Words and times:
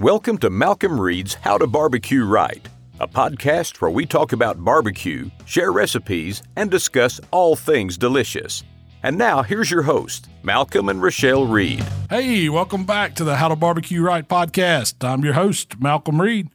Welcome 0.00 0.38
to 0.38 0.48
Malcolm 0.48 0.98
Reed's 0.98 1.34
How 1.34 1.58
to 1.58 1.66
Barbecue 1.66 2.24
Right, 2.24 2.66
a 3.00 3.06
podcast 3.06 3.82
where 3.82 3.90
we 3.90 4.06
talk 4.06 4.32
about 4.32 4.64
barbecue, 4.64 5.28
share 5.44 5.72
recipes, 5.72 6.42
and 6.56 6.70
discuss 6.70 7.20
all 7.32 7.54
things 7.54 7.98
delicious. 7.98 8.62
And 9.02 9.18
now, 9.18 9.42
here's 9.42 9.70
your 9.70 9.82
host, 9.82 10.30
Malcolm 10.42 10.88
and 10.88 11.02
Rochelle 11.02 11.44
Reed. 11.44 11.84
Hey, 12.08 12.48
welcome 12.48 12.86
back 12.86 13.14
to 13.16 13.24
the 13.24 13.36
How 13.36 13.48
to 13.48 13.56
Barbecue 13.56 14.00
Right 14.00 14.26
podcast. 14.26 15.06
I'm 15.06 15.22
your 15.22 15.34
host, 15.34 15.78
Malcolm 15.78 16.18
Reed, 16.18 16.48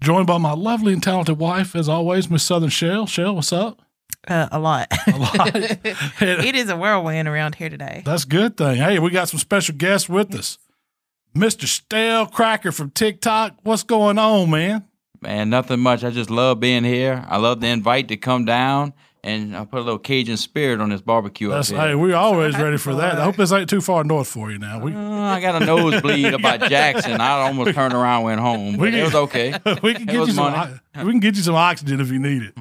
joined 0.00 0.28
by 0.28 0.38
my 0.38 0.52
lovely 0.52 0.92
and 0.92 1.02
talented 1.02 1.38
wife, 1.38 1.74
as 1.74 1.88
always, 1.88 2.30
Miss 2.30 2.44
Southern 2.44 2.70
Shell. 2.70 3.06
Shell, 3.06 3.34
what's 3.34 3.52
up? 3.52 3.82
Uh, 4.28 4.46
a 4.52 4.60
lot. 4.60 4.86
A 5.08 5.18
lot. 5.18 5.50
it 5.56 6.54
is 6.54 6.70
a 6.70 6.76
whirlwind 6.76 7.26
around 7.26 7.56
here 7.56 7.68
today. 7.68 8.02
That's 8.06 8.22
a 8.22 8.28
good 8.28 8.56
thing. 8.56 8.76
Hey, 8.76 9.00
we 9.00 9.10
got 9.10 9.28
some 9.28 9.40
special 9.40 9.74
guests 9.74 10.08
with 10.08 10.32
us. 10.36 10.58
Mr. 11.36 11.66
Stalekracker 11.66 12.72
from 12.72 12.90
TikTok. 12.90 13.58
What's 13.62 13.82
going 13.82 14.18
on, 14.18 14.50
man? 14.50 14.86
Man, 15.20 15.50
nothing 15.50 15.80
much. 15.80 16.02
I 16.02 16.10
just 16.10 16.30
love 16.30 16.60
being 16.60 16.82
here. 16.82 17.26
I 17.28 17.36
love 17.36 17.60
the 17.60 17.66
invite 17.66 18.08
to 18.08 18.16
come 18.16 18.46
down 18.46 18.94
and 19.26 19.56
I 19.56 19.64
put 19.64 19.78
a 19.80 19.82
little 19.82 19.98
Cajun 19.98 20.36
spirit 20.36 20.80
on 20.80 20.90
this 20.90 21.00
barbecue 21.00 21.48
That's, 21.50 21.70
up 21.72 21.76
here. 21.78 21.88
hey, 21.88 21.94
we're 21.96 22.14
always 22.14 22.56
ready 22.56 22.76
for 22.76 22.94
that. 22.94 23.18
I 23.18 23.24
hope 23.24 23.36
this 23.36 23.50
ain't 23.52 23.68
too 23.68 23.80
far 23.80 24.04
north 24.04 24.28
for 24.28 24.50
you 24.52 24.58
now. 24.58 24.78
We, 24.78 24.94
Uh, 24.94 25.00
I 25.20 25.40
got 25.40 25.60
a 25.60 25.66
nosebleed 25.66 26.32
about 26.34 26.60
Jackson. 26.70 27.20
I 27.20 27.40
almost 27.46 27.74
turned 27.74 27.92
around, 27.92 28.18
and 28.18 28.24
went 28.24 28.40
home, 28.40 28.76
but 28.76 28.94
it 28.94 29.02
was 29.04 29.14
okay. 29.26 29.52
we 29.82 29.94
can 29.94 30.02
It 30.02 30.06
get 30.06 30.12
you 30.14 30.20
was 30.20 30.34
some. 30.34 30.52
money. 30.52 30.74
We 31.04 31.10
can 31.10 31.20
get 31.20 31.36
you 31.36 31.42
some 31.42 31.56
oxygen 31.56 32.00
if 32.00 32.10
you 32.10 32.18
need 32.18 32.42
it, 32.44 32.54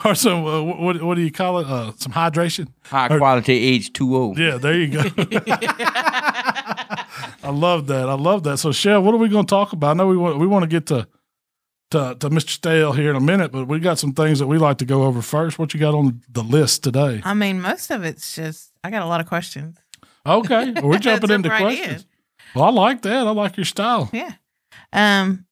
or 0.04 0.14
some. 0.14 0.44
Uh, 0.44 0.62
what 0.62 1.02
what 1.02 1.14
do 1.14 1.22
you 1.22 1.32
call 1.32 1.58
it? 1.60 1.66
Uh, 1.66 1.92
some 1.96 2.12
hydration. 2.12 2.68
High 2.84 3.16
quality 3.16 3.78
H2O. 3.80 4.36
Yeah, 4.36 4.58
there 4.58 4.74
you 4.74 4.88
go. 4.88 5.00
I 7.44 7.50
love 7.50 7.86
that. 7.86 8.08
I 8.08 8.14
love 8.14 8.42
that. 8.44 8.58
So, 8.58 8.72
Shell, 8.72 9.02
what 9.02 9.14
are 9.14 9.18
we 9.18 9.28
going 9.28 9.46
to 9.46 9.50
talk 9.50 9.72
about? 9.72 9.92
I 9.92 9.94
know 9.94 10.06
we 10.08 10.16
want 10.16 10.38
we 10.38 10.46
want 10.46 10.62
to 10.64 10.66
get 10.68 10.86
to, 10.86 11.06
to 11.92 12.16
to 12.20 12.30
Mr. 12.30 12.50
Stale 12.50 12.92
here 12.92 13.10
in 13.10 13.16
a 13.16 13.20
minute, 13.20 13.52
but 13.52 13.66
we 13.68 13.78
got 13.78 13.98
some 13.98 14.12
things 14.12 14.38
that 14.38 14.46
we 14.46 14.58
like 14.58 14.78
to 14.78 14.84
go 14.84 15.04
over 15.04 15.22
first. 15.22 15.58
What 15.58 15.72
you 15.72 15.80
got 15.80 15.94
on 15.94 16.20
the 16.28 16.42
list 16.42 16.82
today? 16.84 17.22
I 17.24 17.34
mean, 17.34 17.60
most 17.60 17.90
of 17.90 18.04
it's 18.04 18.34
just, 18.34 18.72
I 18.84 18.90
got 18.90 19.02
a 19.02 19.06
lot 19.06 19.20
of 19.20 19.26
questions. 19.26 19.78
Okay, 20.26 20.72
well, 20.72 20.88
we're 20.88 20.98
jumping 21.08 21.30
into 21.30 21.48
right 21.48 21.60
questions. 21.62 22.06
Well, 22.54 22.64
I 22.64 22.70
like 22.70 23.02
that. 23.02 23.26
I 23.26 23.30
like 23.30 23.56
your 23.56 23.64
style. 23.64 24.10
Yeah. 24.12 24.32
Um, 24.92 25.46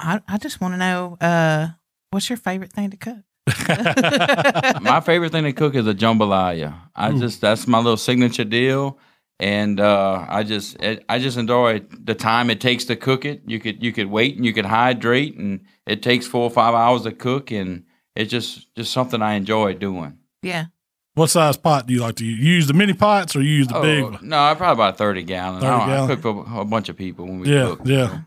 I, 0.00 0.20
I 0.26 0.38
just 0.38 0.60
want 0.60 0.74
to 0.74 0.78
know, 0.78 1.16
uh, 1.20 1.68
what's 2.10 2.28
your 2.30 2.38
favorite 2.38 2.72
thing 2.72 2.90
to 2.90 2.96
cook? 2.96 3.18
My 4.82 5.00
favorite 5.04 5.32
thing 5.32 5.44
to 5.44 5.52
cook 5.52 5.74
is 5.74 5.86
a 5.86 5.94
jambalaya. 5.94 6.74
I 6.94 7.12
just 7.12 7.40
that's 7.40 7.66
my 7.66 7.78
little 7.78 7.96
signature 7.96 8.44
deal, 8.44 8.98
and 9.40 9.80
uh, 9.80 10.26
I 10.28 10.42
just 10.42 10.80
it, 10.80 11.04
I 11.08 11.18
just 11.18 11.36
enjoy 11.38 11.80
the 11.90 12.14
time 12.14 12.50
it 12.50 12.60
takes 12.60 12.84
to 12.86 12.96
cook 12.96 13.24
it. 13.24 13.42
You 13.46 13.58
could 13.60 13.82
you 13.82 13.92
could 13.92 14.06
wait 14.06 14.36
and 14.36 14.44
you 14.44 14.52
could 14.52 14.66
hydrate, 14.66 15.36
and 15.36 15.60
it 15.86 16.02
takes 16.02 16.26
four 16.26 16.42
or 16.42 16.50
five 16.50 16.74
hours 16.74 17.02
to 17.02 17.12
cook, 17.12 17.50
and 17.50 17.84
it's 18.14 18.30
just 18.30 18.74
just 18.76 18.92
something 18.92 19.20
I 19.22 19.34
enjoy 19.34 19.74
doing. 19.74 20.18
Yeah. 20.42 20.66
What 21.14 21.28
size 21.28 21.58
pot 21.58 21.86
do 21.86 21.92
you 21.92 22.00
like 22.00 22.14
to 22.16 22.24
use? 22.24 22.38
You 22.38 22.52
use 22.54 22.66
the 22.68 22.72
mini 22.72 22.94
pots 22.94 23.36
or 23.36 23.42
you 23.42 23.50
use 23.58 23.68
the 23.68 23.80
big? 23.80 24.02
Oh, 24.02 24.10
one? 24.12 24.28
no, 24.28 24.38
I 24.38 24.54
probably 24.54 24.82
about 24.82 24.96
thirty 24.98 25.22
gallon. 25.22 25.60
30 25.60 25.72
I, 25.72 25.86
don't- 25.96 26.10
I 26.10 26.14
cook 26.14 26.22
for 26.22 26.60
a 26.60 26.64
bunch 26.64 26.88
of 26.88 26.96
people 26.96 27.26
when 27.26 27.40
we 27.40 27.52
Yeah, 27.54 27.66
cook. 27.66 27.80
yeah. 27.84 28.20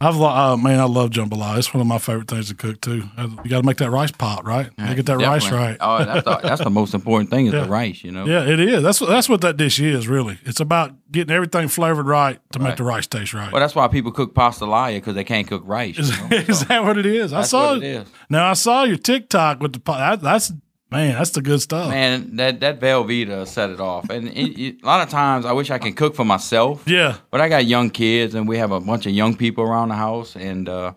I've 0.00 0.20
uh, 0.20 0.56
man, 0.56 0.78
I 0.78 0.84
love 0.84 1.10
jambalaya. 1.10 1.58
It's 1.58 1.74
one 1.74 1.80
of 1.80 1.86
my 1.88 1.98
favorite 1.98 2.28
things 2.28 2.50
to 2.50 2.54
cook 2.54 2.80
too. 2.80 3.02
You 3.18 3.50
got 3.50 3.62
to 3.62 3.66
make 3.66 3.78
that 3.78 3.90
rice 3.90 4.12
pot 4.12 4.46
right. 4.46 4.70
You 4.78 4.94
get 4.94 5.06
that 5.06 5.16
rice 5.18 5.50
right. 5.50 5.76
Oh, 5.80 6.04
that's 6.04 6.24
the, 6.24 6.36
that's 6.36 6.62
the 6.62 6.70
most 6.70 6.94
important 6.94 7.30
thing 7.30 7.46
is 7.46 7.52
Yeah. 7.58 7.64
the 7.64 7.68
rice. 7.68 8.04
You 8.04 8.12
know. 8.12 8.24
Yeah, 8.24 8.44
it 8.46 8.60
is. 8.60 8.84
That's 8.84 9.00
what 9.00 9.10
that's 9.10 9.28
what 9.28 9.40
that 9.40 9.56
dish 9.56 9.80
is 9.80 10.06
really. 10.06 10.38
It's 10.44 10.60
about 10.60 10.92
getting 11.10 11.34
everything 11.34 11.66
flavored 11.66 12.06
right 12.06 12.38
to 12.52 12.60
make 12.60 12.76
the 12.76 12.84
rice 12.84 13.08
taste 13.08 13.34
right. 13.34 13.50
Well, 13.52 13.58
that's 13.60 13.74
why 13.74 13.88
people 13.88 14.12
cook 14.12 14.34
pastalaya 14.34 14.98
because 14.98 15.16
they 15.16 15.24
can't 15.24 15.48
cook 15.48 15.62
rice. 15.64 15.98
Is, 15.98 16.16
you 16.16 16.28
know? 16.28 16.36
is 16.36 16.58
So 16.60 16.64
that 16.66 16.84
what 16.84 16.96
it 16.96 17.06
is? 17.06 17.32
I 17.32 17.42
saw 17.42 17.74
it 17.74 17.82
is. 17.82 18.06
Now 18.30 18.50
I 18.50 18.52
saw 18.52 18.84
your 18.84 18.98
TikTok 18.98 19.60
with 19.60 19.72
the 19.72 19.80
pot. 19.80 19.98
That, 19.98 20.20
that's 20.22 20.52
man, 20.90 21.14
that's 21.14 21.30
the 21.30 21.42
good 21.42 21.60
stuff. 21.60 21.90
Man, 21.90 22.36
that 22.36 22.60
that 22.60 22.80
Velveeta 22.80 23.46
set 23.46 23.70
it 23.70 23.80
off. 23.80 24.08
And 24.10 24.28
it, 24.28 24.58
it- 24.60 24.82
a 24.82 24.86
lot 24.86 25.02
of 25.02 25.08
times, 25.10 25.44
I 25.44 25.52
wish 25.52 25.70
I 25.70 25.78
can 25.78 25.92
cook 25.94 26.14
for 26.14 26.24
myself. 26.24 26.82
Yeah, 26.86 27.16
But 27.30 27.40
I 27.40 27.48
got 27.48 27.66
young 27.66 27.90
kids, 27.90 28.34
and 28.34 28.48
we 28.48 28.58
have 28.58 28.72
a 28.72 28.80
bunch 28.80 29.06
of 29.06 29.12
young 29.12 29.36
people 29.36 29.64
around 29.64 29.88
the 29.88 29.96
house, 29.96 30.36
and 30.36 30.68
uh, 30.68 30.92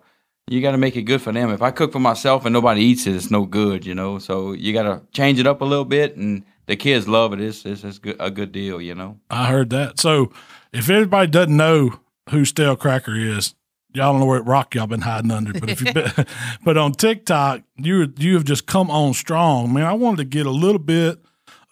you 0.48 0.60
got 0.60 0.72
to 0.72 0.78
make 0.78 0.96
it 0.96 1.02
good 1.02 1.20
for 1.22 1.32
them. 1.32 1.50
If 1.50 1.62
I 1.62 1.70
cook 1.70 1.92
for 1.92 2.00
myself 2.00 2.44
and 2.44 2.52
nobody 2.52 2.80
eats 2.82 3.06
it, 3.06 3.14
it's 3.14 3.30
no 3.30 3.44
good, 3.46 3.84
you 3.86 3.94
know. 3.94 4.18
So 4.18 4.52
you 4.52 4.72
got 4.72 4.82
to 4.84 5.02
change 5.12 5.38
it 5.38 5.46
up 5.46 5.60
a 5.60 5.64
little 5.64 5.84
bit, 5.84 6.16
and 6.16 6.44
the 6.66 6.76
kids 6.76 7.06
love 7.08 7.32
it. 7.32 7.40
It's 7.40 7.64
it's, 7.64 7.84
it's 7.84 7.98
good, 7.98 8.16
a 8.20 8.30
good 8.30 8.52
deal, 8.52 8.80
you 8.80 8.94
know. 8.94 9.18
I 9.30 9.46
heard 9.46 9.70
that. 9.70 10.00
So 10.00 10.32
if 10.72 10.88
everybody 10.90 11.28
doesn't 11.30 11.56
know 11.56 11.98
who 12.30 12.42
Stalekracker 12.42 13.36
is, 13.36 13.54
y'all 13.94 14.12
don't 14.12 14.20
know 14.20 14.26
what 14.26 14.46
rock 14.46 14.74
y'all 14.74 14.86
been 14.86 15.00
hiding 15.00 15.30
under. 15.30 15.52
But 15.52 15.70
if 15.70 15.80
you 15.80 15.92
been, 15.92 16.10
but 16.64 16.76
on 16.76 16.92
TikTok, 16.92 17.62
you 17.76 18.12
you 18.16 18.34
have 18.34 18.44
just 18.44 18.66
come 18.66 18.90
on 18.90 19.14
strong, 19.14 19.72
man. 19.72 19.84
I 19.84 19.92
wanted 19.92 20.18
to 20.18 20.24
get 20.24 20.46
a 20.46 20.50
little 20.50 20.78
bit 20.78 21.18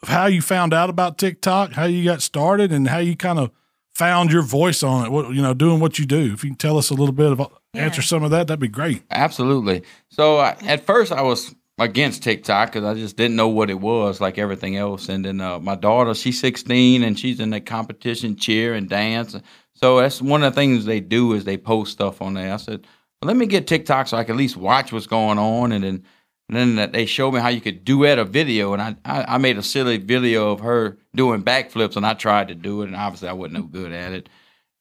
of 0.03 0.08
how 0.08 0.26
you 0.26 0.42
found 0.42 0.72
out 0.72 0.91
about 0.91 1.19
TikTok, 1.19 1.72
how 1.72 1.84
you 1.84 2.04
got 2.04 2.22
started, 2.22 2.72
and 2.72 2.88
how 2.88 2.98
you 2.98 3.16
kind 3.16 3.38
of 3.38 3.50
found 3.92 4.32
your 4.32 4.42
voice 4.42 4.82
on 4.82 5.06
it. 5.06 5.10
What 5.10 5.34
you 5.34 5.42
know, 5.42 5.54
doing 5.54 5.80
what 5.80 5.98
you 5.98 6.06
do. 6.06 6.32
If 6.32 6.44
you 6.44 6.50
can 6.50 6.56
tell 6.56 6.78
us 6.78 6.91
a 6.91 6.94
little 6.94 7.14
bit 7.14 7.32
of 7.32 7.53
answer 7.75 8.03
some 8.03 8.22
of 8.22 8.30
that, 8.30 8.47
that'd 8.47 8.60
be 8.60 8.69
great. 8.69 9.03
Absolutely. 9.10 9.82
So 10.09 10.38
I, 10.38 10.56
at 10.62 10.84
first, 10.86 11.12
I 11.12 11.22
was 11.22 11.54
against 11.80 12.22
TikTok 12.22 12.72
because 12.72 12.84
I 12.84 12.94
just 12.94 13.16
didn't 13.16 13.36
know 13.36 13.48
what 13.48 13.70
it 13.70 13.80
was, 13.80 14.20
like 14.20 14.38
everything 14.38 14.76
else. 14.76 15.09
And 15.09 15.25
then 15.25 15.41
uh, 15.41 15.59
my 15.59 15.75
daughter, 15.75 16.14
she's 16.14 16.38
16 16.41 17.03
and 17.03 17.19
she's 17.19 17.41
in 17.41 17.50
the 17.50 17.60
competition 17.60 18.36
cheer 18.36 18.75
and 18.75 18.88
dance. 18.88 19.34
So 19.82 20.00
that's 20.00 20.20
one 20.20 20.42
of 20.42 20.54
the 20.54 20.60
things 20.60 20.84
they 20.84 21.00
do 21.00 21.32
is 21.32 21.44
they 21.44 21.56
post 21.56 21.92
stuff 21.92 22.20
on 22.20 22.34
there. 22.34 22.52
I 22.52 22.58
said, 22.58 22.86
well, 23.20 23.28
let 23.28 23.36
me 23.36 23.46
get 23.46 23.66
TikTok 23.66 24.08
so 24.08 24.16
I 24.16 24.24
can 24.24 24.34
at 24.34 24.38
least 24.38 24.56
watch 24.56 24.92
what's 24.92 25.06
going 25.06 25.38
on. 25.38 25.72
And 25.72 25.84
then 25.84 26.04
and 26.52 26.76
then 26.76 26.91
they 26.91 27.06
showed 27.06 27.32
me 27.32 27.38
how 27.38 27.48
you 27.48 27.60
could 27.60 27.84
duet 27.84 28.18
a 28.18 28.24
video, 28.24 28.72
and 28.72 28.82
I, 28.82 28.96
I 29.04 29.34
I 29.34 29.38
made 29.38 29.56
a 29.56 29.62
silly 29.62 29.98
video 29.98 30.50
of 30.50 30.58
her 30.60 30.98
doing 31.14 31.44
backflips, 31.44 31.94
and 31.96 32.04
I 32.04 32.14
tried 32.14 32.48
to 32.48 32.56
do 32.56 32.82
it, 32.82 32.86
and 32.86 32.96
obviously 32.96 33.28
I 33.28 33.34
wasn't 33.34 33.54
no 33.54 33.62
good 33.62 33.92
at 33.92 34.12
it. 34.12 34.28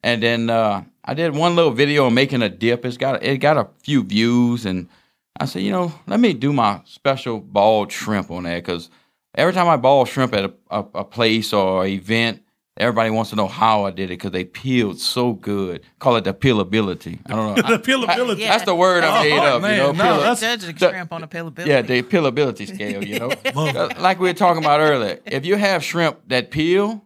And 0.02 0.24
then 0.24 0.50
uh, 0.50 0.84
I 1.06 1.14
did 1.14 1.36
one 1.36 1.56
little 1.56 1.72
video 1.72 2.08
on 2.08 2.16
making 2.16 2.42
a 2.42 2.50
dip. 2.50 2.86
It's 2.86 2.98
got 2.98 3.22
it 3.22 3.38
got 3.38 3.58
a 3.58 3.70
few 3.84 4.04
views, 4.04 4.66
and 4.66 4.90
I 5.40 5.46
said, 5.46 5.62
you 5.62 5.72
know, 5.72 5.94
let 6.08 6.20
me 6.20 6.34
do 6.34 6.52
my 6.54 6.82
special 6.86 7.40
balled 7.40 7.92
shrimp 7.92 8.32
on 8.32 8.44
there 8.44 8.60
because 8.60 8.90
every 9.36 9.54
time 9.54 9.68
I 9.68 9.78
ball 9.78 10.06
shrimp 10.06 10.34
at 10.34 10.46
a, 10.46 10.54
a, 10.72 10.80
a 10.96 11.04
place 11.04 11.54
or 11.54 11.86
event, 11.86 12.42
everybody 12.80 13.10
wants 13.10 13.30
to 13.32 13.36
know 13.36 13.48
how 13.48 13.84
I 13.86 13.92
did 13.92 14.06
it 14.06 14.16
because 14.18 14.32
they 14.32 14.46
peeled 14.46 15.00
so 15.00 15.34
good. 15.34 15.82
Call 16.00 16.16
it 16.16 16.24
the 16.24 16.34
peelability. 16.34 17.20
I 17.26 17.36
don't 17.36 17.56
know. 17.58 17.62
The 17.78 17.80
peelability. 17.84 18.40
Yeah. 18.40 18.50
That's 18.50 18.64
the 18.66 18.76
word 18.76 19.04
I 19.04 19.24
made 19.24 19.34
Oh, 19.38 19.44
up. 19.58 19.62
man, 19.62 19.72
you 19.72 19.78
know, 19.84 19.92
no, 19.92 20.04
peel- 20.04 20.18
that's- 20.18 20.40
Judge 20.42 20.62
the 20.62 20.74
the- 20.74 20.90
shrimp 20.90 21.12
on 21.14 21.22
the 21.22 21.28
peelability. 21.28 21.66
yeah, 21.68 21.82
the 21.82 22.02
peelability 22.04 22.68
scale, 22.74 23.04
you 23.04 23.20
know. 23.20 23.32
Uh, 23.56 23.90
like 24.00 24.20
we 24.20 24.30
were 24.30 24.34
talking 24.34 24.64
about 24.64 24.80
earlier. 24.80 25.20
If 25.26 25.46
you 25.46 25.56
have 25.58 25.84
shrimp 25.84 26.20
that 26.28 26.50
peel 26.52 27.06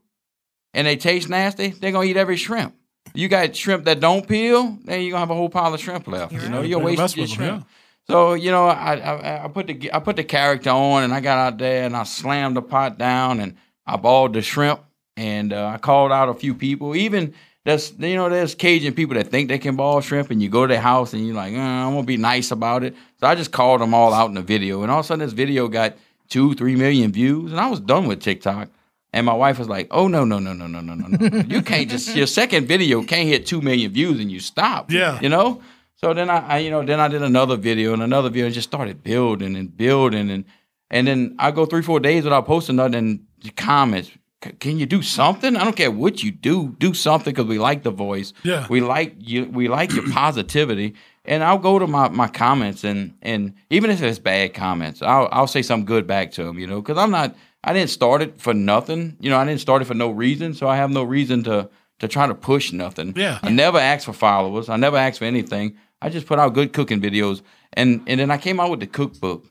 and 0.74 0.88
they 0.88 0.96
taste 0.96 1.30
nasty, 1.30 1.70
they're 1.70 1.92
gonna 1.92 2.06
eat 2.06 2.18
every 2.18 2.38
shrimp. 2.38 2.76
You 3.16 3.28
got 3.28 3.56
shrimp 3.56 3.86
that 3.86 4.00
don't 4.00 4.28
peel, 4.28 4.78
then 4.86 5.02
you're 5.02 5.12
gonna 5.12 5.20
have 5.20 5.30
a 5.30 5.36
whole 5.36 5.50
pile 5.50 5.74
of 5.74 5.80
shrimp 5.80 6.08
left. 6.08 6.32
You 6.34 6.50
know, 6.50 6.60
right. 6.60 6.70
you're 6.70 6.80
Better 6.80 6.98
mess 6.98 7.16
wasting 7.18 7.18
your 7.18 7.28
with 7.28 7.40
'em, 7.40 7.46
shrimp. 7.60 7.68
So 8.10 8.34
you 8.34 8.52
know, 8.52 8.68
I, 8.68 8.96
I 8.96 9.46
I 9.46 9.48
put 9.48 9.68
the 9.68 9.90
I 9.94 10.00
put 10.00 10.16
the 10.16 10.24
character 10.24 10.70
on, 10.72 11.04
and 11.04 11.14
I 11.14 11.20
got 11.22 11.38
out 11.38 11.58
there 11.58 11.86
and 11.86 11.96
I 11.96 12.04
slammed 12.04 12.56
the 12.56 12.62
pot 12.62 12.98
down, 12.98 13.40
and 13.40 13.56
I 13.86 13.98
balled 13.98 14.34
the 14.34 14.42
shrimp, 14.42 14.82
and 15.18 15.53
uh, 15.53 15.68
I 15.68 15.78
called 15.78 16.12
out 16.12 16.29
a 16.29 16.34
few 16.34 16.53
people. 16.56 16.96
Even 16.96 17.34
that's 17.66 17.94
you 17.97 18.16
know 18.16 18.29
there's 18.29 18.56
Cajun 18.56 18.94
people 18.94 19.16
that 19.16 19.28
think 19.28 19.50
they 19.50 19.57
can 19.59 19.75
ball 19.75 20.01
shrimp, 20.01 20.31
and 20.31 20.41
you 20.41 20.50
go 20.50 20.66
to 20.68 20.74
their 20.74 20.81
house 20.81 21.13
and 21.13 21.25
you're 21.25 21.35
like, 21.35 21.53
uh, 21.53 21.57
I'm 21.59 21.94
gonna 21.94 22.03
be 22.03 22.18
nice 22.18 22.51
about 22.51 22.84
it. 22.84 22.96
So 23.19 23.28
I 23.28 23.35
just 23.35 23.51
called 23.51 23.81
them 23.81 23.94
all 23.94 24.13
out 24.13 24.28
in 24.29 24.35
the 24.35 24.41
video, 24.41 24.81
and 24.84 24.91
all 24.91 25.00
of 25.00 25.06
a 25.06 25.07
sudden 25.07 25.25
this 25.25 25.34
video 25.34 25.68
got 25.68 25.96
two, 26.29 26.53
three 26.56 26.75
million 26.75 27.12
views, 27.12 27.51
and 27.51 27.59
I 27.59 27.69
was 27.69 27.79
done 27.79 28.07
with 28.07 28.22
TikTok. 28.22 28.69
And 29.16 29.28
my 29.28 29.34
wife 29.34 29.59
was 29.59 29.69
like, 29.69 29.88
"Oh 29.91 30.07
no, 30.07 30.25
no, 30.25 30.40
no, 30.40 30.53
no, 30.53 30.66
no, 30.66 30.81
no, 30.81 30.96
no, 30.96 31.07
no! 31.07 31.38
You 31.47 31.62
can't 31.62 31.88
just 31.88 32.16
your 32.16 32.25
second 32.25 32.68
video 32.68 33.03
can't 33.03 33.28
hit 33.30 33.45
two 33.45 33.62
million 33.62 33.91
views 33.91 34.19
and 34.19 34.31
you 34.31 34.40
stop. 34.40 34.91
Yeah. 34.91 35.19
you 35.21 35.30
know." 35.30 35.62
So 35.95 36.13
then 36.13 36.30
I, 36.30 36.39
I, 36.56 36.57
you 36.57 36.69
know, 36.71 36.83
then 36.83 37.00
I 37.00 37.07
did 37.07 37.21
another 37.21 37.56
video 37.56 37.94
and 37.94 38.01
another 38.04 38.30
video, 38.30 38.45
and 38.48 38.54
just 38.54 38.68
started 38.68 39.04
building 39.04 39.56
and 39.56 39.77
building, 39.77 40.31
and 40.31 40.45
and 40.89 41.07
then 41.07 41.36
I 41.39 41.51
go 41.51 41.66
three, 41.66 41.83
four 41.83 42.00
days 42.00 42.24
without 42.24 42.45
posting 42.48 42.75
nothing. 42.77 42.95
And 42.95 43.25
the 43.44 43.51
comments, 43.51 44.09
"C- 44.09 44.19
can 44.60 44.78
you 44.80 44.86
do 44.86 45.01
something? 45.01 45.56
I 45.56 45.63
don't 45.63 45.75
care 45.75 45.92
what 45.92 46.24
you 46.24 46.31
do, 46.31 46.75
do 46.80 46.94
something 46.94 47.34
because 47.34 47.48
we 47.48 47.60
like 47.60 47.84
the 47.84 47.92
voice. 47.92 48.34
Yeah. 48.44 48.68
we 48.69 48.81
like 48.81 49.16
you, 49.19 49.45
we 49.45 49.68
like 49.68 49.92
your 49.94 50.10
positivity. 50.12 50.95
And 51.25 51.44
I'll 51.44 51.57
go 51.57 51.80
to 51.80 51.88
my, 51.88 52.10
my 52.10 52.28
comments 52.28 52.84
and 52.84 53.16
and 53.22 53.54
even 53.69 53.90
if 53.90 54.01
it's 54.01 54.19
bad 54.19 54.54
comments, 54.54 55.01
I'll 55.01 55.30
I'll 55.31 55.48
say 55.48 55.62
something 55.62 55.86
good 55.86 56.06
back 56.06 56.31
to 56.34 56.44
them, 56.44 56.60
you 56.60 56.68
know, 56.68 56.81
because 56.81 56.98
I'm 56.98 57.12
not, 57.12 57.36
I 57.63 57.72
didn't 57.72 57.92
start 57.92 58.22
it 58.22 58.42
for 58.42 58.54
nothing, 58.54 59.16
you 59.22 59.30
know, 59.30 59.38
I 59.38 59.45
didn't 59.45 59.62
start 59.62 59.81
it 59.81 59.86
for 59.86 59.94
no 59.94 60.10
reason, 60.10 60.54
so 60.54 60.68
I 60.68 60.75
have 60.75 60.92
no 60.92 61.04
reason 61.04 61.44
to 61.44 61.69
to 62.00 62.07
try 62.10 62.28
to 62.28 62.36
push 62.36 62.74
nothing. 62.74 63.13
Yeah. 63.16 63.40
I 63.42 63.50
never 63.50 63.78
asked 63.78 64.06
for 64.06 64.13
followers. 64.13 64.68
I 64.68 64.75
never 64.75 64.98
asked 64.98 65.19
for 65.19 65.25
anything. 65.25 65.78
I 66.01 66.10
just 66.10 66.28
put 66.28 66.38
out 66.38 66.54
good 66.54 66.74
cooking 66.74 67.00
videos, 67.01 67.42
and 67.72 68.04
and 68.07 68.19
then 68.19 68.30
I 68.30 68.38
came 68.38 68.60
out 68.60 68.69
with 68.69 68.81
the 68.81 68.88
cookbook. 68.88 69.45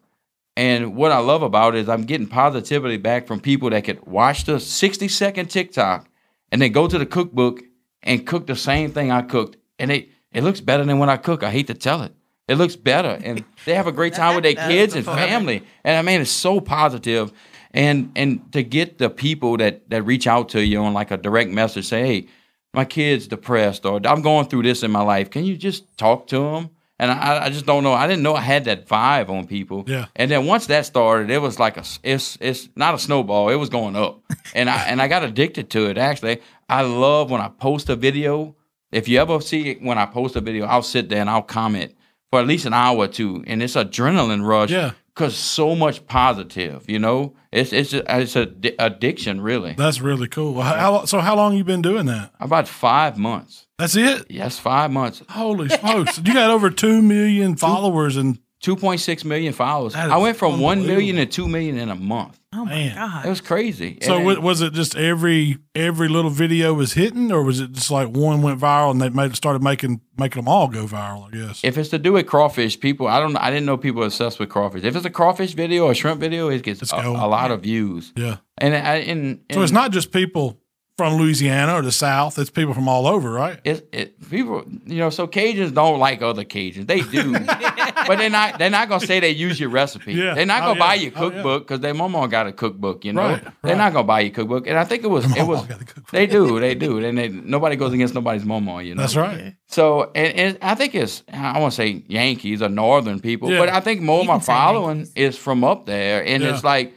And 0.56 0.94
what 0.94 1.12
I 1.12 1.18
love 1.18 1.42
about 1.42 1.74
it 1.74 1.80
is 1.80 1.88
I'm 1.88 2.04
getting 2.04 2.26
positivity 2.26 2.98
back 2.98 3.26
from 3.26 3.40
people 3.40 3.70
that 3.70 3.84
could 3.84 4.06
watch 4.06 4.44
the 4.44 4.60
60 4.60 5.08
second 5.08 5.50
TikTok 5.50 6.08
and 6.50 6.60
then 6.60 6.72
go 6.72 6.86
to 6.86 6.98
the 6.98 7.06
cookbook 7.06 7.62
and 8.02 8.26
cook 8.26 8.46
the 8.46 8.56
same 8.56 8.92
thing 8.92 9.10
I 9.10 9.22
cooked 9.22 9.56
and 9.78 9.90
it 9.90 10.08
it 10.32 10.42
looks 10.44 10.60
better 10.60 10.84
than 10.84 10.98
when 10.98 11.10
I 11.10 11.16
cook. 11.16 11.42
I 11.42 11.50
hate 11.50 11.66
to 11.66 11.74
tell 11.74 12.02
it. 12.02 12.14
It 12.48 12.56
looks 12.56 12.74
better, 12.74 13.18
and 13.22 13.44
they 13.64 13.74
have 13.74 13.86
a 13.86 13.92
great 13.92 14.14
time 14.22 14.34
with 14.34 14.44
their 14.44 14.54
kids 14.54 14.94
and 14.94 15.04
family. 15.04 15.62
And 15.84 15.96
I 15.96 16.02
mean, 16.02 16.20
it's 16.20 16.30
so 16.30 16.60
positive, 16.60 17.32
and 17.72 18.10
and 18.16 18.52
to 18.52 18.62
get 18.62 18.98
the 18.98 19.10
people 19.10 19.56
that 19.58 19.88
that 19.90 20.02
reach 20.02 20.26
out 20.26 20.48
to 20.50 20.64
you 20.64 20.82
on 20.82 20.94
like 20.94 21.10
a 21.10 21.16
direct 21.16 21.50
message, 21.50 21.86
say, 21.86 22.06
hey, 22.06 22.28
my 22.74 22.84
kid's 22.84 23.26
depressed, 23.26 23.84
or 23.84 24.00
I'm 24.04 24.22
going 24.22 24.46
through 24.46 24.62
this 24.62 24.82
in 24.82 24.90
my 24.90 25.02
life. 25.02 25.30
Can 25.30 25.44
you 25.44 25.56
just 25.56 25.96
talk 25.96 26.26
to 26.28 26.38
them? 26.38 26.70
And 27.02 27.10
I, 27.10 27.46
I 27.46 27.50
just 27.50 27.66
don't 27.66 27.82
know. 27.82 27.92
I 27.92 28.06
didn't 28.06 28.22
know 28.22 28.36
I 28.36 28.42
had 28.42 28.66
that 28.66 28.86
vibe 28.86 29.28
on 29.28 29.48
people. 29.48 29.82
Yeah. 29.88 30.06
And 30.14 30.30
then 30.30 30.46
once 30.46 30.66
that 30.66 30.86
started, 30.86 31.30
it 31.30 31.38
was 31.38 31.58
like 31.58 31.76
a 31.76 31.82
it's 32.04 32.38
it's 32.40 32.68
not 32.76 32.94
a 32.94 32.98
snowball. 32.98 33.48
It 33.48 33.56
was 33.56 33.70
going 33.70 33.96
up, 33.96 34.22
and 34.54 34.70
I 34.70 34.84
and 34.84 35.02
I 35.02 35.08
got 35.08 35.24
addicted 35.24 35.68
to 35.70 35.86
it. 35.86 35.98
Actually, 35.98 36.40
I 36.68 36.82
love 36.82 37.28
when 37.28 37.40
I 37.40 37.48
post 37.48 37.88
a 37.88 37.96
video. 37.96 38.54
If 38.92 39.08
you 39.08 39.18
ever 39.18 39.40
see 39.40 39.70
it 39.70 39.82
when 39.82 39.98
I 39.98 40.06
post 40.06 40.36
a 40.36 40.40
video, 40.40 40.64
I'll 40.64 40.84
sit 40.84 41.08
there 41.08 41.20
and 41.20 41.28
I'll 41.28 41.42
comment 41.42 41.92
for 42.30 42.38
at 42.38 42.46
least 42.46 42.66
an 42.66 42.72
hour 42.72 42.98
or 42.98 43.08
two, 43.08 43.42
and 43.48 43.60
it's 43.64 43.74
adrenaline 43.74 44.46
rush. 44.46 44.70
Yeah. 44.70 44.92
Cause 45.14 45.36
so 45.36 45.74
much 45.74 46.06
positive, 46.06 46.84
you 46.88 46.98
know, 46.98 47.34
it's 47.52 47.70
it's 47.72 47.92
a, 47.92 48.02
it's 48.20 48.34
a 48.34 48.46
di- 48.46 48.74
addiction, 48.78 49.42
really. 49.42 49.74
That's 49.74 50.00
really 50.00 50.26
cool. 50.26 50.54
Well, 50.54 50.64
How, 50.64 51.04
so 51.04 51.20
how 51.20 51.36
long 51.36 51.54
you 51.54 51.64
been 51.64 51.82
doing 51.82 52.06
that? 52.06 52.32
About 52.40 52.66
five 52.66 53.18
months. 53.18 53.66
That's 53.78 53.94
it. 53.94 54.24
Yes, 54.30 54.58
five 54.58 54.90
months. 54.90 55.22
Holy 55.28 55.68
smokes! 55.68 56.16
you 56.24 56.32
got 56.32 56.48
over 56.50 56.70
two 56.70 57.02
million 57.02 57.56
followers, 57.56 58.16
and 58.16 58.38
2.6 58.62 59.24
million 59.24 59.52
followers. 59.52 59.94
I 59.94 60.16
went 60.18 60.36
from 60.36 60.60
1 60.60 60.86
million 60.86 61.16
to 61.16 61.26
2 61.26 61.48
million 61.48 61.78
in 61.78 61.88
a 61.88 61.94
month. 61.96 62.38
Oh 62.54 62.64
my 62.64 62.70
Man. 62.70 62.94
god. 62.94 63.26
It 63.26 63.28
was 63.28 63.40
crazy. 63.40 63.98
so 64.02 64.16
And 64.28 64.42
was 64.42 64.60
it 64.60 64.72
just 64.74 64.94
every 64.94 65.56
every 65.74 66.08
little 66.08 66.30
video 66.30 66.74
was 66.74 66.92
hitting, 66.92 67.32
or 67.32 67.42
was 67.42 67.60
it 67.60 67.72
just 67.72 67.90
like 67.90 68.08
one 68.08 68.42
went 68.42 68.60
viral 68.60 68.90
and 68.90 69.00
they 69.00 69.08
made 69.08 69.34
started 69.34 69.62
making 69.62 70.00
making 70.18 70.42
them 70.42 70.48
all 70.48 70.68
go 70.68 70.86
viral? 70.86 71.28
I 71.28 71.46
guess. 71.46 71.60
if 71.64 71.78
it's 71.78 71.88
to 71.90 71.98
do 71.98 72.12
with 72.12 72.26
crawfish, 72.26 72.78
people, 72.78 73.08
I 73.08 73.20
don't 73.20 73.32
know. 73.32 73.40
I 73.42 73.50
didn't 73.50 73.64
know 73.66 73.78
people 73.78 74.00
were 74.00 74.06
obsessed 74.06 74.38
with 74.38 74.50
crawfish. 74.50 74.84
If 74.84 74.94
it's 74.94 75.06
a 75.06 75.10
crawfish 75.10 75.54
video 75.54 75.86
or 75.86 75.92
a 75.92 75.94
shrimp 75.94 76.20
video, 76.20 76.50
it 76.50 76.62
gets 76.62 76.92
a, 76.92 76.96
a 76.96 77.08
lot 77.26 77.50
of 77.50 77.62
views. 77.62 78.12
yeah. 78.16 78.36
And, 78.58 78.74
I, 78.74 78.96
and, 78.96 79.20
and 79.20 79.40
So 79.54 79.62
it's 79.62 79.72
not 79.72 79.90
just 79.90 80.12
people 80.12 80.58
from 80.98 81.14
Louisiana 81.14 81.74
or 81.74 81.82
the 81.82 81.90
South; 81.90 82.38
it's 82.38 82.50
people 82.50 82.74
from 82.74 82.86
all 82.86 83.06
over, 83.06 83.30
right? 83.30 83.58
it, 83.64 83.88
it 83.92 84.30
people 84.30 84.62
you 84.84 84.98
know 84.98 85.08
so 85.08 85.26
cajuns 85.26 85.72
don't 85.72 85.98
like 85.98 86.20
other 86.20 86.44
cajuns 86.44 86.86
they 86.86 87.00
do 87.00 87.32
but 87.94 88.18
they're 88.18 88.30
not 88.30 88.58
they're 88.58 88.70
not 88.70 88.88
gonna 88.88 89.06
say 89.06 89.20
they 89.20 89.30
use 89.30 89.58
your 89.60 89.70
recipe 89.70 90.14
Yeah. 90.14 90.34
they're 90.34 90.46
not 90.46 90.62
Oh, 90.62 90.66
gonna 90.68 90.80
buy 90.80 90.94
yeah. 90.94 91.02
your 91.02 91.12
Oh, 91.16 91.22
yeah. 91.24 91.30
cookbook 91.32 91.62
because 91.66 91.80
their 91.80 91.94
mama 91.94 92.26
got 92.28 92.46
a 92.46 92.52
cookbook 92.52 93.04
you 93.04 93.12
know 93.12 93.22
Right, 93.22 93.42
they're 93.62 93.72
right. 93.72 93.78
not 93.78 93.92
gonna 93.92 94.04
buy 94.06 94.20
your 94.20 94.30
cookbook 94.32 94.66
and 94.66 94.78
i 94.78 94.84
think 94.84 95.04
it 95.04 95.08
was 95.08 95.24
it 95.36 95.46
was 95.46 95.64
got 95.66 95.80
a 95.80 95.84
cookbook. 95.84 96.10
they 96.10 96.26
do 96.26 96.58
they 96.60 96.74
do 96.74 96.98
and 97.04 97.16
they, 97.18 97.28
nobody 97.28 97.76
goes 97.76 97.92
against 97.92 98.14
nobody's 98.14 98.44
mama 98.44 98.82
you 98.82 98.94
know 98.94 99.02
That's 99.02 99.16
right. 99.16 99.54
so 99.68 100.10
and, 100.14 100.32
and 100.38 100.58
i 100.62 100.74
think 100.74 100.94
it's 100.94 101.22
i 101.32 101.58
want 101.58 101.72
to 101.72 101.76
say 101.76 102.04
yankees 102.08 102.62
or 102.62 102.68
northern 102.68 103.20
people 103.20 103.50
Yeah. 103.50 103.58
but 103.58 103.68
i 103.68 103.80
think 103.80 104.00
more 104.02 104.20
of 104.20 104.26
my 104.26 104.38
following 104.40 104.98
Yankees. 104.98 105.12
is 105.16 105.36
from 105.38 105.64
up 105.64 105.86
there 105.86 106.24
and 106.24 106.42
Yeah. 106.42 106.54
it's 106.54 106.64
like 106.64 106.94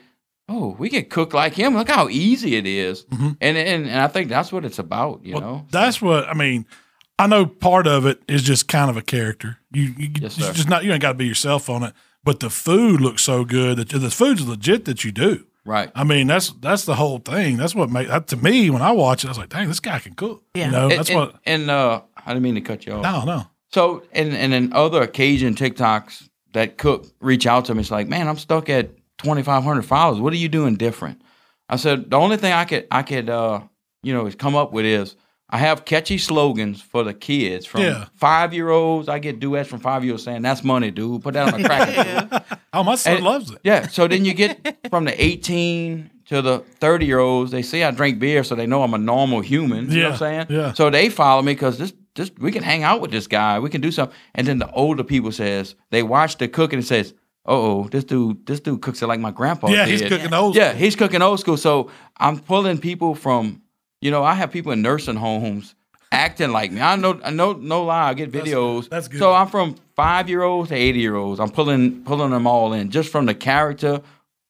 Oh, 0.47 0.75
we 0.77 0.89
can 0.89 1.05
cook 1.05 1.33
like 1.33 1.55
him. 1.55 1.73
Look 1.75 1.89
how 1.89 2.07
easy 2.07 2.55
it 2.55 2.67
is. 2.67 3.03
and, 3.09 3.35
and 3.41 3.57
and 3.57 3.99
I 3.99 4.05
think 4.07 4.29
that's 4.29 4.51
what 4.53 4.63
it's 4.63 4.77
about, 4.77 5.25
you 5.25 5.33
Mm-hmm. 5.33 5.43
Well, 5.43 5.55
know. 5.55 5.65
that's 5.71 5.99
what 5.99 6.29
I 6.29 6.35
mean. 6.35 6.67
I 7.17 7.27
know 7.27 7.45
part 7.45 7.87
of 7.87 8.05
it 8.05 8.21
is 8.27 8.43
just 8.43 8.67
kind 8.67 8.89
of 8.89 8.97
a 8.97 9.01
character. 9.01 9.57
You 9.71 9.93
you 9.97 10.09
Yes, 10.19 10.37
you 10.37 10.51
just 10.53 10.69
not 10.69 10.83
you 10.83 10.91
ain't 10.91 11.01
got 11.01 11.13
to 11.13 11.17
be 11.17 11.25
yourself 11.27 11.69
on 11.69 11.83
it. 11.83 11.93
But 12.23 12.39
the 12.39 12.49
food 12.49 13.01
looks 13.01 13.21
so 13.21 13.45
good 13.45 13.77
that 13.77 13.89
the 13.89 14.09
food's 14.09 14.47
legit 14.47 14.85
that 14.85 15.03
you 15.03 15.11
do. 15.11 15.45
Right. 15.63 15.91
I 15.95 16.03
mean, 16.03 16.27
that's 16.27 16.51
that's 16.51 16.85
the 16.85 16.95
whole 16.95 17.19
thing. 17.19 17.57
That's 17.57 17.73
what 17.73 17.89
made 17.89 18.07
that 18.09 18.27
to 18.27 18.37
me 18.37 18.69
when 18.69 18.81
I 18.81 18.91
watch 18.91 19.23
it. 19.23 19.27
I 19.27 19.31
was 19.31 19.37
like, 19.37 19.49
dang, 19.49 19.67
this 19.67 19.79
guy 19.79 19.99
can 19.99 20.13
cook. 20.13 20.43
Yeah. 20.53 20.65
You 20.65 20.71
know, 20.71 20.89
And- 20.89 20.99
that's 20.99 21.09
and, 21.09 21.19
what. 21.19 21.35
And 21.45 21.69
uh, 21.71 22.01
I 22.17 22.33
didn't 22.33 22.43
mean 22.43 22.55
to 22.55 22.61
cut 22.61 22.85
you 22.85 22.93
off. 22.93 23.03
No, 23.03 23.23
no. 23.23 23.47
So, 23.71 24.03
and 24.11 24.33
and 24.33 24.53
then 24.53 24.71
other 24.73 25.01
occasion 25.01 25.55
TikToks 25.55 26.29
that 26.53 26.77
cook 26.77 27.05
reach 27.19 27.45
out 27.47 27.65
to 27.65 27.75
me. 27.75 27.81
It's 27.81 27.91
like, 27.91 28.07
man, 28.07 28.27
I'm 28.27 28.37
stuck 28.37 28.69
at 28.69 28.89
2,500 29.19 29.81
followers. 29.83 30.19
What 30.21 30.33
are 30.33 30.37
you 30.37 30.49
doing 30.49 30.75
different? 30.75 31.21
I 31.67 31.77
said 31.77 32.09
the 32.09 32.17
only 32.17 32.37
thing 32.37 32.53
I 32.53 32.65
could 32.65 32.87
I 32.91 33.01
could 33.03 33.29
uh 33.29 33.61
you 34.03 34.13
know 34.13 34.29
come 34.31 34.55
up 34.55 34.71
with 34.71 34.85
is 34.85 35.15
I 35.49 35.59
have 35.59 35.85
catchy 35.85 36.17
slogans 36.17 36.81
for 36.81 37.03
the 37.03 37.13
kids 37.13 37.65
from 37.65 37.81
Yeah. 37.81 38.05
five 38.15 38.53
year 38.53 38.69
olds. 38.69 39.07
I 39.07 39.19
get 39.19 39.39
duets 39.39 39.69
from 39.69 39.79
five 39.79 40.03
year 40.03 40.13
olds 40.13 40.23
saying 40.23 40.41
that's 40.41 40.63
money, 40.63 40.91
dude. 40.91 41.21
Put 41.21 41.35
that 41.35 41.53
on 41.53 41.61
a 41.61 41.63
cracker. 41.63 42.27
dude." 42.39 42.57
Oh, 42.73 42.83
my 42.83 42.95
son 42.95 43.17
And- 43.17 43.23
loves 43.25 43.51
it. 43.51 43.59
Yeah. 43.63 43.87
So 43.87 44.07
then 44.07 44.25
you 44.25 44.33
get 44.33 44.77
from 44.89 45.05
the 45.05 45.23
18 45.23 46.09
to 46.29 46.41
the 46.41 46.59
30 46.79 47.05
year 47.05 47.19
olds, 47.19 47.51
they 47.51 47.61
see 47.61 47.83
I 47.83 47.91
drink 47.91 48.17
beer, 48.19 48.43
so 48.43 48.55
they 48.55 48.65
know 48.65 48.81
I'm 48.83 48.93
a 48.95 48.97
normal 48.97 49.41
human. 49.41 49.91
You 49.91 49.99
know 49.99 50.03
what 50.09 50.11
I'm 50.13 50.17
saying? 50.17 50.45
yeah. 50.49 50.73
So 50.73 50.89
they 50.89 51.09
follow 51.09 51.41
me 51.43 51.53
because 51.53 51.77
this, 51.77 51.93
this, 52.15 52.31
we 52.39 52.51
can 52.51 52.63
hang 52.63 52.83
out 52.83 52.99
with 53.01 53.11
this 53.11 53.27
guy. 53.27 53.59
We 53.59 53.69
can 53.69 53.81
do 53.81 53.91
something. 53.91 54.15
And 54.33 54.47
then 54.47 54.57
the 54.57 54.69
older 54.71 55.03
people 55.03 55.31
says, 55.31 55.75
they 55.91 56.01
watch 56.01 56.37
the 56.37 56.47
cooking 56.47 56.77
and 56.79 56.85
says, 56.87 57.13
oh, 57.45 57.87
this 57.89 58.03
dude, 58.03 58.45
this 58.47 58.59
dude 58.59 58.81
cooks 58.81 59.03
it 59.03 59.07
like 59.07 59.19
my 59.19 59.29
grandpa 59.31 59.67
Yeah, 59.67 59.85
did. 59.85 59.99
he's 60.01 60.09
cooking 60.09 60.33
old. 60.33 60.55
Yeah, 60.55 60.73
he's 60.73 60.95
cooking 60.95 61.21
old 61.21 61.39
school. 61.39 61.57
So 61.57 61.91
I'm 62.17 62.39
pulling 62.39 62.79
people 62.79 63.13
from, 63.13 63.61
you 64.05 64.11
know, 64.11 64.23
I 64.23 64.35
have 64.35 64.51
people 64.51 64.71
in 64.71 64.81
nursing 64.83 65.15
homes 65.15 65.73
acting 66.11 66.51
like 66.51 66.71
me. 66.71 66.79
I 66.79 66.95
know, 66.95 67.19
I 67.23 67.31
know, 67.31 67.53
no 67.53 67.83
lie. 67.83 68.09
I 68.09 68.13
get 68.13 68.31
videos. 68.31 68.81
good. 68.83 68.91
That's 68.91 69.07
good. 69.07 69.19
So 69.19 69.33
I'm 69.33 69.47
from 69.47 69.75
five 69.95 70.29
year 70.29 70.43
olds 70.43 70.69
to 70.69 70.75
eighty 70.75 70.99
year 70.99 71.15
olds. 71.15 71.39
I'm 71.39 71.49
pulling 71.49 72.03
pulling 72.03 72.29
them 72.31 72.45
all 72.47 72.73
in 72.73 72.91
just 72.91 73.09
from 73.11 73.25
the 73.25 73.33
character, 73.33 74.01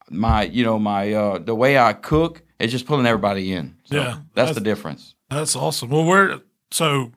my 0.10 0.44
you 0.44 0.64
know 0.66 0.78
my 0.78 1.14
uh 1.14 1.40
the 1.40 1.56
way 1.56 1.78
I 1.78 1.94
cook. 1.94 2.42
It's 2.60 2.72
just 2.72 2.86
pulling 2.86 3.06
everybody 3.06 3.54
in. 3.54 3.76
So 3.86 3.96
Yeah, 3.96 4.04
that's, 4.04 4.24
that's- 4.36 4.56
the 4.56 4.62
difference. 4.62 5.16
That's 5.30 5.56
awesome. 5.56 5.90
Well, 5.90 6.06
where 6.06 6.40
so 6.72 7.12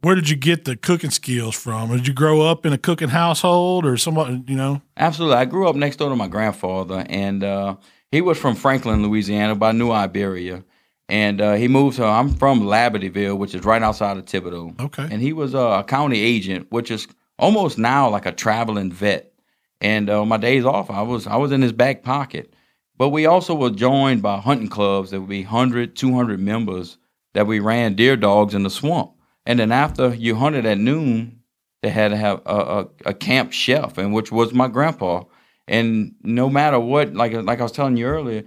where 0.00 0.14
did 0.14 0.28
you 0.28 0.36
get 0.36 0.64
the 0.64 0.76
cooking 0.76 1.10
skills 1.10 1.54
from? 1.54 1.90
Did 1.90 2.06
you 2.06 2.12
grow 2.14 2.42
up 2.42 2.66
in 2.66 2.72
a 2.72 2.78
cooking 2.78 3.08
household 3.08 3.86
or 3.86 3.96
somebody? 3.96 4.42
You 4.48 4.56
know, 4.56 4.82
Absolutely. 4.96 5.36
I 5.36 5.44
grew 5.46 5.68
up 5.68 5.76
next 5.76 5.96
door 5.96 6.10
to 6.10 6.16
my 6.16 6.28
grandfather, 6.28 7.06
and 7.08 7.42
uh, 7.42 7.76
he 8.10 8.20
was 8.20 8.36
from 8.36 8.54
Franklin, 8.54 9.02
Louisiana, 9.02 9.54
by 9.54 9.72
New 9.72 9.90
Iberia. 9.92 10.62
And 11.08 11.40
uh, 11.40 11.54
he 11.54 11.68
moved 11.68 11.96
to, 11.96 12.04
I'm 12.04 12.34
from 12.34 12.62
Labadieville, 12.62 13.36
which 13.36 13.54
is 13.54 13.64
right 13.64 13.82
outside 13.82 14.16
of 14.16 14.24
Thibodaux. 14.24 14.80
Okay. 14.80 15.06
And 15.10 15.20
he 15.20 15.32
was 15.32 15.54
uh, 15.54 15.80
a 15.80 15.84
county 15.84 16.20
agent, 16.20 16.68
which 16.70 16.90
is 16.90 17.06
almost 17.38 17.78
now 17.78 18.08
like 18.08 18.26
a 18.26 18.32
traveling 18.32 18.90
vet. 18.90 19.32
And 19.80 20.08
uh, 20.08 20.24
my 20.24 20.38
days 20.38 20.64
off, 20.64 20.90
I 20.90 21.02
was 21.02 21.26
I 21.26 21.36
was 21.36 21.52
in 21.52 21.60
his 21.60 21.72
back 21.72 22.02
pocket. 22.02 22.54
But 22.96 23.08
we 23.10 23.26
also 23.26 23.54
were 23.54 23.70
joined 23.70 24.22
by 24.22 24.38
hunting 24.38 24.68
clubs 24.68 25.10
that 25.10 25.20
would 25.20 25.28
be 25.28 25.42
100, 25.42 25.96
200 25.96 26.40
members 26.40 26.96
that 27.34 27.46
we 27.46 27.58
ran 27.58 27.94
deer 27.94 28.16
dogs 28.16 28.54
in 28.54 28.62
the 28.62 28.70
swamp. 28.70 29.12
And 29.44 29.58
then 29.58 29.72
after 29.72 30.14
you 30.14 30.36
hunted 30.36 30.64
at 30.64 30.78
noon, 30.78 31.40
they 31.82 31.90
had 31.90 32.12
to 32.12 32.16
have 32.16 32.40
a, 32.46 32.56
a, 32.56 32.88
a 33.06 33.14
camp 33.14 33.52
chef, 33.52 33.98
and 33.98 34.14
which 34.14 34.32
was 34.32 34.54
my 34.54 34.68
grandpa. 34.68 35.24
And 35.66 36.14
no 36.22 36.48
matter 36.48 36.78
what, 36.78 37.14
like 37.14 37.32
like 37.32 37.58
I 37.58 37.62
was 37.62 37.72
telling 37.72 37.96
you 37.96 38.06
earlier, 38.06 38.44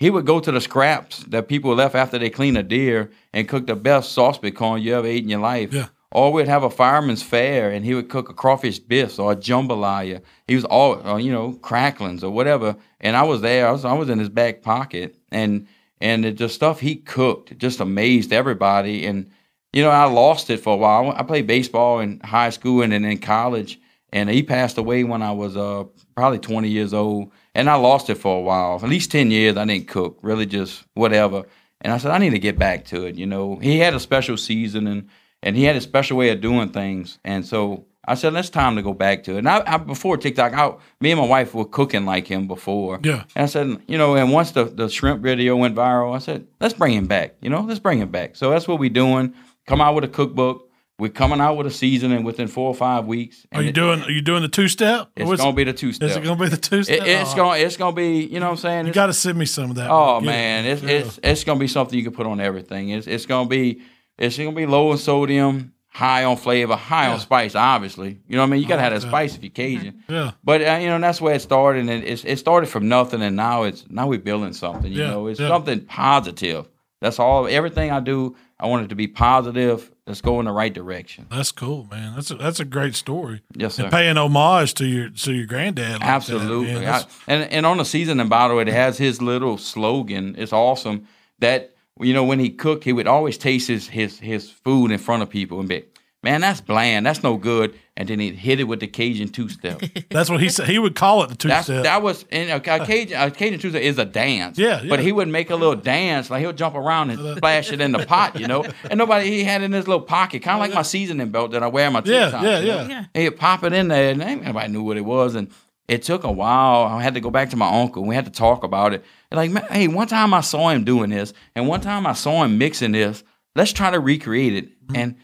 he 0.00 0.08
would 0.08 0.24
go 0.24 0.40
to 0.40 0.50
the 0.50 0.62
scraps 0.62 1.18
that 1.24 1.46
people 1.46 1.74
left 1.74 1.94
after 1.94 2.18
they 2.18 2.30
clean 2.30 2.56
a 2.56 2.62
deer 2.62 3.10
and 3.34 3.46
cook 3.46 3.66
the 3.66 3.76
best 3.76 4.12
sauce 4.12 4.38
piquante 4.38 4.82
you 4.82 4.94
ever 4.94 5.06
ate 5.06 5.22
in 5.22 5.28
your 5.28 5.40
life. 5.40 5.74
Yeah. 5.74 5.88
Or 6.10 6.32
we'd 6.32 6.48
have 6.48 6.64
a 6.64 6.70
fireman's 6.70 7.22
fair, 7.22 7.70
and 7.70 7.84
he 7.84 7.94
would 7.94 8.08
cook 8.08 8.28
a 8.30 8.34
crawfish 8.34 8.80
bisque 8.80 9.20
or 9.20 9.30
a 9.30 9.36
jambalaya. 9.36 10.22
He 10.48 10.56
was 10.56 10.64
all, 10.64 11.06
or, 11.06 11.20
you 11.20 11.30
know, 11.30 11.52
cracklings 11.52 12.24
or 12.24 12.32
whatever. 12.32 12.74
And 13.00 13.14
I 13.14 13.22
was 13.22 13.42
there. 13.42 13.68
I 13.68 13.70
was, 13.70 13.84
I 13.84 13.92
was 13.92 14.08
in 14.08 14.18
his 14.18 14.30
back 14.30 14.62
pocket, 14.62 15.14
and 15.30 15.68
and 16.00 16.24
the 16.24 16.48
stuff 16.48 16.80
he 16.80 16.96
cooked 16.96 17.56
just 17.58 17.78
amazed 17.78 18.32
everybody. 18.32 19.04
And 19.06 19.30
you 19.72 19.82
know, 19.82 19.90
I 19.90 20.06
lost 20.06 20.50
it 20.50 20.60
for 20.60 20.72
a 20.74 20.76
while. 20.76 21.12
I 21.14 21.22
played 21.22 21.46
baseball 21.46 22.00
in 22.00 22.20
high 22.20 22.50
school 22.50 22.82
and 22.82 22.92
then 22.92 23.04
in 23.04 23.18
college, 23.18 23.78
and 24.12 24.28
he 24.28 24.42
passed 24.42 24.78
away 24.78 25.04
when 25.04 25.22
I 25.22 25.32
was 25.32 25.56
uh, 25.56 25.84
probably 26.14 26.38
20 26.38 26.68
years 26.68 26.92
old. 26.92 27.30
And 27.54 27.68
I 27.68 27.74
lost 27.74 28.10
it 28.10 28.16
for 28.16 28.38
a 28.38 28.40
while. 28.40 28.76
At 28.82 28.88
least 28.88 29.10
10 29.10 29.30
years, 29.30 29.56
I 29.56 29.64
didn't 29.64 29.88
cook, 29.88 30.18
really 30.22 30.46
just 30.46 30.84
whatever. 30.94 31.44
And 31.80 31.92
I 31.92 31.98
said, 31.98 32.10
I 32.10 32.18
need 32.18 32.30
to 32.30 32.38
get 32.38 32.58
back 32.58 32.84
to 32.86 33.06
it. 33.06 33.16
You 33.16 33.26
know, 33.26 33.56
he 33.56 33.78
had 33.78 33.94
a 33.94 34.00
special 34.00 34.36
season 34.36 34.86
and, 34.86 35.08
and 35.42 35.56
he 35.56 35.64
had 35.64 35.76
a 35.76 35.80
special 35.80 36.16
way 36.16 36.30
of 36.30 36.40
doing 36.40 36.70
things. 36.70 37.18
And 37.24 37.44
so 37.44 37.86
I 38.04 38.14
said, 38.14 38.34
it's 38.34 38.50
time 38.50 38.76
to 38.76 38.82
go 38.82 38.92
back 38.92 39.24
to 39.24 39.34
it. 39.36 39.38
And 39.38 39.48
I, 39.48 39.62
I 39.66 39.76
before 39.78 40.16
TikTok, 40.16 40.52
I, 40.52 40.74
me 41.00 41.10
and 41.12 41.20
my 41.20 41.26
wife 41.26 41.54
were 41.54 41.64
cooking 41.64 42.04
like 42.04 42.26
him 42.26 42.46
before. 42.46 43.00
Yeah. 43.02 43.24
And 43.34 43.44
I 43.44 43.46
said, 43.46 43.80
you 43.86 43.98
know, 43.98 44.16
and 44.16 44.32
once 44.32 44.52
the, 44.52 44.64
the 44.64 44.88
shrimp 44.88 45.22
video 45.22 45.56
went 45.56 45.74
viral, 45.74 46.14
I 46.14 46.18
said, 46.18 46.46
let's 46.60 46.74
bring 46.74 46.94
him 46.94 47.06
back. 47.06 47.36
You 47.40 47.50
know, 47.50 47.60
let's 47.62 47.80
bring 47.80 47.98
him 47.98 48.10
back. 48.10 48.36
So 48.36 48.50
that's 48.50 48.68
what 48.68 48.78
we're 48.78 48.90
doing. 48.90 49.34
Come 49.66 49.80
out 49.80 49.94
with 49.94 50.04
a 50.04 50.08
cookbook. 50.08 50.69
We're 51.00 51.08
coming 51.08 51.40
out 51.40 51.56
with 51.56 51.66
a 51.66 51.70
season, 51.70 52.12
and 52.12 52.24
within 52.24 52.46
four 52.46 52.68
or 52.68 52.74
five 52.74 53.06
weeks. 53.06 53.46
are 53.52 53.62
you 53.62 53.72
doing? 53.72 54.02
Are 54.02 54.10
you 54.10 54.20
doing 54.22 54.42
the 54.42 54.48
two 54.48 54.68
step? 54.68 55.10
It's 55.16 55.40
gonna 55.40 55.52
be 55.52 55.64
the 55.64 55.72
two 55.72 55.92
step. 55.92 56.10
Is 56.10 56.16
it 56.16 56.22
gonna 56.22 56.38
be 56.40 56.48
the 56.48 56.56
two 56.56 56.82
step? 56.84 57.00
It, 57.00 57.06
it's 57.08 57.34
gonna 57.34 57.58
it's 57.58 57.76
gonna 57.76 57.96
be 57.96 58.24
you 58.24 58.38
know 58.38 58.46
what 58.46 58.52
I'm 58.52 58.56
saying. 58.58 58.86
You 58.86 58.92
got 58.92 59.06
to 59.06 59.12
send 59.14 59.38
me 59.38 59.46
some 59.46 59.70
of 59.70 59.76
that. 59.76 59.90
oh 59.90 60.20
Yeah. 60.20 60.26
man, 60.26 60.66
it's 60.66 60.82
Yeah. 60.82 60.90
it's 60.90 61.18
it's 61.22 61.44
gonna 61.44 61.58
be 61.58 61.66
something 61.68 61.98
you 61.98 62.04
can 62.04 62.12
put 62.12 62.26
on 62.26 62.38
everything. 62.40 62.90
It's 62.90 63.06
it's 63.06 63.26
gonna 63.26 63.48
be 63.48 63.80
it's 64.18 64.36
gonna 64.36 64.52
be 64.52 64.66
low 64.66 64.92
in 64.92 64.98
sodium, 64.98 65.72
high 65.88 66.24
on 66.24 66.36
flavor, 66.36 66.76
high 66.76 67.06
Yeah. 67.06 67.14
on 67.14 67.20
spice. 67.20 67.54
Obviously, 67.54 68.20
you 68.28 68.36
know 68.36 68.42
what 68.42 68.48
I 68.48 68.50
mean. 68.50 68.60
You 68.62 68.68
gotta 68.68 68.82
have 68.82 68.92
like 68.92 69.00
that 69.00 69.06
that. 69.06 69.10
spice 69.10 69.36
if 69.36 69.42
you're 69.42 69.50
Cajun. 69.50 70.04
yeah. 70.08 70.32
But 70.44 70.60
uh, 70.62 70.78
you 70.82 70.88
know 70.88 70.98
that's 71.00 71.20
where 71.20 71.34
it 71.34 71.40
started, 71.40 71.88
and 71.88 72.04
it, 72.04 72.24
it 72.24 72.38
started 72.38 72.66
from 72.68 72.88
nothing, 72.88 73.22
and 73.22 73.36
now 73.36 73.62
it's 73.62 73.86
now 73.88 74.06
we're 74.06 74.18
building 74.18 74.52
something. 74.52 74.92
You 74.92 75.02
Yeah, 75.02 75.10
know, 75.10 75.26
it's 75.28 75.40
yeah. 75.40 75.48
something 75.48 75.80
positive. 75.86 76.68
That's 77.00 77.18
all. 77.18 77.46
Everything 77.48 77.90
I 77.90 78.00
do, 78.00 78.36
I 78.58 78.66
want 78.66 78.84
it 78.84 78.88
to 78.88 78.94
be 78.94 79.06
positive. 79.06 79.90
Let's 80.10 80.20
go 80.20 80.40
in 80.40 80.46
the 80.46 80.52
right 80.52 80.72
direction. 80.74 81.26
That's 81.30 81.52
cool, 81.52 81.86
man. 81.90 82.14
That's 82.14 82.30
a, 82.30 82.34
that's 82.34 82.60
a 82.60 82.64
great 82.64 82.94
story. 82.94 83.42
Yes, 83.56 83.74
sir. 83.76 83.84
And 83.84 83.92
paying 83.92 84.16
homage 84.16 84.74
to 84.74 84.86
your 84.86 85.08
to 85.10 85.32
your 85.32 85.46
granddad. 85.46 85.90
like 85.92 86.00
that, 86.00 86.06
Absolutely. 86.08 86.74
man. 86.74 86.84
I- 86.88 87.04
and 87.28 87.50
and 87.52 87.64
on 87.66 87.76
the 87.78 87.84
season, 87.84 88.18
and 88.20 88.28
by 88.28 88.48
the 88.48 88.54
way, 88.54 88.62
it 88.62 88.68
has 88.68 88.98
his 88.98 89.22
little 89.22 89.56
slogan. 89.56 90.34
It's 90.36 90.52
awesome 90.52 91.06
that 91.38 91.74
you 92.00 92.12
know 92.12 92.24
when 92.24 92.38
he 92.40 92.50
cooked, 92.50 92.84
he 92.84 92.92
would 92.92 93.06
always 93.06 93.38
taste 93.38 93.68
his 93.68 93.88
his 93.88 94.18
his 94.18 94.50
food 94.50 94.90
in 94.90 94.98
front 94.98 95.22
of 95.22 95.30
people 95.30 95.60
and 95.60 95.68
be, 95.68 95.84
man, 96.22 96.40
that's 96.40 96.60
bland, 96.60 97.06
that's 97.06 97.22
no 97.22 97.36
good, 97.36 97.78
and 98.00 98.08
then 98.08 98.18
he'd 98.18 98.34
hit 98.34 98.58
it 98.60 98.64
with 98.64 98.80
the 98.80 98.86
Cajun 98.86 99.28
two 99.28 99.50
step. 99.50 99.80
That's 100.10 100.30
what 100.30 100.40
he 100.40 100.48
said. 100.48 100.66
He 100.68 100.78
would 100.78 100.94
call 100.94 101.22
it 101.22 101.28
the 101.28 101.34
two 101.36 101.48
That's 101.48 101.66
step. 101.66 101.84
that 101.84 102.02
was 102.02 102.24
and 102.32 102.48
a, 102.48 102.56
a 102.56 102.86
Cajun 102.86 103.16
a 103.20 103.30
Cajun 103.30 103.60
two 103.60 103.68
step 103.70 103.82
is 103.82 103.98
a 103.98 104.06
dance. 104.06 104.58
Yeah, 104.58 104.82
But 104.88 105.00
he 105.00 105.12
would 105.12 105.28
make 105.28 105.50
a 105.50 105.56
little 105.56 105.76
dance, 105.76 106.30
like 106.30 106.40
he'll 106.40 106.54
jump 106.54 106.74
around 106.74 107.10
and 107.10 107.36
splash 107.36 107.70
it 107.72 107.80
in 107.82 107.92
the 107.92 108.06
pot, 108.06 108.40
you 108.40 108.48
know. 108.48 108.64
And 108.90 108.96
nobody 108.96 109.30
he 109.30 109.44
had 109.44 109.60
it 109.60 109.66
in 109.66 109.72
his 109.72 109.86
little 109.86 110.02
pocket, 110.04 110.42
kind 110.42 110.54
of 110.56 110.60
like 110.60 110.74
my 110.74 110.82
seasoning 110.82 111.28
belt 111.30 111.50
that 111.50 111.62
I 111.62 111.66
wear 111.66 111.86
in 111.88 111.92
my 111.92 112.02
Yeah, 112.04 112.22
TikTok, 112.24 112.42
yeah, 112.42 112.58
you 112.60 112.66
know? 112.66 112.76
yeah. 112.76 112.88
Yeah. 112.88 113.04
And 113.14 113.22
he'd 113.24 113.36
pop 113.36 113.62
it 113.64 113.72
in 113.74 113.88
there, 113.88 114.10
and 114.12 114.42
nobody 114.44 114.72
knew 114.72 114.82
what 114.82 114.96
it 114.96 115.04
was. 115.04 115.34
And 115.34 115.50
it 115.86 116.02
took 116.02 116.24
a 116.24 116.32
while. 116.32 116.84
I 116.84 117.02
had 117.02 117.14
to 117.14 117.20
go 117.20 117.30
back 117.30 117.50
to 117.50 117.56
my 117.56 117.68
uncle. 117.82 118.04
We 118.04 118.14
had 118.14 118.24
to 118.24 118.30
talk 118.30 118.64
about 118.64 118.94
it. 118.94 119.04
And 119.30 119.36
like, 119.36 119.50
man, 119.50 119.66
hey, 119.70 119.88
one 119.88 120.06
time 120.08 120.32
I 120.32 120.40
saw 120.40 120.70
him 120.70 120.84
doing 120.84 121.10
this, 121.10 121.32
and 121.54 121.68
one 121.68 121.80
time 121.80 122.06
I 122.06 122.12
saw 122.14 122.44
him 122.44 122.58
mixing 122.58 122.92
this. 122.92 123.22
Let's 123.56 123.72
try 123.72 123.90
to 123.90 123.98
recreate 124.00 124.54
it. 124.54 124.86
Mm-hmm. 124.86 124.96
And 124.96 125.16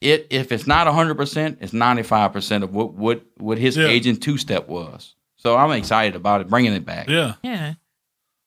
it, 0.00 0.26
if 0.30 0.52
it's 0.52 0.66
not 0.66 0.86
hundred 0.86 1.16
percent, 1.16 1.58
it's 1.60 1.72
ninety 1.72 2.02
five 2.02 2.32
percent 2.32 2.64
of 2.64 2.72
what 2.74 2.94
what 2.94 3.22
what 3.36 3.58
his 3.58 3.76
Yeah. 3.76 3.86
Cajun 3.88 4.16
two 4.16 4.38
step 4.38 4.68
was. 4.68 5.14
So 5.36 5.56
I'm 5.56 5.70
excited 5.72 6.16
about 6.16 6.40
it, 6.40 6.48
bringing 6.48 6.72
it 6.74 6.84
back. 6.84 7.08
yeah. 7.08 7.34
Yeah. 7.42 7.74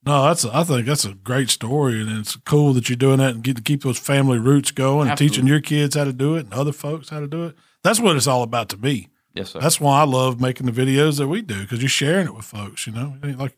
No, 0.03 0.23
that's 0.23 0.43
a, 0.45 0.49
I 0.55 0.63
think 0.63 0.87
that's 0.87 1.05
a 1.05 1.13
great 1.13 1.49
story, 1.51 2.01
and 2.01 2.09
it's 2.17 2.35
cool 2.37 2.73
that 2.73 2.89
you're 2.89 2.95
doing 2.95 3.17
that 3.19 3.35
and 3.35 3.43
get 3.43 3.55
to 3.57 3.61
keep 3.61 3.83
those 3.83 3.99
family 3.99 4.39
roots 4.39 4.71
going 4.71 5.07
and 5.07 5.15
teaching 5.17 5.45
your 5.45 5.61
kids 5.61 5.95
how 5.95 6.05
to 6.05 6.11
do 6.13 6.35
it 6.35 6.45
and 6.45 6.53
other 6.55 6.71
folks 6.71 7.09
how 7.09 7.19
to 7.19 7.27
do 7.27 7.45
it. 7.45 7.55
That's 7.83 7.99
what 7.99 8.15
it's 8.15 8.25
all 8.25 8.41
about 8.41 8.69
to 8.69 8.77
me. 8.77 9.09
Yes, 9.35 9.51
sir. 9.51 9.59
That's 9.59 9.79
why 9.79 10.01
I 10.01 10.05
love 10.05 10.41
making 10.41 10.65
the 10.65 10.71
videos 10.71 11.19
that 11.19 11.27
we 11.27 11.43
do 11.43 11.61
because 11.61 11.81
you're 11.83 11.87
sharing 11.89 12.25
it 12.27 12.35
with 12.35 12.45
folks. 12.45 12.87
You 12.87 12.93
know, 12.93 13.15
like 13.37 13.55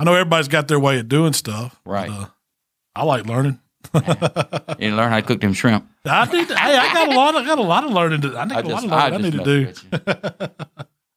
I 0.00 0.04
know 0.04 0.12
everybody's 0.14 0.48
got 0.48 0.66
their 0.66 0.80
way 0.80 0.98
of 0.98 1.08
doing 1.08 1.32
stuff. 1.32 1.80
but, 1.84 1.90
Right. 1.90 2.10
uh, 2.10 2.26
I 2.96 3.04
like 3.04 3.24
learning. 3.26 3.60
You 4.78 4.94
learn 4.94 5.10
how 5.10 5.16
to 5.20 5.22
cook 5.22 5.40
them 5.40 5.52
shrimp. 5.52 5.88
I 6.04 6.24
need. 6.32 6.48
To, 6.48 6.56
hey, 6.58 6.76
I 6.76 6.92
got 6.92 7.08
a 7.12 7.16
lot. 7.16 7.36
I 7.36 7.44
got 7.44 7.58
a 7.58 7.62
lot 7.62 7.84
of 7.84 7.90
learning. 7.92 8.20
To, 8.22 8.36
I 8.36 8.44
need 8.44 8.54
I 8.56 8.60
a 8.60 8.62
lot 8.64 8.84
of 8.84 8.90
learning 8.90 8.94
I, 8.94 9.10
just 9.10 9.22
need 9.22 9.44
to 9.44 10.06
do. 10.48 10.66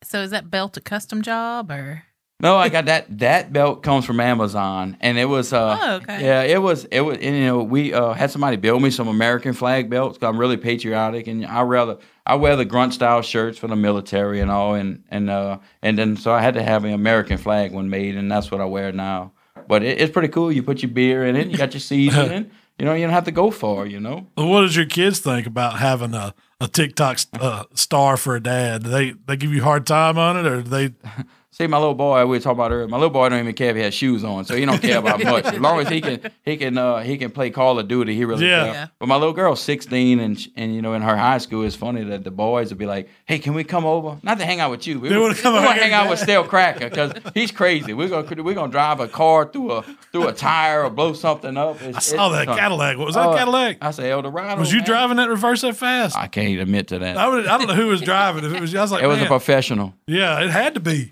So 0.03 0.21
is 0.21 0.31
that 0.31 0.49
belt 0.49 0.77
a 0.77 0.81
custom 0.81 1.21
job 1.21 1.69
or? 1.71 2.03
No, 2.41 2.55
I 2.55 2.69
got 2.69 2.85
that. 2.85 3.19
That 3.19 3.51
belt 3.51 3.83
comes 3.83 4.05
from 4.05 4.21
Amazon, 4.21 4.95
and 5.01 5.17
it 5.17 5.25
was. 5.25 5.51
Uh, 5.51 5.77
Oh, 5.81 5.95
okay. 5.95 6.23
Yeah, 6.23 6.41
it 6.43 6.61
was. 6.61 6.85
It 6.85 7.01
was. 7.01 7.17
And, 7.17 7.35
you 7.35 7.45
know, 7.45 7.61
we 7.63 7.93
uh, 7.93 8.13
had 8.13 8.31
somebody 8.31 8.55
build 8.55 8.81
me 8.81 8.91
some 8.91 9.09
American 9.09 9.51
flag 9.51 9.89
belts. 9.89 10.17
'cause 10.17 10.27
I'm 10.29 10.39
really 10.39 10.55
patriotic, 10.55 11.27
and 11.27 11.45
I 11.45 11.63
rather 11.63 11.97
I 12.25 12.35
wear 12.35 12.55
the 12.55 12.63
grunt 12.63 12.93
style 12.93 13.21
shirts 13.21 13.57
for 13.57 13.67
the 13.67 13.75
military 13.75 14.39
and 14.39 14.49
all, 14.49 14.73
and 14.75 15.03
and 15.09 15.29
uh, 15.29 15.57
and 15.81 15.97
then 15.99 16.15
so 16.15 16.31
I 16.31 16.41
had 16.41 16.53
to 16.53 16.63
have 16.63 16.85
an 16.85 16.93
American 16.93 17.37
flag 17.37 17.73
one 17.73 17.89
made, 17.89 18.15
and 18.15 18.31
that's 18.31 18.49
what 18.49 18.61
I 18.61 18.65
wear 18.65 18.93
now. 18.93 19.33
But 19.67 19.83
it, 19.83 19.99
it's 19.99 20.13
pretty 20.13 20.29
cool. 20.29 20.49
You 20.49 20.63
put 20.63 20.81
your 20.81 20.91
beer 20.91 21.25
in 21.27 21.35
it, 21.35 21.47
you 21.49 21.57
got 21.57 21.73
your 21.73 21.81
seasoning. 21.81 22.51
you 22.79 22.85
know, 22.85 22.93
you 22.93 23.03
don't 23.05 23.13
have 23.13 23.25
to 23.25 23.31
go 23.31 23.51
far. 23.51 23.85
You 23.85 23.99
know. 23.99 24.27
What 24.35 24.61
does 24.61 24.75
your 24.75 24.85
kids 24.85 25.19
think 25.19 25.45
about 25.45 25.79
having 25.79 26.13
a, 26.13 26.33
a 26.61 26.67
TikTok 26.67 27.19
uh, 27.33 27.65
star 27.73 28.17
for 28.17 28.35
a 28.35 28.39
dad? 28.41 28.83
Do 28.83 28.89
they 28.89 29.11
they 29.11 29.35
give 29.35 29.53
you 29.53 29.61
a 29.61 29.65
hard 29.65 29.85
time 29.85 30.17
on 30.17 30.37
it, 30.37 30.45
or 30.45 30.61
do 30.61 30.69
they? 30.69 30.93
See, 31.51 31.65
my 31.65 31.77
little 31.79 31.95
boy, 31.95 32.21
we 32.27 32.37
were 32.37 32.39
talking 32.39 32.57
about 32.59 32.71
earlier. 32.71 32.87
My 32.87 32.97
little 32.97 33.09
boy 33.09 33.27
don't 33.27 33.39
even 33.39 33.55
care 33.55 33.71
if 33.71 33.75
he 33.75 33.81
has 33.81 33.93
shoes 33.93 34.23
on, 34.23 34.45
so 34.45 34.55
he 34.55 34.65
don't 34.65 34.79
care 34.81 34.99
about 34.99 35.21
much. 35.23 35.45
As 35.45 35.59
long 35.59 35.79
as 35.79 35.89
he 35.89 35.99
can, 35.99 36.21
he 36.45 36.57
can, 36.57 36.77
uh, 36.77 36.99
he 36.99 37.17
can 37.17 37.31
play 37.31 37.49
Call 37.49 37.79
of 37.79 37.87
Duty. 37.87 38.15
He 38.15 38.23
really 38.23 38.47
Yeah. 38.47 38.63
cares. 38.65 38.75
Yeah. 38.75 38.87
But 38.99 39.07
my 39.09 39.15
little 39.15 39.33
girl's 39.33 39.59
16, 39.61 40.19
and 40.19 40.47
and 40.55 40.75
you 40.75 40.81
know, 40.83 40.93
in 40.93 41.01
her 41.01 41.17
high 41.17 41.39
school, 41.39 41.63
it's 41.65 41.75
funny 41.75 42.03
that 42.03 42.23
the 42.23 42.29
boys 42.31 42.69
would 42.69 42.77
be 42.77 42.85
like, 42.85 43.09
"Hey, 43.25 43.39
can 43.39 43.55
we 43.55 43.63
come 43.63 43.83
over? 43.83 44.17
Not 44.21 44.37
to 44.37 44.45
hang 44.45 44.59
out 44.59 44.69
with 44.69 44.85
you. 44.85 44.99
We, 44.99 45.09
They 45.09 45.17
wanna 45.17 45.33
come 45.33 45.53
we 45.53 45.59
over 45.59 45.67
wanna 45.67 45.81
hang 45.81 45.91
out 45.91 46.07
with 46.09 46.21
Stalekracker 46.21 46.81
because 46.91 47.13
he's 47.33 47.51
crazy. 47.51 47.93
We're 47.93 48.09
gonna 48.09 48.43
we're 48.43 48.53
gonna 48.53 48.71
drive 48.71 48.99
a 48.99 49.07
car 49.07 49.49
through 49.51 49.71
a 49.71 49.81
through 50.11 50.27
a 50.27 50.33
tire 50.33 50.83
or 50.83 50.91
blow 50.91 51.13
something 51.13 51.57
up. 51.57 51.81
It's, 51.81 51.97
I 51.97 51.99
saw 52.15 52.29
that 52.29 52.45
Cadillac. 52.47 52.97
What 52.99 53.07
was 53.07 53.15
that 53.15 53.27
Oh, 53.27 53.35
Cadillac? 53.35 53.77
I 53.81 53.89
say 53.91 54.11
Eldorado. 54.11 54.59
Was 54.61 54.71
you 54.71 54.79
man. 54.79 54.85
driving 54.85 55.17
that 55.17 55.29
reverse 55.29 55.61
that 55.61 55.75
fast? 55.75 56.15
I 56.15 56.27
can't 56.27 56.59
admit 56.59 56.87
to 56.89 56.99
that. 56.99 57.17
I, 57.17 57.27
would, 57.27 57.47
I 57.47 57.57
don't 57.57 57.67
know 57.67 57.73
who 57.73 57.87
was 57.87 58.01
driving. 58.01 58.45
If 58.45 58.53
it 58.53 58.61
was, 58.61 58.71
you, 58.71 58.77
I 58.79 58.83
was 58.83 58.91
like, 58.91 59.01
it 59.03 59.07
was 59.07 59.19
a 59.21 59.25
professional. 59.25 59.95
yeah, 60.05 60.39
it 60.41 60.51
had 60.51 60.75
to 60.75 60.79
be. 60.79 61.09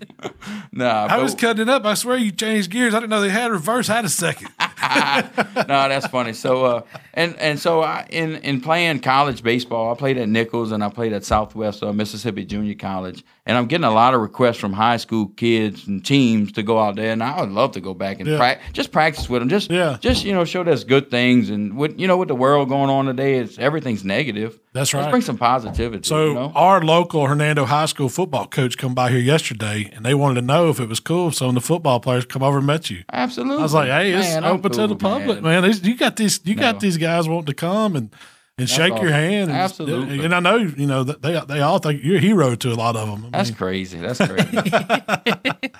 Nah, 0.78 1.08
I 1.10 1.18
was 1.18 1.34
cutting 1.34 1.62
it 1.62 1.68
up. 1.68 1.84
I 1.84 1.94
swear 1.94 2.16
you 2.16 2.30
changed 2.30 2.70
gears. 2.70 2.94
I 2.94 3.00
didn't 3.00 3.10
know 3.10 3.20
they 3.20 3.30
had 3.30 3.50
reverse. 3.50 3.88
Had 3.88 4.04
a 4.04 4.08
second. 4.08 4.50
no, 4.60 5.88
that's 5.88 6.06
funny. 6.06 6.32
So, 6.32 6.64
uh, 6.64 6.82
and 7.18 7.36
and 7.38 7.58
so 7.58 7.82
I, 7.82 8.06
in 8.10 8.36
in 8.36 8.60
playing 8.60 9.00
college 9.00 9.42
baseball, 9.42 9.92
I 9.92 9.96
played 9.96 10.16
at 10.18 10.28
Nicholls 10.28 10.72
and 10.72 10.82
I 10.84 10.88
played 10.88 11.12
at 11.12 11.24
Southwest 11.24 11.82
uh, 11.82 11.92
Mississippi 11.92 12.44
Junior 12.44 12.74
College, 12.74 13.24
and 13.44 13.58
I'm 13.58 13.66
getting 13.66 13.84
a 13.84 13.90
lot 13.90 14.14
of 14.14 14.20
requests 14.20 14.58
from 14.58 14.72
high 14.72 14.96
school 14.98 15.26
kids 15.36 15.86
and 15.88 16.04
teams 16.04 16.52
to 16.52 16.62
go 16.62 16.78
out 16.78 16.96
there, 16.96 17.12
and 17.12 17.22
I 17.22 17.40
would 17.40 17.50
love 17.50 17.72
to 17.72 17.80
go 17.80 17.92
back 17.94 18.20
and 18.20 18.28
Yeah. 18.28 18.58
just 18.72 18.92
practice 18.92 19.28
with 19.28 19.40
them, 19.42 19.48
just 19.48 19.70
Yeah. 19.70 19.96
just 20.00 20.24
you 20.24 20.32
know 20.32 20.44
show 20.44 20.62
there's 20.64 20.84
good 20.84 21.10
things, 21.10 21.50
and 21.50 21.76
with 21.76 21.98
you 22.00 22.06
know 22.06 22.16
with 22.16 22.28
the 22.28 22.36
world 22.36 22.68
going 22.68 22.88
on 22.90 23.06
today, 23.06 23.38
it's 23.38 23.58
everything's 23.58 24.04
negative. 24.04 24.58
That's 24.74 24.94
Let's 24.94 25.04
right. 25.06 25.10
bring 25.10 25.22
some 25.22 25.38
positivity. 25.38 26.06
So 26.06 26.26
you 26.26 26.34
know? 26.34 26.52
our 26.54 26.80
local 26.82 27.26
Hernando 27.26 27.64
High 27.64 27.86
School 27.86 28.08
football 28.08 28.46
coach 28.46 28.78
come 28.78 28.94
by 28.94 29.10
here 29.10 29.18
yesterday, 29.18 29.90
and 29.92 30.04
they 30.04 30.14
wanted 30.14 30.36
to 30.42 30.46
know 30.46 30.68
if 30.68 30.78
it 30.78 30.88
was 30.88 31.00
cool 31.00 31.28
if 31.28 31.34
some 31.34 31.48
of 31.48 31.54
the 31.54 31.60
football 31.60 31.98
players 31.98 32.24
come 32.26 32.44
over 32.44 32.58
and 32.58 32.66
met 32.66 32.88
you. 32.90 33.02
absolutely, 33.12 33.58
I 33.58 33.62
was 33.62 33.74
like, 33.74 33.88
"Hey, 33.88 34.12
it's 34.12 34.34
Man, 34.34 34.44
open 34.44 34.70
to 34.72 34.86
the 34.86 34.94
public, 34.94 35.42
man. 35.42 35.64
These, 35.64 35.82
you 35.84 35.96
got 35.96 36.14
these, 36.16 36.38
you 36.44 36.54
got 36.54 36.78
these 36.80 36.96
guys 36.96 37.07
wanting 37.28 37.46
to 37.46 37.54
come 37.54 37.96
and 37.96 38.10
and 38.58 38.68
shake 38.68 39.00
your 39.00 39.10
hand. 39.10 39.50
And 39.50 39.58
Absolutely. 39.60 40.24
and 40.24 40.34
I 40.34 40.40
know 40.40 40.56
you 40.56 40.86
know 40.86 41.04
that 41.04 41.22
they 41.22 41.40
they 41.46 41.60
all 41.60 41.78
think 41.78 42.02
you're 42.02 42.16
a 42.16 42.20
hero 42.20 42.54
to 42.56 42.72
a 42.72 42.74
lot 42.74 42.96
of 42.96 43.08
them. 43.08 43.26
I 43.26 43.38
That's 43.38 43.50
mean, 43.50 43.56
crazy. 43.56 43.98
That's 43.98 44.18
crazy. 44.18 44.50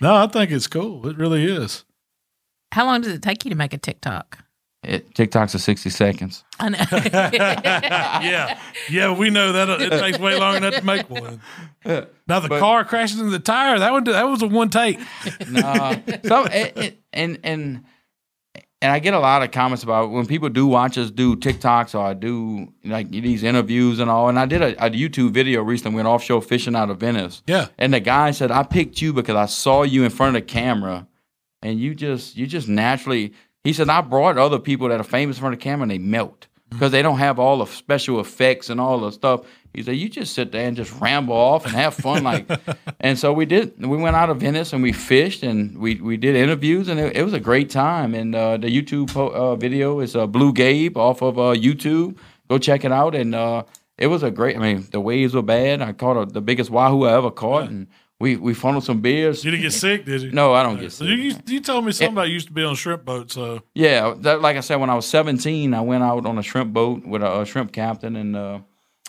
no, 0.00 0.14
I 0.14 0.26
think 0.26 0.50
it's 0.50 0.66
cool. 0.66 1.06
It 1.08 1.16
really 1.16 1.44
is. 1.44 1.84
How 2.72 2.86
long 2.86 3.02
does 3.02 3.12
it 3.12 3.22
take 3.22 3.44
you 3.44 3.50
to 3.50 3.56
make 3.56 3.74
a 3.74 3.78
TikTok? 3.78 4.38
it, 4.82 5.14
TikToks 5.14 5.54
are 5.54 5.58
sixty 5.58 5.90
seconds. 5.90 6.42
I 6.58 6.68
know. 6.70 6.78
yeah, 6.92 8.58
yeah, 8.90 9.14
we 9.16 9.30
know 9.30 9.52
that 9.52 9.80
it 9.80 9.90
takes 9.90 10.18
way 10.18 10.36
longer 10.38 10.58
than 10.60 10.70
that 10.72 10.80
to 10.80 10.86
make 10.86 11.08
one. 11.08 11.40
Now 12.26 12.40
the 12.40 12.48
But- 12.48 12.60
car 12.60 12.84
crashes 12.84 13.20
into 13.20 13.30
the 13.30 13.38
tire. 13.38 13.78
That 13.78 13.92
one, 13.92 14.04
that 14.04 14.28
was 14.28 14.42
a 14.42 14.48
one 14.48 14.70
take. 14.70 14.98
no, 15.48 16.00
so 16.24 16.44
it, 16.46 16.76
it, 16.76 17.02
and 17.12 17.38
and 17.44 17.84
and 18.82 18.90
I 18.90 18.98
get 18.98 19.14
a 19.14 19.20
lot 19.20 19.42
of 19.42 19.52
comments 19.52 19.84
about 19.84 20.10
when 20.10 20.26
people 20.26 20.48
do 20.48 20.66
watch 20.66 20.98
us 20.98 21.12
do 21.12 21.36
TikToks 21.36 21.94
or 21.94 22.04
I 22.04 22.14
do 22.14 22.66
like 22.84 23.10
these 23.10 23.44
interviews 23.44 24.00
and 24.00 24.10
all. 24.10 24.28
And 24.28 24.38
I 24.38 24.44
did 24.44 24.60
a, 24.60 24.86
a 24.86 24.90
YouTube 24.90 25.30
video 25.30 25.62
recently. 25.62 25.94
Went 25.94 26.08
offshore 26.08 26.42
fishing 26.42 26.74
out 26.74 26.90
of 26.90 26.98
Venice. 26.98 27.42
Yeah. 27.46 27.68
And 27.78 27.94
the 27.94 28.00
guy 28.00 28.32
said, 28.32 28.50
"I 28.50 28.64
picked 28.64 29.00
you 29.00 29.12
because 29.12 29.36
I 29.36 29.46
saw 29.46 29.84
you 29.84 30.02
in 30.02 30.10
front 30.10 30.36
of 30.36 30.42
the 30.42 30.46
camera, 30.46 31.06
and 31.62 31.78
you 31.78 31.94
just 31.94 32.36
you 32.36 32.48
just 32.48 32.66
naturally." 32.68 33.32
He 33.62 33.72
said, 33.72 33.88
"I 33.88 34.00
brought 34.00 34.36
other 34.36 34.58
people 34.58 34.88
that 34.88 35.00
are 35.00 35.04
famous 35.04 35.36
in 35.36 35.40
front 35.40 35.54
of 35.54 35.60
the 35.60 35.64
camera, 35.64 35.82
and 35.82 35.90
they 35.90 35.98
melt." 35.98 36.48
Because 36.68 36.90
they 36.90 37.02
don't 37.02 37.18
have 37.18 37.38
all 37.38 37.58
the 37.58 37.66
special 37.66 38.18
effects 38.18 38.70
and 38.70 38.80
all 38.80 38.98
the 38.98 39.12
stuff. 39.12 39.42
He 39.74 39.82
said, 39.82 39.96
"You 39.96 40.08
just 40.08 40.34
sit 40.34 40.52
there 40.52 40.66
and 40.66 40.76
just 40.76 40.92
ramble 41.00 41.34
off 41.34 41.64
and 41.64 41.74
have 41.74 41.94
fun, 41.94 42.24
like." 42.24 42.50
and 43.00 43.18
so 43.18 43.32
we 43.32 43.46
did. 43.46 43.84
We 43.84 43.96
went 43.96 44.16
out 44.16 44.28
of 44.30 44.38
Venice 44.38 44.72
and 44.72 44.82
we 44.82 44.92
fished 44.92 45.42
and 45.42 45.78
we, 45.78 45.94
we 45.96 46.16
did 46.16 46.36
interviews 46.36 46.88
and 46.88 47.00
it, 47.00 47.16
it 47.16 47.22
was 47.22 47.32
a 47.32 47.40
great 47.40 47.70
time. 47.70 48.14
And 48.14 48.34
uh, 48.34 48.56
the 48.58 48.68
YouTube 48.68 49.12
po- 49.12 49.28
uh, 49.28 49.56
video 49.56 50.00
is 50.00 50.14
uh, 50.14 50.26
Bluegabe 50.26 50.96
off 50.96 51.22
of 51.22 51.38
uh, 51.38 51.54
YouTube. 51.54 52.18
Go 52.48 52.58
check 52.58 52.84
it 52.84 52.92
out. 52.92 53.14
And 53.14 53.34
uh, 53.34 53.64
it 53.98 54.08
was 54.08 54.22
a 54.22 54.30
great. 54.30 54.56
I 54.56 54.58
mean, 54.58 54.86
the 54.90 55.00
waves 55.00 55.34
were 55.34 55.42
bad. 55.42 55.80
I 55.80 55.92
caught 55.92 56.16
a, 56.16 56.26
the 56.26 56.40
biggest 56.40 56.70
wahoo 56.70 57.04
I 57.04 57.16
ever 57.16 57.30
caught, 57.30 57.68
and 57.68 57.86
we 58.18 58.36
we 58.36 58.52
funneled 58.54 58.84
some 58.84 59.00
beers. 59.00 59.44
You 59.44 59.50
didn't 59.52 59.62
get 59.62 59.72
sick, 59.72 60.04
did 60.04 60.22
you? 60.22 60.32
No, 60.32 60.52
I 60.52 60.62
don't 60.62 60.80
get 60.80 60.92
sick. 60.92 61.08
you, 61.08 61.34
you 61.46 61.60
told 61.60 61.84
me 61.84 61.92
somebody 61.92 62.30
used 62.30 62.48
to 62.48 62.52
be 62.52 62.62
on 62.64 62.72
a 62.72 62.76
shrimp 62.76 63.04
boat. 63.04 63.30
So 63.30 63.62
Yeah, 63.74 64.14
that, 64.18 64.40
like 64.40 64.56
I 64.56 64.60
said, 64.60 64.76
when 64.76 64.90
I 64.90 64.94
was 64.94 65.06
17, 65.06 65.74
I 65.74 65.80
went 65.82 66.02
out 66.02 66.26
on 66.26 66.38
a 66.38 66.42
shrimp 66.42 66.72
boat 66.72 67.04
with 67.06 67.22
a, 67.22 67.40
a 67.40 67.46
shrimp 67.46 67.72
captain, 67.72 68.16
and 68.16 68.34
uh, 68.34 68.60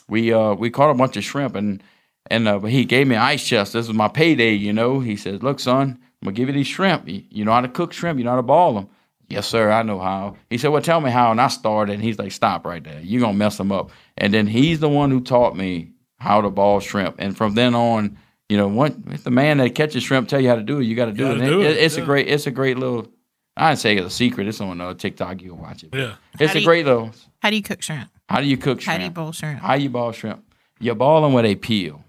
we 0.07 0.33
uh, 0.33 0.53
we 0.53 0.69
caught 0.69 0.89
a 0.91 0.93
bunch 0.93 1.17
of 1.17 1.23
shrimp, 1.23 1.55
and 1.55 1.81
and 2.29 2.47
uh, 2.47 2.59
he 2.61 2.85
gave 2.85 3.07
me 3.07 3.15
an 3.15 3.21
ice 3.21 3.45
chest. 3.45 3.73
This 3.73 3.87
was 3.87 3.95
my 3.95 4.07
payday, 4.07 4.53
you 4.53 4.73
know. 4.73 4.99
He 4.99 5.15
says, 5.15 5.41
"Look, 5.43 5.59
son, 5.59 5.99
I'm 6.21 6.25
gonna 6.25 6.35
give 6.35 6.49
you 6.49 6.53
these 6.53 6.67
shrimp. 6.67 7.07
You, 7.07 7.23
you 7.29 7.45
know 7.45 7.51
how 7.53 7.61
to 7.61 7.67
cook 7.67 7.93
shrimp. 7.93 8.17
You 8.19 8.25
know 8.25 8.31
how 8.31 8.37
to 8.37 8.43
ball 8.43 8.73
them." 8.73 8.89
Yes, 9.29 9.47
sir. 9.47 9.71
I 9.71 9.83
know 9.83 9.99
how. 9.99 10.35
He 10.49 10.57
said, 10.57 10.69
"Well, 10.69 10.81
tell 10.81 11.01
me 11.01 11.09
how." 11.09 11.31
And 11.31 11.41
I 11.41 11.47
started, 11.47 11.93
and 11.93 12.03
he's 12.03 12.19
like, 12.19 12.31
"Stop 12.31 12.65
right 12.65 12.83
there. 12.83 12.99
You're 13.01 13.21
gonna 13.21 13.33
mess 13.37 13.57
them 13.57 13.71
up." 13.71 13.91
And 14.17 14.33
then 14.33 14.47
he's 14.47 14.79
the 14.79 14.89
one 14.89 15.11
who 15.11 15.21
taught 15.21 15.55
me 15.55 15.91
how 16.19 16.41
to 16.41 16.49
ball 16.49 16.79
shrimp, 16.79 17.15
and 17.19 17.35
from 17.35 17.55
then 17.55 17.75
on. 17.75 18.17
You 18.49 18.57
know, 18.57 18.67
what 18.67 18.93
if 19.09 19.23
the 19.23 19.31
man 19.31 19.57
that 19.57 19.73
catches 19.73 20.03
shrimp 20.03 20.27
tell 20.27 20.39
you 20.39 20.49
how 20.49 20.55
to 20.55 20.61
do 20.61 20.79
it, 20.79 20.83
you 20.83 20.95
got 20.95 21.05
to 21.05 21.13
do 21.13 21.31
it. 21.31 21.39
gotta 21.39 21.61
it, 21.61 21.77
It's 21.77 21.97
yeah. 21.97 22.03
a 22.03 22.05
great, 22.05 22.27
it's 22.27 22.45
a 22.45 22.51
great 22.51 22.77
little 22.77 23.07
I 23.55 23.69
didn't 23.69 23.79
say 23.81 23.95
it's 23.97 24.07
a 24.07 24.09
secret. 24.09 24.47
It's 24.47 24.59
on 24.61 24.81
uh, 24.81 24.93
TikTok. 24.95 25.41
You 25.41 25.51
can 25.51 25.59
watch 25.59 25.83
it. 25.83 25.89
yeah, 25.93 26.15
It's 26.39 26.47
How 26.47 26.53
do 26.53 26.57
a 26.57 26.61
you- 26.61 26.67
great 26.67 26.85
little. 26.85 27.11
How 27.41 27.49
do 27.49 27.55
you 27.55 27.61
cook 27.63 27.81
shrimp? 27.81 28.09
How 28.29 28.39
do 28.41 28.47
you 28.47 28.57
cook 28.57 28.81
shrimp? 28.81 28.93
How 28.93 28.97
do 28.97 29.03
you 29.03 29.09
boil 29.11 29.31
shrimp? 29.31 29.59
How 29.61 29.73
you 29.75 29.89
ball 29.89 30.11
shrimp? 30.11 30.43
You 30.79 30.95
ball 30.95 31.21
them 31.21 31.33
with 31.33 31.45
a 31.45 31.55
peel. 31.55 32.03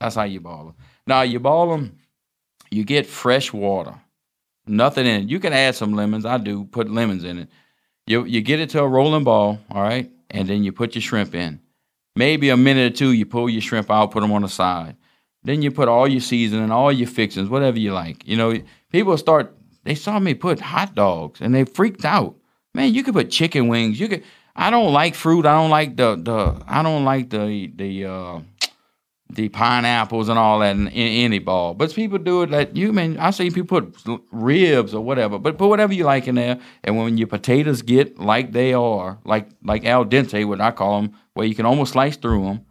That's 0.00 0.14
how 0.14 0.24
you 0.24 0.40
ball 0.40 0.66
them. 0.66 0.74
Now 1.06 1.22
you 1.22 1.40
ball 1.40 1.70
them. 1.70 1.96
You 2.70 2.84
get 2.84 3.06
fresh 3.06 3.52
water. 3.52 3.94
Nothing 4.66 5.06
in 5.06 5.22
it. 5.22 5.28
You 5.28 5.40
can 5.40 5.52
add 5.52 5.74
some 5.74 5.94
lemons. 5.94 6.24
I 6.26 6.38
do 6.38 6.64
put 6.64 6.90
lemons 6.90 7.24
in 7.24 7.38
it. 7.38 7.48
You 8.06 8.24
you 8.24 8.40
get 8.42 8.60
it 8.60 8.70
to 8.70 8.82
a 8.82 8.88
rolling 8.88 9.24
ball. 9.24 9.58
All 9.70 9.82
right. 9.82 10.10
and 10.30 10.48
then 10.48 10.62
you 10.64 10.72
put 10.72 10.94
your 10.94 11.02
shrimp 11.02 11.34
in. 11.34 11.60
Maybe 12.16 12.48
a 12.50 12.56
minute 12.56 12.92
or 12.92 12.96
two, 12.96 13.12
you 13.12 13.26
pull 13.26 13.48
your 13.48 13.60
shrimp 13.62 13.90
out, 13.90 14.10
put 14.10 14.20
them 14.20 14.32
on 14.32 14.42
the 14.42 14.48
side. 14.48 14.96
Then 15.44 15.62
you 15.62 15.70
put 15.70 15.88
all 15.88 16.08
your 16.08 16.20
seasoning, 16.20 16.70
all 16.72 16.90
your 16.90 17.06
fixings, 17.08 17.48
whatever 17.48 17.78
you 17.78 17.92
like. 17.92 18.26
You 18.26 18.36
know, 18.36 18.54
people 18.90 19.16
start. 19.16 19.54
They 19.86 19.94
saw 19.94 20.18
me 20.18 20.34
put 20.34 20.60
hot 20.60 20.94
dogs, 20.94 21.40
and 21.40 21.54
they 21.54 21.64
freaked 21.64 22.04
out. 22.04 22.36
Man, 22.74 22.92
you 22.92 23.02
could 23.02 23.14
put 23.14 23.30
chicken 23.30 23.68
wings. 23.68 23.98
You 23.98 24.08
could. 24.08 24.24
I 24.54 24.70
don't 24.70 24.92
like 24.92 25.14
fruit. 25.14 25.46
I 25.46 25.54
don't 25.54 25.70
like 25.70 25.96
the 25.96 26.16
the. 26.16 26.62
I 26.66 26.82
don't 26.82 27.04
like 27.04 27.30
the 27.30 27.72
the. 27.74 28.04
uh 28.04 28.40
the 29.30 29.48
pineapples 29.48 30.28
and 30.28 30.38
all 30.38 30.60
that 30.60 30.76
in, 30.76 30.88
any 30.88 31.38
ball. 31.38 31.74
But 31.74 31.92
people 31.94 32.18
do 32.18 32.42
it 32.42 32.50
like 32.50 32.76
you 32.76 32.92
mean 32.92 33.18
I 33.18 33.30
see 33.30 33.50
people 33.50 33.82
put 33.82 34.20
ribs 34.30 34.94
or 34.94 35.02
whatever, 35.02 35.38
but 35.38 35.58
put 35.58 35.68
whatever 35.68 35.92
you 35.92 36.04
like 36.04 36.28
in 36.28 36.36
there. 36.36 36.60
And 36.84 36.96
when 36.96 37.18
your 37.18 37.26
potatoes 37.26 37.82
get 37.82 38.18
like 38.18 38.52
they 38.52 38.72
are, 38.72 39.18
like 39.24 39.48
like 39.64 39.84
al 39.84 40.04
dente, 40.04 40.46
what 40.46 40.60
I 40.60 40.70
call 40.70 41.02
them, 41.02 41.12
where 41.34 41.46
you 41.46 41.54
can 41.54 41.66
almost 41.66 41.92
slice 41.92 42.16
through 42.16 42.44
them, 42.44 42.66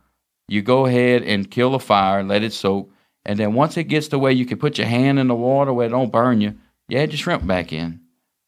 you 0.47 0.61
go 0.61 0.85
ahead 0.85 1.23
and 1.23 1.51
kill 1.51 1.71
the 1.71 1.79
fire, 1.79 2.23
let 2.23 2.43
it 2.43 2.53
soak, 2.53 2.89
and 3.25 3.37
then 3.37 3.53
once 3.53 3.75
it 3.77 3.85
gets 3.85 4.07
to 4.09 4.19
where 4.19 4.31
you 4.31 4.45
can 4.45 4.57
put 4.57 4.77
your 4.77 4.87
hand 4.87 5.19
in 5.19 5.27
the 5.27 5.35
water 5.35 5.73
where 5.73 5.87
it 5.87 5.91
don't 5.91 6.11
burn 6.11 6.39
you, 6.41 6.55
you 6.87 6.97
add 6.97 7.11
your 7.11 7.17
shrimp 7.17 7.45
back 7.45 7.73
in. 7.73 8.01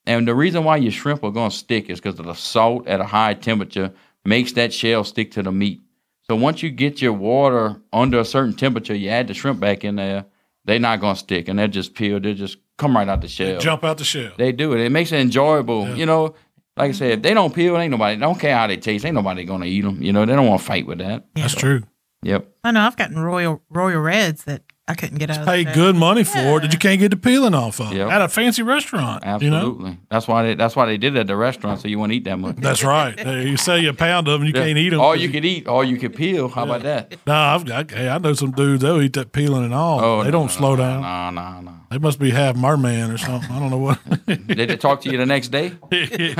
And 0.05 0.27
the 0.27 0.35
reason 0.35 0.63
why 0.63 0.77
your 0.77 0.91
shrimp 0.91 1.23
are 1.23 1.31
gonna 1.31 1.51
stick 1.51 1.89
is 1.89 1.99
because 1.99 2.19
of 2.19 2.25
the 2.25 2.33
salt 2.33 2.87
at 2.87 3.01
a 3.01 3.05
high 3.05 3.33
temperature 3.33 3.93
makes 4.23 4.53
that 4.53 4.73
shell 4.73 5.03
stick 5.03 5.31
to 5.31 5.43
the 5.43 5.51
meat. 5.51 5.81
So 6.23 6.35
once 6.35 6.61
you 6.61 6.69
get 6.69 7.01
your 7.01 7.13
water 7.13 7.81
under 7.93 8.19
a 8.19 8.25
certain 8.25 8.53
temperature, 8.53 8.95
you 8.95 9.09
add 9.09 9.27
the 9.27 9.33
shrimp 9.33 9.59
back 9.59 9.83
in 9.83 9.95
there, 9.95 10.25
they're 10.65 10.79
not 10.79 10.99
gonna 11.01 11.15
stick 11.15 11.47
and 11.47 11.57
they're 11.57 11.67
just 11.67 11.93
peeled. 11.93 12.23
They 12.23 12.33
just 12.33 12.57
come 12.77 12.95
right 12.95 13.07
out 13.07 13.21
the 13.21 13.27
shell. 13.27 13.59
Jump 13.59 13.83
out 13.83 13.97
the 13.97 14.03
shell. 14.03 14.31
They 14.37 14.51
do 14.51 14.73
it. 14.73 14.81
It 14.81 14.91
makes 14.91 15.11
it 15.11 15.19
enjoyable. 15.19 15.95
You 15.95 16.05
know, 16.05 16.35
like 16.75 16.89
I 16.89 16.91
said, 16.93 17.11
if 17.11 17.21
they 17.21 17.33
don't 17.33 17.53
peel, 17.53 17.77
ain't 17.77 17.91
nobody. 17.91 18.17
Don't 18.17 18.39
care 18.39 18.55
how 18.55 18.67
they 18.67 18.77
taste. 18.77 19.05
Ain't 19.05 19.15
nobody 19.15 19.45
gonna 19.45 19.65
eat 19.65 19.81
them. 19.81 20.01
You 20.01 20.13
know, 20.13 20.25
they 20.25 20.35
don't 20.35 20.47
want 20.47 20.61
to 20.61 20.67
fight 20.67 20.85
with 20.85 20.99
that. 20.99 21.25
That's 21.33 21.55
true. 21.55 21.83
Yep. 22.23 22.47
I 22.63 22.71
know 22.71 22.81
I've 22.81 22.97
gotten 22.97 23.19
royal 23.19 23.61
royal 23.69 24.01
reds 24.01 24.43
that 24.45 24.63
I 24.89 24.93
couldn't 24.95 25.17
get 25.17 25.29
out. 25.29 25.39
of 25.39 25.45
the 25.45 25.51
Pay 25.51 25.63
shell. 25.65 25.73
good 25.73 25.95
money 25.97 26.23
for 26.23 26.57
it 26.57 26.61
that 26.61 26.71
you 26.71 26.79
can't 26.79 26.97
get 26.99 27.09
the 27.09 27.17
peeling 27.17 27.53
off 27.53 27.81
of 27.81 27.91
Yep. 27.91 28.09
at 28.09 28.21
a 28.21 28.29
fancy 28.29 28.63
restaurant. 28.63 29.21
You 29.41 29.49
know, 29.49 29.57
Absolutely. 29.57 29.97
That's 30.09 30.27
why 30.29 30.43
they. 30.43 30.55
That's 30.55 30.77
why 30.77 30.85
they 30.85 30.97
did 30.97 31.17
it 31.17 31.19
at 31.19 31.27
the 31.27 31.35
restaurant, 31.35 31.81
so 31.81 31.89
you 31.89 31.99
won't 31.99 32.13
eat 32.13 32.23
that 32.23 32.39
much. 32.39 32.55
that's 32.55 32.85
right. 32.85 33.13
You 33.47 33.57
sell 33.57 33.77
you 33.77 33.89
a 33.89 33.93
pound 33.93 34.29
of 34.29 34.39
them, 34.39 34.47
you 34.47 34.53
Yeah. 34.55 34.63
can't 34.65 34.77
eat 34.77 34.89
them. 34.91 35.01
All 35.01 35.13
you 35.15 35.27
could 35.29 35.43
eat, 35.43 35.67
all 35.67 35.83
you 35.83 35.97
could 35.97 36.15
peel. 36.15 36.47
How 36.47 36.63
about 36.63 36.83
that? 36.83 37.17
No, 37.27 37.33
I've 37.33 37.65
got. 37.65 37.91
Hey, 37.91 38.07
I 38.07 38.17
know 38.17 38.31
some 38.33 38.51
dudes. 38.51 38.81
They'll 38.81 39.01
eat 39.01 39.11
that 39.13 39.33
peeling 39.33 39.65
and 39.65 39.73
all. 39.73 39.99
Oh, 40.01 40.19
they 40.19 40.29
no, 40.29 40.31
don't 40.31 40.45
no, 40.47 40.51
slow 40.51 40.75
no, 40.75 40.83
down. 40.83 41.35
No, 41.35 41.41
no, 41.41 41.61
no. 41.61 41.73
They 41.91 41.97
must 41.97 42.19
be 42.19 42.29
half 42.31 42.55
merman 42.55 43.11
or 43.11 43.17
something. 43.17 43.51
I 43.51 43.59
don't 43.59 43.69
know 43.69 43.77
what. 43.77 43.99
Did 44.25 44.47
they 44.69 44.77
talk 44.77 45.01
to 45.01 45.09
you 45.11 45.17
the 45.17 45.25
next 45.25 45.49
day? 45.49 45.73
hey, 45.91 46.33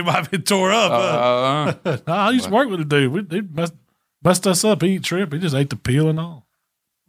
might 0.00 0.12
have 0.12 0.30
been 0.30 0.42
tore 0.42 0.72
up. 0.72 0.90
huh? 0.92 1.74
Uh, 1.84 1.96
no, 2.06 2.12
I 2.12 2.30
used 2.30 2.46
to 2.46 2.50
work 2.52 2.68
with 2.68 2.80
a 2.80 2.84
dude. 2.84 3.12
We, 3.12 3.24
he 3.36 3.42
messed, 3.42 3.74
messed 4.22 4.46
us 4.46 4.64
up. 4.64 4.82
He 4.82 4.96
eat 4.96 5.06
shrimp. 5.06 5.32
He 5.32 5.38
just 5.38 5.54
ate 5.54 5.70
the 5.70 5.76
peel 5.76 6.08
and 6.08 6.20
all. 6.20 6.43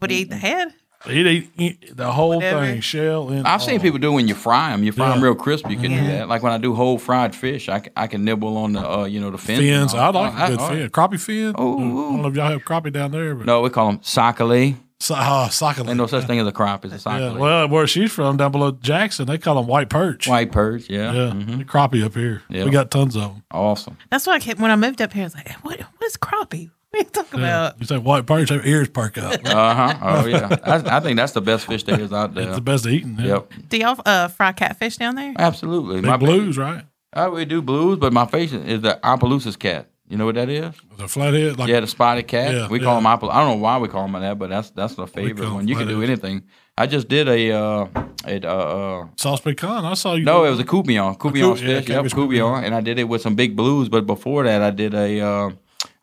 Would 0.02 0.12
he 0.12 0.18
eat 0.22 0.30
the 0.30 0.38
head? 0.38 0.74
He'd 1.06 1.28
eat, 1.28 1.52
eat 1.58 1.96
the 1.98 2.12
whole 2.12 2.30
Whatever. 2.36 2.62
thing, 2.66 2.82
shell 2.82 3.30
and 3.30 3.46
I've 3.48 3.62
seen 3.62 3.76
all. 3.76 3.82
people 3.82 4.00
do 4.00 4.12
when 4.12 4.28
you 4.28 4.34
fry 4.34 4.72
them. 4.72 4.84
You 4.84 4.92
fry 4.92 5.10
them 5.10 5.20
Yeah. 5.20 5.26
real 5.26 5.36
crisp. 5.36 5.70
You 5.70 5.78
can 5.78 5.92
do 5.92 6.04
that. 6.08 6.28
Like 6.28 6.42
when 6.42 6.52
I 6.52 6.58
do 6.58 6.74
whole 6.74 6.98
fried 6.98 7.36
fish, 7.36 7.70
I, 7.70 7.82
c- 7.82 7.90
I 7.96 8.08
can 8.08 8.26
nibble 8.26 8.58
on 8.58 8.74
the 8.74 8.90
uh, 8.90 9.04
you 9.06 9.20
know 9.20 9.30
the 9.30 9.38
fins. 9.38 9.60
and 9.60 9.92
fins. 9.92 9.94
I 9.94 10.08
like 10.10 10.34
Oh, 10.36 10.44
a 10.46 10.48
good 10.50 10.60
I- 10.60 10.70
fin. 10.70 10.90
Crappie 10.90 11.20
fin. 11.20 11.54
Oh, 11.58 11.78
I 11.78 11.80
don't 11.82 12.22
know 12.24 12.28
if 12.30 12.36
y'all 12.36 12.50
have 12.50 12.64
crappie 12.66 12.92
down 12.92 13.12
there, 13.12 13.36
but 13.36 13.46
No, 13.46 13.62
we 13.62 13.70
call 13.70 13.92
them 13.92 14.00
sac-a-lait. 14.02 14.78
so, 15.00 15.14
uh, 15.14 15.48
suckling. 15.50 15.90
Ain't 15.90 15.98
no 16.00 16.08
such 16.08 16.26
thing 16.26 16.40
as 16.40 16.48
a 16.48 16.52
crop. 16.52 16.84
It's 16.86 16.96
a 16.96 17.00
sac-a-lait. 17.00 17.34
Yeah, 17.34 17.38
well, 17.40 17.68
where 17.70 17.86
she's 17.86 18.12
from, 18.12 18.38
down 18.38 18.52
below 18.52 18.72
Jackson, 18.72 19.28
they 19.28 19.38
call 19.38 19.56
them 19.56 19.68
white 19.68 19.90
perch. 19.90 20.28
White 20.28 20.52
perch. 20.52 20.90
Yeah. 20.90 21.12
Yeah, 21.14 21.32
Mhm. 21.34 21.66
crappie 21.66 22.04
up 22.04 22.16
here. 22.16 22.42
Yeah. 22.50 22.64
We 22.66 22.72
got 22.72 22.90
tons 22.90 23.16
of 23.16 23.22
them. 23.34 23.44
Awesome. 23.52 23.98
That's 24.10 24.26
why 24.26 24.34
I 24.34 24.40
kept 24.40 24.60
when 24.60 24.72
I 24.72 24.76
moved 24.76 25.04
up 25.04 25.14
here. 25.14 25.22
I 25.22 25.26
was 25.26 25.36
like, 25.36 25.52
"What? 25.64 25.80
What 25.82 26.08
is 26.08 26.18
crappie? 26.18 26.72
What 26.98 27.02
are 27.02 27.04
you 27.04 27.10
talking 27.24 27.40
Yeah. 27.42 27.66
about?" 27.68 27.80
You 27.80 27.86
say 27.86 27.98
white 27.98 28.26
perch, 28.26 28.50
their 28.50 28.66
ears 28.66 28.90
perk 28.90 29.18
up. 29.18 29.42
Uh 29.46 29.76
huh. 29.76 29.98
Oh 30.02 30.26
yeah. 30.26 30.56
I, 30.64 30.98
I 30.98 31.00
think 31.00 31.18
that's 31.18 31.34
the 31.34 31.42
best 31.42 31.66
fish 31.68 31.84
there 31.84 32.00
is 32.00 32.12
out 32.14 32.34
there. 32.34 32.48
It's 32.48 32.56
the 32.56 32.62
best 32.62 32.86
eating. 32.88 33.18
Yeah. 33.20 33.26
Yep. 33.28 33.52
Do 33.70 33.78
y'all 33.78 34.02
uh, 34.06 34.28
fry 34.30 34.52
catfish 34.52 34.98
down 34.98 35.16
there? 35.16 35.34
Absolutely. 35.38 36.02
Big 36.02 36.20
blues, 36.20 36.58
right? 36.58 36.84
I 37.14 37.28
we 37.30 37.46
do 37.46 37.62
blues, 37.62 37.98
but 38.00 38.12
my 38.14 38.26
favorite 38.26 38.68
is 38.68 38.82
the 38.82 39.00
Opelousas 39.04 39.58
cat. 39.58 39.90
You 40.08 40.18
know 40.18 40.26
what 40.26 40.36
that 40.36 40.50
is? 40.50 40.76
The 40.98 41.08
flathead, 41.08 41.58
like 41.58 41.68
Yeah, 41.68 41.80
the 41.80 41.88
spotted 41.88 42.28
cat. 42.28 42.54
Yeah, 42.54 42.68
we 42.68 42.78
yeah. 42.80 42.86
call 42.86 42.96
them 42.96 43.08
apple. 43.08 43.32
I 43.32 43.40
don't 43.42 43.58
know 43.58 43.64
why 43.64 43.78
we 43.80 43.88
call 43.88 44.08
them 44.08 44.22
that, 44.22 44.38
but 44.38 44.50
that's 44.50 44.70
that's 44.70 44.94
the 44.96 45.08
favorite 45.08 45.52
one. 45.52 45.68
You 45.68 45.76
can 45.76 45.88
do 45.88 46.04
anything. 46.04 46.44
I 46.78 46.86
just 46.88 47.08
did 47.08 47.28
a 47.28 47.52
uh, 47.54 47.88
a 48.28 48.46
uh, 48.46 48.50
uh 48.52 49.08
sauce 49.16 49.42
piquante. 49.42 49.84
I 49.86 49.94
saw 49.96 50.14
you. 50.14 50.24
no, 50.26 50.44
it 50.44 50.50
was 50.52 50.60
a 50.60 50.64
coupillon, 50.64 51.18
coupillon 51.18 51.56
yeah, 51.60 51.80
fish. 51.80 51.88
Yep, 51.90 51.98
cabbage 51.98 52.14
coupillon, 52.14 52.64
and 52.66 52.76
I 52.76 52.82
did 52.82 53.00
it 53.00 53.06
with 53.06 53.22
some 53.22 53.34
big 53.36 53.56
blues. 53.56 53.88
But 53.90 54.06
before 54.06 54.44
that, 54.44 54.62
I 54.62 54.70
did 54.72 54.94
a 54.94 55.22
uh, 55.22 55.50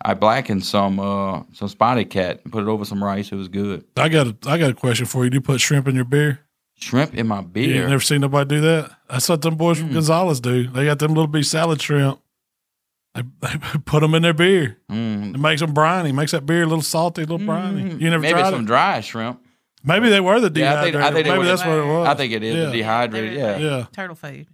I 0.05 0.15
blackened 0.15 0.65
some 0.65 0.99
uh 0.99 1.43
some 1.53 1.69
spotted 1.69 2.11
cat 2.11 2.41
and 2.45 2.53
put 2.53 2.63
it 2.63 2.69
over 2.69 2.85
some 2.85 3.03
rice. 3.03 3.31
It 3.33 3.37
was 3.37 3.49
good. 3.49 3.85
I 3.97 4.09
got 4.09 4.27
a, 4.27 4.37
I 4.47 4.59
got 4.59 4.71
a 4.71 4.75
question 4.75 5.07
for 5.07 5.25
you. 5.25 5.31
Do 5.31 5.37
you 5.37 5.41
put 5.41 5.61
shrimp 5.61 5.87
in 5.89 5.95
your 5.95 6.05
beer? 6.05 6.41
Shrimp 6.79 7.15
in 7.15 7.29
my 7.29 7.41
You 7.41 7.47
beer. 7.47 7.89
never 7.89 8.01
seen 8.01 8.21
nobody 8.23 8.57
do 8.57 8.61
that? 8.63 8.91
That's 9.09 9.29
what 9.29 9.41
them 9.43 9.55
boys 9.57 9.79
Mm. 9.79 9.81
from 9.83 9.93
Gonzales 9.93 10.41
do. 10.41 10.67
They 10.69 10.85
got 10.87 10.99
them 10.99 11.13
little 11.15 11.29
bitty 11.29 11.45
salad 11.45 11.81
shrimp. 11.81 12.19
They, 13.15 13.23
they 13.41 13.57
put 13.85 14.01
them 14.01 14.15
in 14.15 14.23
their 14.23 14.33
beer. 14.35 14.79
Mm. 14.91 15.35
It 15.35 15.39
makes 15.39 15.61
them 15.61 15.73
briny. 15.75 16.11
Makes 16.13 16.33
that 16.33 16.45
beer 16.47 16.63
a 16.63 16.67
little 16.67 16.83
salty, 16.83 17.23
a 17.23 17.27
little 17.27 17.47
briny. 17.47 17.95
You 18.01 18.11
never 18.11 18.23
Maybe 18.23 18.33
tried 18.41 18.51
some 18.51 18.63
it? 18.63 18.67
dry 18.67 19.01
shrimp. 19.01 19.41
Maybe 19.85 20.09
they 20.09 20.21
were 20.21 20.41
the 20.41 20.51
Yeah, 20.59 20.79
I 20.79 20.83
think- 20.83 20.93
dehydrated. 20.95 21.01
I 21.03 21.13
think 21.13 21.27
Maybe 21.37 21.45
that's 21.49 21.63
the- 21.63 21.69
what 21.69 21.79
it 21.79 21.87
was. 21.87 22.09
I 22.09 22.15
think 22.15 22.33
it 22.33 22.43
is 22.43 22.55
Yeah. 22.57 22.65
the 22.67 22.73
dehydrated. 22.73 23.35
Yeah. 23.39 23.57
Yeah, 23.59 23.85
Turtle 23.93 24.17
food. 24.17 24.47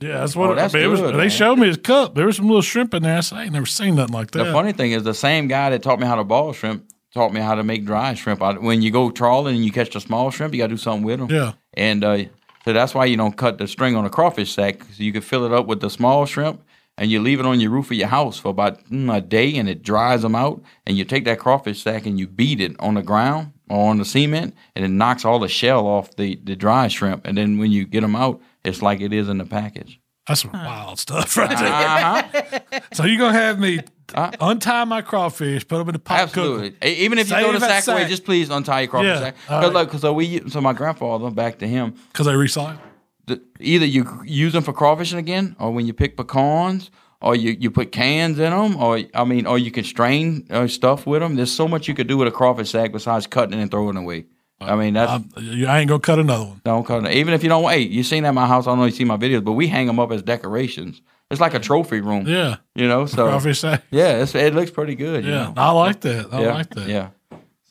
Yeah, 0.00 0.18
that's 0.18 0.36
what. 0.36 0.50
Oh, 0.50 0.54
that's 0.54 0.74
I 0.74 0.78
mean, 0.78 0.86
it 0.86 0.88
was, 0.88 1.00
good, 1.00 1.16
they 1.16 1.28
showed 1.28 1.56
me 1.56 1.66
his 1.66 1.76
cup. 1.76 2.14
There 2.14 2.26
was 2.26 2.36
some 2.36 2.46
little 2.46 2.62
shrimp 2.62 2.94
in 2.94 3.02
there. 3.02 3.18
I 3.18 3.20
said, 3.20 3.38
I 3.38 3.44
ain't 3.44 3.52
never 3.52 3.66
seen 3.66 3.96
nothing 3.96 4.14
like 4.14 4.30
that. 4.32 4.44
The 4.44 4.52
funny 4.52 4.72
thing 4.72 4.92
is, 4.92 5.02
the 5.02 5.14
same 5.14 5.48
guy 5.48 5.70
that 5.70 5.82
taught 5.82 6.00
me 6.00 6.06
how 6.06 6.16
to 6.16 6.24
ball 6.24 6.52
shrimp 6.52 6.88
taught 7.12 7.32
me 7.32 7.40
how 7.40 7.54
to 7.54 7.64
make 7.64 7.84
dry 7.84 8.14
shrimp. 8.14 8.42
I, 8.42 8.52
when 8.52 8.82
you 8.82 8.90
go 8.90 9.10
trawling 9.10 9.56
and 9.56 9.64
you 9.64 9.72
catch 9.72 9.92
the 9.92 10.00
small 10.00 10.30
shrimp, 10.30 10.54
you 10.54 10.58
got 10.58 10.66
to 10.66 10.74
do 10.74 10.76
something 10.76 11.04
with 11.04 11.18
them. 11.20 11.30
Yeah, 11.30 11.52
And 11.74 12.04
uh, 12.04 12.24
so 12.64 12.72
that's 12.72 12.94
why 12.94 13.06
you 13.06 13.16
don't 13.16 13.36
cut 13.36 13.58
the 13.58 13.66
string 13.66 13.96
on 13.96 14.04
a 14.04 14.10
crawfish 14.10 14.52
sack. 14.52 14.82
So 14.92 15.02
you 15.02 15.12
can 15.12 15.22
fill 15.22 15.44
it 15.44 15.52
up 15.52 15.66
with 15.66 15.80
the 15.80 15.90
small 15.90 16.26
shrimp 16.26 16.62
and 16.96 17.10
you 17.10 17.20
leave 17.20 17.40
it 17.40 17.46
on 17.46 17.60
your 17.60 17.70
roof 17.70 17.90
of 17.90 17.96
your 17.96 18.08
house 18.08 18.38
for 18.38 18.48
about 18.48 18.84
mm, 18.84 19.14
a 19.14 19.20
day 19.20 19.56
and 19.56 19.68
it 19.68 19.82
dries 19.82 20.22
them 20.22 20.34
out. 20.34 20.62
And 20.86 20.98
you 20.98 21.04
take 21.04 21.24
that 21.24 21.38
crawfish 21.38 21.82
sack 21.82 22.06
and 22.06 22.18
you 22.18 22.26
beat 22.26 22.60
it 22.60 22.76
on 22.78 22.94
the 22.94 23.02
ground 23.02 23.52
or 23.70 23.90
on 23.90 23.98
the 23.98 24.04
cement 24.04 24.54
and 24.74 24.84
it 24.84 24.88
knocks 24.88 25.24
all 25.24 25.38
the 25.38 25.48
shell 25.48 25.86
off 25.86 26.14
the, 26.16 26.38
the 26.44 26.56
dry 26.56 26.88
shrimp. 26.88 27.26
And 27.26 27.38
then 27.38 27.58
when 27.58 27.72
you 27.72 27.86
get 27.86 28.02
them 28.02 28.16
out, 28.16 28.40
it's 28.64 28.82
like 28.82 29.00
it 29.00 29.12
is 29.12 29.28
in 29.28 29.38
the 29.38 29.44
package. 29.44 30.00
that's 30.26 30.42
some 30.42 30.52
wild 30.52 30.98
stuff 30.98 31.36
right 31.36 31.48
there. 31.50 31.68
Uh-huh. 31.72 32.80
So 32.92 33.04
you're 33.04 33.18
gonna 33.18 33.38
have 33.38 33.58
me 33.58 33.80
untie 34.14 34.84
my 34.84 35.02
crawfish, 35.02 35.66
put 35.68 35.78
them 35.78 35.88
in 35.90 35.92
the 35.94 35.98
pot, 35.98 36.20
Absolutely. 36.20 36.70
cook 36.70 36.78
'em. 36.84 36.88
E- 36.88 37.04
Even 37.04 37.18
if 37.18 37.28
you 37.28 37.34
Save 37.36 37.42
throw 37.44 37.52
the 37.52 37.58
that 37.60 37.84
sack, 37.84 37.94
away, 37.94 38.08
just 38.08 38.24
please 38.24 38.48
untie 38.50 38.80
your 38.80 38.88
crawfish 38.90 39.08
Yeah, 39.08 39.18
sack. 39.20 39.36
all 39.48 39.60
Because 39.60 39.74
right. 39.74 39.92
like, 39.92 40.00
so 40.00 40.12
we, 40.12 40.48
so 40.48 40.60
my 40.60 40.72
grandfather, 40.72 41.30
back 41.30 41.58
to 41.58 41.66
him, 41.68 41.94
because 42.12 42.26
they 42.26 42.32
recycle. 42.32 42.78
the, 43.26 43.40
either 43.60 43.84
you 43.86 44.06
use 44.24 44.52
them 44.54 44.62
for 44.62 44.72
crawfishing 44.72 45.18
again, 45.18 45.54
or 45.58 45.70
when 45.72 45.86
you 45.86 45.92
pick 45.92 46.16
pecans, 46.16 46.90
or 47.20 47.36
you, 47.36 47.56
you 47.60 47.70
put 47.70 47.92
cans 47.92 48.38
in 48.38 48.50
them, 48.50 48.76
or 48.76 49.00
I 49.14 49.24
mean, 49.24 49.44
or 49.46 49.58
you 49.58 49.70
can 49.70 49.84
strain 49.84 50.46
uh, 50.50 50.66
stuff 50.68 51.06
with 51.06 51.20
them. 51.20 51.36
There's 51.36 51.52
so 51.52 51.68
much 51.68 51.88
you 51.88 51.94
could 51.94 52.06
do 52.06 52.16
with 52.16 52.28
a 52.28 52.30
crawfish 52.32 52.70
sack 52.70 52.92
besides 52.92 53.26
cutting 53.26 53.58
it 53.58 53.62
and 53.62 53.70
throwing 53.70 53.96
it 53.96 54.00
away. 54.00 54.26
I 54.60 54.74
mean, 54.76 54.94
that's 54.94 55.12
I'm, 55.12 55.30
I 55.36 55.78
ain't 55.80 55.88
gonna 55.88 56.00
cut 56.00 56.18
another 56.18 56.44
one. 56.44 56.60
don't 56.64 56.84
cut 56.84 57.04
it. 57.04 57.12
Even 57.12 57.32
if 57.34 57.42
you 57.42 57.48
don't, 57.48 57.68
hey, 57.70 57.80
you 57.80 58.02
seen 58.02 58.24
at 58.24 58.34
my 58.34 58.46
house. 58.46 58.66
I 58.66 58.70
don't 58.70 58.78
know 58.78 58.84
if 58.84 58.92
you 58.92 58.96
see 58.98 59.04
my 59.04 59.16
videos, 59.16 59.44
but 59.44 59.52
we 59.52 59.68
hang 59.68 59.86
them 59.86 60.00
up 60.00 60.10
as 60.10 60.22
decorations. 60.22 61.00
It's 61.30 61.40
like 61.40 61.54
a 61.54 61.58
trophy 61.60 62.00
room, 62.00 62.26
Yeah, 62.26 62.56
you 62.74 62.88
know. 62.88 63.06
So 63.06 63.28
crawfish 63.28 63.62
yeah, 63.62 63.78
it's, 64.22 64.34
it 64.34 64.54
looks 64.54 64.70
pretty 64.70 64.94
good. 64.94 65.24
you 65.24 65.30
Yeah, 65.30 65.44
know? 65.48 65.54
I 65.58 65.70
like 65.72 66.00
that. 66.00 66.32
I 66.32 66.40
yeah, 66.40 66.54
like 66.54 66.70
that. 66.70 66.88
yeah. 66.88 67.08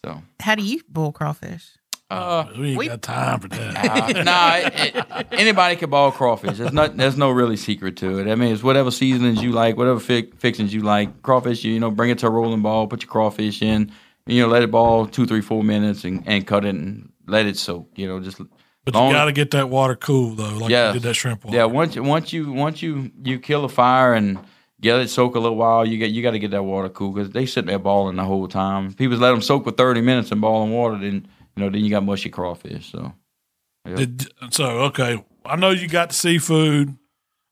So 0.06 0.22
How 0.40 0.56
do 0.56 0.64
you 0.64 0.80
boil 0.88 1.12
crawfish? 1.12 1.66
uh, 2.10 2.46
we 2.58 2.70
ain't 2.70 2.78
We- 2.78 2.88
got 2.88 3.02
time 3.02 3.40
for 3.42 3.48
that. 3.50 4.16
Uh, 4.16 4.24
nah, 4.24 4.56
it, 4.58 4.96
it- 4.96 5.28
anybody 5.32 5.76
can 5.76 5.90
boil 5.90 6.12
crawfish. 6.12 6.58
There's 6.58 6.72
not, 6.72 6.96
there's 6.96 7.18
no 7.18 7.32
really 7.32 7.58
secret 7.58 7.98
to 7.98 8.20
it. 8.20 8.32
I 8.32 8.36
mean, 8.36 8.54
it's 8.54 8.64
whatever 8.64 8.92
seasonings 8.92 9.42
you 9.44 9.52
like, 9.52 9.76
whatever 9.76 10.00
fi- 10.00 10.30
fixings 10.38 10.74
you 10.74 10.82
like. 10.84 11.22
Crawfish, 11.24 11.64
you, 11.66 11.74
you 11.74 11.80
know, 11.82 11.92
bring 11.92 12.12
it 12.12 12.20
to 12.20 12.28
a 12.28 12.30
rolling 12.30 12.62
ball, 12.62 12.88
put 12.88 13.02
your 13.02 13.10
crawfish 13.12 13.62
in, 13.62 13.92
you 14.28 14.42
know, 14.42 14.48
let 14.50 14.62
it 14.64 14.72
ball 14.72 15.06
two, 15.08 15.26
three, 15.26 15.42
four 15.42 15.64
minutes, 15.64 16.04
and, 16.04 16.24
and 16.28 16.46
cut 16.46 16.66
it 16.66 16.76
and 16.76 17.12
let 17.28 17.46
it 17.46 17.58
soak. 17.58 17.90
You 17.96 18.08
know, 18.08 18.20
just 18.20 18.40
But 18.86 18.94
long- 18.96 19.08
you 19.10 19.14
got 19.16 19.26
to 19.26 19.32
get 19.32 19.52
that 19.52 19.70
water 19.70 19.96
cool 19.96 20.36
though, 20.36 20.58
like 20.58 20.70
Yeah. 20.70 20.88
you 20.88 20.94
did 20.94 21.04
that 21.04 21.14
shrimp 21.16 21.46
water. 21.46 21.58
yeah. 21.58 21.66
Once 21.66 21.96
you- 21.96 22.04
once 22.04 22.32
you 22.34 22.52
once 22.52 22.82
you 22.82 23.12
you 23.24 23.40
kill 23.40 23.66
a 23.66 23.70
fire 23.70 24.14
and 24.14 24.38
get 24.80 25.00
it 25.00 25.10
soak 25.10 25.36
a 25.36 25.40
little 25.40 25.58
while, 25.58 25.86
you 25.88 25.98
get 25.98 26.12
you 26.12 26.22
got 26.22 26.32
to 26.32 26.40
get 26.40 26.52
that 26.52 26.64
water 26.64 26.90
cool 26.90 27.12
because 27.12 27.32
they 27.32 27.46
sit 27.46 27.66
there 27.66 27.80
balling 27.80 28.16
the 28.18 28.24
whole 28.24 28.48
time. 28.48 28.94
People 28.94 29.18
let 29.18 29.32
them 29.32 29.42
soak 29.42 29.64
for 29.64 29.72
thirty 29.72 30.02
minutes 30.02 30.32
in 30.32 30.40
water, 30.42 30.98
then 31.00 31.28
you 31.56 31.64
know 31.64 31.70
then 31.70 31.84
you 31.84 31.90
got 31.90 32.04
mushy 32.06 32.30
crawfish. 32.30 32.92
So 32.92 33.14
Did, 33.96 34.28
so 34.52 34.66
okay, 34.90 35.24
I 35.46 35.56
know 35.56 35.70
you 35.72 35.88
got 35.88 36.10
the 36.10 36.16
seafood, 36.16 36.98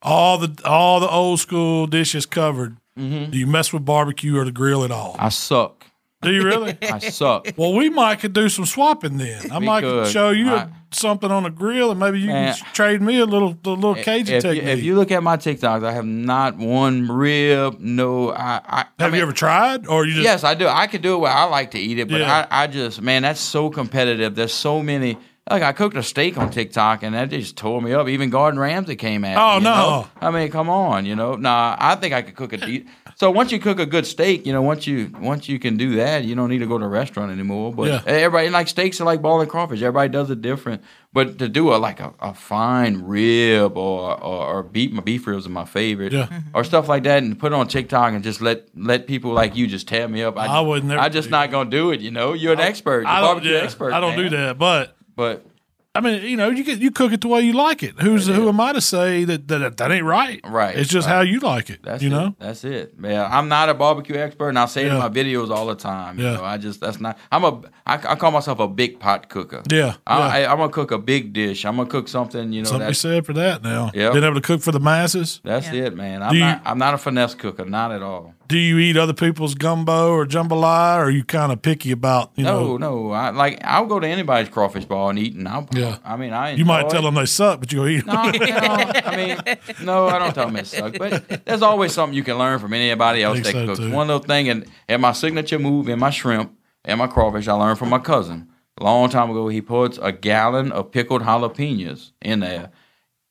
all 0.02 0.38
the 0.38 0.62
all 0.66 1.00
the 1.00 1.10
old 1.10 1.40
school 1.40 1.88
dishes 1.88 2.26
covered. 2.26 2.78
Mm-hmm. 3.00 3.32
Do 3.32 3.38
you 3.38 3.48
mess 3.48 3.74
with 3.74 3.84
barbecue 3.86 4.38
or 4.38 4.46
the 4.46 4.52
grill 4.52 4.84
at 4.86 4.92
all? 4.92 5.16
I 5.20 5.30
suck. 5.30 5.86
Do 6.26 6.34
you 6.34 6.44
really? 6.44 6.78
I 6.82 7.00
suck. 7.00 7.48
Well, 7.58 7.74
we 7.74 7.90
might 7.90 8.20
could 8.20 8.34
do 8.34 8.50
some 8.50 8.66
swapping 8.66 9.18
then. 9.18 9.52
I 9.52 9.60
We 9.60 9.66
might 9.66 9.82
could. 9.82 10.08
show 10.08 10.32
you 10.32 10.50
I- 10.52 10.68
something 10.92 11.30
on 11.30 11.44
the 11.44 11.50
grill, 11.50 11.92
and 11.92 12.00
maybe 12.00 12.20
you 12.22 12.28
Man. 12.28 12.54
can 12.56 12.66
trade 12.74 13.02
me 13.02 13.20
a 13.20 13.26
little, 13.26 13.58
the 13.64 13.72
little 13.72 13.96
Cajun 13.96 14.36
if, 14.36 14.44
you, 14.46 14.54
technique. 14.54 14.64
if 14.78 14.84
you 14.84 14.96
look 14.96 15.12
at 15.12 15.22
my 15.24 15.36
TikToks, 15.36 15.84
I 15.84 15.92
have 15.92 16.06
not 16.06 16.58
one 16.58 17.08
rib. 17.12 17.80
No, 17.80 18.32
I. 18.32 18.62
I 18.66 18.78
Have 18.78 18.88
I 19.00 19.06
mean, 19.08 19.16
you 19.16 19.22
ever 19.24 19.34
tried, 19.34 19.88
or 19.88 20.06
you 20.06 20.14
just? 20.14 20.24
Yes, 20.24 20.44
I 20.46 20.54
do. 20.54 20.68
I 20.68 20.88
could 20.88 21.02
do 21.02 21.16
it. 21.16 21.20
Where 21.20 21.32
I 21.34 21.44
like 21.46 21.72
to 21.72 21.80
eat 21.80 22.00
it, 22.00 22.08
but 22.10 22.22
Yeah. 22.22 22.48
I, 22.50 22.64
I 22.64 22.68
just 22.68 23.02
man, 23.02 23.24
that's 23.24 23.42
so 23.42 23.70
competitive. 23.70 24.36
There's 24.36 24.54
so 24.54 24.82
many. 24.82 25.18
Like 25.50 25.62
I 25.62 25.74
cooked 25.74 25.96
a 25.96 26.02
steak 26.02 26.40
on 26.40 26.50
TikTok, 26.50 27.04
and 27.04 27.14
that 27.14 27.30
just 27.30 27.56
tore 27.56 27.80
me 27.80 27.94
up. 27.94 28.08
Even 28.08 28.32
Gordon 28.32 28.60
Ramsay 28.60 28.96
came 28.96 29.24
at 29.26 29.38
Oh, 29.38 29.52
me. 29.52 29.56
you 29.58 29.62
no. 29.66 29.76
know? 29.76 30.08
I 30.20 30.32
mean, 30.32 30.50
come 30.50 30.70
on, 30.70 31.06
you 31.06 31.16
know. 31.16 31.36
Nah, 31.36 31.76
I 31.80 31.94
think 31.96 32.14
I 32.16 32.24
could 32.24 32.36
cook 32.36 32.54
a. 32.54 32.58
De- 32.58 32.86
so 33.16 33.32
once 33.32 33.52
you 33.52 33.60
cook 33.60 33.80
a 33.80 33.86
good 33.86 34.06
steak, 34.06 34.46
you 34.46 34.54
know, 34.54 34.62
once 34.62 34.86
you 34.86 35.10
once 35.20 35.48
you 35.50 35.58
can 35.58 35.78
do 35.78 35.96
that, 35.96 36.24
you 36.26 36.36
don't 36.36 36.50
need 36.50 36.60
to 36.60 36.68
go 36.68 36.78
to 36.78 36.86
a 36.86 36.88
restaurant 36.88 37.32
anymore. 37.32 37.74
But 37.74 37.88
Yeah. 37.88 38.02
Eh, 38.06 38.18
everybody 38.20 38.50
like 38.50 38.68
steaks 38.68 39.00
are 39.02 39.06
like 39.06 39.22
ball 39.22 39.40
and 39.42 39.50
crawfish. 39.50 39.82
Everybody 39.82 40.10
does 40.10 40.30
it 40.30 40.42
different. 40.42 40.84
But 41.14 41.40
to 41.40 41.48
do 41.48 41.74
a 41.74 41.78
like 41.78 42.02
a, 42.02 42.14
a 42.20 42.34
fine 42.34 43.04
rib 43.04 43.78
or, 43.78 44.22
or 44.22 44.46
or 44.48 44.64
beef, 44.64 44.92
my 44.92 45.02
beef 45.02 45.26
ribs 45.28 45.46
are 45.46 45.50
my 45.50 45.64
favorite. 45.66 46.12
Yeah. 46.12 46.28
Or 46.54 46.64
stuff 46.66 46.90
like 46.90 47.04
that, 47.04 47.24
and 47.24 47.40
put 47.40 47.54
it 47.54 47.56
on 47.56 47.68
TikTok 47.68 48.14
and 48.14 48.24
just 48.24 48.42
let 48.42 48.68
let 48.76 49.08
people 49.08 49.32
like 49.32 49.56
you 49.56 49.66
just 49.68 49.88
tear 49.88 50.08
me 50.08 50.22
up. 50.24 50.38
I 50.38 50.60
would 50.60 50.84
never 50.84 51.00
I 51.02 51.08
just 51.10 51.30
not 51.30 51.52
gonna 51.52 51.70
do 51.70 51.92
it. 51.92 52.02
You 52.02 52.12
know, 52.12 52.34
you're 52.34 52.54
an 52.54 52.60
expert. 52.60 53.02
You're 53.02 53.08
I 53.08 53.20
a 53.20 53.22
don't. 53.22 53.28
barbecue 53.36 53.52
Yeah, 53.54 53.60
expert. 53.62 53.94
I 53.94 54.00
don't 54.02 54.16
man. 54.18 54.24
do 54.30 54.30
that, 54.38 54.58
but. 54.58 54.96
But 55.16 55.46
I 55.96 56.02
mean, 56.02 56.24
you 56.24 56.36
know, 56.36 56.50
you 56.50 56.64
get 56.64 56.80
you 56.80 56.92
cook 56.92 57.14
it 57.14 57.22
the 57.22 57.28
way 57.30 57.42
you 57.42 57.54
like 57.54 57.82
it. 57.82 57.96
Who's 58.02 58.28
who 58.28 58.50
am 58.50 58.60
I 58.60 58.74
to 58.74 58.82
say 58.82 59.24
that 59.24 59.48
that, 59.48 59.78
that 59.78 59.92
ain't 59.92 60.04
right? 60.06 60.42
Right, 60.44 60.76
It's 60.78 60.90
just 60.90 61.08
right. 61.08 61.16
how 61.16 61.22
you 61.22 61.40
like 61.40 61.70
it. 61.70 61.80
that's 61.84 62.04
you 62.04 62.10
it. 62.10 62.12
know. 62.12 62.36
That's 62.38 62.64
it. 62.66 63.00
Man, 63.00 63.26
I'm 63.32 63.48
not 63.48 63.70
a 63.70 63.74
barbecue 63.74 64.16
expert, 64.18 64.50
and 64.50 64.60
I 64.60 64.66
say 64.66 64.86
it 64.86 64.92
in 64.92 64.98
my 64.98 65.10
videos 65.10 65.50
all 65.50 65.66
the 65.68 65.76
time. 65.76 66.20
You 66.20 66.26
Yeah. 66.26 66.34
know, 66.36 66.44
I 66.44 66.58
just 66.58 66.82
that's 66.82 67.00
not. 67.00 67.18
I'm 67.32 67.44
a. 67.46 67.62
I, 67.88 67.94
I 67.94 68.16
call 68.16 68.32
myself 68.32 68.60
a 68.60 68.68
big 68.68 69.00
pot 69.00 69.30
cooker. 69.30 69.62
Yeah. 69.72 69.96
I, 70.06 70.42
yeah. 70.42 70.48
I, 70.48 70.52
I'm 70.52 70.58
gonna 70.58 70.70
cook 70.72 70.92
a 70.92 70.98
big 70.98 71.34
dish. 71.34 71.66
I'm 71.66 71.78
gonna 71.78 71.90
cook 71.90 72.08
something. 72.08 72.52
You 72.52 72.64
know, 72.64 72.66
Something 72.70 72.80
to 72.82 72.86
be 72.86 72.90
that's 72.90 73.00
said 73.00 73.26
for 73.26 73.34
that. 73.34 73.64
Now, 73.64 73.92
Yep. 73.94 74.14
being 74.14 74.24
able 74.26 74.36
to 74.36 74.42
cook 74.42 74.62
for 74.62 74.72
the 74.72 74.80
masses. 74.80 75.40
that's 75.44 75.68
Yeah. 75.72 75.86
it, 75.86 75.96
man. 75.96 76.22
I'm 76.24 76.32
Do 76.32 76.38
you- 76.38 76.44
not. 76.44 76.62
I'm 76.66 76.78
not 76.78 76.94
a 76.94 76.98
finesse 76.98 77.36
cooker. 77.36 77.64
Not 77.64 77.92
at 77.92 78.02
all. 78.02 78.34
Do 78.48 78.58
you 78.60 78.78
eat 78.78 78.96
other 78.96 79.14
people's 79.14 79.56
gumbo 79.56 80.12
or 80.12 80.26
jambalaya, 80.28 80.98
or 80.98 81.06
are 81.06 81.10
you 81.10 81.24
kind 81.24 81.52
of 81.52 81.62
picky 81.64 81.92
about 81.92 82.30
you 82.36 82.44
No, 82.44 82.78
know? 82.78 82.78
no. 82.78 83.12
I 83.12 83.30
like. 83.32 83.60
I'll 83.64 83.86
go 83.88 84.00
to 84.00 84.08
anybody's 84.08 84.50
crawfish 84.50 84.86
bar 84.86 85.10
and 85.10 85.18
eat, 85.20 85.34
and 85.36 85.48
I'll. 85.48 85.68
Yeah. 85.74 85.85
I 86.04 86.16
mean, 86.18 86.34
I. 86.34 86.52
You 86.52 86.66
might 86.66 86.90
tell 86.90 87.02
it. 87.02 87.04
them 87.04 87.16
they 87.16 87.26
suck, 87.26 87.60
but 87.60 87.72
you 87.72 87.80
go 87.80 87.86
eat. 87.88 88.08
'em. 88.08 88.14
No, 88.14 88.24
you 88.34 88.40
know, 88.40 88.56
I 89.06 89.16
mean, 89.16 89.58
no, 89.84 90.08
I 90.08 90.20
don't 90.20 90.34
tell 90.34 90.46
them 90.48 90.56
it 90.58 90.68
suck. 90.68 90.98
But 90.98 91.46
there's 91.46 91.62
always 91.62 91.94
something 91.94 92.16
you 92.16 92.24
can 92.24 92.38
learn 92.38 92.60
from 92.60 92.74
anybody 92.74 93.24
else 93.24 93.40
that 93.42 93.52
so, 93.52 93.66
cooks. 93.66 93.80
too. 93.80 93.92
One 93.92 94.08
little 94.08 94.22
thing, 94.24 94.50
and 94.50 94.66
and 94.88 95.02
my 95.02 95.12
signature 95.14 95.60
move 95.60 95.90
in 95.90 96.00
my 96.00 96.10
shrimp 96.10 96.52
and 96.84 97.00
my 97.00 97.08
crawfish, 97.08 97.48
I 97.48 97.54
learned 97.54 97.80
from 97.80 97.90
my 97.90 98.00
cousin. 98.00 98.50
A 98.80 98.84
long 98.84 99.10
time 99.10 99.30
ago, 99.30 99.48
he 99.48 99.62
puts 99.62 99.98
a 100.02 100.12
gallon 100.12 100.72
of 100.72 100.92
pickled 100.92 101.22
jalapenos 101.22 102.12
in 102.22 102.42
there. 102.42 102.72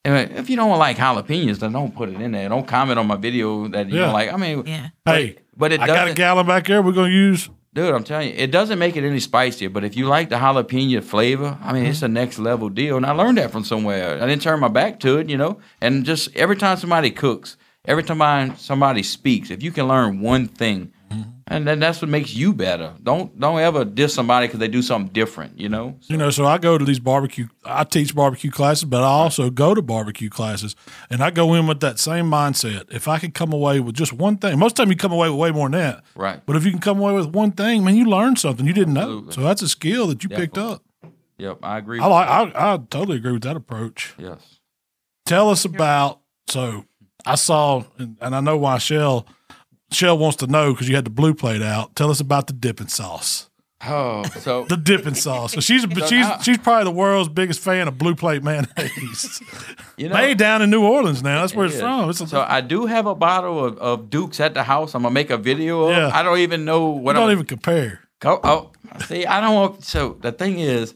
And 0.06 0.32
if 0.38 0.48
you 0.50 0.56
don't 0.56 0.78
like 0.78 0.96
jalapenos, 0.96 1.58
then 1.60 1.72
don't 1.72 1.94
put 1.94 2.08
it 2.10 2.20
in 2.20 2.32
there. 2.32 2.48
Don't 2.48 2.66
comment 2.66 2.98
on 2.98 3.06
my 3.06 3.16
video 3.16 3.68
that 3.68 3.88
you 3.88 3.96
Yeah. 3.96 4.04
don't 4.06 4.12
like. 4.14 4.32
I 4.32 4.36
mean, 4.36 4.64
Yeah. 4.66 4.88
Hey, 5.04 5.36
but 5.56 5.72
it 5.72 5.80
I 5.80 5.86
got 5.86 6.08
a 6.08 6.14
gallon 6.14 6.46
back 6.46 6.66
there. 6.66 6.82
We're 6.82 6.92
gonna 6.92 7.08
use. 7.12 7.48
Dude, 7.74 7.92
I'm 7.92 8.04
telling 8.04 8.28
you, 8.28 8.34
it 8.36 8.52
doesn't 8.52 8.78
make 8.78 8.96
it 8.96 9.02
any 9.02 9.18
spicier. 9.18 9.68
But 9.68 9.82
if 9.82 9.96
you 9.96 10.06
like 10.06 10.28
the 10.28 10.36
jalapeno 10.36 11.02
flavor, 11.02 11.58
I 11.60 11.72
mean, 11.72 11.86
it's 11.86 11.98
mm-hmm. 11.98 12.04
a 12.06 12.08
next 12.08 12.38
level 12.38 12.68
deal. 12.68 12.96
And 12.96 13.04
I 13.04 13.10
learned 13.10 13.38
that 13.38 13.50
from 13.50 13.64
somewhere. 13.64 14.22
I 14.22 14.26
didn't 14.26 14.42
turn 14.42 14.60
my 14.60 14.68
back 14.68 15.00
to 15.00 15.18
it, 15.18 15.28
you 15.28 15.36
know. 15.36 15.58
And 15.80 16.04
just 16.04 16.34
every 16.36 16.54
time 16.54 16.76
somebody 16.76 17.10
cooks, 17.10 17.56
every 17.84 18.04
time 18.04 18.56
somebody 18.56 19.02
speaks, 19.02 19.50
if 19.50 19.60
you 19.60 19.72
can 19.72 19.88
learn 19.88 20.20
one 20.20 20.46
thing, 20.46 20.92
Mm-hmm. 21.14 21.30
and 21.48 21.66
then 21.66 21.78
that's 21.80 22.00
what 22.02 22.08
makes 22.10 22.34
you 22.34 22.52
better. 22.52 22.92
Don't 23.02 23.38
don't 23.38 23.58
ever 23.60 23.84
diss 23.84 24.14
somebody 24.14 24.46
because 24.46 24.60
they 24.60 24.68
do 24.68 24.82
something 24.82 25.12
different, 25.12 25.58
you 25.58 25.68
know. 25.68 25.96
You 26.08 26.16
know, 26.16 26.30
so 26.30 26.44
I 26.46 26.58
go 26.58 26.76
to 26.78 26.84
these 26.84 26.98
barbecue. 26.98 27.48
I 27.64 27.84
teach 27.84 28.14
barbecue 28.14 28.50
classes, 28.50 28.84
but 28.84 29.02
I 29.02 29.06
also 29.06 29.50
go 29.50 29.74
to 29.74 29.82
barbecue 29.82 30.28
classes, 30.30 30.74
and 31.10 31.22
I 31.22 31.30
go 31.30 31.54
in 31.54 31.66
with 31.66 31.80
that 31.80 31.98
same 31.98 32.30
mindset. 32.30 32.92
If 32.92 33.08
I 33.08 33.18
could 33.18 33.34
come 33.34 33.52
away 33.52 33.80
with 33.80 33.94
just 33.94 34.12
one 34.12 34.36
thing, 34.38 34.58
most 34.58 34.72
of 34.72 34.76
the 34.76 34.82
time 34.84 34.90
you 34.90 34.96
come 34.96 35.12
away 35.12 35.28
with 35.30 35.38
way 35.38 35.50
more 35.50 35.68
than 35.68 35.80
that. 35.80 36.04
Right. 36.16 36.40
But 36.44 36.56
if 36.56 36.64
you 36.64 36.70
can 36.70 36.80
come 36.80 36.98
away 36.98 37.12
with 37.12 37.26
one 37.28 37.52
thing, 37.52 37.84
man, 37.84 37.94
you 37.96 38.04
learn 38.06 38.36
something 38.36 38.66
you 38.66 38.72
didn't 38.72 38.94
know. 38.94 39.28
So 39.30 39.40
that's 39.42 39.62
a 39.62 39.68
skill 39.68 40.06
that 40.08 40.22
you 40.22 40.28
picked 40.28 40.58
up. 40.58 40.82
Yep, 41.38 41.58
I 41.62 41.78
agree. 41.78 42.00
I 42.00 42.06
like. 42.06 42.28
I, 42.28 42.74
I 42.74 42.76
totally 42.76 43.16
agree 43.16 43.32
with 43.32 43.42
that 43.42 43.56
approach. 43.56 44.14
yes. 44.18 44.60
Tell 45.26 45.50
us 45.50 45.64
about. 45.64 46.20
So 46.48 46.84
I 47.24 47.34
saw, 47.36 47.84
and, 47.98 48.16
and 48.20 48.34
I 48.36 48.40
know 48.40 48.56
why 48.58 48.78
Shell. 48.78 49.26
Shell 49.94 50.18
wants 50.18 50.36
to 50.38 50.46
know 50.46 50.72
because 50.72 50.88
you 50.88 50.94
had 50.96 51.04
the 51.04 51.10
blue 51.10 51.34
plate 51.34 51.62
out. 51.62 51.94
Tell 51.96 52.10
us 52.10 52.20
about 52.20 52.46
the 52.46 52.52
dipping 52.52 52.88
sauce. 52.88 53.48
Oh, 53.86 54.22
so 54.40 54.64
The 54.68 54.76
dipping 54.76 55.14
sauce. 55.14 55.52
So 55.52 55.60
she's 55.60 55.82
So 55.82 55.88
she's 56.06 56.26
now- 56.26 56.38
she's 56.40 56.58
probably 56.58 56.84
the 56.84 56.90
world's 56.96 57.28
biggest 57.28 57.60
fan 57.60 57.86
of 57.86 57.98
blue 57.98 58.14
plate 58.14 58.42
mayonnaise. 58.42 59.42
you 59.96 60.08
know, 60.08 60.14
Made 60.14 60.38
down 60.38 60.62
in 60.62 60.70
New 60.70 60.84
Orleans 60.84 61.22
now. 61.22 61.40
That's 61.42 61.54
where 61.54 61.66
it's 61.66 61.74
It 61.74 61.78
is. 61.78 61.82
from. 61.82 62.10
It's 62.10 62.30
so 62.30 62.44
I 62.48 62.60
do 62.60 62.86
have 62.86 63.06
a 63.06 63.14
bottle 63.14 63.64
of, 63.64 63.78
of 63.78 64.10
Dukes 64.10 64.40
at 64.40 64.54
the 64.54 64.62
house. 64.62 64.94
I'm 64.94 65.02
gonna 65.02 65.12
make 65.12 65.30
a 65.30 65.36
video 65.36 65.84
of. 65.84 65.90
Yeah. 65.96 66.10
I 66.12 66.22
don't 66.22 66.38
even 66.38 66.64
know 66.64 66.88
what. 66.88 67.02
what 67.02 67.12
don't 67.14 67.24
I'm 67.24 67.32
even 67.32 67.46
compare. 67.46 68.00
Go, 68.20 68.40
oh, 68.42 68.70
see, 69.06 69.26
I 69.26 69.40
don't 69.40 69.54
want. 69.54 69.84
So 69.84 70.16
the 70.20 70.32
thing 70.32 70.58
is, 70.60 70.94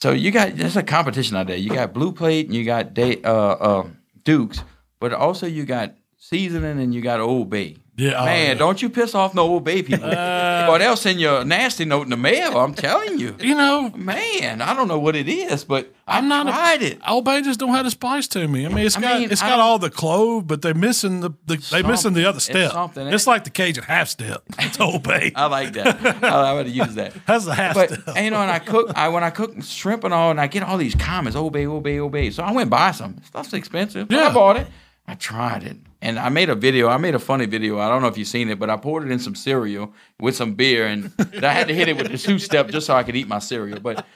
so 0.00 0.12
you 0.12 0.30
got 0.30 0.56
there's 0.56 0.76
a 0.76 0.84
competition 0.84 1.36
out 1.36 1.48
there. 1.48 1.56
You 1.56 1.70
got 1.70 1.92
Blue 1.92 2.12
Plate 2.12 2.46
and 2.46 2.54
you 2.54 2.64
got 2.64 2.94
day, 2.94 3.20
uh, 3.22 3.32
uh, 3.32 3.86
Dukes, 4.24 4.62
but 5.00 5.12
also 5.12 5.46
you 5.48 5.64
got 5.64 5.94
seasoning 6.16 6.78
and 6.80 6.94
you 6.94 7.00
got 7.00 7.18
Old 7.18 7.50
Bay. 7.50 7.76
Yeah, 7.98 8.22
oh, 8.22 8.24
man, 8.26 8.46
yeah. 8.46 8.54
don't 8.54 8.80
you 8.80 8.88
piss 8.88 9.12
off 9.16 9.34
no 9.34 9.42
Old 9.42 9.64
Bay 9.64 9.82
people, 9.82 10.08
uh, 10.08 10.68
or 10.70 10.78
they'll 10.78 10.96
send 10.96 11.20
you 11.20 11.34
a 11.34 11.44
nasty 11.44 11.84
note 11.84 12.02
in 12.04 12.10
the 12.10 12.16
mail. 12.16 12.56
I'm 12.56 12.72
telling 12.72 13.18
you, 13.18 13.34
You 13.40 13.56
know, 13.56 13.90
man. 13.96 14.62
I 14.62 14.72
don't 14.72 14.86
know 14.86 15.00
what 15.00 15.16
it 15.16 15.28
is, 15.28 15.64
but 15.64 15.92
I'm 16.06 16.26
I 16.26 16.28
not 16.28 16.46
a- 16.46 16.50
tried 16.52 16.82
it. 16.82 17.00
Old 17.08 17.24
Bay 17.24 17.42
just 17.42 17.58
don't 17.58 17.70
have 17.74 17.84
the 17.84 17.90
spice 17.90 18.28
to 18.28 18.46
me. 18.46 18.64
I 18.66 18.68
mean, 18.68 18.86
it's 18.86 18.96
I 18.96 19.00
got 19.00 19.18
mean, 19.20 19.32
it's 19.32 19.42
I 19.42 19.48
got 19.48 19.58
all 19.58 19.80
the 19.80 19.90
clove, 19.90 20.46
but 20.46 20.62
they're 20.62 20.74
missing 20.74 21.20
the, 21.22 21.30
the 21.46 21.56
they 21.72 21.82
missing 21.82 22.12
the 22.12 22.24
other 22.24 22.36
It's 22.36 22.44
step. 22.44 22.70
something. 22.70 23.04
It's 23.08 23.26
like 23.26 23.42
the 23.42 23.50
Cajun 23.50 23.82
half 23.82 24.06
step. 24.08 24.42
It's 24.60 24.78
Old 24.78 25.02
Bay. 25.08 25.32
I 25.34 25.46
like 25.46 25.72
that. 25.72 26.24
I, 26.24 26.50
I 26.50 26.52
would 26.54 26.68
use 26.68 26.94
that. 26.94 27.14
That's 27.26 27.46
the 27.46 27.54
half 27.54 27.74
But 27.74 27.90
step. 27.90 28.02
and, 28.14 28.24
you 28.24 28.30
know, 28.30 28.40
and 28.40 28.50
I 28.50 28.60
cook. 28.60 28.92
I 28.96 29.08
when 29.08 29.24
I 29.24 29.30
cook 29.30 29.60
shrimp 29.64 30.04
and 30.04 30.14
all, 30.14 30.30
and 30.30 30.40
I 30.40 30.46
get 30.46 30.62
all 30.62 30.78
these 30.78 30.94
comments, 30.94 31.36
obey, 31.36 31.66
old 31.66 31.84
obey. 31.84 32.30
So 32.30 32.44
I 32.44 32.52
went 32.52 32.62
and 32.62 32.70
buy 32.70 32.92
some. 32.92 33.20
Stuff's 33.24 33.52
expensive. 33.54 34.06
Yeah. 34.08 34.28
I 34.28 34.32
bought 34.32 34.56
it. 34.56 34.68
I 35.08 35.14
tried 35.14 35.64
it, 35.64 35.76
and 36.00 36.18
I 36.18 36.28
made 36.28 36.48
a 36.48 36.54
video. 36.54 36.88
I 36.88 36.96
made 36.96 37.14
a 37.14 37.18
funny 37.18 37.46
video. 37.46 37.78
I 37.78 37.88
don't 37.88 38.02
know 38.02 38.08
if 38.08 38.16
you've 38.16 38.28
seen 38.28 38.48
it, 38.48 38.58
but 38.58 38.70
I 38.70 38.76
poured 38.76 39.04
it 39.04 39.10
in 39.10 39.18
some 39.18 39.34
cereal 39.34 39.92
with 40.20 40.36
some 40.36 40.54
beer, 40.54 40.86
and 40.86 41.12
I 41.42 41.52
had 41.52 41.68
to 41.68 41.74
hit 41.74 41.88
it 41.88 41.96
with 41.96 42.10
the 42.10 42.18
two 42.18 42.38
step 42.38 42.68
just 42.68 42.86
so 42.86 42.94
I 42.94 43.02
could 43.02 43.16
eat 43.16 43.28
my 43.28 43.38
cereal. 43.40 43.80
But 43.80 44.06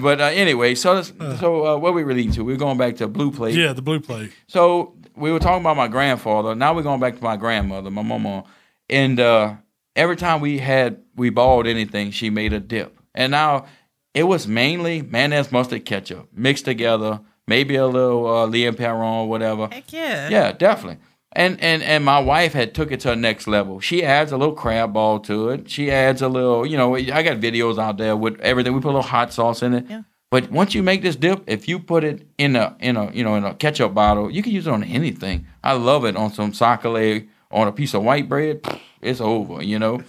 but 0.00 0.20
uh, 0.20 0.24
anyway, 0.24 0.74
so 0.74 1.02
so 1.02 1.66
uh, 1.66 1.76
what 1.76 1.94
we 1.94 2.02
relating 2.02 2.32
to? 2.32 2.44
We're 2.44 2.56
going 2.56 2.78
back 2.78 2.96
to 2.96 3.08
Blue 3.08 3.30
Plate. 3.30 3.54
Yeah, 3.54 3.72
the 3.72 3.82
blue 3.82 4.00
plate. 4.00 4.32
So 4.46 4.96
we 5.16 5.32
were 5.32 5.38
talking 5.38 5.60
about 5.60 5.76
my 5.76 5.88
grandfather. 5.88 6.54
Now 6.54 6.74
we're 6.74 6.82
going 6.82 7.00
back 7.00 7.16
to 7.16 7.22
my 7.22 7.36
grandmother, 7.36 7.90
my 7.90 8.02
mama. 8.02 8.44
And 8.90 9.20
uh, 9.20 9.56
every 9.94 10.16
time 10.16 10.40
we 10.40 10.58
had 10.58 11.02
we 11.14 11.30
bought 11.30 11.66
anything, 11.66 12.10
she 12.10 12.30
made 12.30 12.52
a 12.52 12.60
dip. 12.60 12.98
And 13.14 13.32
now 13.32 13.66
it 14.14 14.24
was 14.24 14.46
mainly 14.46 15.02
mayonnaise, 15.02 15.52
mustard, 15.52 15.84
ketchup 15.84 16.28
mixed 16.32 16.64
together. 16.64 17.20
Maybe 17.46 17.76
a 17.76 17.86
little 17.86 18.26
uh, 18.26 18.46
Lea 18.46 18.70
& 18.72 18.72
Perrins 18.72 19.02
or 19.02 19.28
whatever. 19.28 19.68
Heck 19.68 19.90
yeah. 19.90 20.28
Yeah, 20.28 20.52
definitely. 20.52 20.98
And 21.32 21.60
and 21.60 21.82
and 21.82 22.04
my 22.04 22.18
wife 22.18 22.54
had 22.54 22.74
took 22.74 22.90
it 22.90 23.00
to 23.00 23.08
the 23.08 23.16
next 23.16 23.46
level. 23.46 23.80
She 23.80 24.02
adds 24.02 24.32
a 24.32 24.36
little 24.36 24.54
crab 24.54 24.94
ball 24.94 25.20
to 25.20 25.50
it. 25.50 25.70
She 25.70 25.90
adds 25.90 26.22
a 26.22 26.28
little, 26.28 26.64
you 26.66 26.76
know, 26.76 26.96
I 26.96 27.22
got 27.22 27.38
videos 27.38 27.78
out 27.78 27.98
there 27.98 28.16
with 28.16 28.40
everything. 28.40 28.72
We 28.72 28.80
put 28.80 28.88
a 28.88 28.96
little 28.96 29.02
hot 29.02 29.32
sauce 29.32 29.62
in 29.62 29.74
it. 29.74 29.84
Yeah. 29.88 30.02
But 30.30 30.50
once 30.50 30.74
you 30.74 30.82
make 30.82 31.02
this 31.02 31.16
dip, 31.16 31.42
if 31.46 31.68
you 31.68 31.78
put 31.78 32.04
it 32.04 32.26
in 32.38 32.56
a 32.56 32.76
in 32.80 32.96
a 32.96 33.10
you 33.12 33.24
know 33.24 33.34
in 33.34 33.44
a 33.44 33.54
ketchup 33.54 33.94
bottle, 33.94 34.30
you 34.30 34.42
can 34.42 34.52
use 34.52 34.66
it 34.66 34.72
on 34.72 34.82
anything. 34.84 35.46
I 35.62 35.74
love 35.74 36.04
it 36.04 36.16
on 36.16 36.32
some 36.32 36.52
sac-a-lait 36.52 37.28
on 37.50 37.68
a 37.68 37.72
piece 37.72 37.94
of 37.94 38.02
white 38.02 38.28
bread. 38.28 38.60
It's 39.00 39.20
over, 39.20 39.62
you 39.62 39.78
know. 39.78 40.02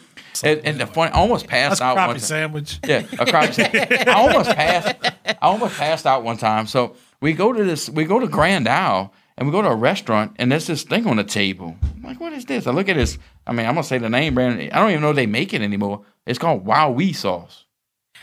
And, 0.43 0.61
and 0.63 0.79
the 0.79 0.87
funny, 0.87 1.11
I 1.11 1.15
almost 1.19 1.47
passed 1.47 1.79
That's 1.79 1.81
out 1.81 1.95
one 1.95 2.05
crappy 2.05 2.19
time. 2.19 2.27
sandwich. 2.27 2.79
Yeah, 2.85 3.03
a 3.19 3.25
crotch. 3.25 3.59
I 3.59 4.13
almost 4.13 4.49
passed. 4.51 4.95
I 5.25 5.37
almost 5.41 5.75
passed 5.77 6.05
out 6.05 6.23
one 6.23 6.37
time. 6.37 6.65
So 6.67 6.95
we 7.21 7.33
go 7.33 7.51
to 7.51 7.63
this. 7.63 7.89
We 7.89 8.05
go 8.05 8.19
to 8.19 8.27
Grand 8.27 8.67
Isle 8.67 9.13
and 9.39 9.47
we 9.47 9.51
go 9.51 9.61
to 9.63 9.69
a 9.69 9.75
restaurant 9.75 10.35
and 10.37 10.51
there's 10.51 10.67
this 10.67 10.83
thing 10.83 11.07
on 11.07 11.15
the 11.17 11.23
table. 11.23 11.75
I'm 11.95 12.03
like, 12.03 12.19
what 12.19 12.33
is 12.33 12.45
this? 12.45 12.67
I 12.67 12.71
look 12.71 12.89
at 12.89 12.95
this. 12.97 13.17
I 13.47 13.53
mean, 13.53 13.65
I'm 13.65 13.73
gonna 13.73 13.83
say 13.83 13.97
the 13.97 14.09
name 14.09 14.35
brand. 14.35 14.61
I 14.71 14.79
don't 14.79 14.91
even 14.91 15.01
know 15.01 15.13
they 15.13 15.25
make 15.25 15.53
it 15.53 15.61
anymore. 15.61 16.03
It's 16.27 16.37
called 16.37 16.63
Wow 16.65 16.91
Wee 16.91 17.13
sauce. 17.13 17.65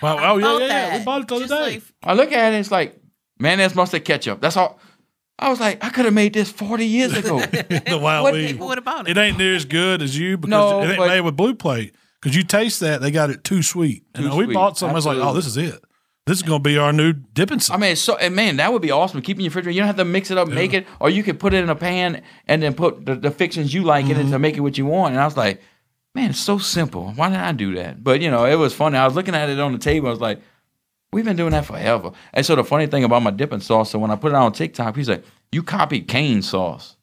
Wow, 0.03 0.17
I 0.19 0.31
oh 0.31 0.37
yeah, 0.37 0.53
yeah, 0.53 0.59
yeah. 0.59 0.69
that. 0.91 0.99
We 1.01 1.05
bought 1.05 1.23
it 1.23 1.29
the 1.29 1.35
other 1.37 1.47
day. 1.49 1.55
like- 1.75 1.83
I 2.05 2.13
look 2.15 2.31
at 2.31 2.53
it. 2.53 2.59
It's 2.59 2.71
like 2.71 3.01
mayonnaise, 3.39 3.75
mustard, 3.75 4.05
ketchup. 4.05 4.41
That's 4.41 4.57
all. 4.57 4.79
I 5.39 5.49
was 5.51 5.61
like, 5.61 5.83
I 5.85 5.91
could 5.91 6.05
have 6.07 6.15
made 6.15 6.33
this 6.33 6.51
40 6.51 6.87
years 6.87 7.15
ago. 7.17 7.39
the 7.41 7.99
wild 8.01 8.23
What 8.25 8.33
weed. 8.35 8.49
People 8.53 8.69
would 8.69 8.79
have 8.79 8.85
bought 8.85 9.09
It 9.09 9.17
it. 9.19 9.21
ain't 9.21 9.37
near 9.39 9.55
as 9.55 9.65
good 9.67 10.01
as 10.01 10.19
you 10.19 10.39
because 10.39 10.51
No, 10.51 10.83
it 10.83 10.87
ain't 10.89 10.97
but- 10.99 11.09
made 11.09 11.21
with 11.23 11.37
blue 11.37 11.55
plate. 11.55 11.95
Because 12.23 12.35
you 12.37 12.43
taste 12.45 12.81
that, 12.81 13.01
they 13.03 13.11
got 13.11 13.29
it 13.31 13.45
too 13.45 13.63
sweet. 13.63 14.05
And 14.15 14.31
Too 14.31 14.37
we 14.37 14.45
sweet. 14.47 14.55
bought 14.55 14.79
some. 14.79 14.91
I 14.91 14.95
was 14.95 15.05
like, 15.07 15.19
oh, 15.19 15.35
this 15.35 15.47
is 15.47 15.57
it. 15.59 15.79
This 16.27 16.39
is 16.39 16.43
going 16.43 16.61
to 16.61 16.69
be 16.69 16.77
our 16.77 16.93
new 16.93 17.13
dipping 17.13 17.61
sauce. 17.61 17.77
I 17.77 17.79
mean, 17.79 17.95
so 17.95 18.17
and 18.17 18.35
man, 18.35 18.57
that 18.57 18.73
would 18.73 18.83
be 18.83 18.91
awesome. 18.91 19.23
Keep 19.23 19.37
in 19.37 19.43
your 19.43 19.51
refrigerator. 19.51 19.75
You 19.77 19.81
don't 19.81 19.87
have 19.87 19.97
to 19.97 20.05
mix 20.05 20.33
it 20.33 20.39
up, 20.39 20.49
make 20.49 20.75
it, 20.75 20.85
or 20.99 21.09
you 21.09 21.23
could 21.23 21.39
put 21.39 21.55
it 21.55 21.63
in 21.63 21.71
a 21.71 21.77
pan 21.77 22.23
and 22.49 22.61
then 22.61 22.75
put 22.75 23.07
the, 23.07 23.15
the 23.15 23.31
fixings 23.31 23.73
you 23.73 23.85
like 23.85 24.07
in 24.07 24.13
it 24.13 24.15
to 24.15 24.23
mm-hmm. 24.25 24.41
make 24.41 24.57
it 24.57 24.61
what 24.61 24.77
you 24.77 24.87
want. 24.87 25.13
And 25.13 25.21
I 25.21 25.25
was 25.25 25.37
like, 25.37 25.63
man, 26.17 26.31
it's 26.31 26.41
so 26.41 26.59
simple. 26.59 27.13
Why 27.13 27.29
did 27.29 27.39
I 27.39 27.53
do 27.53 27.77
that? 27.77 28.03
But 28.03 28.21
you 28.21 28.31
know, 28.31 28.45
it 28.45 28.57
was 28.57 28.75
funny. 28.75 28.97
I 28.97 29.05
was 29.05 29.15
looking 29.15 29.37
at 29.37 29.49
it 29.49 29.61
on 29.61 29.73
the 29.73 29.79
table. 29.79 30.09
I 30.09 30.11
was 30.11 30.21
like, 30.21 30.41
we've 31.13 31.25
been 31.25 31.37
doing 31.37 31.53
that 31.53 31.65
forever. 31.65 32.11
And 32.33 32.45
so 32.45 32.57
the 32.57 32.65
funny 32.65 32.89
thing 32.89 33.05
about 33.05 33.23
my 33.23 33.31
dipping 33.31 33.61
sauce, 33.61 33.91
so 33.93 34.01
when 34.01 34.11
I 34.11 34.17
put 34.17 34.33
it 34.33 34.35
on 34.35 34.51
TikTok, 34.53 34.97
he's 34.97 35.09
like, 35.09 35.25
you 35.53 35.63
copied 35.63 36.09
cane 36.09 36.43
sauce. 36.43 36.97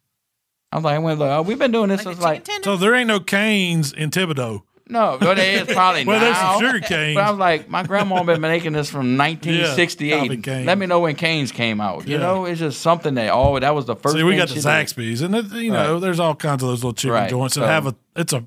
I 0.74 0.76
was 0.76 0.84
like, 0.84 0.96
I 0.96 1.00
went, 1.00 1.22
oh, 1.22 1.44
we've 1.44 1.60
been 1.60 1.72
doing 1.72 1.88
this. 1.88 2.04
Like 2.04 2.16
since 2.16 2.24
like, 2.24 2.40
chicken 2.40 2.62
tenders? 2.62 2.66
So 2.66 2.78
there 2.78 2.94
ain't 2.94 3.08
no 3.08 3.22
Cane's 3.22 3.94
in 3.94 4.10
Thibodaux. 4.10 4.64
No, 4.90 5.18
but 5.20 5.40
it 5.40 5.68
is 5.70 5.74
probably 5.74 6.04
Well, 6.06 6.20
there's 6.20 6.34
now. 6.36 6.60
some 6.60 6.62
sugar 6.62 6.80
canes. 6.82 7.16
But 7.16 7.24
I 7.24 7.30
was 7.30 7.40
like, 7.40 7.70
my 7.70 7.84
grandma 7.84 8.22
been 8.24 8.42
making 8.42 8.74
this 8.74 8.90
from 8.90 9.16
copied 9.18 9.46
1968. 9.48 10.44
Cane's. 10.44 10.66
Let 10.68 10.78
me 10.78 10.86
know 10.88 11.00
when 11.00 11.16
Cane's 11.16 11.52
came 11.54 11.80
out. 11.80 12.06
You 12.08 12.16
Yeah. 12.16 12.22
know, 12.22 12.46
it's 12.46 12.60
just 12.60 12.82
something 12.82 13.14
that 13.16 13.32
oh, 13.34 13.58
that 13.60 13.74
was 13.74 13.86
the 13.86 13.96
first. 13.96 14.16
See, 14.16 14.24
we 14.24 14.36
got 14.36 14.50
the 14.50 14.56
she 14.56 14.62
did. 14.62 14.66
Zaxby's, 14.68 15.22
and 15.22 15.36
it, 15.36 15.46
you 15.54 15.72
know, 15.72 15.94
Right. 15.94 16.02
there's 16.02 16.20
all 16.20 16.36
kinds 16.36 16.64
of 16.64 16.70
those 16.70 16.80
little 16.84 16.94
chicken 16.94 17.14
Right, 17.14 17.30
joints 17.30 17.56
that 17.56 17.62
so- 17.62 17.68
have 17.68 17.88
a. 17.88 17.96
It's 18.16 18.34
a. 18.34 18.46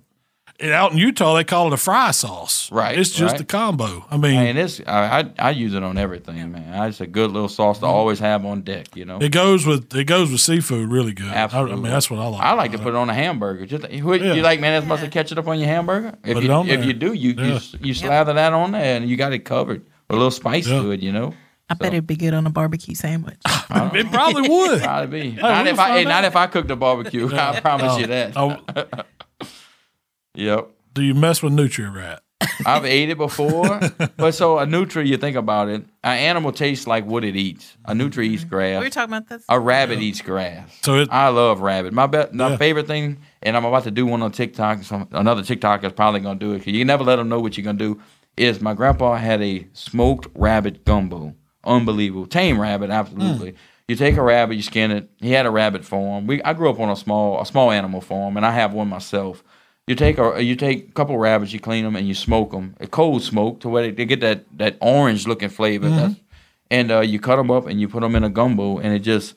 and 0.60 0.72
out 0.72 0.92
in 0.92 0.98
Utah, 0.98 1.34
they 1.34 1.44
call 1.44 1.66
it 1.68 1.72
a 1.72 1.76
fry 1.76 2.10
sauce. 2.10 2.70
Right, 2.72 2.98
It's 2.98 3.10
just 3.10 3.32
right. 3.32 3.40
a 3.40 3.44
combo. 3.44 4.04
I 4.10 4.16
mean, 4.16 4.34
And 4.36 4.58
it's 4.58 4.80
I, 4.86 5.20
I 5.20 5.32
I 5.38 5.50
use 5.50 5.74
it 5.74 5.82
on 5.82 5.98
everything, 5.98 6.52
man. 6.52 6.88
It's 6.88 7.00
a 7.00 7.06
good 7.06 7.30
little 7.30 7.48
sauce 7.48 7.78
to 7.80 7.86
always 7.86 8.18
have 8.20 8.44
on 8.46 8.62
deck. 8.62 8.96
You 8.96 9.04
know. 9.04 9.18
it 9.20 9.32
goes 9.32 9.66
with 9.66 9.94
it 9.94 10.04
goes 10.04 10.30
with 10.30 10.40
seafood 10.40 10.90
really 10.90 11.12
good. 11.12 11.28
I- 11.28 11.34
I, 11.34 11.38
Absolutely. 11.44 11.76
mean, 11.76 11.92
that's 11.92 12.10
what 12.10 12.20
I 12.20 12.26
like. 12.28 12.42
I 12.42 12.52
like 12.54 12.70
to 12.72 12.76
about 12.76 12.84
put 12.84 12.94
it 12.94 12.96
on 12.98 13.10
a 13.10 13.14
hamburger. 13.14 13.66
Just 13.66 13.90
you, 13.90 14.14
Yeah. 14.14 14.34
you 14.34 14.42
like 14.42 14.60
mayonnaise, 14.60 14.86
mustard, 14.88 15.10
ketchup 15.10 15.38
up 15.38 15.46
on 15.48 15.58
your 15.58 15.68
hamburger? 15.68 16.16
If 16.24 16.34
Put 16.34 16.42
you 16.44 16.50
it 16.50 16.52
on 16.52 16.68
if 16.68 16.84
you 16.84 16.92
do, 16.92 17.12
you 17.12 17.34
Yeah. 17.36 17.44
you, 17.54 17.60
you 17.88 17.94
slather 17.94 18.32
that 18.34 18.52
on 18.52 18.72
there 18.72 18.96
and 18.96 19.08
you 19.08 19.16
got 19.16 19.32
it 19.32 19.40
covered 19.40 19.80
with 20.08 20.10
a 20.10 20.14
little 20.14 20.30
spice 20.30 20.66
Yeah. 20.66 20.80
to 20.82 20.90
it. 20.92 21.00
You 21.00 21.12
know, 21.12 21.34
I 21.68 21.74
bet 21.74 21.92
it'd 21.92 22.06
be 22.06 22.16
good 22.16 22.32
on 22.34 22.46
a 22.46 22.50
barbecue 22.50 22.94
sandwich. 22.94 23.36
it. 23.46 23.94
It 24.06 24.10
probably 24.12 24.48
would. 24.48 24.80
probably 24.82 25.30
be. 25.32 25.36
not 25.36 25.64
we'll 25.64 25.74
if 25.74 25.78
I 25.80 25.98
hey, 25.98 26.04
not 26.04 26.24
if 26.24 26.34
I 26.36 26.46
cook 26.46 26.66
the 26.68 26.76
barbecue. 26.76 27.28
I 27.32 27.60
promise 27.60 27.98
you 27.98 28.06
that. 28.06 28.32
Oh, 28.36 28.56
Yep. 30.36 30.70
do 30.94 31.02
you 31.02 31.14
mess 31.14 31.42
with 31.42 31.52
Nutri-Rat? 31.52 32.22
I've 32.66 32.84
ate 32.84 33.08
it 33.08 33.16
before, 33.18 33.80
but 34.16 34.32
so 34.34 34.58
a 34.58 34.66
nutri, 34.66 35.06
you 35.06 35.16
think 35.16 35.36
about 35.36 35.68
it, 35.68 35.82
an 36.04 36.18
animal 36.18 36.52
tastes 36.52 36.86
like 36.86 37.06
what 37.06 37.24
it 37.24 37.34
eats. 37.34 37.76
A 37.86 37.92
nutri 37.92 38.26
eats 38.26 38.42
mm-hmm. 38.42 38.50
grass. 38.50 38.70
we 38.72 38.76
were 38.76 38.80
grass. 38.82 38.94
talking 38.94 39.14
about 39.14 39.28
this. 39.28 39.44
A 39.48 39.58
rabbit 39.58 40.00
eats 40.00 40.20
grass. 40.20 40.70
So 40.82 40.96
it- 40.96 41.08
I 41.10 41.28
love 41.28 41.60
rabbit. 41.60 41.94
My 41.94 42.06
be- 42.06 42.24
my 42.32 42.50
Yeah. 42.50 42.56
favorite 42.56 42.86
thing, 42.86 43.18
and 43.42 43.56
I'm 43.56 43.64
about 43.64 43.84
to 43.84 43.90
do 43.90 44.04
one 44.04 44.22
on 44.22 44.32
TikTok. 44.32 44.82
So 44.82 45.08
another 45.12 45.42
TikTok 45.42 45.82
is 45.84 45.92
probably 45.92 46.20
gonna 46.20 46.38
do 46.38 46.52
it 46.52 46.58
because 46.58 46.74
you 46.74 46.84
never 46.84 47.04
let 47.04 47.16
them 47.16 47.28
know 47.28 47.40
what 47.40 47.56
you're 47.56 47.64
gonna 47.64 47.78
do. 47.78 48.00
Is 48.36 48.60
my 48.60 48.74
grandpa 48.74 49.14
had 49.16 49.40
a 49.40 49.66
smoked 49.72 50.28
rabbit 50.34 50.84
gumbo, 50.84 51.34
unbelievable, 51.64 52.26
tame 52.26 52.60
rabbit, 52.60 52.90
absolutely. 52.90 53.52
Mm. 53.52 53.56
You 53.88 53.96
take 53.96 54.16
a 54.16 54.22
rabbit, 54.22 54.56
you 54.56 54.62
skin 54.62 54.90
it. 54.90 55.08
He 55.16 55.30
had 55.30 55.46
a 55.46 55.50
rabbit 55.50 55.86
farm. 55.86 56.26
We 56.26 56.42
I 56.42 56.52
grew 56.52 56.68
up 56.68 56.78
on 56.80 56.90
a 56.90 56.96
small 56.96 57.40
a 57.40 57.46
small 57.46 57.70
animal 57.70 58.02
farm, 58.02 58.36
and 58.36 58.44
I 58.44 58.50
have 58.50 58.74
one 58.74 58.88
myself. 58.88 59.42
You 59.86 59.94
take 59.94 60.18
a 60.18 60.42
you 60.42 60.56
take 60.56 60.88
a 60.88 60.92
couple 60.92 61.16
rabbits, 61.16 61.52
you 61.52 61.60
clean 61.60 61.84
them, 61.84 61.94
and 61.94 62.08
you 62.08 62.14
smoke 62.14 62.50
them. 62.50 62.74
A 62.80 62.88
cold 62.88 63.22
smoke 63.22 63.60
to 63.60 63.68
where 63.68 63.84
they, 63.84 63.90
they 63.92 64.04
get 64.04 64.20
that 64.20 64.44
that 64.58 64.76
orange 64.80 65.26
looking 65.28 65.48
flavor. 65.48 65.88
That's, 65.88 66.14
and 66.70 66.90
uh, 66.90 67.00
you 67.00 67.20
cut 67.20 67.36
them 67.36 67.50
up 67.52 67.66
and 67.66 67.80
you 67.80 67.88
put 67.88 68.00
them 68.00 68.16
in 68.16 68.24
a 68.24 68.28
gumbo, 68.30 68.78
and 68.78 68.92
it 68.92 69.00
just 69.00 69.36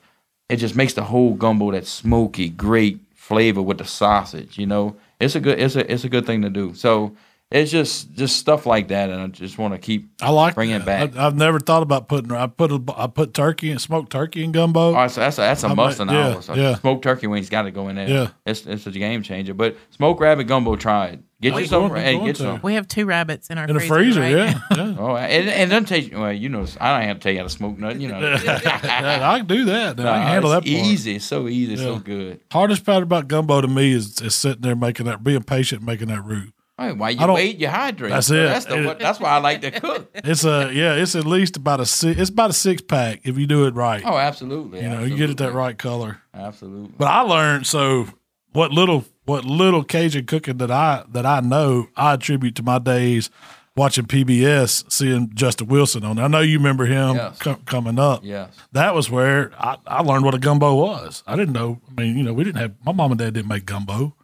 it 0.49 0.55
just 0.55 0.75
makes 0.75 0.93
the 0.93 1.03
whole 1.03 1.35
gumbo 1.35 1.71
that 1.71 1.85
smoky, 1.85 2.49
great 2.49 2.99
flavor 3.13 3.61
with 3.61 3.77
the 3.77 3.85
sausage. 3.85 4.57
You 4.57 4.65
know, 4.65 4.95
it's 5.19 5.35
a 5.35 5.39
good 5.39 5.59
it's 5.59 5.75
a 5.75 5.91
it's 5.91 6.03
a 6.03 6.09
good 6.09 6.25
thing 6.25 6.41
to 6.41 6.49
do. 6.49 6.73
So 6.73 7.15
it's 7.51 7.71
just 7.71 8.13
just 8.13 8.37
stuff 8.37 8.67
like 8.67 8.89
that, 8.89 9.09
and 9.09 9.21
I 9.21 9.27
just 9.27 9.57
want 9.57 9.73
to 9.73 9.79
keep. 9.79 10.11
I 10.21 10.29
like 10.29 10.53
Bring 10.53 10.69
it 10.69 10.85
back. 10.85 11.17
I, 11.17 11.25
I've 11.25 11.35
never 11.35 11.59
thought 11.59 11.81
about 11.81 12.07
putting. 12.07 12.31
I 12.31 12.45
put 12.45 12.71
a, 12.71 12.79
I 12.95 13.07
put 13.07 13.33
turkey 13.33 13.71
and 13.71 13.81
smoked 13.81 14.11
turkey 14.11 14.43
in 14.43 14.51
gumbo. 14.51 14.95
Oh, 14.95 15.07
so 15.07 15.21
that's 15.21 15.39
a, 15.39 15.41
that's 15.41 15.63
a 15.63 15.67
I 15.67 15.73
must 15.73 15.99
in 15.99 16.09
yeah, 16.09 16.35
ours. 16.35 16.49
yeah. 16.53 16.75
Smoked 16.75 17.03
turkey 17.03 17.25
wings 17.25 17.49
got 17.49 17.63
to 17.63 17.71
go 17.71 17.87
in 17.87 17.95
there. 17.95 18.07
Yeah. 18.07 18.29
it's 18.45 18.67
it's 18.67 18.85
a 18.85 18.91
game 18.91 19.23
changer. 19.23 19.55
But 19.55 19.77
smoked 19.89 20.21
rabbit 20.21 20.43
gumbo, 20.43 20.75
try 20.75 21.07
it. 21.07 21.21
Get 21.41 21.53
I'm 21.53 21.59
you 21.61 21.65
some. 21.65 21.95
Hey, 21.95 22.23
get 22.23 22.35
to. 22.35 22.43
some. 22.43 22.61
we 22.61 22.75
have 22.75 22.87
two 22.87 23.05
rabbits 23.05 23.49
in 23.49 23.57
our 23.57 23.65
in 23.65 23.73
the 23.73 23.79
freezer. 23.79 24.21
freezer, 24.21 24.21
right 24.21 24.31
yeah, 24.31 24.61
yeah. 24.75 24.95
Oh, 24.99 25.15
and, 25.15 25.49
and 25.49 25.71
it 25.71 25.73
doesn't 25.73 25.85
taste 25.85 26.13
well. 26.13 26.31
You 26.31 26.49
know, 26.49 26.67
I 26.79 26.99
don't 26.99 27.07
have 27.07 27.17
to 27.17 27.23
tell 27.23 27.31
you 27.31 27.39
how 27.39 27.45
to 27.45 27.49
smoke 27.49 27.79
nothing. 27.79 28.01
You 28.01 28.09
know, 28.09 28.19
I 28.45 29.37
can 29.39 29.47
do 29.47 29.65
that. 29.65 29.99
I 29.99 30.03
can 30.03 30.27
handle 30.27 30.51
that 30.51 30.63
part. 30.63 30.67
easy. 30.67 31.17
So 31.17 31.47
easy. 31.47 31.77
So 31.77 31.97
good. 31.97 32.41
Hardest 32.51 32.85
part 32.85 33.01
about 33.01 33.27
gumbo 33.27 33.61
to 33.61 33.67
me 33.67 33.93
is, 33.93 34.21
is 34.21 34.35
sitting 34.35 34.61
there 34.61 34.75
making 34.75 35.07
that, 35.07 35.23
being 35.23 35.41
patient, 35.41 35.81
making 35.81 36.09
that 36.09 36.23
roux. 36.23 36.51
Hey, 36.79 36.91
while 36.93 37.11
you 37.11 37.33
wait, 37.33 37.57
you 37.57 37.67
hydrate. 37.67 38.11
That's 38.11 38.29
it. 38.29 38.35
That's 38.35 38.65
the. 38.65 38.83
what- 38.85 38.99
That's 38.99 39.19
why 39.19 39.29
I 39.31 39.37
like 39.39 39.61
to 39.61 39.71
cook. 39.71 40.09
It's 40.23 40.45
a 40.45 40.71
yeah. 40.73 40.95
It's 40.95 41.15
at 41.15 41.25
least 41.25 41.57
about 41.57 41.79
a 41.79 41.85
six. 41.85 42.19
It's 42.19 42.29
about 42.29 42.49
a 42.49 42.53
six 42.53 42.81
pack 42.81 43.21
if 43.23 43.37
you 43.37 43.45
do 43.47 43.65
it 43.67 43.73
right. 43.75 44.01
Oh, 44.05 44.17
absolutely. 44.17 44.81
you 44.81 44.89
know, 44.89 45.03
you 45.03 45.15
get 45.17 45.29
it 45.29 45.37
that 45.37 45.53
right 45.53 45.77
color. 45.77 46.21
Absolutely. 46.33 46.93
But 46.97 47.05
I 47.07 47.21
learned 47.21 47.67
so 47.67 48.07
what 48.53 48.71
little 48.71 49.05
what 49.25 49.45
little 49.45 49.83
Cajun 49.83 50.25
cooking 50.25 50.57
that 50.57 50.71
I 50.71 51.03
that 51.11 51.25
I 51.25 51.39
know 51.41 51.87
I 51.95 52.13
attribute 52.13 52.55
to 52.55 52.63
my 52.63 52.79
days 52.79 53.29
watching 53.75 54.05
PBS, 54.05 54.91
seeing 54.91 55.29
Justin 55.33 55.67
Wilson 55.67 56.03
on. 56.03 56.17
there. 56.17 56.25
I 56.25 56.27
know 56.27 56.41
you 56.41 56.57
remember 56.57 56.85
him 56.85 57.15
Yes. 57.15 57.37
co- 57.39 57.59
coming 57.65 57.97
up. 57.97 58.25
Yes. 58.25 58.53
That 58.73 58.93
was 58.93 59.09
where 59.09 59.51
I, 59.57 59.77
I 59.87 60.01
learned 60.01 60.25
what 60.25 60.33
a 60.35 60.39
gumbo 60.39 60.75
was. 60.75 61.23
I 61.25 61.35
didn't 61.37 61.53
know. 61.53 61.79
I 61.97 62.01
mean, 62.01 62.17
you 62.17 62.23
know, 62.23 62.33
we 62.33 62.43
didn't 62.43 62.59
have 62.59 62.73
my 62.85 62.91
mom 62.91 63.11
and 63.11 63.19
dad 63.19 63.33
didn't 63.35 63.47
make 63.47 63.65
gumbo. 63.65 64.15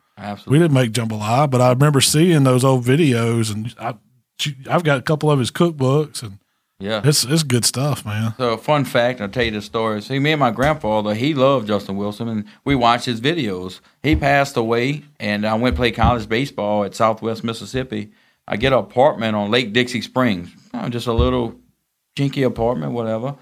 We 0.48 0.58
didn't 0.60 0.74
make 0.74 0.92
jambalaya, 0.92 1.50
but 1.50 1.62
I 1.62 1.70
remember 1.72 2.02
seeing 2.02 2.44
those 2.44 2.64
old 2.64 2.84
videos, 2.86 3.54
and 3.54 3.74
I, 3.80 3.96
I've 4.70 4.84
got 4.84 4.98
a 4.98 5.02
couple 5.02 5.30
of 5.30 5.40
his 5.40 5.52
cookbooks, 5.52 6.24
and 6.24 6.40
Yeah. 6.80 7.02
it's 7.04 7.24
it's 7.26 7.44
good 7.44 7.66
stuff, 7.66 8.06
man. 8.06 8.34
So 8.38 8.56
fun 8.58 8.86
fact, 8.86 9.20
I'll 9.22 9.30
tell 9.30 9.44
you 9.44 9.52
the 9.52 9.62
story. 9.62 10.02
See, 10.02 10.20
me 10.20 10.32
and 10.32 10.40
my 10.40 10.52
grandfather, 10.52 11.14
he 11.16 11.34
loved 11.34 11.68
Justin 11.68 11.98
Wilson, 11.98 12.28
and 12.30 12.46
we 12.64 12.76
watched 12.76 13.06
his 13.06 13.20
videos. 13.20 13.82
He 14.04 14.16
passed 14.16 14.56
away, 14.58 15.04
and 15.20 15.46
I 15.46 15.56
went 15.56 15.76
to 15.76 15.80
play 15.80 15.92
college 15.92 16.30
baseball 16.30 16.84
at 16.86 16.96
Southwest 16.96 17.44
Mississippi. 17.44 18.12
I 18.48 18.58
get 18.58 18.74
an 18.74 18.80
apartment 18.80 19.36
on 19.36 19.52
Lake 19.52 19.74
Dixie 19.74 20.02
Springs, 20.02 20.50
just 20.90 21.08
a 21.08 21.14
little 21.14 21.56
jinky 22.16 22.44
apartment, 22.44 22.92
whatever. 22.94 23.36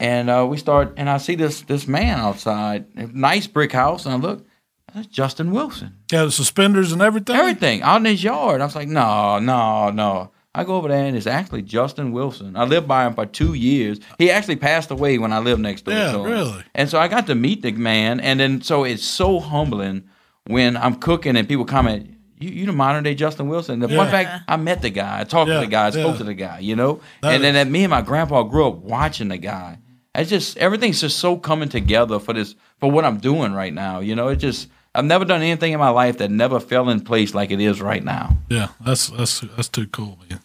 And 0.00 0.30
uh, 0.30 0.46
we 0.48 0.56
start, 0.56 0.94
and 0.96 1.08
I 1.10 1.18
see 1.18 1.34
this 1.36 1.60
this 1.62 1.86
man 1.86 2.18
outside, 2.18 2.86
nice 3.14 3.46
brick 3.46 3.72
house, 3.72 4.04
and 4.06 4.14
I 4.14 4.16
look, 4.16 4.46
that's 4.94 5.06
Justin 5.06 5.50
Wilson. 5.50 5.94
Yeah, 6.10 6.24
the 6.24 6.30
suspenders 6.32 6.92
and 6.92 7.02
everything. 7.02 7.36
Everything 7.36 7.82
out 7.82 7.96
in 7.96 8.04
his 8.06 8.22
yard. 8.22 8.60
I 8.60 8.64
was 8.64 8.74
like, 8.74 8.88
no, 8.88 9.38
no, 9.38 9.90
no. 9.90 10.30
I 10.54 10.64
go 10.64 10.76
over 10.76 10.88
there 10.88 11.04
and 11.04 11.16
it's 11.16 11.26
actually 11.26 11.62
Justin 11.62 12.10
Wilson. 12.10 12.56
I 12.56 12.64
lived 12.64 12.88
by 12.88 13.06
him 13.06 13.14
for 13.14 13.26
two 13.26 13.54
years. 13.54 14.00
He 14.18 14.30
actually 14.30 14.56
passed 14.56 14.90
away 14.90 15.18
when 15.18 15.32
I 15.32 15.38
lived 15.38 15.60
next 15.60 15.84
door 15.84 15.94
Yeah, 15.94 16.12
to 16.12 16.18
him. 16.20 16.24
really? 16.24 16.64
And 16.74 16.88
so 16.88 16.98
I 16.98 17.06
got 17.06 17.26
to 17.26 17.34
meet 17.34 17.62
the 17.62 17.70
man. 17.72 18.18
And 18.18 18.40
then 18.40 18.62
so 18.62 18.82
it's 18.84 19.04
so 19.04 19.38
humbling 19.40 20.08
when 20.46 20.76
I'm 20.76 20.96
cooking 20.96 21.36
and 21.36 21.46
people 21.46 21.64
comment, 21.66 22.14
you, 22.40 22.50
you 22.50 22.66
the 22.66 22.72
modern 22.72 23.04
day 23.04 23.14
Justin 23.14 23.48
Wilson. 23.48 23.78
The 23.80 23.88
Yeah. 23.88 24.10
fact, 24.10 24.44
I 24.48 24.56
met 24.56 24.80
the 24.82 24.90
guy. 24.90 25.20
I 25.20 25.24
talked 25.24 25.48
Yeah, 25.48 25.56
to 25.60 25.66
the 25.66 25.70
guy. 25.70 25.86
I 25.88 25.90
spoke 25.90 26.12
yeah. 26.12 26.18
to 26.18 26.24
the 26.24 26.34
guy, 26.34 26.58
you 26.60 26.74
know? 26.74 27.00
That 27.22 27.34
and 27.34 27.44
then 27.44 27.54
is- 27.54 27.64
that 27.66 27.70
me 27.70 27.84
and 27.84 27.90
my 27.90 28.00
grandpa 28.02 28.42
grew 28.44 28.66
up 28.66 28.76
watching 28.78 29.28
the 29.28 29.38
guy. 29.38 29.78
It's 30.14 30.30
just, 30.30 30.56
everything's 30.56 31.00
just 31.00 31.18
so 31.18 31.36
coming 31.36 31.68
together 31.68 32.18
for 32.18 32.32
this, 32.32 32.56
for 32.80 32.90
what 32.90 33.04
I'm 33.04 33.18
doing 33.18 33.52
right 33.52 33.72
now. 33.72 34.00
You 34.00 34.16
know, 34.16 34.28
it 34.28 34.36
just, 34.36 34.68
I've 34.98 35.04
never 35.04 35.24
done 35.24 35.42
anything 35.42 35.72
in 35.72 35.78
my 35.78 35.90
life 35.90 36.18
that 36.18 36.30
never 36.30 36.58
fell 36.60 36.88
in 36.90 37.00
place 37.00 37.34
like 37.34 37.50
it 37.50 37.60
is 37.60 37.80
right 37.80 38.02
now. 38.02 38.36
Yeah, 38.48 38.68
that's 38.84 39.08
that's 39.08 39.40
that's 39.40 39.68
too 39.68 39.86
cool, 39.86 40.18
man. 40.28 40.40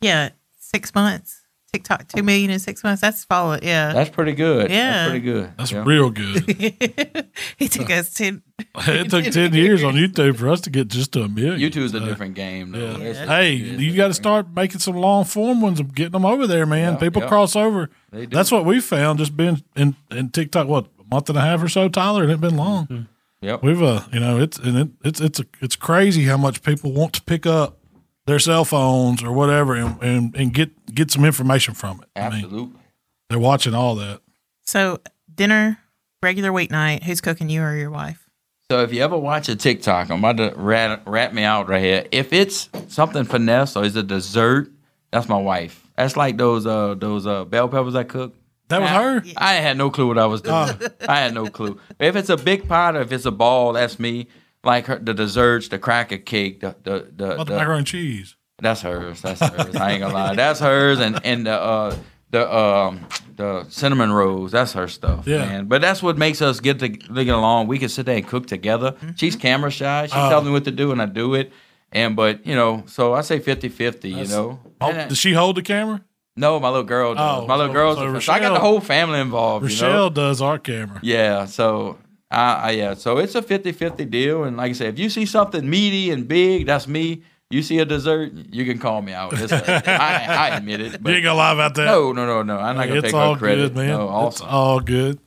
Yeah, 0.00 0.30
six 0.58 0.94
months. 0.94 1.40
TikTok, 1.72 2.06
two 2.08 2.22
million 2.22 2.50
in 2.50 2.58
six 2.58 2.84
months. 2.84 3.00
That's 3.00 3.24
follow 3.24 3.52
it. 3.54 3.62
Yeah. 3.62 3.94
That's 3.94 4.10
pretty 4.10 4.32
good. 4.32 4.70
Yeah. 4.70 4.90
That's 4.92 5.08
pretty 5.10 5.24
good. 5.24 5.52
That's 5.56 5.72
Yeah. 5.72 5.84
real 5.86 6.10
good. 6.10 6.44
he 7.56 7.66
took 7.66 7.90
us 7.90 8.12
ten. 8.12 8.42
it 8.76 9.08
took 9.08 9.24
ten 9.32 9.54
years 9.54 9.82
on 9.82 9.94
YouTube 9.94 10.36
for 10.36 10.50
us 10.50 10.60
to 10.62 10.70
get 10.70 10.88
just 10.88 11.12
to 11.12 11.22
a 11.22 11.28
million. 11.30 11.58
YouTube 11.58 11.84
is 11.84 11.94
a 11.94 12.00
So, 12.00 12.04
different 12.04 12.34
game, 12.34 12.72
though. 12.72 12.98
Yeah. 12.98 13.04
It's- 13.08 13.26
Hey, 13.26 13.56
it's- 13.56 13.80
you 13.80 13.96
got 13.96 14.08
to 14.08 14.14
start 14.14 14.48
making 14.54 14.80
some 14.80 14.96
long 14.96 15.24
form 15.24 15.62
ones 15.62 15.80
and 15.80 15.94
getting 15.94 16.12
them 16.12 16.26
over 16.26 16.46
there, 16.46 16.66
man. 16.66 16.92
Yeah, 16.92 16.98
People 16.98 17.22
yeah. 17.22 17.28
cross 17.28 17.56
over. 17.56 17.88
They 18.10 18.26
do. 18.26 18.36
That's 18.36 18.52
what 18.52 18.66
we 18.66 18.78
found 18.78 19.18
just 19.18 19.34
being 19.34 19.62
in, 19.74 19.96
in 20.10 20.28
TikTok. 20.28 20.68
What 20.68 20.88
a 21.00 21.04
month 21.14 21.30
and 21.30 21.38
a 21.38 21.40
half 21.40 21.62
or 21.62 21.68
so, 21.70 21.88
Tyler? 21.88 22.24
It 22.24 22.32
ain't 22.32 22.42
been 22.42 22.56
long. 22.58 22.84
Mm-hmm. 22.86 23.02
Yep. 23.42 23.62
We've 23.62 23.82
uh, 23.82 24.02
you 24.12 24.20
know, 24.20 24.38
it's 24.38 24.56
and 24.58 24.78
it, 24.78 24.88
it's 25.04 25.20
it's 25.20 25.40
a, 25.40 25.44
it's 25.60 25.76
crazy 25.76 26.24
how 26.24 26.36
much 26.36 26.62
people 26.62 26.92
want 26.92 27.12
to 27.14 27.22
pick 27.22 27.44
up 27.44 27.78
their 28.26 28.38
cell 28.38 28.64
phones 28.64 29.22
or 29.22 29.32
whatever 29.32 29.74
and, 29.74 30.00
and, 30.00 30.36
and 30.36 30.54
get 30.54 30.94
get 30.94 31.10
some 31.10 31.24
information 31.24 31.74
from 31.74 32.00
it. 32.02 32.08
I 32.14 32.30
mean, 32.30 32.44
Absolutely. 32.44 32.80
they're 33.28 33.40
watching 33.40 33.74
all 33.74 33.96
that. 33.96 34.20
So 34.64 35.00
dinner, 35.34 35.78
regular 36.22 36.52
weeknight. 36.52 37.02
Who's 37.02 37.20
cooking 37.20 37.48
you 37.48 37.62
or 37.62 37.76
your 37.76 37.90
wife? 37.90 38.28
So 38.70 38.80
if 38.82 38.92
you 38.92 39.02
ever 39.02 39.18
watch 39.18 39.48
a 39.48 39.56
TikTok, 39.56 40.10
I'm 40.10 40.24
about 40.24 40.36
to 40.38 40.54
rat, 40.56 41.02
rat 41.04 41.34
me 41.34 41.42
out 41.42 41.68
right 41.68 41.82
here. 41.82 42.06
If 42.10 42.32
it's 42.32 42.70
something 42.88 43.24
finesse 43.24 43.76
or 43.76 43.84
is 43.84 43.96
a 43.96 44.02
dessert, 44.02 44.70
that's 45.10 45.28
my 45.28 45.36
wife. 45.36 45.86
That's 45.96 46.16
like 46.16 46.38
those 46.38 46.64
uh 46.64 46.94
those 46.94 47.26
uh 47.26 47.44
bell 47.44 47.68
peppers 47.68 47.94
I 47.96 48.04
cook. 48.04 48.34
That 48.72 48.80
was 48.82 48.90
Yeah. 48.90 49.02
her. 49.02 49.22
I 49.36 49.52
had 49.54 49.76
no 49.78 49.90
clue 49.90 50.08
what 50.08 50.18
I 50.18 50.26
was 50.26 50.40
doing. 50.42 50.70
I 51.08 51.20
had 51.20 51.34
no 51.34 51.46
clue. 51.46 51.78
If 52.00 52.16
it's 52.16 52.28
a 52.30 52.36
big 52.36 52.68
pot 52.68 52.96
or 52.96 53.00
if 53.02 53.12
it's 53.12 53.24
a 53.26 53.30
ball, 53.30 53.72
that's 53.74 53.98
me. 53.98 54.26
Like 54.64 54.86
her, 54.86 54.98
the 54.98 55.12
desserts, 55.14 55.68
the 55.68 55.78
cracker 55.78 56.18
cake, 56.18 56.60
the 56.60 56.74
the 56.82 57.08
the, 57.16 57.34
Oh, 57.34 57.36
the 57.38 57.44
the- 57.44 57.56
macaroni 57.56 57.78
and 57.78 57.86
cheese. 57.86 58.36
That's 58.60 58.82
hers. 58.82 59.20
That's 59.22 59.40
hers. 59.40 59.74
I 59.74 59.92
ain't 59.92 60.00
gonna 60.02 60.14
lie. 60.14 60.34
That's 60.36 60.60
hers, 60.60 61.00
and 61.00 61.18
and 61.24 61.46
the 61.46 61.52
uh, 61.52 61.96
the 62.30 62.54
um 62.56 63.00
the 63.34 63.64
cinnamon 63.68 64.12
rolls. 64.12 64.52
That's 64.52 64.72
her 64.74 64.86
stuff. 64.86 65.26
Yeah. 65.26 65.38
Man. 65.38 65.64
But 65.66 65.80
that's 65.82 66.00
what 66.00 66.16
makes 66.16 66.40
us 66.40 66.60
get 66.60 66.78
to 66.78 66.88
get 66.88 67.28
along. 67.28 67.66
We 67.66 67.78
can 67.80 67.88
sit 67.88 68.06
there 68.06 68.16
and 68.16 68.26
cook 68.26 68.46
together. 68.46 68.94
She's 69.16 69.34
camera 69.34 69.70
shy. 69.72 70.06
She 70.06 70.12
Oh. 70.16 70.28
tells 70.28 70.44
me 70.44 70.52
what 70.52 70.64
to 70.64 70.70
do, 70.70 70.92
and 70.92 71.02
I 71.02 71.06
do 71.06 71.34
it. 71.34 71.52
And 71.90 72.14
but 72.14 72.46
you 72.46 72.54
know, 72.54 72.84
so 72.86 73.12
I 73.14 73.22
say 73.22 73.40
50-50, 73.40 74.04
you 74.10 74.26
know. 74.28 74.60
Oh, 74.80 74.86
I- 74.92 75.08
does 75.08 75.18
she 75.18 75.32
hold 75.32 75.56
the 75.56 75.62
camera? 75.62 76.00
No, 76.36 76.58
my 76.60 76.68
little 76.68 76.84
girl 76.84 77.14
does. 77.14 77.42
Oh, 77.42 77.46
my 77.46 77.56
little 77.56 77.70
so- 77.70 77.72
girl's 77.74 77.98
so 77.98 78.18
so 78.20 78.32
I 78.32 78.40
got 78.40 78.54
the 78.54 78.60
whole 78.60 78.80
family 78.80 79.20
involved, 79.20 79.70
you 79.70 79.76
know. 79.80 79.86
Rochelle 79.88 80.10
does 80.10 80.40
our 80.40 80.58
camera. 80.58 80.98
Yeah, 81.02 81.44
so 81.46 81.98
I, 82.30 82.54
I 82.54 82.70
yeah, 82.70 82.94
so 82.94 83.18
it's 83.18 83.34
a 83.34 83.42
50-50 83.42 84.08
deal 84.10 84.44
and 84.44 84.56
like 84.56 84.70
I 84.70 84.72
said, 84.72 84.94
if 84.94 84.98
you 84.98 85.10
see 85.10 85.26
something 85.26 85.68
meaty 85.68 86.10
and 86.10 86.26
big, 86.26 86.66
that's 86.66 86.86
me. 86.88 87.22
You 87.50 87.62
see 87.62 87.78
a 87.80 87.84
dessert, 87.84 88.32
you 88.50 88.64
can 88.64 88.78
call 88.78 89.02
me 89.02 89.12
out. 89.12 89.34
A- 89.34 89.82
I, 89.86 90.48
I 90.52 90.56
admit 90.56 90.80
it. 90.80 90.92
you 91.04 91.10
ain't 91.12 91.22
gonna 91.24 91.34
lie 91.34 91.52
about 91.52 91.74
that. 91.74 91.84
no, 91.84 92.12
no, 92.12 92.24
no, 92.24 92.42
no. 92.42 92.56
I'm 92.58 92.76
not 92.76 92.88
gonna 92.88 93.00
it's 93.00 93.08
take 93.08 93.14
all 93.14 93.34
no 93.34 93.38
credit. 93.38 93.74
good, 93.74 93.76
man. 93.76 93.88
No, 93.88 94.28
It's 94.28 94.40
all 94.40 94.80
good. 94.80 95.18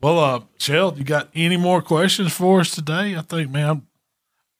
Well, 0.00 0.18
uh, 0.20 0.40
Shell, 0.58 0.94
you 0.98 1.04
got 1.04 1.28
any 1.34 1.56
more 1.56 1.82
questions 1.82 2.32
for 2.32 2.60
us 2.60 2.70
today? 2.72 3.16
I 3.16 3.22
think, 3.22 3.50
man, 3.50 3.68
I'm, 3.68 3.86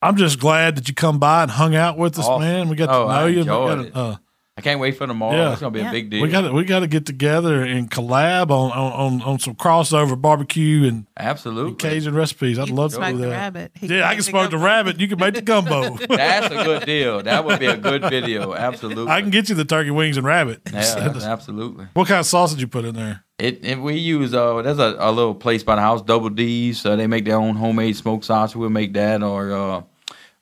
I'm 0.00 0.16
just 0.16 0.38
glad 0.40 0.76
that 0.76 0.88
you 0.88 0.94
come 0.94 1.18
by 1.20 1.42
and 1.42 1.50
hung 1.52 1.74
out 1.76 1.96
with 1.98 2.18
us, 2.18 2.26
Awesome. 2.26 2.42
man. 2.42 2.68
We 2.68 2.74
got 2.76 2.88
Oh, 2.88 3.04
to 3.06 3.10
I 3.12 3.20
know 3.20 3.26
you. 3.26 3.34
We 3.36 3.40
enjoyed 3.42 3.92
got 3.92 4.00
uh, 4.00 4.16
I 4.54 4.60
can't 4.60 4.80
wait 4.80 4.98
for 4.98 5.06
tomorrow. 5.06 5.34
Yeah. 5.34 5.52
It's 5.52 5.62
gonna 5.62 5.70
be 5.70 5.80
Yeah. 5.80 5.88
a 5.88 5.92
big 5.92 6.10
deal. 6.10 6.20
we 6.22 6.28
got 6.28 6.42
to, 6.42 6.52
we 6.52 6.64
got 6.64 6.80
to 6.80 6.86
get 6.86 7.06
together 7.06 7.62
and 7.62 7.90
collab 7.90 8.50
on, 8.50 8.70
on, 8.72 8.92
on, 8.92 9.22
on 9.22 9.38
some 9.38 9.54
crossover 9.54 10.20
barbecue 10.20 10.86
and 10.86 11.06
Absolutely. 11.16 11.74
Cajun 11.76 12.14
recipes. 12.14 12.58
I'd 12.58 12.68
You 12.68 12.74
love 12.74 12.92
can 12.92 13.00
to 13.00 13.06
smoke 13.06 13.16
do 13.16 13.22
the 13.22 13.30
that. 13.30 13.32
rabbit. 13.32 13.72
He 13.74 13.86
Yeah, 13.86 14.04
I 14.04 14.08
make 14.10 14.16
can 14.18 14.22
smoke 14.24 14.50
the 14.50 14.56
gumbo. 14.58 14.66
rabbit. 14.66 15.00
You 15.00 15.08
can 15.08 15.18
make 15.18 15.34
the 15.34 15.40
gumbo. 15.40 15.96
That's 16.08 16.46
a 16.54 16.64
good 16.64 16.84
deal. 16.84 17.22
That 17.22 17.46
would 17.46 17.60
be 17.60 17.66
a 17.66 17.78
good 17.78 18.02
video. 18.02 18.54
Absolutely. 18.72 19.10
I 19.10 19.22
can 19.22 19.30
get 19.30 19.48
you 19.48 19.54
the 19.54 19.64
turkey 19.64 19.90
wings 19.90 20.18
and 20.18 20.26
rabbit. 20.26 20.60
Yeah, 20.70 21.14
absolutely. 21.22 21.86
What 21.94 22.08
kind 22.08 22.20
of 22.20 22.26
sausage 22.26 22.60
you 22.60 22.66
put 22.68 22.84
in 22.84 22.94
there? 22.94 23.24
It, 23.38 23.64
it 23.64 23.80
we 23.80 23.94
use 23.94 24.34
uh 24.34 24.60
there's 24.60 24.78
a, 24.78 24.96
a 24.98 25.10
little 25.10 25.34
place 25.34 25.62
by 25.64 25.76
the 25.76 25.80
house, 25.80 26.02
Double 26.02 26.28
D's. 26.28 26.78
So 26.78 26.94
they 26.94 27.06
make 27.06 27.24
their 27.24 27.36
own 27.38 27.56
homemade 27.56 27.96
smoked 27.96 28.26
sausage. 28.26 28.54
We'll 28.56 28.68
make 28.68 28.92
that 28.92 29.22
or 29.22 29.52
uh 29.52 29.82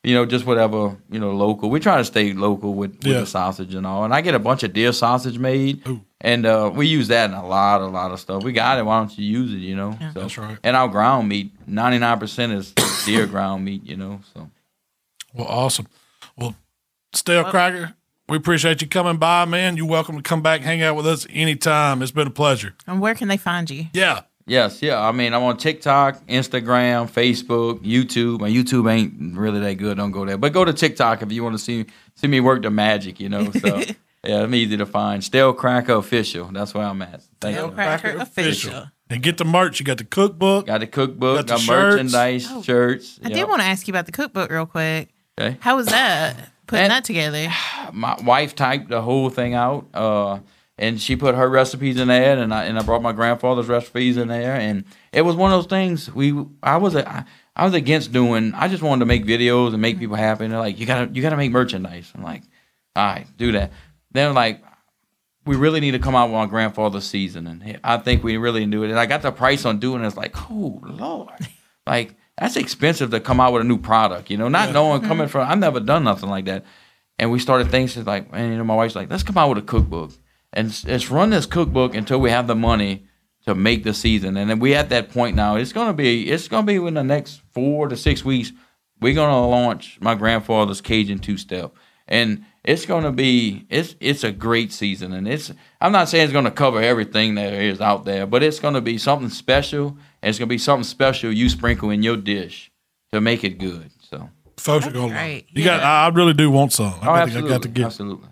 you 0.03 0.15
know, 0.15 0.25
just 0.25 0.45
whatever, 0.45 0.97
you 1.11 1.19
know, 1.19 1.31
local. 1.31 1.69
We 1.69 1.79
try 1.79 1.97
to 1.97 2.05
stay 2.05 2.33
local 2.33 2.73
with, 2.73 2.91
with 2.97 3.05
Yeah. 3.05 3.19
the 3.19 3.25
sausage 3.25 3.75
and 3.75 3.85
all. 3.85 4.03
And 4.03 4.13
I 4.13 4.21
get 4.21 4.33
a 4.35 4.39
bunch 4.39 4.63
of 4.63 4.73
deer 4.73 4.91
sausage 4.93 5.37
made. 5.37 5.83
And 6.19 6.45
uh, 6.45 6.71
we 6.73 6.87
use 6.87 7.07
that 7.09 7.29
in 7.29 7.35
a 7.35 7.45
lot, 7.45 7.81
a 7.81 7.85
lot 7.87 8.11
of 8.11 8.19
stuff. 8.19 8.43
We 8.43 8.51
got 8.51 8.77
it. 8.79 8.85
Why 8.85 8.99
don't 8.99 9.15
you 9.17 9.25
use 9.25 9.53
it? 9.53 9.57
You 9.57 9.75
know. 9.75 9.97
Yeah. 9.99 10.13
So, 10.13 10.19
That's 10.21 10.37
right. 10.37 10.57
And 10.63 10.75
our 10.75 10.87
ground 10.87 11.29
meat, 11.29 11.51
ninety 11.67 11.97
nine 11.99 12.19
percent 12.19 12.51
is 12.53 12.71
deer 13.05 13.25
ground 13.27 13.63
meat. 13.65 13.83
You 13.85 13.97
know. 13.97 14.21
So 14.33 14.49
Well, 15.33 15.47
awesome. 15.47 15.87
Well, 16.37 16.55
Stalekracker, 17.15 17.93
we 18.29 18.37
appreciate 18.37 18.81
you 18.81 18.87
coming 18.87 19.17
by, 19.17 19.45
man. 19.45 19.77
You're 19.77 19.85
welcome 19.87 20.15
to 20.15 20.21
come 20.23 20.41
back, 20.41 20.61
hang 20.61 20.81
out 20.81 20.95
with 20.95 21.05
us 21.07 21.27
anytime. 21.29 22.01
It's 22.01 22.11
been 22.11 22.27
a 22.27 22.31
pleasure. 22.31 22.73
And 22.87 23.01
where 23.01 23.15
can 23.15 23.27
they 23.27 23.37
find 23.37 23.69
you? 23.69 23.87
Yeah. 23.93 24.21
Yes, 24.51 24.81
yeah. 24.81 24.99
I 25.01 25.13
mean, 25.13 25.33
I'm 25.33 25.43
on 25.43 25.55
TikTok, 25.55 26.27
Instagram, 26.27 27.09
Facebook, 27.09 27.79
YouTube. 27.85 28.41
My 28.41 28.49
YouTube 28.49 28.91
ain't 28.91 29.37
really 29.37 29.61
that 29.61 29.75
good. 29.75 29.95
Don't 29.95 30.11
go 30.11 30.25
there, 30.25 30.37
but 30.37 30.51
go 30.51 30.65
to 30.65 30.73
TikTok 30.73 31.21
if 31.21 31.31
you 31.31 31.41
want 31.41 31.55
to 31.55 31.59
see 31.59 31.85
see 32.15 32.27
me 32.27 32.41
work 32.41 32.61
the 32.61 32.69
magic. 32.69 33.21
You 33.21 33.29
know, 33.29 33.49
so 33.51 33.81
yeah, 34.25 34.41
I'm 34.43 34.53
easy 34.53 34.75
to 34.75 34.85
find. 34.85 35.23
Stalekracker 35.23 35.97
Official. 35.97 36.47
That's 36.51 36.73
where 36.73 36.85
I'm 36.85 37.01
at. 37.01 37.21
Thank 37.39 37.55
Stale 37.55 37.67
you. 37.67 37.71
Cracker 37.71 38.01
Cracker 38.01 38.21
official. 38.21 38.71
Official. 38.71 38.91
And 39.09 39.23
get 39.23 39.37
the 39.37 39.45
merch. 39.45 39.79
You 39.79 39.85
got 39.85 39.99
the 39.99 40.03
cookbook. 40.03 40.65
Got 40.67 40.79
the 40.81 40.87
cookbook, 40.87 41.37
Got 41.37 41.47
the 41.47 41.53
got, 41.53 41.59
shirts. 41.61 41.95
merchandise, 41.95 42.47
Oh, 42.51 42.61
shirts. 42.61 43.19
I 43.23 43.29
Yep. 43.29 43.37
did 43.37 43.47
want 43.47 43.61
to 43.61 43.67
ask 43.67 43.87
you 43.87 43.93
about 43.93 44.05
the 44.05 44.11
cookbook 44.11 44.51
real 44.51 44.65
quick. 44.65 45.09
Okay. 45.39 45.55
How 45.61 45.77
was 45.77 45.87
that? 45.87 46.35
Putting 46.67 46.83
And- 46.83 46.91
that 46.91 47.05
together. 47.05 47.47
my 47.93 48.17
wife 48.21 48.53
typed 48.53 48.89
the 48.89 49.01
whole 49.01 49.29
thing 49.29 49.53
out, 49.53 49.87
uh, 49.93 50.39
and 50.81 50.99
she 50.99 51.15
put 51.15 51.35
her 51.35 51.47
recipes 51.47 51.99
in 51.99 52.07
there, 52.07 52.39
and 52.39 52.51
I 52.51 52.65
and 52.65 52.77
I 52.77 52.81
brought 52.81 53.03
my 53.03 53.11
grandfather's 53.11 53.67
recipes 53.67 54.17
in 54.17 54.29
there, 54.29 54.55
and 54.55 54.83
it 55.13 55.21
was 55.21 55.35
one 55.35 55.53
of 55.53 55.57
those 55.59 55.69
things. 55.69 56.11
We 56.11 56.33
I 56.63 56.77
was 56.77 56.95
a, 56.95 57.07
I, 57.07 57.23
I 57.55 57.65
was 57.65 57.75
against 57.75 58.11
doing. 58.11 58.53
I 58.55 58.67
just 58.67 58.81
wanted 58.81 59.01
to 59.01 59.05
make 59.05 59.23
videos 59.23 59.73
and 59.73 59.81
make 59.81 59.99
people 59.99 60.15
happy. 60.15 60.45
And 60.45 60.51
they're 60.51 60.59
like, 60.59 60.79
you 60.79 60.87
gotta 60.87 61.11
you 61.13 61.21
gotta 61.21 61.37
make 61.37 61.51
merchandise. 61.51 62.11
I'm 62.15 62.23
like, 62.23 62.41
all 62.95 63.05
right, 63.05 63.27
do 63.37 63.51
that. 63.51 63.71
They're 64.11 64.33
like, 64.33 64.63
we 65.45 65.55
really 65.55 65.81
need 65.81 65.91
to 65.91 65.99
come 65.99 66.15
out 66.15 66.29
with 66.29 66.33
my 66.33 66.47
grandfather's 66.47 67.05
seasoning. 67.05 67.77
I 67.83 67.97
think 67.97 68.23
we 68.23 68.37
really 68.37 68.65
do 68.65 68.81
it. 68.83 68.89
And 68.89 68.99
I 68.99 69.05
got 69.05 69.21
the 69.21 69.31
price 69.31 69.65
on 69.65 69.77
doing 69.77 70.03
it. 70.03 70.07
It's 70.07 70.17
like, 70.17 70.35
oh 70.49 70.81
lord, 70.83 71.47
like 71.85 72.15
that's 72.39 72.55
expensive 72.55 73.11
to 73.11 73.19
come 73.19 73.39
out 73.39 73.53
with 73.53 73.61
a 73.61 73.65
new 73.65 73.77
product. 73.77 74.31
You 74.31 74.37
know, 74.37 74.47
not 74.47 74.73
knowing 74.73 75.01
coming 75.01 75.27
mm-hmm. 75.27 75.31
from. 75.31 75.47
I've 75.47 75.59
never 75.59 75.79
done 75.79 76.03
nothing 76.03 76.29
like 76.29 76.45
that. 76.45 76.65
And 77.19 77.29
we 77.29 77.37
started 77.37 77.69
things 77.69 77.95
like, 77.95 78.29
and 78.33 78.51
you 78.51 78.57
know, 78.57 78.63
my 78.63 78.73
wife's 78.73 78.95
like, 78.95 79.11
let's 79.11 79.21
come 79.21 79.37
out 79.37 79.49
with 79.49 79.59
a 79.59 79.61
cookbook 79.61 80.11
and 80.53 80.69
s- 80.69 80.85
let's 80.85 81.09
run 81.09 81.29
this 81.31 81.45
cookbook 81.45 81.95
until 81.95 82.19
we 82.19 82.29
have 82.29 82.47
the 82.47 82.55
money 82.55 83.05
to 83.45 83.55
make 83.55 83.83
the 83.83 83.93
season. 83.93 84.37
And 84.37 84.49
then 84.49 84.59
we 84.59 84.75
at 84.75 84.89
that 84.89 85.09
point 85.11 85.35
now. 85.35 85.55
It's 85.55 85.73
gonna 85.73 85.93
be 85.93 86.29
it's 86.29 86.47
gonna 86.47 86.65
be 86.67 86.75
in 86.75 86.93
the 86.95 87.03
next 87.03 87.41
four 87.51 87.87
to 87.87 87.97
six 87.97 88.23
weeks. 88.25 88.51
We're 88.99 89.15
gonna 89.15 89.47
launch 89.47 89.97
my 90.01 90.15
grandfather's 90.15 90.81
Cajun 90.81 91.19
two 91.19 91.37
step, 91.37 91.73
and 92.07 92.45
it's 92.63 92.85
gonna 92.85 93.11
be 93.11 93.65
it's 93.69 93.95
it's 93.99 94.23
a 94.23 94.31
great 94.31 94.71
season. 94.71 95.13
And 95.13 95.27
it's 95.27 95.51
I'm 95.79 95.91
not 95.91 96.07
saying 96.09 96.25
it's 96.25 96.33
gonna 96.33 96.51
cover 96.51 96.81
everything 96.81 97.35
there 97.35 97.61
is 97.61 97.81
out 97.81 98.05
there, 98.05 98.27
but 98.27 98.43
it's 98.43 98.59
gonna 98.59 98.81
be 98.81 98.97
something 98.99 99.29
special. 99.29 99.97
And 100.21 100.29
it's 100.29 100.37
gonna 100.37 100.47
be 100.49 100.59
something 100.59 100.83
special 100.83 101.31
you 101.33 101.49
sprinkle 101.49 101.89
in 101.89 102.03
your 102.03 102.17
dish 102.17 102.71
to 103.11 103.19
make 103.21 103.43
it 103.43 103.57
good. 103.57 103.89
So. 104.09 104.29
Folks 104.57 104.85
are 104.85 104.91
going 104.91 105.09
to 105.09 105.15
great. 105.15 105.47
You 105.49 105.63
got, 105.63 105.81
I 105.81 106.07
really 106.09 106.33
do 106.35 106.51
want 106.51 106.71
some. 106.71 106.93
I 107.01 107.23
Oh, 107.23 107.25
think 107.25 107.45
I 107.45 107.47
got 107.49 107.63
to 107.63 107.67
get 107.67 107.85
absolutely. 107.87 108.27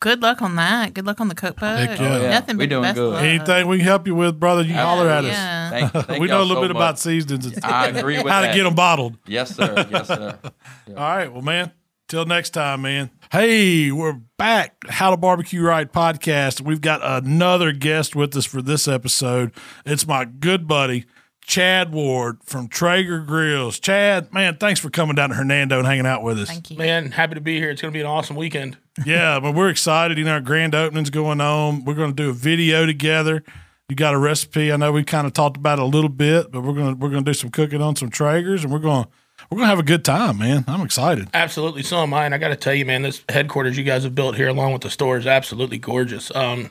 Good 0.00 0.22
luck 0.22 0.40
on 0.40 0.56
that. 0.56 0.94
Good 0.94 1.04
luck 1.04 1.20
on 1.20 1.28
the 1.28 1.34
cookbook. 1.34 1.78
Heck 1.78 1.98
yeah. 2.00 2.14
Oh, 2.16 2.20
yeah. 2.22 2.30
Nothing 2.30 2.56
We 2.56 2.64
but 2.66 2.70
doing 2.70 2.82
best 2.82 2.94
good. 2.96 3.10
luck. 3.12 3.22
anything 3.22 3.68
we 3.68 3.76
can 3.76 3.86
help 3.86 4.06
you 4.06 4.14
with, 4.14 4.40
brother. 4.40 4.62
You 4.62 4.72
holler 4.74 5.08
at 5.10 5.24
us. 5.26 5.32
Yeah. 5.32 5.70
Thank, 5.70 5.92
thank 5.92 6.08
we 6.22 6.26
know 6.26 6.40
a 6.40 6.42
little 6.44 6.56
so 6.62 6.68
bit 6.68 6.74
much. 6.74 6.76
about 6.76 6.98
seasonings 6.98 7.46
and 7.46 7.64
I 7.64 7.88
agree 7.88 8.16
with 8.16 8.26
how 8.28 8.40
that. 8.40 8.48
to 8.52 8.56
get 8.56 8.64
them 8.64 8.74
bottled. 8.74 9.18
Yes, 9.26 9.54
sir. 9.54 9.86
Yes, 9.90 10.08
sir. 10.08 10.38
All 10.88 10.94
right. 10.94 11.30
Well, 11.30 11.42
man, 11.42 11.72
till 12.08 12.24
next 12.24 12.50
time, 12.50 12.80
man. 12.82 13.10
Hey, 13.30 13.92
we're 13.92 14.18
back. 14.38 14.74
How 14.88 15.10
to 15.10 15.16
Barbecue 15.18 15.62
Right 15.62 15.92
podcast. 15.92 16.62
We've 16.62 16.80
got 16.80 17.00
another 17.04 17.72
guest 17.72 18.16
with 18.16 18.34
us 18.36 18.46
for 18.46 18.62
this 18.62 18.88
episode. 18.88 19.52
It's 19.84 20.06
my 20.06 20.24
good 20.24 20.66
buddy, 20.66 21.04
Chad 21.50 21.92
Ward 21.92 22.38
from 22.44 22.68
Traeger 22.68 23.18
Grills. 23.22 23.80
Chad, 23.80 24.32
man, 24.32 24.56
thanks 24.56 24.78
for 24.78 24.88
coming 24.88 25.16
down 25.16 25.30
to 25.30 25.34
Hernando 25.34 25.78
and 25.78 25.86
hanging 25.86 26.06
out 26.06 26.22
with 26.22 26.38
us. 26.38 26.48
Thank 26.48 26.70
you. 26.70 26.78
Man, 26.78 27.10
happy 27.10 27.34
to 27.34 27.40
be 27.40 27.58
here. 27.58 27.70
It's 27.70 27.82
going 27.82 27.92
to 27.92 27.96
be 27.96 28.00
an 28.00 28.06
awesome 28.06 28.36
weekend. 28.36 28.76
yeah, 29.04 29.40
but 29.40 29.56
we're 29.56 29.68
excited. 29.68 30.16
You 30.16 30.22
know, 30.22 30.34
our 30.34 30.40
grand 30.40 30.76
opening's 30.76 31.10
going 31.10 31.40
on. 31.40 31.84
We're 31.84 31.94
going 31.94 32.14
to 32.14 32.22
do 32.22 32.30
a 32.30 32.32
video 32.32 32.86
together. 32.86 33.42
You 33.88 33.96
got 33.96 34.14
a 34.14 34.18
recipe. 34.18 34.70
I 34.70 34.76
know 34.76 34.92
we 34.92 35.02
kind 35.02 35.26
of 35.26 35.32
talked 35.32 35.56
about 35.56 35.80
it 35.80 35.82
a 35.82 35.86
little 35.86 36.08
bit, 36.08 36.52
but 36.52 36.60
we're 36.60 36.74
gonna 36.74 36.94
we're 36.94 37.08
gonna 37.08 37.22
do 37.22 37.34
some 37.34 37.50
cooking 37.50 37.82
on 37.82 37.96
some 37.96 38.08
Traegers, 38.08 38.62
and 38.62 38.72
we're 38.72 38.78
gonna 38.78 39.08
we're 39.50 39.58
gonna 39.58 39.66
have 39.66 39.80
a 39.80 39.82
good 39.82 40.04
time, 40.04 40.38
man. 40.38 40.64
I'm 40.68 40.82
excited. 40.82 41.26
Absolutely, 41.34 41.82
so 41.82 41.96
am 41.96 42.14
I. 42.14 42.24
And 42.26 42.32
I 42.32 42.38
got 42.38 42.50
to 42.50 42.56
tell 42.56 42.72
you, 42.72 42.86
man, 42.86 43.02
this 43.02 43.24
headquarters 43.28 43.76
you 43.76 43.82
guys 43.82 44.04
have 44.04 44.14
built 44.14 44.36
here, 44.36 44.46
along 44.46 44.72
with 44.74 44.82
the 44.82 44.90
store, 44.90 45.16
is 45.16 45.26
absolutely 45.26 45.78
gorgeous. 45.78 46.32
Um, 46.36 46.70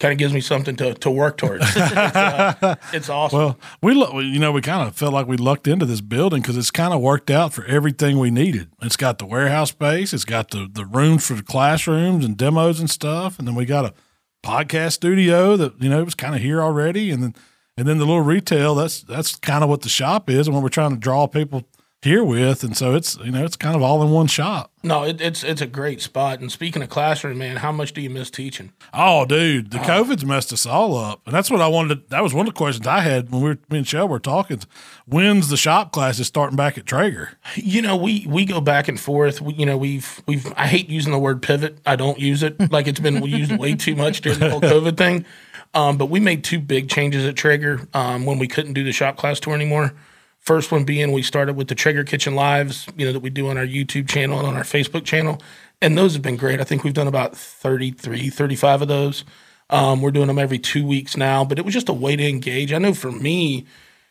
kind 0.00 0.12
of 0.12 0.18
gives 0.18 0.32
me 0.32 0.40
something 0.40 0.74
to, 0.76 0.94
to 0.94 1.10
work 1.10 1.36
towards. 1.36 1.64
it's, 1.64 1.76
uh, 1.78 2.74
it's 2.92 3.08
awesome. 3.08 3.38
Well, 3.38 3.58
we 3.82 3.94
lo- 3.94 4.18
you 4.18 4.40
know 4.40 4.50
we 4.50 4.62
kind 4.62 4.88
of 4.88 4.96
felt 4.96 5.12
like 5.12 5.28
we 5.28 5.36
lucked 5.36 5.68
into 5.68 5.86
this 5.86 6.00
building 6.00 6.40
because 6.40 6.56
it's 6.56 6.70
kind 6.70 6.92
of 6.92 7.00
worked 7.00 7.30
out 7.30 7.52
for 7.52 7.64
everything 7.66 8.18
we 8.18 8.30
needed. 8.30 8.70
It's 8.82 8.96
got 8.96 9.18
the 9.18 9.26
warehouse 9.26 9.70
space, 9.70 10.12
it's 10.12 10.24
got 10.24 10.50
the 10.50 10.68
the 10.70 10.84
rooms 10.84 11.26
for 11.26 11.34
the 11.34 11.42
classrooms 11.42 12.24
and 12.24 12.36
demos 12.36 12.80
and 12.80 12.90
stuff, 12.90 13.38
and 13.38 13.46
then 13.46 13.54
we 13.54 13.66
got 13.66 13.84
a 13.84 13.94
podcast 14.42 14.92
studio 14.92 15.56
that 15.56 15.80
you 15.80 15.88
know 15.88 16.02
was 16.02 16.14
kind 16.14 16.34
of 16.34 16.40
here 16.40 16.60
already, 16.62 17.10
and 17.10 17.22
then 17.22 17.34
and 17.76 17.86
then 17.86 17.98
the 17.98 18.06
little 18.06 18.22
retail. 18.22 18.74
That's 18.74 19.02
that's 19.02 19.36
kind 19.36 19.62
of 19.62 19.70
what 19.70 19.82
the 19.82 19.88
shop 19.88 20.30
is, 20.30 20.48
and 20.48 20.54
what 20.54 20.62
we're 20.62 20.70
trying 20.70 20.92
to 20.92 20.96
draw 20.96 21.26
people 21.26 21.68
here 22.02 22.24
with, 22.24 22.64
and 22.64 22.76
so 22.76 22.94
it's 22.94 23.18
you 23.18 23.30
know 23.30 23.44
it's 23.44 23.56
kind 23.56 23.76
of 23.76 23.82
all 23.82 24.02
in 24.02 24.10
one 24.10 24.26
shop. 24.26 24.72
no, 24.82 25.04
it, 25.04 25.20
it's 25.20 25.44
it's 25.44 25.60
a 25.60 25.66
great 25.66 26.00
spot. 26.00 26.40
And 26.40 26.50
speaking 26.50 26.82
of 26.82 26.88
classroom, 26.88 27.38
man, 27.38 27.56
how 27.56 27.72
much 27.72 27.92
do 27.92 28.00
you 28.00 28.08
miss 28.08 28.30
teaching? 28.30 28.72
Oh, 28.94 29.26
dude, 29.26 29.70
the 29.70 29.78
COVID's 29.78 30.24
messed 30.24 30.52
us 30.52 30.64
all 30.64 30.96
up, 30.96 31.20
and 31.26 31.34
that's 31.34 31.50
what 31.50 31.60
I 31.60 31.68
wanted. 31.68 31.94
To, 31.94 32.10
that 32.10 32.22
was 32.22 32.32
one 32.32 32.46
of 32.46 32.54
the 32.54 32.58
questions 32.58 32.86
I 32.86 33.00
had 33.00 33.30
when 33.30 33.42
we 33.42 33.48
were 33.50 33.58
me 33.68 33.78
and 33.78 33.86
Shell 33.86 34.08
were 34.08 34.18
talking. 34.18 34.60
When's 35.06 35.48
the 35.48 35.56
shop 35.56 35.92
classes 35.92 36.26
starting 36.26 36.56
back 36.56 36.78
at 36.78 36.86
Traeger? 36.86 37.38
You 37.56 37.82
know, 37.82 37.96
we 37.96 38.26
we 38.26 38.44
go 38.46 38.60
back 38.60 38.88
and 38.88 38.98
forth. 38.98 39.40
We, 39.40 39.54
you 39.54 39.66
know, 39.66 39.76
we've 39.76 40.22
we've. 40.26 40.50
I 40.56 40.66
hate 40.66 40.88
using 40.88 41.12
the 41.12 41.18
word 41.18 41.42
pivot. 41.42 41.78
I 41.84 41.96
don't 41.96 42.18
use 42.18 42.42
it. 42.42 42.70
Like 42.70 42.86
it's 42.86 43.00
been 43.00 43.22
used 43.24 43.56
way 43.58 43.74
too 43.74 43.94
much 43.94 44.22
during 44.22 44.38
the 44.38 44.50
whole 44.50 44.60
COVID 44.60 44.96
thing. 44.96 45.26
Um, 45.74 45.98
but 45.98 46.06
we 46.06 46.18
made 46.18 46.42
two 46.44 46.58
big 46.58 46.88
changes 46.88 47.24
at 47.24 47.36
Traeger 47.36 47.86
um, 47.94 48.24
when 48.26 48.38
we 48.38 48.48
couldn't 48.48 48.72
do 48.72 48.82
the 48.82 48.92
shop 48.92 49.16
class 49.16 49.38
tour 49.38 49.54
anymore. 49.54 49.94
First 50.40 50.72
one 50.72 50.84
being 50.84 51.12
we 51.12 51.22
started 51.22 51.54
with 51.54 51.68
the 51.68 51.74
Traeger 51.74 52.02
Kitchen 52.02 52.34
Lives, 52.34 52.86
you 52.96 53.06
know, 53.06 53.12
that 53.12 53.20
we 53.20 53.30
do 53.30 53.48
on 53.48 53.58
our 53.58 53.66
YouTube 53.66 54.08
channel 54.08 54.38
and 54.38 54.48
on 54.48 54.56
our 54.56 54.62
Facebook 54.62 55.04
channel. 55.04 55.40
And 55.82 55.96
those 55.96 56.14
have 56.14 56.22
been 56.22 56.36
great. 56.36 56.60
I 56.60 56.64
think 56.64 56.82
we've 56.82 56.94
done 56.94 57.06
about 57.06 57.36
33, 57.36 58.30
35 58.30 58.82
of 58.82 58.88
those. 58.88 59.24
Um, 59.68 60.02
we're 60.02 60.10
doing 60.10 60.26
them 60.26 60.38
every 60.38 60.58
two 60.58 60.84
weeks 60.84 61.16
now, 61.16 61.44
but 61.44 61.58
it 61.58 61.64
was 61.64 61.74
just 61.74 61.88
a 61.88 61.94
way 61.94 62.16
to 62.16 62.28
engage. 62.28 62.72
I 62.72 62.78
know 62.78 62.94
for 62.94 63.12
me, 63.12 63.66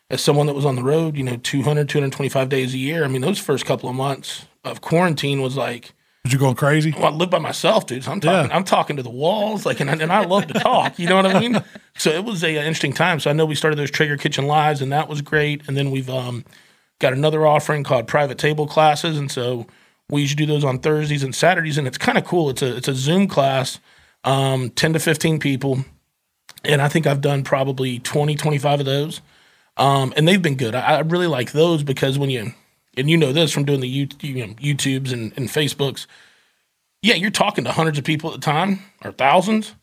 as 0.09 0.21
someone 0.21 0.47
that 0.47 0.55
was 0.55 0.65
on 0.65 0.75
the 0.75 0.83
road, 0.83 1.17
you 1.17 1.23
know, 1.23 1.37
200, 1.37 1.89
225 1.89 2.47
days 2.47 2.73
a 2.73 2.77
year, 2.77 3.03
I 3.03 3.07
mean, 3.07 3.21
those 3.21 3.39
first 3.39 3.65
couple 3.65 3.89
of 3.89 3.95
months 3.95 4.45
of 4.63 4.81
quarantine 4.81 5.41
was 5.41 5.57
like, 5.57 5.93
Was 6.23 6.33
you 6.33 6.39
going 6.39 6.55
crazy? 6.55 6.93
well, 6.95 7.07
I 7.07 7.09
live 7.15 7.29
by 7.29 7.39
myself, 7.39 7.85
dude. 7.85 8.03
So 8.03 8.11
I'm 8.11 8.19
talking, 8.19 8.49
Yeah. 8.49 8.55
I'm 8.55 8.63
talking 8.65 8.97
to 8.97 9.03
the 9.03 9.09
walls, 9.09 9.65
like, 9.65 9.79
and 9.79 9.89
I, 9.89 9.93
and 9.93 10.11
I 10.11 10.25
love 10.25 10.47
to 10.47 10.53
talk. 10.53 10.99
You 10.99 11.07
know 11.07 11.15
what 11.15 11.25
I 11.25 11.39
mean? 11.39 11.63
So 11.97 12.11
it 12.11 12.23
was 12.23 12.45
a, 12.45 12.57
uh, 12.57 12.61
interesting 12.61 12.93
time. 12.93 13.19
So 13.19 13.29
I 13.29 13.33
know 13.33 13.45
we 13.45 13.55
started 13.55 13.77
those 13.77 13.91
Traeger 13.91 14.15
Kitchen 14.15 14.47
Lives, 14.47 14.81
and 14.81 14.89
that 14.93 15.09
was 15.09 15.21
great. 15.21 15.67
And 15.67 15.75
then 15.75 15.91
we've 15.91 16.09
um, 16.09 16.45
got 16.99 17.11
another 17.11 17.45
offering 17.45 17.83
called 17.83 18.07
private 18.07 18.37
table 18.37 18.67
classes, 18.67 19.17
and 19.17 19.29
so 19.29 19.67
We 20.09 20.21
usually 20.21 20.45
do 20.45 20.51
those 20.53 20.63
on 20.63 20.79
Thursdays 20.79 21.23
and 21.23 21.35
Saturdays, 21.35 21.77
and 21.77 21.85
it's 21.87 21.97
kind 21.97 22.17
of 22.17 22.23
cool. 22.23 22.49
It's 22.49 22.61
a 22.61 22.77
it's 22.77 22.87
a 22.87 22.95
Zoom 22.95 23.27
class, 23.27 23.79
um, 24.23 24.69
ten 24.69 24.93
to 24.93 24.99
fifteen 24.99 25.39
people, 25.39 25.83
and 26.63 26.81
I 26.81 26.87
think 26.87 27.05
I've 27.05 27.19
done 27.21 27.43
probably 27.43 27.99
20, 27.99 28.35
25 28.35 28.79
of 28.79 28.85
those, 28.85 29.21
um, 29.75 30.13
and 30.15 30.25
they've 30.27 30.41
been 30.41 30.55
good. 30.55 30.73
I, 30.75 30.97
I 30.97 30.99
really 31.01 31.27
like 31.27 31.51
those 31.51 31.83
because 31.83 32.17
when 32.17 32.29
you 32.29 32.53
and 32.99 33.09
you 33.09 33.17
know 33.17 33.33
this 33.33 33.51
from 33.51 33.65
doing 33.65 33.79
the 33.79 33.87
you, 33.87 34.07
you 34.21 34.45
know, 34.47 34.53
YouTubes 34.55 35.11
and, 35.11 35.33
and 35.35 35.49
Facebooks, 35.49 36.05
yeah, 37.01 37.15
you're 37.15 37.31
talking 37.31 37.63
to 37.63 37.71
hundreds 37.71 37.97
of 37.97 38.03
people 38.03 38.31
at 38.31 38.37
a 38.37 38.41
time 38.41 38.79
or 39.03 39.11
thousands, 39.11 39.75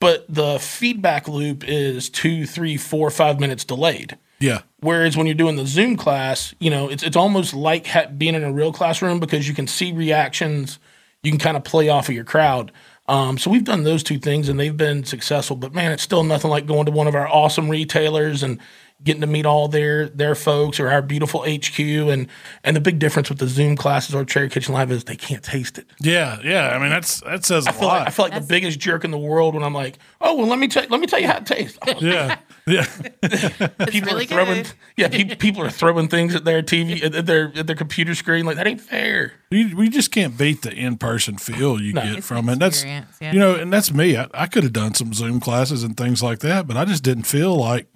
but 0.00 0.26
the 0.28 0.58
feedback 0.58 1.28
loop 1.28 1.64
is 1.66 2.10
two, 2.10 2.46
three, 2.46 2.76
four, 2.76 3.10
five 3.10 3.40
minutes 3.40 3.64
delayed. 3.64 4.18
Yeah. 4.38 4.62
Whereas 4.80 5.16
when 5.16 5.26
you're 5.26 5.34
doing 5.34 5.56
the 5.56 5.66
Zoom 5.66 5.96
class, 5.96 6.54
you 6.58 6.68
know, 6.68 6.88
it's 6.88 7.02
it's 7.02 7.16
almost 7.16 7.54
like 7.54 7.86
ha- 7.86 8.06
being 8.06 8.34
in 8.34 8.42
a 8.42 8.52
real 8.52 8.72
classroom 8.72 9.20
because 9.20 9.46
you 9.48 9.54
can 9.54 9.68
see 9.68 9.92
reactions, 9.92 10.78
you 11.22 11.30
can 11.30 11.38
kind 11.38 11.56
of 11.56 11.62
play 11.62 11.88
off 11.88 12.08
of 12.08 12.14
your 12.14 12.24
crowd. 12.24 12.72
Um, 13.06 13.38
so 13.38 13.50
we've 13.50 13.64
done 13.64 13.84
those 13.84 14.02
two 14.02 14.18
things 14.18 14.48
and 14.48 14.58
they've 14.58 14.76
been 14.76 15.04
successful. 15.04 15.56
But 15.56 15.74
man, 15.74 15.92
it's 15.92 16.02
still 16.02 16.24
nothing 16.24 16.50
like 16.50 16.66
going 16.66 16.86
to 16.86 16.92
one 16.92 17.06
of 17.06 17.14
our 17.14 17.28
awesome 17.28 17.68
retailers 17.68 18.42
and 18.42 18.60
getting 19.04 19.20
to 19.20 19.26
meet 19.26 19.46
all 19.46 19.68
their 19.68 20.08
their 20.08 20.34
folks 20.34 20.78
or 20.80 20.88
our 20.88 21.02
beautiful 21.02 21.42
HQ. 21.42 21.78
And 21.78 22.28
and 22.64 22.76
the 22.76 22.80
big 22.80 22.98
difference 22.98 23.28
with 23.28 23.38
the 23.38 23.48
Zoom 23.48 23.76
classes 23.76 24.14
or 24.14 24.24
Traeger 24.24 24.48
Kitchen 24.48 24.74
Live 24.74 24.90
is 24.90 25.04
they 25.04 25.16
can't 25.16 25.42
taste 25.42 25.78
it. 25.78 25.86
Yeah. 26.00 26.38
Yeah. 26.44 26.68
I 26.70 26.78
mean, 26.78 26.90
that's 26.90 27.20
that 27.22 27.44
says 27.44 27.66
a 27.66 27.70
I 27.70 27.72
feel 27.72 27.88
lot. 27.88 27.98
like 28.00 28.08
I 28.08 28.10
feel 28.10 28.24
like 28.26 28.34
the 28.34 28.46
biggest 28.46 28.78
jerk 28.78 29.04
in 29.04 29.10
the 29.10 29.18
world 29.18 29.54
when 29.54 29.62
I'm 29.64 29.74
like, 29.74 29.98
oh 30.20 30.34
well, 30.36 30.46
let 30.46 30.58
me 30.58 30.68
tell 30.68 30.84
let 30.88 31.00
me 31.00 31.06
tell 31.06 31.20
you 31.20 31.26
how 31.28 31.38
it 31.38 31.46
tastes. 31.46 31.78
Yeah. 32.00 32.38
Yeah. 32.66 32.84
people 33.88 34.12
really 34.12 34.24
are 34.24 34.28
throwing 34.28 34.62
good. 34.62 34.72
yeah 34.96 35.08
pe- 35.08 35.34
people 35.36 35.62
are 35.62 35.70
throwing 35.70 36.06
things 36.08 36.34
at 36.34 36.44
their 36.44 36.62
TV 36.62 37.02
at 37.02 37.26
their 37.26 37.52
at 37.56 37.66
their 37.66 37.76
computer 37.76 38.14
screen 38.14 38.44
like 38.46 38.56
that 38.56 38.66
ain't 38.66 38.80
fair. 38.80 39.32
We, 39.50 39.74
we 39.74 39.88
just 39.88 40.10
can't 40.12 40.38
beat 40.38 40.62
the 40.62 40.72
in 40.72 40.96
person 40.96 41.38
feel 41.38 41.80
you 41.80 41.92
No. 41.92 42.02
get 42.02 42.18
It's 42.18 42.26
from 42.26 42.48
it. 42.48 42.58
That's 42.58 42.84
yeah. 42.84 43.04
you 43.20 43.38
know, 43.38 43.54
and 43.56 43.72
that's 43.72 43.92
me. 43.92 44.16
I, 44.16 44.28
I 44.32 44.46
could 44.46 44.62
have 44.62 44.72
done 44.72 44.94
some 44.94 45.12
Zoom 45.12 45.40
classes 45.40 45.82
and 45.82 45.96
things 45.96 46.22
like 46.22 46.38
that, 46.40 46.66
but 46.66 46.76
I 46.76 46.84
just 46.84 47.02
didn't 47.02 47.24
feel 47.24 47.56
like 47.56 47.86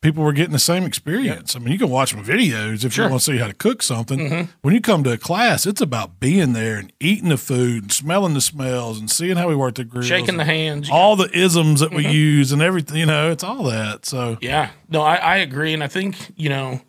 people 0.00 0.24
were 0.24 0.32
getting 0.32 0.52
the 0.52 0.58
same 0.58 0.84
experience. 0.84 1.54
I 1.54 1.58
mean, 1.58 1.72
you 1.72 1.78
can 1.78 1.90
watch 1.90 2.14
my 2.14 2.22
videos 2.22 2.84
if 2.84 2.92
Sure. 2.92 3.04
you 3.04 3.10
want 3.10 3.22
to 3.22 3.32
see 3.32 3.38
how 3.38 3.46
to 3.46 3.54
cook 3.54 3.82
something. 3.82 4.18
Mm-hmm. 4.18 4.50
When 4.62 4.74
you 4.74 4.80
come 4.80 5.04
to 5.04 5.12
a 5.12 5.18
class, 5.18 5.66
it's 5.66 5.80
about 5.80 6.20
being 6.20 6.52
there 6.52 6.78
and 6.78 6.92
eating 7.00 7.28
the 7.28 7.36
food 7.36 7.82
and 7.84 7.92
smelling 7.92 8.34
the 8.34 8.40
smells 8.40 8.98
and 8.98 9.10
seeing 9.10 9.36
how 9.36 9.48
we 9.48 9.54
work 9.54 9.74
the 9.74 9.84
grills, 9.84 10.06
Shaking 10.06 10.36
the 10.38 10.44
hands. 10.44 10.88
all 10.90 11.16
the 11.16 11.30
isms 11.36 11.80
that 11.80 11.92
we 11.92 12.04
mm-hmm. 12.04 12.12
use 12.12 12.52
and 12.52 12.62
everything. 12.62 12.96
You 12.96 13.06
know, 13.06 13.30
it's 13.30 13.44
all 13.44 13.64
that. 13.64 14.06
So 14.06 14.38
Yeah, 14.40 14.70
no, 14.88 15.02
I, 15.02 15.16
I 15.16 15.36
agree, 15.36 15.74
and 15.74 15.84
I 15.84 15.88
think 15.88 16.16
you 16.36 16.48
know, 16.48 16.80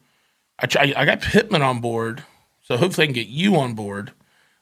I 0.59 0.67
try, 0.67 0.93
I 0.95 1.05
got 1.05 1.21
Pittman 1.21 1.61
on 1.61 1.81
board, 1.81 2.23
so 2.61 2.77
hopefully 2.77 3.05
I 3.05 3.07
can 3.07 3.13
get 3.15 3.27
you 3.27 3.55
on 3.57 3.73
board. 3.73 4.13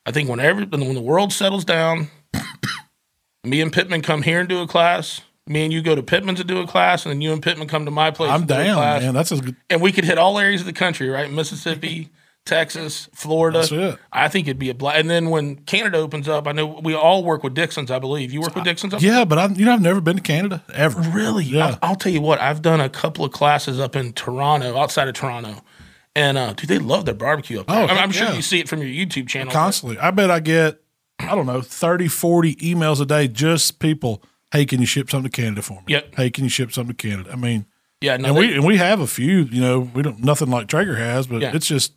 I 0.05 0.11
think 0.11 0.29
whenever 0.29 0.61
when 0.65 0.93
the 0.95 1.01
world 1.01 1.31
settles 1.33 1.65
down, 1.65 2.07
me 3.43 3.61
and 3.61 3.71
Pittman 3.71 4.01
come 4.01 4.23
here 4.23 4.39
and 4.39 4.49
do 4.49 4.61
a 4.61 4.67
class. 4.67 5.21
Me 5.49 5.63
and 5.63 5.73
you 5.73 5.81
go 5.81 5.95
to 5.95 6.03
Pittman 6.03 6.35
to 6.35 6.43
do 6.43 6.59
a 6.59 6.67
class, 6.67 7.05
and 7.05 7.11
then 7.11 7.21
you 7.21 7.33
and 7.33 7.41
Pittman 7.41 7.67
come 7.67 7.85
to 7.85 7.91
my 7.91 8.11
place. 8.11 8.31
I'm 8.31 8.41
do 8.41 8.53
down, 8.53 8.75
class. 8.75 9.01
man. 9.01 9.13
That's 9.13 9.31
a 9.31 9.37
good. 9.37 9.55
and 9.69 9.81
we 9.81 9.91
could 9.91 10.05
hit 10.05 10.17
all 10.17 10.37
areas 10.39 10.61
of 10.61 10.67
the 10.67 10.73
country, 10.73 11.09
right? 11.09 11.29
Mississippi, 11.31 12.11
Texas, 12.45 13.09
Florida. 13.13 13.59
That's 13.59 13.71
it. 13.71 13.99
I 14.11 14.27
think 14.27 14.47
it'd 14.47 14.59
be 14.59 14.69
a 14.69 14.73
blast. 14.73 14.99
And 14.99 15.09
then 15.09 15.29
when 15.29 15.57
Canada 15.57 15.97
opens 15.97 16.27
up, 16.27 16.47
I 16.47 16.51
know 16.51 16.79
we 16.83 16.93
all 16.93 17.23
work 17.23 17.43
with 17.43 17.53
Dixon's. 17.53 17.91
I 17.91 17.99
believe 17.99 18.31
you 18.31 18.41
work 18.41 18.55
with 18.55 18.63
Dixon's. 18.63 19.01
Yeah, 19.01 19.25
but 19.25 19.37
I, 19.37 19.47
you 19.47 19.65
know, 19.65 19.73
I've 19.73 19.81
never 19.81 20.01
been 20.01 20.17
to 20.17 20.21
Canada 20.21 20.63
ever. 20.73 21.01
Really? 21.01 21.45
Yeah. 21.45 21.77
I'll, 21.81 21.89
I'll 21.89 21.95
tell 21.95 22.11
you 22.11 22.21
what. 22.21 22.39
I've 22.39 22.61
done 22.61 22.81
a 22.81 22.89
couple 22.89 23.25
of 23.25 23.31
classes 23.31 23.79
up 23.79 23.95
in 23.95 24.13
Toronto, 24.13 24.77
outside 24.77 25.07
of 25.07 25.13
Toronto, 25.15 25.63
and 26.15 26.37
uh, 26.37 26.53
dude, 26.53 26.69
they 26.69 26.79
love 26.79 27.05
their 27.05 27.15
barbecue 27.15 27.59
up 27.59 27.67
there. 27.67 27.77
Oh, 27.77 27.87
I'm, 27.87 27.97
I'm 27.97 28.11
sure 28.11 28.27
yeah. 28.27 28.35
you 28.35 28.41
see 28.41 28.59
it 28.59 28.67
from 28.67 28.81
your 28.81 28.89
YouTube 28.89 29.27
channel. 29.27 29.51
constantly. 29.51 29.97
I 29.99 30.11
bet 30.11 30.31
I 30.31 30.39
get, 30.39 30.79
I 31.19 31.35
don't 31.35 31.45
know, 31.45 31.61
30, 31.61 32.07
40 32.07 32.55
emails 32.57 32.99
a 32.99 33.05
day, 33.05 33.27
just 33.27 33.79
people, 33.79 34.23
hey, 34.51 34.65
can 34.65 34.79
you 34.79 34.85
ship 34.85 35.09
something 35.09 35.29
to 35.31 35.41
Canada 35.41 35.61
for 35.61 35.75
me? 35.81 35.83
Yep. 35.87 36.15
Hey, 36.15 36.29
can 36.29 36.43
you 36.43 36.49
ship 36.49 36.71
something 36.71 36.95
to 36.95 37.07
Canada? 37.09 37.31
I 37.31 37.35
mean, 37.35 37.65
Yeah, 38.01 38.17
no, 38.17 38.29
and 38.29 38.37
they- 38.37 38.39
we 38.41 38.53
and 38.55 38.65
we 38.65 38.77
have 38.77 38.99
a 38.99 39.07
few, 39.07 39.43
you 39.51 39.61
know, 39.61 39.79
we 39.79 40.01
don't 40.03 40.23
nothing 40.23 40.49
like 40.49 40.67
Traeger 40.67 40.95
has, 40.95 41.27
but 41.27 41.41
Yeah. 41.41 41.51
it's 41.55 41.67
just 41.67 41.93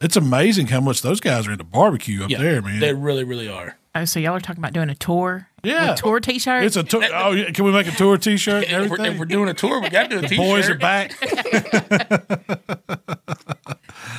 it's 0.00 0.16
amazing 0.16 0.66
how 0.66 0.80
much 0.80 1.00
those 1.02 1.20
guys 1.20 1.46
are 1.48 1.52
into 1.52 1.64
barbecue 1.64 2.22
up 2.24 2.30
yeah, 2.30 2.38
there, 2.38 2.60
man. 2.62 2.80
They 2.80 2.92
really, 2.92 3.24
really 3.24 3.48
are. 3.48 3.78
Oh, 3.94 4.04
so 4.04 4.20
y'all 4.20 4.34
are 4.34 4.40
talking 4.40 4.60
about 4.62 4.74
doing 4.74 4.90
a 4.90 4.94
tour? 4.94 5.48
Yeah. 5.62 5.92
With 5.92 6.00
tour 6.00 6.20
T-shirt. 6.20 6.64
it's 6.64 6.76
a 6.76 6.82
tour. 6.82 7.02
Oh, 7.14 7.30
yeah. 7.32 7.50
Can 7.50 7.64
we 7.64 7.72
make 7.72 7.86
a 7.86 7.92
tour 7.92 8.18
T-shirt 8.18 8.64
and 8.70 8.72
If 8.84 8.90
we're, 8.90 8.96
everything? 8.96 9.12
if 9.14 9.18
we're 9.18 9.24
doing 9.24 9.48
a 9.48 9.54
tour, 9.54 9.80
we 9.80 9.88
got 9.88 10.10
to 10.10 10.20
do 10.20 10.24
a 10.26 10.28
t-shirt. 10.28 10.36
Boys 10.44 10.68
are 10.68 10.74
back. 10.74 11.12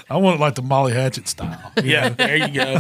I 0.10 0.16
want 0.18 0.40
it 0.40 0.42
like 0.42 0.56
the 0.56 0.62
Molly 0.64 0.94
Hatchet 0.94 1.28
style. 1.28 1.72
Yeah, 1.84 2.10
there 2.10 2.36
you 2.38 2.48
go. 2.50 2.80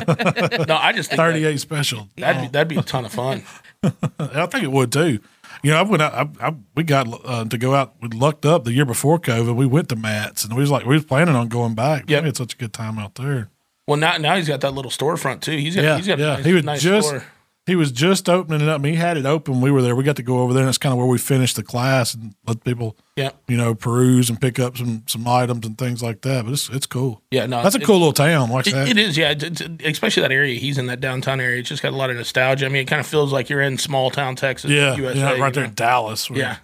No, 0.67 0.75
I 0.75 0.91
just 0.93 1.09
think 1.09 1.17
that, 1.17 1.17
Thirty-eight 1.17 1.59
special. 1.59 2.09
that'd 2.17 2.41
be 2.41 2.47
that'd 2.47 2.67
be 2.67 2.77
a 2.77 2.81
ton 2.81 3.05
of 3.05 3.11
fun. 3.13 3.43
I 3.83 4.45
think 4.47 4.63
it 4.63 4.71
would 4.71 4.91
too. 4.91 5.19
You 5.63 5.71
know, 5.71 5.77
I 5.77 5.81
went 5.83 6.01
out. 6.01 6.13
I, 6.13 6.47
I, 6.47 6.55
we 6.75 6.83
got 6.83 7.07
uh, 7.25 7.45
to 7.45 7.57
go 7.57 7.73
out. 7.73 7.95
We 8.01 8.09
lucked 8.09 8.45
up 8.45 8.63
the 8.63 8.73
year 8.73 8.85
before 8.85 9.19
COVID. 9.19 9.55
We 9.55 9.65
went 9.65 9.89
to 9.89 9.95
Matt's, 9.95 10.43
and 10.43 10.53
we 10.53 10.61
was 10.61 10.69
like, 10.69 10.85
we 10.85 10.95
was 10.95 11.05
planning 11.05 11.35
on 11.35 11.47
going 11.47 11.73
back. 11.73 12.09
Yeah. 12.09 12.19
we 12.21 12.27
had 12.27 12.37
such 12.37 12.53
a 12.53 12.57
good 12.57 12.73
time 12.73 12.99
out 12.99 13.15
there. 13.15 13.49
Well, 13.87 13.97
now 13.97 14.17
now 14.17 14.35
he's 14.35 14.47
got 14.47 14.61
that 14.61 14.73
little 14.73 14.91
storefront 14.91 15.41
too. 15.41 15.57
He's 15.57 15.75
got 15.75 15.83
Yeah, 15.83 15.97
he's 15.97 16.07
got 16.07 16.19
yeah. 16.19 16.33
a 16.33 16.37
nice, 16.37 16.45
he 16.45 16.53
was 16.53 16.63
nice 16.63 16.81
just 16.81 17.07
store. 17.07 17.23
He 17.67 17.75
was 17.75 17.91
just 17.91 18.27
opening 18.27 18.61
it 18.61 18.69
up. 18.69 18.79
I 18.79 18.81
mean, 18.81 18.93
he 18.93 18.97
had 18.99 19.17
it 19.17 19.25
open. 19.27 19.61
We 19.61 19.69
were 19.69 19.81
there. 19.83 19.95
We 19.95 20.03
got 20.03 20.15
to 20.15 20.23
go 20.23 20.39
over 20.39 20.53
there, 20.53 20.61
and 20.63 20.67
that's 20.67 20.79
kind 20.79 20.93
of 20.93 20.97
where 20.97 21.05
we 21.05 21.19
finished 21.19 21.55
the 21.57 21.61
class 21.63 22.15
and 22.15 22.33
let 22.47 22.63
people, 22.63 22.97
Yeah, 23.15 23.31
you 23.47 23.57
know, 23.57 23.75
peruse 23.75 24.29
and 24.29 24.41
pick 24.41 24.57
up 24.57 24.77
some 24.77 25.03
some 25.05 25.27
items 25.27 25.65
and 25.67 25.77
things 25.77 26.01
like 26.01 26.21
that. 26.21 26.45
But 26.45 26.53
it's 26.53 26.69
it's 26.69 26.85
cool. 26.87 27.21
yeah. 27.29 27.45
No, 27.45 27.61
That's 27.61 27.75
a 27.75 27.79
cool 27.79 27.97
little 27.99 28.13
town. 28.13 28.49
Like 28.49 28.65
It, 28.67 28.71
that. 28.73 28.87
it 28.87 28.97
is, 28.97 29.15
yeah. 29.17 29.31
It's- 29.31 29.61
it's- 29.61 29.91
especially 29.91 30.21
that 30.21 30.31
area. 30.31 30.57
He's 30.59 30.77
in 30.79 30.87
that 30.87 30.99
downtown 31.01 31.39
area. 31.39 31.59
It's 31.59 31.69
just 31.69 31.83
got 31.83 31.93
a 31.93 31.95
lot 31.95 32.09
of 32.09 32.15
nostalgia. 32.15 32.65
I 32.65 32.69
mean, 32.69 32.81
it 32.81 32.87
kind 32.87 32.99
of 32.99 33.05
feels 33.05 33.31
like 33.31 33.49
you're 33.49 33.61
in 33.61 33.77
small 33.77 34.09
town 34.09 34.35
Texas, 34.35 34.71
yeah, 34.71 34.95
USA. 34.95 35.19
yeah, 35.19 35.33
you 35.35 35.41
right 35.43 35.53
there 35.53 35.63
know? 35.63 35.69
in 35.69 35.75
Dallas. 35.75 36.29
where- 36.29 36.39
Yeah, 36.39 36.55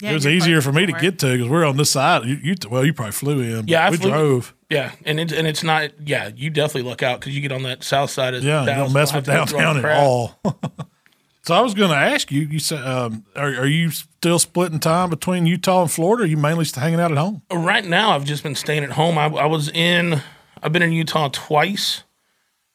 Yeah, 0.00 0.10
it 0.10 0.14
was 0.14 0.26
easier 0.26 0.60
for 0.60 0.72
me 0.72 0.86
to 0.86 0.92
get 0.92 1.18
to 1.20 1.32
because 1.32 1.48
we're 1.48 1.64
on 1.64 1.76
this 1.76 1.90
side. 1.90 2.24
You, 2.26 2.38
you 2.42 2.54
well, 2.70 2.84
you 2.84 2.92
probably 2.94 3.12
flew 3.12 3.40
in. 3.40 3.56
but 3.62 3.68
Yeah, 3.68 3.86
I 3.86 3.90
we 3.90 3.96
flew- 3.98 4.10
drove. 4.10 4.54
Yeah, 4.72 4.92
and 5.04 5.20
it's 5.20 5.32
and 5.32 5.46
it's 5.46 5.62
not. 5.62 5.90
Yeah, 6.06 6.30
you 6.34 6.50
definitely 6.50 6.88
look 6.88 7.02
out 7.02 7.20
because 7.20 7.34
you 7.34 7.40
get 7.42 7.52
on 7.52 7.62
that 7.64 7.84
south 7.84 8.10
side 8.10 8.34
of 8.34 8.42
Yeah, 8.42 8.60
you 8.60 8.66
Dallas. 8.66 8.92
don't 8.92 9.00
mess 9.00 9.12
with 9.14 9.26
have 9.26 9.46
to 9.48 9.54
go 9.54 9.58
through 9.58 9.58
downtown 9.58 9.84
at 9.90 9.98
all. 9.98 10.38
so 11.42 11.54
I 11.54 11.60
was 11.60 11.74
going 11.74 11.90
to 11.90 11.96
ask 11.96 12.32
you. 12.32 12.42
You 12.42 12.58
said, 12.58 12.84
um, 12.86 13.24
are, 13.36 13.48
are 13.48 13.66
you 13.66 13.90
still 13.90 14.38
splitting 14.38 14.80
time 14.80 15.10
between 15.10 15.46
Utah 15.46 15.82
and 15.82 15.90
Florida? 15.90 16.22
Or 16.22 16.24
are 16.24 16.28
you 16.28 16.36
mainly 16.36 16.64
hanging 16.74 17.00
out 17.00 17.12
at 17.12 17.18
home? 17.18 17.42
Right 17.52 17.84
now, 17.84 18.12
I've 18.12 18.24
just 18.24 18.42
been 18.42 18.54
staying 18.54 18.84
at 18.84 18.92
home. 18.92 19.18
I, 19.18 19.26
I 19.26 19.46
was 19.46 19.68
in. 19.68 20.22
I've 20.62 20.72
been 20.72 20.82
in 20.82 20.92
Utah 20.92 21.28
twice, 21.28 22.04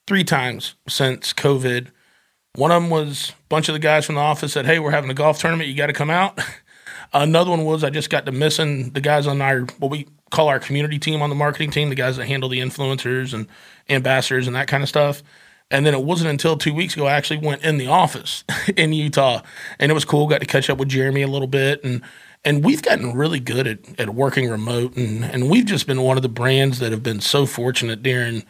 three 0.06 0.24
times 0.24 0.76
since 0.88 1.34
COVID. 1.34 1.88
One 2.56 2.72
of 2.72 2.82
them 2.82 2.90
was 2.90 3.32
a 3.32 3.34
bunch 3.50 3.70
of 3.70 3.74
the 3.74 3.80
guys 3.80 4.06
from 4.06 4.16
the 4.16 4.22
office 4.22 4.54
said, 4.54 4.66
"Hey, 4.66 4.80
we're 4.80 4.92
having 4.92 5.10
a 5.10 5.14
golf 5.16 5.40
tournament. 5.40 5.70
You 5.70 5.76
got 5.76 5.88
to 5.88 5.94
come 5.94 6.10
out." 6.10 6.40
Another 7.14 7.50
one 7.52 7.64
was 7.64 7.84
I 7.84 7.90
just 7.90 8.10
got 8.10 8.26
to 8.26 8.32
missing 8.32 8.92
the 8.92 9.00
guys 9.02 9.28
on 9.28 9.42
our 9.42 9.62
what 9.80 9.90
we 9.90 10.08
call 10.32 10.48
our 10.48 10.60
community 10.60 11.00
team 11.00 11.22
on 11.22 11.30
the 11.30 11.36
marketing 11.36 11.72
team, 11.72 11.90
the 11.90 11.96
guys 11.96 12.18
that 12.18 12.26
handle 12.26 12.50
the 12.50 12.60
influencers 12.60 13.34
and 13.34 13.48
ambassadors 13.90 14.48
and 14.48 14.56
that 14.56 14.68
kind 14.68 14.84
of 14.84 14.90
stuff. 14.90 15.24
And 15.70 15.86
then 15.86 15.94
it 15.94 16.04
wasn't 16.04 16.30
until 16.30 16.58
two 16.58 16.74
weeks 16.74 16.94
ago 16.94 17.08
I 17.08 17.14
actually 17.14 17.40
went 17.40 17.64
in 17.64 17.78
the 17.78 17.88
office 17.88 18.44
in 18.78 18.94
Utah, 18.94 19.42
and 19.80 19.92
it 19.92 19.94
was 19.94 20.06
cool. 20.06 20.28
Got 20.28 20.40
to 20.40 20.46
catch 20.46 20.70
up 20.70 20.78
with 20.78 20.88
Jeremy 20.90 21.22
a 21.24 21.28
little 21.28 21.48
bit, 21.48 21.84
and 21.84 22.02
and 22.46 22.64
we've 22.64 22.82
gotten 22.82 23.14
really 23.14 23.42
good 23.42 23.68
at, 23.68 24.00
at 24.00 24.10
working 24.12 24.50
remote, 24.50 24.96
and 24.96 25.26
and 25.26 25.50
we've 25.50 25.66
just 25.66 25.86
been 25.86 26.02
one 26.02 26.16
of 26.16 26.24
the 26.24 26.30
brands 26.30 26.80
that 26.80 26.94
have 26.94 27.04
been 27.04 27.20
so 27.20 27.46
fortunate 27.46 28.02
during 28.02 28.46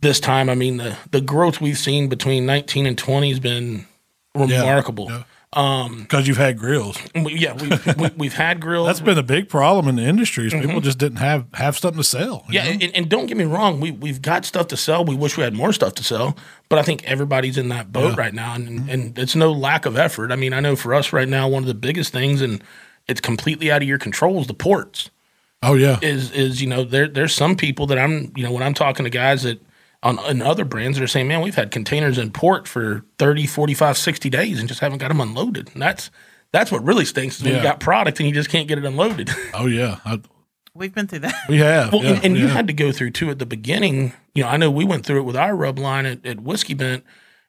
this 0.00 0.18
time. 0.18 0.48
I 0.48 0.54
mean, 0.54 0.78
the 0.78 0.96
the 1.10 1.20
growth 1.20 1.60
we've 1.60 1.76
seen 1.76 2.08
between 2.08 2.46
19 2.46 2.86
and 2.86 2.96
20 2.96 3.28
has 3.28 3.40
been 3.40 3.86
remarkable. 4.34 5.10
yeah. 5.10 5.24
Um, 5.56 6.02
because 6.02 6.28
you've 6.28 6.36
had 6.36 6.58
grills. 6.58 6.98
We- 7.14 7.38
Yeah, 7.38 7.54
we've, 7.54 7.96
we, 7.96 8.10
we've 8.16 8.34
had 8.34 8.60
grills. 8.60 8.86
That's 8.86 9.00
been 9.00 9.16
a 9.16 9.22
big 9.22 9.48
problem 9.48 9.88
in 9.88 9.96
the 9.96 10.02
industry. 10.02 10.46
Is 10.46 10.52
mm-hmm. 10.52 10.66
people 10.66 10.80
just 10.82 10.98
didn't 10.98 11.16
have 11.16 11.46
have 11.54 11.78
something 11.78 11.98
to 11.98 12.04
sell. 12.04 12.44
Yeah, 12.50 12.64
and, 12.64 12.94
and 12.94 13.08
don't 13.08 13.26
get 13.26 13.38
me 13.38 13.44
wrong, 13.44 13.80
we 13.80 13.90
we've 13.90 14.20
got 14.20 14.44
stuff 14.44 14.68
to 14.68 14.76
sell. 14.76 15.04
We 15.04 15.16
wish 15.16 15.38
we 15.38 15.44
had 15.44 15.54
more 15.54 15.72
stuff 15.72 15.94
to 15.94 16.04
sell, 16.04 16.36
but 16.68 16.78
I 16.78 16.82
think 16.82 17.04
everybody's 17.04 17.56
in 17.56 17.70
that 17.70 17.90
boat 17.90 18.18
right 18.18 18.34
now, 18.34 18.54
and 18.54 18.68
mm-hmm. 18.68 18.90
and 18.90 19.18
it's 19.18 19.34
no 19.34 19.50
lack 19.50 19.86
of 19.86 19.96
effort. 19.96 20.30
I 20.30 20.36
mean, 20.36 20.52
I 20.52 20.60
know 20.60 20.76
for 20.76 20.94
us 20.94 21.12
right 21.12 21.28
now, 21.28 21.48
one 21.48 21.62
of 21.62 21.68
the 21.68 21.74
biggest 21.74 22.12
things, 22.12 22.42
and 22.42 22.62
it's 23.08 23.22
completely 23.22 23.72
out 23.72 23.80
of 23.80 23.88
your 23.88 23.98
control, 23.98 24.40
is 24.42 24.46
the 24.48 24.54
ports. 24.54 25.10
oh 25.62 25.74
yeah, 25.74 25.98
Is 26.02 26.30
is 26.32 26.60
you 26.60 26.68
know 26.68 26.84
there 26.84 27.08
there's 27.08 27.34
some 27.34 27.56
people 27.56 27.86
that 27.86 27.98
I'm 27.98 28.30
you 28.36 28.42
know 28.42 28.52
when 28.52 28.62
I'm 28.62 28.74
talking 28.74 29.04
to 29.04 29.10
guys 29.10 29.44
that 29.44 29.58
on 30.06 30.18
in 30.30 30.42
other 30.42 30.64
brands 30.64 30.96
that 30.98 31.04
are 31.04 31.08
saying, 31.08 31.28
man, 31.28 31.40
we've 31.42 31.54
had 31.54 31.70
containers 31.70 32.18
in 32.18 32.30
port 32.30 32.66
for 32.68 33.04
30, 33.18 33.46
45, 33.46 33.96
60 33.98 34.30
days 34.30 34.58
and 34.60 34.68
just 34.68 34.80
haven't 34.80 34.98
got 34.98 35.08
them 35.08 35.20
unloaded. 35.20 35.70
And 35.72 35.82
that's 35.82 36.10
that's 36.52 36.70
what 36.72 36.84
really 36.84 37.04
stinks 37.04 37.38
is 37.38 37.42
when 37.42 37.52
Yeah. 37.52 37.58
you 37.58 37.62
got 37.64 37.80
product 37.80 38.20
and 38.20 38.28
you 38.28 38.34
just 38.34 38.48
can't 38.50 38.68
get 38.68 38.78
it 38.78 38.84
unloaded. 38.84 39.30
oh 39.54 39.66
yeah. 39.66 39.98
I, 40.04 40.20
We've 40.74 40.94
been 40.94 41.06
through 41.06 41.20
that. 41.20 41.34
we 41.48 41.56
have. 41.58 41.90
Well, 41.92 42.04
yeah, 42.04 42.10
and, 42.16 42.24
and 42.26 42.36
you 42.36 42.46
yeah. 42.48 42.52
had 42.52 42.66
to 42.66 42.74
go 42.74 42.92
through 42.92 43.10
too 43.12 43.30
at 43.30 43.38
the 43.38 43.46
beginning. 43.46 44.12
You 44.34 44.42
know, 44.42 44.50
I 44.50 44.58
know 44.58 44.70
we 44.70 44.84
went 44.84 45.06
through 45.06 45.20
it 45.20 45.24
with 45.24 45.36
our 45.36 45.56
rub 45.56 45.78
line 45.78 46.04
at, 46.06 46.24
at 46.26 46.40
Whiskey 46.40 46.74
Bent. 46.74 47.02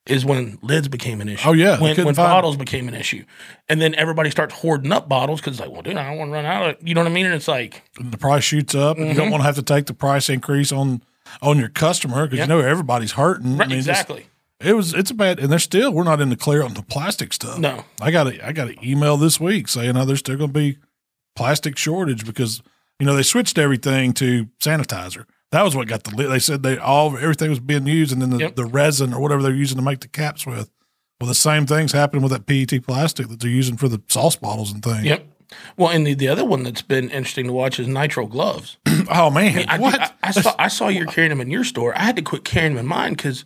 Is 0.05 0.23
when 0.23 0.57
lids 0.61 0.87
became 0.87 1.19
an 1.19 1.27
issue. 1.27 1.49
Oh, 1.49 1.51
yeah, 1.51 1.71
when 1.81 1.93
when 1.97 2.15
find 2.15 2.15
bottles 2.15 2.55
became 2.55 2.87
an 2.87 2.93
issue, 2.93 3.25
and 3.67 3.81
then 3.81 3.93
everybody 3.95 4.29
starts 4.31 4.53
hoarding 4.53 4.93
up 4.93 5.09
bottles 5.09 5.41
because 5.41 5.59
like, 5.59 5.69
well, 5.69 5.81
dude, 5.81 5.97
I 5.97 6.07
don't 6.07 6.17
want 6.17 6.29
to 6.29 6.33
run 6.33 6.45
out 6.45 6.69
of. 6.69 6.87
You 6.87 6.95
know 6.95 7.01
what 7.01 7.11
I 7.11 7.13
mean? 7.13 7.25
And 7.25 7.35
it's 7.35 7.49
like, 7.49 7.83
the 7.99 8.17
price 8.17 8.45
shoots 8.45 8.73
up, 8.73 8.95
and 8.95 9.07
you 9.07 9.11
Mm-hmm. 9.11 9.19
don't 9.19 9.31
want 9.31 9.41
to 9.41 9.45
have 9.47 9.55
to 9.55 9.63
take 9.63 9.87
the 9.87 9.93
price 9.93 10.29
increase 10.29 10.71
on 10.71 11.01
on 11.41 11.57
your 11.59 11.69
customer 11.69 12.25
because 12.25 12.37
Yeah. 12.37 12.43
you 12.45 12.49
know 12.49 12.59
everybody's 12.59 13.13
hurting. 13.13 13.57
Right, 13.57 13.69
just- 13.69 13.87
exactly. 13.87 14.27
it 14.59 14.73
was 14.73 14.93
it's 14.93 15.11
a 15.11 15.13
bad, 15.13 15.39
and 15.39 15.51
they're 15.51 15.59
still 15.59 15.91
we're 15.91 16.03
not 16.03 16.21
in 16.21 16.29
the 16.29 16.35
clear 16.35 16.63
on 16.63 16.73
the 16.73 16.81
plastic 16.83 17.33
stuff. 17.33 17.59
No. 17.59 17.85
I 18.01 18.11
got 18.11 18.27
a 18.27 18.45
I 18.47 18.51
got 18.51 18.67
an 18.69 18.75
email 18.83 19.17
this 19.17 19.39
week 19.39 19.67
saying 19.67 19.95
oh, 19.97 20.05
there's 20.05 20.19
still 20.19 20.37
going 20.37 20.49
to 20.51 20.59
be 20.59 20.77
plastic 21.35 21.77
shortage 21.77 22.25
because 22.25 22.61
you 22.99 23.05
know 23.05 23.15
they 23.15 23.23
switched 23.23 23.57
everything 23.57 24.13
to 24.13 24.45
sanitizer. 24.59 25.25
That 25.51 25.63
was 25.63 25.75
what 25.75 25.87
got 25.87 26.03
the. 26.03 26.11
They 26.27 26.39
said 26.39 26.63
they 26.63 26.77
all 26.77 27.15
everything 27.17 27.49
was 27.49 27.59
being 27.59 27.87
used, 27.87 28.11
and 28.11 28.21
then 28.21 28.31
the, 28.31 28.37
Yep. 28.39 28.55
the 28.55 28.65
resin 28.65 29.13
or 29.13 29.21
whatever 29.21 29.41
they're 29.43 29.53
using 29.53 29.77
to 29.77 29.83
make 29.83 30.01
the 30.01 30.07
caps 30.07 30.45
with. 30.45 30.69
Well, 31.21 31.27
the 31.27 31.35
same 31.35 31.65
thing's 31.65 31.93
happening 31.93 32.21
with 32.21 32.31
that 32.31 32.45
PET 32.45 32.83
plastic 32.85 33.27
that 33.29 33.39
they're 33.39 33.49
using 33.49 33.77
for 33.77 33.87
the 33.87 34.01
sauce 34.07 34.35
bottles 34.35 34.71
and 34.71 34.83
things. 34.83 35.05
Yep. 35.05 35.25
Well, 35.77 35.89
and 35.89 36.05
the, 36.05 36.13
the 36.13 36.27
other 36.27 36.43
one 36.45 36.63
that's 36.63 36.81
been 36.81 37.09
interesting 37.09 37.47
to 37.47 37.53
watch 37.53 37.79
is 37.79 37.87
nitro 37.87 38.25
gloves. 38.27 38.77
Oh 39.09 39.29
man, 39.29 39.63
I, 39.69 39.77
what? 39.79 39.97
I, 40.01 40.11
I 40.21 40.31
saw 40.31 40.53
I 40.59 40.67
saw 40.67 40.89
you 40.89 41.05
carrying 41.05 41.29
them 41.29 41.39
in 41.39 41.49
your 41.49 41.63
store. 41.63 41.97
I 41.97 42.01
had 42.01 42.17
to 42.17 42.21
quit 42.21 42.43
carrying 42.43 42.73
them 42.75 42.81
in 42.81 42.87
mine 42.87 43.13
because 43.13 43.45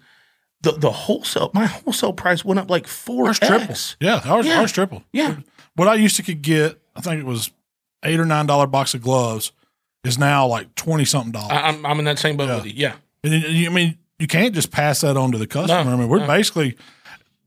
the 0.62 0.72
the 0.72 0.89
wholesale 0.91 1.52
my 1.54 1.66
wholesale 1.68 2.14
price 2.14 2.43
went 2.43 2.60
up 2.60 2.68
like 2.70 2.88
four 2.88 3.28
ours 3.28 3.38
triples. 3.38 3.95
Yeah, 3.99 4.22
ours 4.26 4.47
Yeah. 4.47 4.60
ours 4.60 4.72
triple. 4.72 5.04
Yeah. 5.14 5.38
What 5.76 5.88
I 5.88 5.93
used 5.95 6.16
to 6.16 6.24
could 6.24 6.41
get, 6.41 6.82
I 6.95 7.02
think 7.02 7.20
it 7.20 7.26
was 7.28 7.52
eight 8.04 8.20
or 8.20 8.26
nine 8.26 8.47
dollar 8.47 8.66
box 8.66 8.95
of 8.95 9.04
gloves, 9.04 9.52
is 10.04 10.18
now 10.18 10.47
like 10.47 10.74
twenty 10.74 11.06
something 11.06 11.32
dollars. 11.32 11.52
I'm 11.52 11.86
I'm 11.86 11.99
in 11.99 12.06
that 12.06 12.18
same 12.18 12.38
boat 12.38 12.47
Yeah. 12.47 12.56
with 12.56 12.66
you. 12.66 12.74
Yeah. 12.76 12.93
And 13.24 13.34
you- 13.43 13.70
I 13.70 13.74
mean, 13.74 13.99
you 14.18 14.26
can't 14.26 14.56
just 14.56 14.72
pass 14.72 15.02
that 15.02 15.16
on 15.16 15.32
to 15.34 15.38
the 15.38 15.45
customer. 15.47 15.84
No, 15.84 15.91
I 15.91 15.95
mean, 15.95 16.08
we're 16.10 16.20
no. 16.20 16.28
basically 16.28 16.76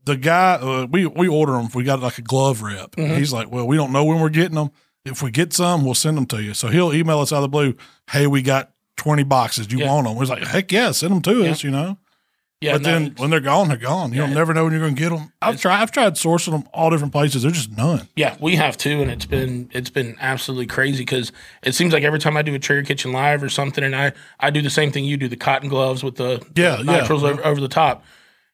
the 0.05 0.17
guy. 0.17 0.53
Uh, 0.55 0.87
we 0.89 1.05
we 1.05 1.27
order 1.27 1.53
them. 1.53 1.69
We 1.73 1.83
got 1.83 1.99
like 1.99 2.17
a 2.17 2.21
glove 2.21 2.61
rep. 2.61 2.91
Mm-hmm. 2.91 3.15
He's 3.15 3.33
like, 3.33 3.51
well, 3.51 3.67
we 3.67 3.75
don't 3.77 3.91
know 3.91 4.03
when 4.05 4.19
we're 4.19 4.29
getting 4.29 4.55
them. 4.55 4.71
If 5.03 5.21
we 5.21 5.29
get 5.31 5.53
some, 5.53 5.85
we'll 5.85 5.93
send 5.93 6.17
them 6.17 6.25
to 6.27 6.41
you. 6.41 6.53
So 6.53 6.67
he'll 6.69 6.93
email 6.93 7.19
us 7.19 7.31
out 7.31 7.37
of 7.37 7.43
the 7.43 7.47
blue. 7.49 7.75
Hey, 8.09 8.25
we 8.27 8.41
got 8.41 8.71
twenty 8.97 9.23
boxes. 9.23 9.71
You 9.71 9.79
Yeah. 9.79 9.91
want 9.93 10.07
them? 10.07 10.15
We're 10.15 10.25
like, 10.25 10.43
heck 10.43 10.71
yeah, 10.71 10.91
send 10.91 11.11
them 11.13 11.21
to 11.23 11.43
Yeah. 11.43 11.51
us. 11.51 11.63
You 11.63 11.71
know. 11.71 11.97
Yeah. 12.61 12.71
but 12.71 12.81
no, 12.83 12.91
then 12.91 13.13
when 13.17 13.29
they're 13.29 13.41
gone, 13.41 13.67
they're 13.67 13.77
gone. 13.77 14.11
You 14.13 14.21
Yeah. 14.21 14.27
don't 14.27 14.33
never 14.35 14.53
know 14.53 14.63
when 14.63 14.71
you're 14.73 14.81
going 14.81 14.95
to 14.95 14.99
get 14.99 15.09
them. 15.09 15.31
I've 15.41 15.59
tried. 15.59 15.81
I've 15.81 15.91
tried 15.91 16.13
sourcing 16.15 16.51
them 16.51 16.63
all 16.73 16.89
different 16.89 17.11
places. 17.11 17.43
There's 17.43 17.53
just 17.53 17.71
none. 17.77 18.07
Yeah, 18.15 18.35
we 18.39 18.55
have 18.55 18.77
too, 18.77 19.01
and 19.01 19.11
it's 19.11 19.25
been 19.25 19.69
it's 19.73 19.89
been 19.91 20.15
absolutely 20.19 20.65
crazy 20.65 20.99
because 21.03 21.31
it 21.63 21.75
seems 21.75 21.93
like 21.93 22.03
every 22.03 22.17
time 22.17 22.35
I 22.37 22.41
do 22.41 22.55
a 22.55 22.59
Traeger 22.59 22.83
Kitchen 22.83 23.11
live 23.11 23.43
or 23.43 23.49
something, 23.49 23.83
and 23.83 23.95
I 23.95 24.13
I 24.39 24.49
do 24.49 24.61
the 24.61 24.69
same 24.71 24.91
thing 24.91 25.03
you 25.05 25.17
do, 25.17 25.27
the 25.27 25.35
cotton 25.35 25.69
gloves 25.69 26.01
with 26.03 26.15
the 26.15 26.43
Yeah, 26.55 26.77
the 26.77 26.91
yeah. 26.93 27.07
over, 27.11 27.45
over 27.45 27.61
the 27.61 27.67
top, 27.67 28.03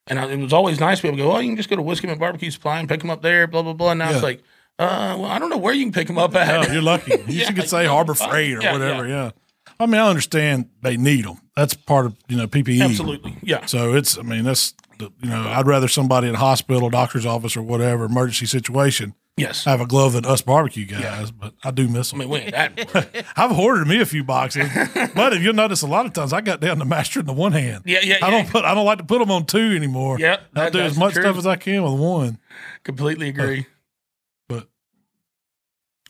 and 0.08 0.20
I, 0.20 0.30
it 0.32 0.38
was 0.40 0.54
always 0.54 0.80
nice 0.80 0.98
to 1.00 1.04
be 1.04 1.08
able 1.10 1.18
to 1.18 1.24
go, 1.24 1.32
oh, 1.36 1.40
you 1.40 1.50
can 1.50 1.58
just 1.58 1.70
go 1.70 1.76
to 1.76 1.82
Whiskey 1.82 2.08
Bent 2.08 2.20
Barbecue 2.20 2.52
Supply 2.52 2.80
and 2.80 2.88
pick 2.90 3.00
them 3.02 3.10
up 3.10 3.22
there, 3.22 3.48
blah 3.48 3.62
blah 3.62 3.74
blah. 3.74 3.92
And 3.92 4.00
now 4.00 4.12
it's 4.12 4.24
like, 4.24 4.44
uh, 4.80 5.16
well, 5.20 5.26
I 5.30 5.40
don't 5.40 5.50
know 5.50 5.58
where 5.58 5.74
you 5.74 5.84
can 5.86 5.92
pick 5.94 6.08
them 6.08 6.18
up 6.18 6.36
at. 6.36 6.72
You're 6.72 6.82
lucky. 6.82 7.12
You 7.28 7.42
Yeah, 7.42 7.54
should 7.54 7.70
say 7.70 7.86
Harbor. 7.86 8.14
Freight 8.16 8.58
or 8.58 8.62
Yeah, 8.62 8.74
whatever. 8.74 9.08
Yeah. 9.08 9.32
I 9.80 9.86
mean, 9.86 10.00
I 10.00 10.08
understand 10.10 10.70
they 10.82 10.98
need 10.98 11.26
them. 11.26 11.40
That's 11.56 11.74
part 11.74 12.06
of 12.06 12.16
you 12.28 12.38
know 12.38 12.48
PPE. 12.48 12.82
Absolutely, 12.82 13.36
yeah. 13.42 13.66
So 13.66 13.94
it's, 13.96 14.18
I 14.18 14.22
mean, 14.22 14.44
that's, 14.44 14.74
the, 15.00 15.12
you 15.24 15.30
know, 15.30 15.48
I'd 15.50 15.66
rather 15.66 15.88
somebody 15.88 16.28
in 16.30 16.36
a 16.36 16.40
hospital, 16.40 16.90
doctor's 16.90 17.26
office, 17.26 17.58
or 17.58 17.64
whatever 17.64 18.06
emergency 18.06 18.46
situation 18.46 19.16
Yes, 19.38 19.66
I 19.66 19.72
have 19.72 19.82
a 19.82 19.86
glove 19.88 20.14
than 20.14 20.26
us 20.26 20.42
barbecue 20.42 20.86
guys. 20.86 21.32
But 21.32 21.54
I 21.64 21.72
do 21.72 21.88
miss 21.88 22.14
I 22.14 22.18
them. 22.18 22.20
mean, 22.20 22.30
we 22.30 22.40
ain't 22.40 22.52
that. 22.52 23.26
I've 23.38 23.52
hoarded 23.52 23.88
me 23.88 24.00
a 24.02 24.06
few 24.06 24.24
boxes, 24.24 24.70
but 25.16 25.34
if 25.34 25.42
you'll 25.42 25.54
notice, 25.54 25.82
a 25.82 25.88
lot 25.88 26.06
of 26.06 26.14
times 26.14 26.34
I 26.34 26.42
got 26.42 26.60
down 26.60 26.78
to 26.80 26.86
master 26.86 27.22
in 27.22 27.26
the 27.26 27.34
one 27.34 27.54
hand. 27.54 27.84
Yeah, 27.86 28.00
yeah, 28.04 28.16
I 28.22 28.26
yeah. 28.28 28.32
don't 28.32 28.50
put, 28.50 28.66
I 28.66 28.76
don't 28.76 28.86
like 28.86 28.98
to 29.00 29.04
put 29.06 29.20
them 29.20 29.32
on 29.32 29.46
two 29.46 29.74
anymore. 29.76 30.18
Yeah, 30.20 30.42
I 30.56 30.66
that- 30.66 30.74
do 30.74 30.80
as 30.80 30.98
much 30.98 31.14
truth. 31.14 31.26
stuff 31.26 31.38
as 31.38 31.48
I 31.48 31.56
can 31.56 31.82
with 31.84 31.94
one. 32.00 32.40
Completely 32.84 33.30
agree. 33.30 33.66
But 34.50 34.68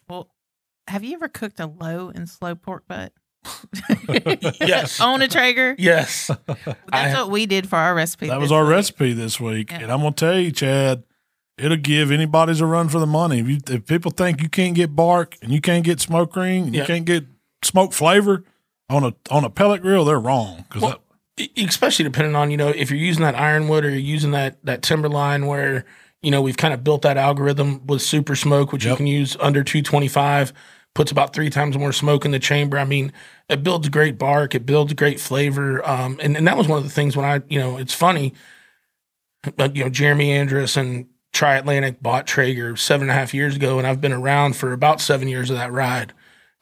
Well, 0.10 0.30
have 0.88 1.04
you 1.04 1.14
ever 1.14 1.28
cooked 1.30 1.60
a 1.60 1.68
low 1.68 2.12
and 2.14 2.28
slow 2.28 2.56
pork 2.56 2.84
butt 2.88 3.14
yes, 4.60 5.00
on 5.00 5.22
a 5.22 5.28
Traeger? 5.28 5.76
yes. 5.78 6.32
That's 6.92 7.16
what 7.18 7.30
we 7.30 7.46
did 7.46 7.70
for 7.70 7.78
our 7.78 7.94
recipe. 7.96 8.28
that 8.28 8.40
was 8.40 8.52
our 8.52 8.64
week. 8.64 8.72
recipe 8.72 9.14
this 9.14 9.40
week, 9.40 9.72
Yeah. 9.72 9.82
and 9.84 9.92
I'm 9.92 10.00
gonna 10.02 10.12
tell 10.12 10.38
you, 10.40 10.52
Chad. 10.52 11.04
It'll 11.62 11.78
give 11.78 12.12
anybody's 12.12 12.60
a 12.62 12.66
run 12.66 12.90
for 12.90 13.00
the 13.00 13.06
money. 13.08 13.40
If, 13.40 13.48
you, 13.48 13.58
if 13.70 13.86
people 13.86 14.12
think 14.12 14.42
you 14.42 14.50
can't 14.50 14.76
get 14.76 14.96
bark 14.96 15.38
and 15.42 15.52
you 15.52 15.62
can't 15.62 15.84
get 15.84 16.00
smoke 16.00 16.36
ring 16.36 16.66
and 16.66 16.76
Yeah. 16.76 16.82
you 16.82 16.88
can't 16.88 17.06
get 17.06 17.26
smoke 17.64 17.94
flavor 17.94 18.44
on 18.90 19.04
a 19.04 19.14
on 19.30 19.44
a 19.44 19.50
pellet 19.50 19.82
grill, 19.82 20.04
they're 20.04 20.20
wrong. 20.20 20.66
Because 20.68 20.82
Well, 20.82 21.02
especially 21.58 22.04
depending 22.04 22.36
on 22.36 22.52
you 22.52 22.58
know 22.58 22.70
if 22.70 22.90
you're 22.90 23.00
using 23.00 23.24
that 23.24 23.36
ironwood 23.36 23.86
or 23.86 23.90
you're 23.90 24.00
using 24.00 24.32
that 24.32 24.58
that 24.66 24.82
timberline 24.82 25.46
where 25.46 25.86
you 26.22 26.30
know 26.30 26.42
we've 26.42 26.58
kind 26.58 26.74
of 26.74 26.84
built 26.84 27.02
that 27.04 27.18
algorithm 27.18 27.86
with 27.88 28.02
super 28.02 28.36
smoke 28.36 28.72
which 28.72 28.86
you 28.86 28.96
can 28.96 29.08
use 29.08 29.36
under 29.40 29.64
225 29.64 30.54
puts 30.94 31.10
about 31.12 31.34
three 31.34 31.50
times 31.50 31.78
more 31.78 31.94
smoke 31.94 32.26
in 32.26 32.32
the 32.32 32.38
chamber 32.38 32.78
i 32.78 32.84
mean 32.84 33.12
it 33.50 33.64
builds 33.64 33.90
great 33.90 34.20
bark 34.20 34.54
it 34.54 34.66
builds 34.68 34.94
great 34.94 35.20
flavor 35.20 35.84
um, 35.90 36.20
and, 36.22 36.36
and 36.38 36.46
that 36.46 36.58
was 36.58 36.68
one 36.68 36.78
of 36.78 36.84
the 36.84 36.90
things 36.92 37.16
when 37.18 37.26
i 37.26 37.42
you 37.48 37.58
know 37.58 37.78
it's 37.78 37.94
funny 37.94 38.34
but 39.56 39.76
you 39.76 39.84
know 39.84 39.90
jeremy 39.90 40.32
andrus 40.32 40.78
and 40.78 41.08
Trilantic 41.34 42.02
bought 42.02 42.28
traeger 42.28 42.76
seven 42.76 43.04
and 43.04 43.12
a 43.12 43.14
half 43.14 43.34
years 43.34 43.56
ago 43.56 43.78
and 43.78 43.88
i've 43.88 44.02
been 44.02 44.14
around 44.14 44.56
for 44.56 44.74
about 44.74 45.00
seven 45.00 45.28
years 45.28 45.50
of 45.50 45.58
that 45.58 45.72
ride 45.72 46.14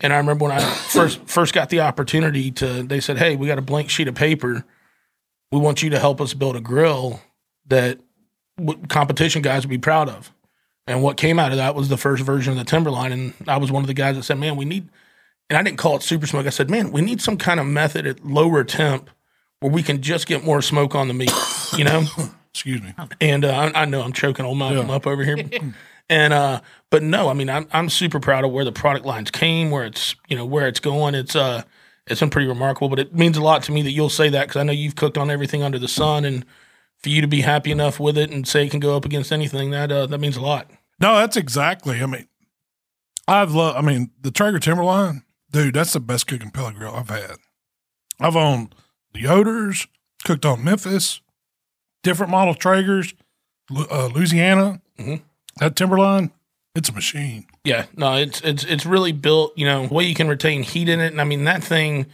and 0.01 0.13
I 0.13 0.17
remember 0.17 0.45
when 0.45 0.53
I 0.53 0.59
first 0.89 1.19
first 1.27 1.53
got 1.53 1.69
the 1.69 1.81
opportunity 1.81 2.51
to, 2.51 2.83
they 2.83 2.99
said, 2.99 3.17
"Hey, 3.17 3.35
we 3.35 3.47
got 3.47 3.57
a 3.57 3.63
blank 3.63 3.89
sheet 3.89 4.07
of 4.07 4.15
paper. 4.15 4.65
We 5.51 5.59
want 5.59 5.81
you 5.81 5.89
to 5.91 5.99
help 5.99 6.21
us 6.21 6.33
build 6.33 6.55
a 6.55 6.61
grill 6.61 7.21
that 7.67 7.99
competition 8.87 9.41
guys 9.41 9.63
would 9.63 9.69
be 9.69 9.77
proud 9.77 10.09
of." 10.09 10.31
And 10.87 11.03
what 11.03 11.17
came 11.17 11.37
out 11.37 11.51
of 11.51 11.57
that 11.57 11.75
was 11.75 11.89
the 11.89 11.97
first 11.97 12.23
version 12.23 12.53
of 12.53 12.57
the 12.57 12.65
Timberline, 12.65 13.11
and 13.11 13.33
I 13.47 13.57
was 13.57 13.71
one 13.71 13.83
of 13.83 13.87
the 13.87 13.93
guys 13.93 14.15
that 14.15 14.23
said, 14.23 14.39
"Man, 14.39 14.55
we 14.55 14.65
need." 14.65 14.89
And 15.49 15.57
I 15.57 15.63
didn't 15.63 15.77
call 15.77 15.95
it 15.95 16.03
super 16.03 16.27
smoke. 16.27 16.45
I 16.45 16.51
said, 16.51 16.69
"Man, 16.69 16.91
we 16.91 17.01
need 17.01 17.21
some 17.21 17.37
kind 17.37 17.59
of 17.59 17.65
method 17.65 18.05
at 18.07 18.25
lower 18.25 18.63
temp 18.63 19.09
where 19.59 19.71
we 19.71 19.83
can 19.83 20.01
just 20.01 20.27
get 20.27 20.45
more 20.45 20.61
smoke 20.61 20.95
on 20.95 21.07
the 21.07 21.13
meat." 21.13 21.33
You 21.77 21.83
know. 21.83 22.05
Excuse 22.53 22.81
me, 22.81 22.93
And 23.21 23.45
uh, 23.45 23.71
I, 23.73 23.81
I 23.81 23.85
know 23.85 24.01
I'm 24.01 24.13
choking 24.13 24.45
old 24.45 24.57
Malcolm 24.57 24.87
Yeah. 24.89 24.95
up 24.95 25.05
over 25.07 25.23
here. 25.23 25.37
and 26.09 26.33
uh, 26.33 26.61
but 26.89 27.03
no, 27.03 27.29
I 27.29 27.33
mean 27.33 27.49
I'm 27.49 27.67
I'm 27.71 27.89
super 27.89 28.19
proud 28.19 28.43
of 28.43 28.51
where 28.51 28.65
the 28.65 28.71
product 28.71 29.05
lines 29.05 29.31
came, 29.31 29.71
where 29.71 29.85
it's 29.85 30.15
you 30.27 30.35
know 30.35 30.45
where 30.45 30.67
it's 30.67 30.79
going. 30.79 31.15
It's 31.15 31.35
uh 31.35 31.63
it's 32.07 32.19
been 32.19 32.29
pretty 32.31 32.47
remarkable. 32.47 32.89
But 32.89 32.99
it 32.99 33.13
means 33.13 33.37
a 33.37 33.41
lot 33.41 33.61
to 33.63 33.71
me 33.71 33.81
that 33.83 33.91
you'll 33.91 34.09
say 34.09 34.29
that 34.29 34.47
because 34.47 34.59
I 34.59 34.63
know 34.63 34.71
you've 34.71 34.95
cooked 34.95 35.17
on 35.17 35.29
everything 35.29 35.61
under 35.63 35.77
the 35.79 35.87
sun, 35.87 36.25
and 36.25 36.43
for 36.97 37.09
you 37.09 37.21
to 37.21 37.27
be 37.27 37.41
happy 37.41 37.71
enough 37.71 37.99
with 37.99 38.17
it 38.17 38.31
and 38.31 38.47
say 38.47 38.65
it 38.65 38.71
can 38.71 38.79
go 38.79 38.95
up 38.97 39.05
against 39.05 39.31
anything, 39.31 39.69
that 39.71 39.91
uh, 39.91 40.05
that 40.07 40.17
means 40.19 40.35
a 40.35 40.41
lot. 40.41 40.69
no, 40.99 41.15
that's 41.17 41.37
exactly. 41.37 42.01
I 42.01 42.05
mean, 42.07 42.27
I've 43.27 43.51
loved. 43.53 43.77
I 43.77 43.81
mean, 43.81 44.09
the 44.19 44.31
Traeger 44.31 44.59
Timberline, 44.59 45.23
dude. 45.51 45.75
That's 45.75 45.93
the 45.93 45.99
best 45.99 46.25
cooking 46.27 46.49
pellet 46.49 46.75
grill 46.75 46.95
I've 46.95 47.09
had. 47.09 47.35
I've 48.19 48.35
owned 48.35 48.73
the 49.13 49.23
Yoders, 49.23 49.87
cooked 50.25 50.45
on 50.45 50.63
Memphis, 50.63 51.21
different 52.03 52.31
model 52.31 52.53
Traegers, 52.55 53.13
uh, 53.75 54.07
Louisiana. 54.13 54.81
Mhm. 54.99 55.21
That 55.57 55.75
Timberline, 55.75 56.31
it's 56.75 56.89
a 56.89 56.93
machine. 56.93 57.45
Yeah, 57.63 57.85
no, 57.95 58.15
it's 58.15 58.41
it's 58.41 58.63
it's 58.63 58.85
really 58.85 59.11
built, 59.11 59.53
you 59.57 59.65
know, 59.65 59.83
way 59.83 60.05
you 60.05 60.15
can 60.15 60.27
retain 60.27 60.63
heat 60.63 60.87
in 60.89 60.99
it. 60.99 61.11
And 61.11 61.19
I 61.19 61.23
mean, 61.23 61.43
that 61.45 61.63
thing, 61.63 62.05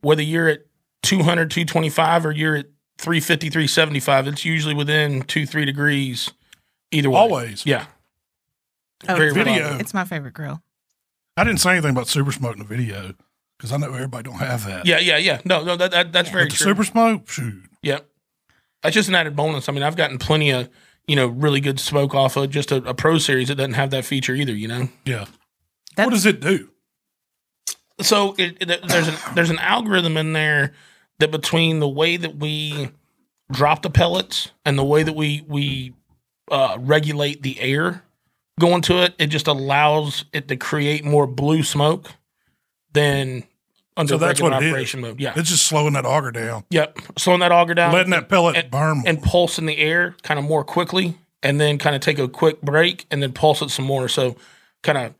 whether 0.00 0.22
you're 0.22 0.48
at 0.48 0.60
200, 1.02 1.50
225 1.50 2.24
or 2.26 2.32
you're 2.32 2.56
at 2.56 2.66
350, 2.98 3.50
375, 3.50 4.26
it's 4.28 4.44
usually 4.44 4.74
within 4.74 5.22
two, 5.22 5.44
three 5.46 5.64
degrees 5.64 6.30
either 6.90 7.10
way. 7.10 7.18
Always. 7.18 7.66
Yeah. 7.66 7.86
Oh, 9.08 9.16
Very 9.16 9.28
it's, 9.28 9.36
my- 9.36 9.44
video. 9.44 9.78
it's 9.78 9.92
my 9.94 10.04
favorite 10.04 10.32
grill. 10.34 10.62
I 11.36 11.44
didn't 11.44 11.60
say 11.60 11.72
anything 11.72 11.90
about 11.90 12.06
super 12.08 12.30
smoke 12.32 12.54
in 12.54 12.60
the 12.60 12.64
video 12.64 13.12
because 13.58 13.72
I 13.72 13.76
know 13.76 13.92
everybody 13.92 14.22
don't 14.30 14.38
have 14.38 14.64
that. 14.66 14.86
Yeah, 14.86 14.98
yeah, 15.00 15.16
yeah. 15.18 15.40
No, 15.44 15.64
no, 15.64 15.76
that, 15.76 15.90
that 15.90 16.12
that's 16.12 16.30
very 16.30 16.44
But 16.44 16.52
the 16.52 16.56
true. 16.58 16.64
super 16.72 16.84
smoke, 16.84 17.28
shoot. 17.28 17.64
Yep. 17.82 18.08
That's 18.84 18.94
just 18.94 19.08
an 19.08 19.16
added 19.16 19.34
bonus. 19.34 19.68
I 19.68 19.72
mean, 19.72 19.82
I've 19.82 19.96
gotten 19.96 20.18
plenty 20.18 20.50
of, 20.50 20.68
you 21.08 21.16
know, 21.16 21.26
really 21.26 21.60
good 21.60 21.80
smoke 21.80 22.14
off 22.14 22.36
of 22.36 22.50
just 22.50 22.70
a, 22.70 22.76
a 22.84 22.94
pro 22.94 23.18
series 23.18 23.48
that 23.48 23.56
doesn't 23.56 23.72
have 23.74 23.90
that 23.90 24.04
feature 24.04 24.34
either, 24.34 24.52
you 24.54 24.68
know? 24.68 24.88
Yeah. 25.04 25.24
That's, 25.96 26.06
what 26.06 26.10
does 26.12 26.26
it 26.26 26.40
do? 26.40 26.68
so 28.00 28.34
it, 28.38 28.56
it- 28.60 28.88
there's 28.88 29.08
an 29.08 29.14
there's 29.34 29.50
an 29.50 29.58
algorithm 29.60 30.16
in 30.16 30.32
there 30.32 30.72
that 31.20 31.30
between 31.30 31.78
the 31.78 31.88
way 31.88 32.16
that 32.16 32.36
we 32.36 32.88
drop 33.52 33.82
the 33.82 33.90
pellets 33.90 34.50
and 34.64 34.76
the 34.78 34.84
way 34.84 35.02
that 35.04 35.14
we 35.14 35.44
we 35.48 35.94
uh, 36.50 36.76
regulate 36.80 37.42
the 37.42 37.60
air 37.60 38.02
going 38.60 38.82
to 38.82 39.02
it, 39.02 39.14
it 39.18 39.28
just 39.28 39.46
allows 39.46 40.24
it 40.32 40.48
to 40.48 40.56
create 40.56 41.04
more 41.04 41.26
blue 41.28 41.62
smoke 41.62 42.10
than 42.92 43.44
under 43.96 44.10
So 44.10 44.18
that's 44.18 44.40
regular 44.40 44.50
what 44.52 44.62
it 44.62 44.66
is. 44.66 44.72
operation 44.72 45.00
mode. 45.00 45.20
Yeah. 45.20 45.32
It's 45.36 45.50
just 45.50 45.66
slowing 45.66 45.92
that 45.94 46.04
auger 46.04 46.32
down, 46.32 46.64
Yep. 46.70 46.98
Slowing 47.18 47.40
that 47.40 47.52
auger 47.52 47.74
down. 47.74 47.92
letting 47.92 48.10
that 48.10 48.28
pellet 48.28 48.56
and- 48.56 48.70
burn 48.70 48.98
more. 48.98 49.04
and 49.06 49.22
pulse 49.22 49.58
in 49.58 49.66
the 49.66 49.78
air 49.78 50.16
kind 50.22 50.38
of 50.38 50.44
more 50.44 50.64
quickly 50.64 51.16
and 51.42 51.60
then 51.60 51.78
kind 51.78 51.94
of 51.94 52.00
take 52.02 52.18
a 52.18 52.28
quick 52.28 52.60
break 52.62 53.06
and 53.10 53.22
then 53.22 53.32
pulse 53.32 53.62
it 53.62 53.70
some 53.70 53.84
more. 53.84 54.08
So 54.08 54.36
kind 54.82 54.98
of 54.98 55.14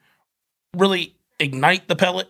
really 0.76 1.14
ignite 1.38 1.86
the 1.88 1.96
pellet, 1.96 2.28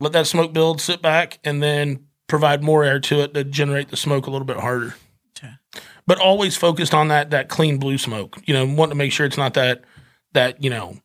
let 0.00 0.12
that 0.12 0.26
smoke 0.26 0.52
build, 0.52 0.80
sit 0.80 1.02
back, 1.02 1.38
and 1.44 1.62
then 1.62 2.06
provide 2.28 2.62
more 2.62 2.84
air 2.84 3.00
to 3.00 3.20
it 3.20 3.34
to 3.34 3.44
generate 3.44 3.88
the 3.88 3.96
smoke 3.96 4.26
a 4.26 4.30
little 4.30 4.46
bit 4.46 4.58
harder. 4.58 4.94
Okay. 5.38 5.52
But 6.06 6.18
always 6.18 6.56
focused 6.56 6.94
on 6.94 7.08
that 7.08 7.30
that 7.30 7.48
clean 7.48 7.78
blue 7.78 7.98
smoke. 7.98 8.36
You 8.46 8.54
know, 8.54 8.64
wanting 8.66 8.90
to 8.90 8.94
make 8.96 9.12
sure 9.12 9.26
it's 9.26 9.36
not 9.38 9.54
that 9.54 9.82
that, 10.32 10.62
you 10.62 10.70
know, 10.70 10.98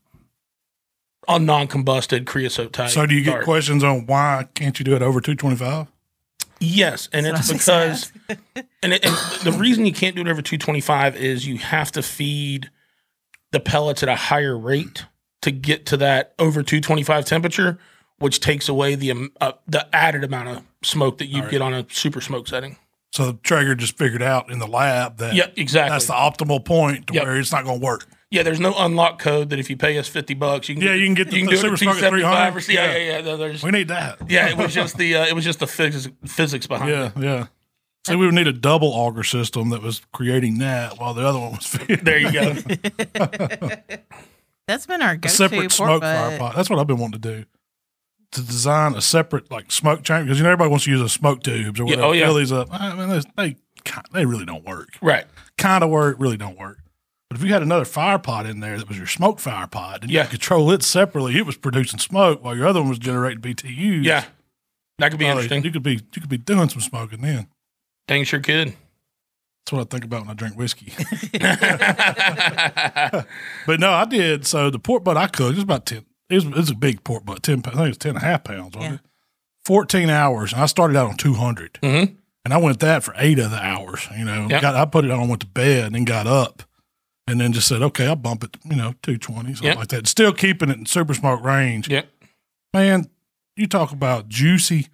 un 1.28 1.46
non 1.46 1.68
combusted 1.68 2.26
creosote 2.26 2.74
type. 2.74 2.90
so 2.90 3.06
do 3.06 3.14
you 3.16 3.24
get 3.24 3.32
dark. 3.32 3.44
questions 3.46 3.84
on 3.84 4.06
why 4.06 4.48
can't 4.56 4.80
you 4.80 4.86
do 4.86 4.96
it 4.96 5.02
over 5.02 5.22
225? 5.22 5.88
Yes, 6.60 7.10
and 7.12 7.26
That's 7.26 7.50
it's 7.50 7.52
because, 7.52 8.12
and, 8.84 8.94
it, 8.94 9.04
and 9.04 9.16
the 9.44 9.52
reason 9.58 9.86
you 9.86 9.94
can't 9.94 10.16
do 10.16 10.22
it 10.22 10.28
over 10.28 10.42
225 10.44 11.16
is 11.16 11.48
you 11.48 11.58
have 11.58 11.92
to 11.94 12.04
feed 12.04 12.70
the 13.52 13.60
pellets 13.60 14.04
at 14.04 14.10
a 14.10 14.16
higher 14.16 14.56
rate 14.58 15.06
to 15.42 15.50
get 15.52 15.88
to 15.88 15.98
that 15.98 16.34
over 16.38 16.62
225 16.62 17.26
temperature, 17.26 17.80
which 18.20 18.40
takes 18.42 18.70
away 18.70 18.94
the 18.94 19.10
um, 19.10 19.32
uh, 19.42 19.54
the 19.68 19.88
added 19.96 20.24
amount 20.24 20.50
of 20.50 20.64
smoke 20.84 21.18
that 21.18 21.26
you 21.26 21.42
get 21.50 21.64
on 21.64 21.74
a 21.74 21.84
super 21.90 22.22
smoke 22.22 22.48
setting. 22.48 22.78
So 23.12 23.34
Traeger 23.44 23.74
just 23.74 23.98
figured 23.98 24.22
out 24.22 24.52
in 24.52 24.60
the 24.60 24.68
lab 24.68 25.18
that 25.18 25.34
Yeah, 25.34 25.48
exactly. 25.58 25.94
that's 25.96 26.06
the 26.06 26.14
optimal 26.14 26.64
point 26.64 27.08
to 27.08 27.14
Yep. 27.16 27.24
where 27.24 27.38
it's 27.38 27.52
not 27.52 27.64
going 27.66 27.80
to 27.80 27.86
work. 27.86 28.06
Yeah, 28.32 28.42
there's 28.44 28.60
no 28.60 28.74
unlock 28.78 29.20
code 29.20 29.50
that 29.52 29.60
if 29.60 29.70
you 29.70 29.78
pay 29.78 29.98
us 30.00 30.08
50 30.08 30.34
bucks, 30.34 30.68
you 30.70 30.76
can 30.76 30.84
Yeah, 30.84 30.94
you 30.96 31.06
can 31.06 31.14
get 31.14 31.30
the- 31.30 31.38
you 31.38 31.46
the 31.46 31.52
do 31.52 31.58
Super 31.58 31.74
it 31.76 31.78
Smoke 31.78 31.96
at 31.98 32.10
275 32.10 32.56
or 32.56 32.62
300. 32.62 32.74
yeah, 32.74 32.92
Yeah. 32.98 32.98
yeah, 33.12 33.18
yeah. 33.18 33.22
no, 33.26 33.38
there's, 33.38 33.62
We 33.64 33.72
need 33.72 33.90
that. 33.90 34.18
yeah, 34.30 34.50
it 34.50 34.58
was 34.58 34.74
just 34.82 34.98
the 34.98 35.16
uh, 35.18 35.26
it 35.28 35.36
was 35.36 35.44
just 35.44 35.60
the 35.60 35.68
physics 35.68 36.08
physics 36.26 36.66
behind 36.68 36.90
it. 36.90 36.94
Yeah, 36.94 37.12
yeah. 37.24 37.46
So 38.06 38.18
we 38.18 38.26
would 38.26 38.34
need 38.34 38.48
a 38.48 38.54
double 38.54 38.88
auger 38.88 39.24
system 39.24 39.70
that 39.70 39.84
was 39.84 40.02
creating 40.12 40.58
that 40.58 40.98
while 40.98 41.14
the 41.14 41.24
other 41.28 41.38
one 41.40 41.52
was 41.52 41.68
feeding. 41.68 42.04
There 42.04 42.18
you 42.18 42.32
go. 42.32 42.54
That's 44.68 44.86
been 44.86 45.02
our 45.02 45.12
a 45.12 45.18
go-to 45.18 45.36
separate 45.36 45.72
smoke 45.72 46.02
butt. 46.02 46.16
fire 46.30 46.38
pot. 46.40 46.56
That's 46.56 46.70
what 46.70 46.80
I've 46.80 46.88
been 46.88 46.98
wanting 46.98 47.20
to 47.22 47.30
do. 47.40 47.46
To 48.34 48.42
design 48.42 48.96
a 48.96 49.02
separate 49.02 49.52
like 49.52 49.72
smoke 49.72 50.04
chamber 50.04 50.24
because 50.26 50.38
you 50.38 50.44
know 50.44 50.50
everybody 50.52 50.70
wants 50.70 50.86
to 50.86 50.92
use 50.92 51.02
a 51.02 51.10
smoke 51.10 51.44
tubes 51.44 51.80
or 51.80 51.84
Yeah, 51.84 51.90
whatever. 51.98 52.08
oh, 52.08 52.12
yeah. 52.14 52.26
Fill 52.28 52.36
these 52.36 52.52
up. 52.52 52.70
I 52.72 52.96
mean, 52.96 53.10
they 53.10 53.22
they, 53.50 53.56
they 54.14 54.26
really 54.26 54.46
don't 54.46 54.66
work. 54.66 54.90
right. 55.02 55.26
Kind 55.58 55.84
of 55.84 55.90
work, 55.90 56.16
really 56.20 56.38
don't 56.38 56.58
work. 56.58 56.80
But 57.32 57.38
if 57.40 57.46
you 57.48 57.54
had 57.54 57.62
another 57.64 57.86
fire 57.86 58.20
pot 58.20 58.46
in 58.46 58.60
there 58.60 58.78
that 58.78 58.90
was 58.90 58.98
your 58.98 59.08
smoke 59.08 59.40
fire 59.40 59.66
pot 59.66 60.02
and 60.02 60.12
you 60.12 60.18
Yeah. 60.18 60.24
could 60.24 60.32
control 60.32 60.70
it 60.72 60.84
separately, 60.84 61.38
it 61.38 61.46
was 61.46 61.56
producing 61.56 61.98
smoke 61.98 62.44
while 62.44 62.58
your 62.58 62.68
other 62.68 62.82
one 62.82 62.90
was 62.90 63.00
generating 63.00 63.40
BTUs. 63.40 64.04
Yeah. 64.04 64.26
That 64.98 65.12
could 65.12 65.18
be 65.20 65.24
Well, 65.24 65.36
interesting. 65.38 65.64
You 65.64 65.72
could 65.72 65.82
be 65.82 65.94
you 65.94 66.20
could 66.20 66.28
be 66.28 66.38
doing 66.38 66.68
some 66.68 66.82
smoking 66.82 67.22
then. 67.22 67.48
Dang 68.10 68.26
sure 68.26 68.42
could. 68.42 68.74
That's 69.64 69.72
what 69.72 69.80
I 69.80 69.84
think 69.86 70.04
about 70.04 70.24
when 70.24 70.30
I 70.32 70.34
drink 70.34 70.58
whiskey. 70.58 70.92
but 73.66 73.80
no, 73.80 73.92
I 73.94 74.04
did. 74.04 74.46
So 74.46 74.70
the 74.70 74.80
pork 74.80 75.06
butt 75.06 75.16
I 75.16 75.28
cooked 75.28 75.52
it 75.54 75.56
was 75.56 75.64
about 75.64 75.86
ten. 75.86 76.06
It 76.30 76.36
was, 76.36 76.44
it 76.46 76.54
was 76.56 76.70
a 76.70 76.76
big 76.76 77.02
pork 77.06 77.24
butt, 77.26 77.44
ten. 77.44 77.60
I 77.66 77.70
think 77.70 77.80
it 77.80 77.88
was 77.88 77.98
ten 77.98 78.16
and 78.16 78.24
a 78.24 78.26
half 78.26 78.44
pounds. 78.44 78.76
Wasn't 78.76 78.84
Yeah. 78.84 78.96
it? 78.96 79.02
Fourteen 79.64 80.10
hours, 80.10 80.52
and 80.52 80.62
I 80.62 80.66
started 80.66 80.98
out 80.98 81.10
on 81.10 81.16
two 81.16 81.34
Mhm. 81.36 82.16
and 82.44 82.54
I 82.54 82.58
went 82.58 82.82
that 82.82 83.04
for 83.04 83.14
eight 83.18 83.40
of 83.40 83.52
the 83.52 83.64
hours. 83.64 84.06
You 84.18 84.26
know, 84.26 84.48
Yep. 84.50 84.62
got 84.62 84.76
I 84.76 84.84
put 84.86 85.06
it 85.06 85.12
on, 85.12 85.30
went 85.30 85.40
to 85.42 85.48
bed, 85.48 85.86
and 85.86 85.96
then 85.96 86.04
got 86.04 86.28
up, 86.28 86.64
and 87.28 87.40
then 87.40 87.54
just 87.54 87.68
said, 87.68 87.82
okay, 87.82 88.08
I'll 88.08 88.16
bump 88.16 88.44
it. 88.44 88.58
You 88.66 88.76
know, 88.76 88.94
two 89.04 89.18
twenty, 89.18 89.54
something 89.54 89.68
Yep. 89.68 89.78
like 89.78 89.88
that. 89.90 90.08
Still 90.08 90.34
keeping 90.34 90.70
it 90.70 90.78
in 90.78 90.86
super 90.86 91.14
smoke 91.14 91.44
range. 91.44 91.90
Yep. 91.90 92.08
Man, 92.74 93.10
you 93.56 93.68
talk 93.68 93.92
about 93.92 94.28
juicy. 94.30 94.88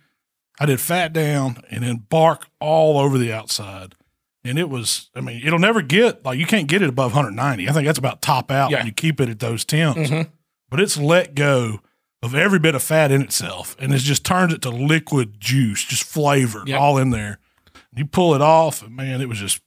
I 0.59 0.65
did 0.65 0.79
fat 0.79 1.13
down 1.13 1.61
and 1.69 1.83
then 1.83 2.05
bark 2.09 2.47
all 2.59 2.97
over 2.99 3.17
the 3.17 3.31
outside. 3.31 3.93
And 4.43 4.57
it 4.57 4.69
was, 4.69 5.09
I 5.15 5.21
mean, 5.21 5.41
it'll 5.45 5.59
never 5.59 5.81
get, 5.81 6.23
like, 6.25 6.39
you 6.39 6.45
can't 6.45 6.67
get 6.67 6.81
it 6.81 6.89
above 6.89 7.11
190. 7.13 7.67
I 7.69 7.71
think 7.73 7.85
that's 7.85 7.99
about 7.99 8.21
top 8.21 8.49
out 8.49 8.71
Yeah. 8.71 8.77
when 8.77 8.85
you 8.87 8.93
keep 8.93 9.19
it 9.21 9.29
at 9.29 9.39
those 9.39 9.63
temps. 9.65 10.09
Mhm. 10.09 10.29
But 10.69 10.79
it's 10.79 10.97
let 10.97 11.35
go 11.35 11.81
of 12.23 12.33
every 12.33 12.57
bit 12.59 12.73
of 12.73 12.81
fat 12.81 13.11
in 13.11 13.21
itself. 13.21 13.75
And 13.79 13.93
it 13.93 13.99
just 13.99 14.23
turns 14.23 14.53
it 14.53 14.61
to 14.63 14.69
liquid 14.69 15.39
juice, 15.39 15.83
just 15.83 16.03
flavor 16.03 16.63
Yep. 16.65 16.79
all 16.79 16.97
in 16.97 17.11
there. 17.11 17.39
You 17.95 18.05
pull 18.05 18.33
it 18.35 18.41
off, 18.41 18.81
and 18.83 18.95
man, 18.95 19.21
it 19.21 19.29
was 19.29 19.39
just, 19.39 19.61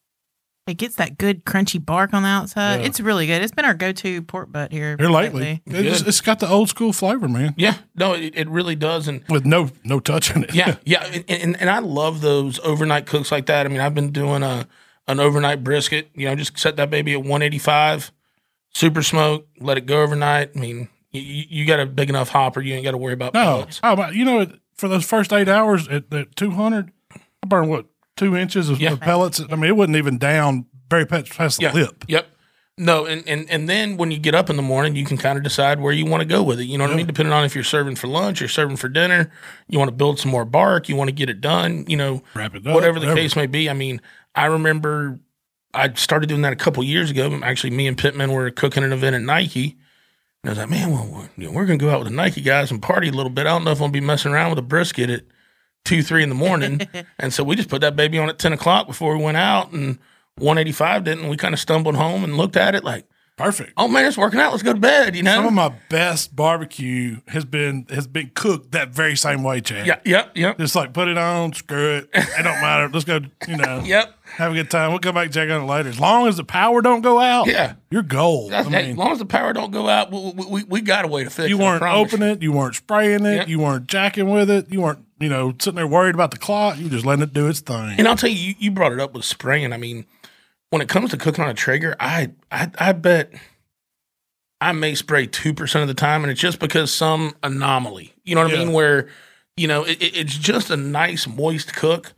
It 0.71 0.79
gets 0.79 0.95
that 0.97 1.19
good 1.19 1.45
crunchy 1.45 1.85
bark 1.85 2.15
on 2.15 2.23
the 2.23 2.29
outside. 2.29 2.81
Yeah. 2.81 2.87
It's 2.87 3.01
really 3.01 3.27
good. 3.27 3.43
It's 3.43 3.53
been 3.53 3.65
our 3.65 3.75
go-to 3.75 4.23
pork 4.23 4.51
butt 4.53 4.73
here 4.73 4.97
here 4.99 5.11
lately. 5.11 5.63
Good. 5.69 5.85
It's, 5.87 6.01
it's 6.01 6.21
got 6.21 6.39
the 6.41 6.49
old 6.49 6.69
school 6.69 6.93
flavor, 6.93 7.29
man, 7.29 7.55
Yeah. 7.57 7.77
No, 7.95 8.15
it, 8.15 8.33
it 8.37 8.49
really 8.49 8.77
does. 8.77 9.09
And 9.09 9.23
with 9.29 9.45
no 9.45 9.71
no 9.85 10.01
touch 10.01 10.35
in 10.35 10.45
it. 10.45 10.55
yeah, 10.55 10.77
yeah. 10.85 11.05
And, 11.05 11.25
and, 11.29 11.61
and 11.61 11.71
I 11.71 11.81
love 11.81 12.21
those 12.21 12.59
overnight 12.61 13.07
cooks 13.07 13.31
like 13.31 13.47
that. 13.47 13.67
I 13.67 13.69
mean, 13.69 13.81
I've 13.81 13.95
been 13.95 14.13
doing 14.13 14.43
a 14.43 14.67
an 15.09 15.19
overnight 15.19 15.65
brisket, 15.65 16.09
you 16.15 16.27
know, 16.29 16.35
just 16.37 16.57
set 16.59 16.77
that 16.77 16.89
baby 16.89 17.13
at 17.15 17.19
185, 17.21 18.13
super 18.73 19.03
smoke, 19.03 19.49
let 19.59 19.77
it 19.77 19.87
go 19.87 20.03
overnight. 20.03 20.51
I 20.55 20.59
mean, 20.61 20.89
you, 21.11 21.21
you 21.21 21.45
you 21.49 21.67
got 21.67 21.81
a 21.81 21.87
big 21.87 22.09
enough 22.09 22.29
hopper, 22.29 22.61
you 22.61 22.75
ain't 22.75 22.85
got 22.85 22.93
to 22.93 22.97
worry 22.99 23.15
about 23.15 23.35
No, 23.35 23.41
pellets. 23.41 23.81
oh, 23.83 24.11
you 24.11 24.25
know, 24.25 24.47
for 24.77 24.87
those 24.89 25.05
first 25.05 25.33
eight 25.33 25.49
hours 25.49 25.89
at, 25.89 26.13
at 26.13 26.37
200, 26.37 26.93
I 27.13 27.47
burn 27.47 27.69
what, 27.69 27.87
two 28.21 28.37
inches 28.37 28.69
of, 28.69 28.81
Yeah. 28.81 28.93
of 28.93 29.01
pellets? 29.01 29.41
I 29.51 29.55
mean, 29.57 29.65
it 29.65 29.77
wasn't 29.77 29.97
even 29.97 30.19
down 30.19 30.67
very 30.89 31.07
past, 31.07 31.31
past 31.31 31.59
the 31.59 31.65
Yeah. 31.65 31.73
lip. 31.73 32.05
Yep. 32.09 32.27
No, 32.79 33.05
and, 33.05 33.27
and 33.29 33.51
and 33.51 33.69
then 33.69 33.99
when 33.99 34.11
you 34.11 34.19
get 34.19 34.35
up 34.35 34.49
in 34.49 34.57
the 34.57 34.63
morning, 34.63 34.97
you 34.97 35.05
can 35.05 35.19
kind 35.19 35.37
of 35.37 35.45
decide 35.45 35.81
where 35.81 35.93
you 35.93 36.07
want 36.07 36.23
to 36.23 36.25
go 36.25 36.43
with 36.43 36.61
it. 36.61 36.65
You 36.65 36.79
know 36.79 36.85
what 36.85 36.95
I 36.95 36.97
mean? 36.97 37.07
Depending 37.07 37.33
on 37.33 37.45
if 37.45 37.55
you're 37.55 37.63
serving 37.65 37.97
for 37.97 38.07
lunch, 38.07 38.41
you're 38.41 38.49
serving 38.49 38.77
for 38.79 38.89
dinner, 38.89 39.31
you 39.69 39.79
want 39.79 39.91
to 39.91 39.95
build 39.95 40.19
some 40.19 40.31
more 40.31 40.47
bark, 40.47 40.89
you 40.89 40.97
want 40.97 41.09
to 41.09 41.13
get 41.13 41.29
it 41.29 41.43
done, 41.43 41.85
you 41.89 41.97
know, 41.99 42.23
Wrap 42.35 42.55
it 42.55 42.67
up. 42.67 42.75
whatever 42.75 42.99
the 42.99 43.15
case 43.15 43.37
may 43.37 43.47
be. 43.47 43.69
I 43.69 43.75
mean, 43.75 44.01
I 44.35 44.47
remember 44.47 45.19
I 45.75 45.93
started 45.93 46.29
doing 46.31 46.41
that 46.43 46.55
a 46.55 46.57
couple 46.57 46.83
years 46.83 47.11
ago. 47.11 47.39
Actually, 47.43 47.71
me 47.71 47.87
and 47.87 47.99
Pittman 47.99 48.33
were 48.33 48.51
cooking 48.51 48.83
an 48.83 48.93
event 48.95 49.15
at 49.15 49.23
Nike. 49.23 49.77
And 50.43 50.49
I 50.49 50.53
was 50.53 50.59
like, 50.59 50.71
man, 50.71 50.91
well, 50.91 51.07
we're, 51.13 51.29
you 51.37 51.49
know, 51.49 51.53
we're 51.53 51.67
going 51.67 51.79
to 51.79 51.85
go 51.85 51.91
out 51.91 51.99
with 51.99 52.09
the 52.09 52.15
Nike 52.15 52.41
guys 52.41 52.71
and 52.71 52.81
party 52.81 53.09
a 53.09 53.13
little 53.13 53.29
bit. 53.31 53.43
I 53.43 53.51
don't 53.51 53.65
know 53.65 53.73
if 53.73 53.77
I'm 53.79 53.91
going 53.91 53.93
to 53.93 54.01
be 54.01 54.07
messing 54.07 54.33
around 54.33 54.49
with 54.51 54.59
a 54.59 54.63
brisket 54.63 55.11
at 55.11 55.21
two, 55.85 56.03
three 56.03 56.23
in 56.23 56.29
the 56.29 56.35
morning. 56.35 56.81
and 57.19 57.33
so 57.33 57.43
we 57.45 57.57
just 57.57 57.69
put 57.69 57.81
that 57.81 57.97
baby 57.97 58.19
on 58.19 58.29
at 58.29 58.39
10 58.39 58.53
o'clock 58.53 58.87
before 58.87 59.17
we 59.17 59.23
went 59.25 59.37
out 59.37 59.73
and 59.73 59.99
185 60.37 61.05
didn't. 61.05 61.29
We 61.29 61.37
kind 61.37 61.55
of 61.55 61.61
stumbled 61.61 61.97
home 61.97 62.25
and 62.25 62.37
looked 62.37 62.57
at 62.57 62.75
it 62.75 62.85
like, 62.85 63.07
Perfect. 63.37 63.73
oh 63.79 63.89
man, 63.89 64.05
it's 64.05 64.19
working 64.19 64.39
out. 64.39 64.51
Let's 64.51 64.63
go 64.63 64.75
to 64.75 64.79
bed, 64.79 65.17
you 65.17 65.23
know, 65.23 65.35
Some 65.37 65.47
of 65.47 65.55
my 65.55 65.73
best 65.89 66.37
barbecue 66.37 67.21
has 67.29 67.47
been 67.47 67.87
has 67.89 68.07
been 68.07 68.31
cooked 68.35 68.73
that 68.73 68.91
very 68.91 69.17
same 69.17 69.43
way, 69.43 69.63
Chad. 69.63 69.87
Yeah, 69.87 69.99
yep, 70.05 70.37
yep, 70.37 70.59
Just 70.59 70.77
like 70.77 70.93
put 70.93 71.09
it 71.09 71.17
on, 71.17 71.55
screw 71.55 71.97
it. 71.97 72.11
It 72.13 72.43
don't 72.43 72.61
matter. 72.61 72.91
Let's 72.91 73.07
go, 73.07 73.21
you 73.49 73.57
know, 73.57 73.81
yep. 73.85 74.15
Have 74.33 74.53
a 74.53 74.55
good 74.55 74.71
time. 74.71 74.91
We'll 74.91 74.99
come 75.01 75.15
back 75.15 75.27
and 75.27 75.35
check 75.35 75.51
on 75.51 75.63
it 75.63 75.67
later. 75.67 75.89
As 75.89 76.01
long 76.01 76.27
as 76.29 76.37
the 76.37 76.45
power 76.45 76.81
don't 76.83 77.01
go 77.03 77.19
out, 77.21 77.47
Yeah. 77.47 77.75
you're 77.91 78.03
gold. 78.03 78.53
That's, 78.53 78.67
I 78.69 78.71
mean, 78.71 78.91
as 78.93 78.97
long 78.97 79.13
as 79.13 79.19
the 79.19 79.27
power 79.27 79.53
don't 79.53 79.71
go 79.71 79.89
out, 79.89 80.11
we, 80.11 80.33
we, 80.49 80.65
we, 80.65 80.81
got 80.81 81.05
a 81.05 81.09
way 81.09 81.25
to 81.25 81.31
fix 81.31 81.49
you 81.49 81.59
it. 81.59 81.63
I 81.63 81.65
weren't 81.65 81.83
opening 81.83 82.29
it, 82.31 82.43
you 82.43 82.53
weren't 82.53 82.75
spraying 82.75 83.25
it, 83.27 83.35
Yep. 83.37 83.49
you 83.49 83.59
weren't 83.59 83.87
jacking 83.87 84.31
with 84.31 84.49
it, 84.51 84.71
you 84.73 84.81
weren't, 84.81 85.05
you 85.19 85.29
know, 85.29 85.53
sitting 85.61 85.77
there 85.77 85.87
worried 85.87 86.15
about 86.15 86.31
the 86.31 86.39
clock. 86.39 86.79
You 86.79 86.89
just 86.89 87.05
letting 87.05 87.23
it 87.23 87.33
do 87.33 87.49
its 87.49 87.61
thing. 87.61 87.95
And 87.99 88.09
I'll 88.09 88.17
tell 88.17 88.31
you, 88.31 88.37
you, 88.37 88.55
you 88.59 88.71
brought 88.71 88.93
it 88.93 89.01
up 89.01 89.13
with 89.15 89.25
spraying. 89.25 89.73
I 89.73 89.77
mean, 89.77 90.07
when 90.71 90.81
it 90.81 90.89
comes 90.89 91.11
to 91.11 91.17
cooking 91.17 91.45
on 91.45 91.51
a 91.51 91.55
Traeger, 91.55 91.97
I 92.01 92.31
I, 92.51 92.71
I 92.79 92.93
bet 92.93 93.33
I 94.61 94.73
may 94.73 94.95
spray 94.95 95.27
two 95.27 95.53
percent 95.55 95.83
of 95.83 95.89
the 95.89 95.95
time, 95.95 96.23
and 96.23 96.31
it's 96.31 96.41
just 96.41 96.59
because 96.59 96.93
some 96.93 97.35
anomaly. 97.43 98.13
You 98.25 98.35
know 98.35 98.45
what 98.45 98.55
I 98.55 98.59
mean? 98.59 98.73
Where 98.73 99.09
you 99.57 99.67
know 99.67 99.85
it- 99.85 99.99
it's 100.01 100.37
just 100.37 100.71
a 100.71 100.77
nice 100.77 101.27
moist 101.27 101.75
cook. 101.75 102.13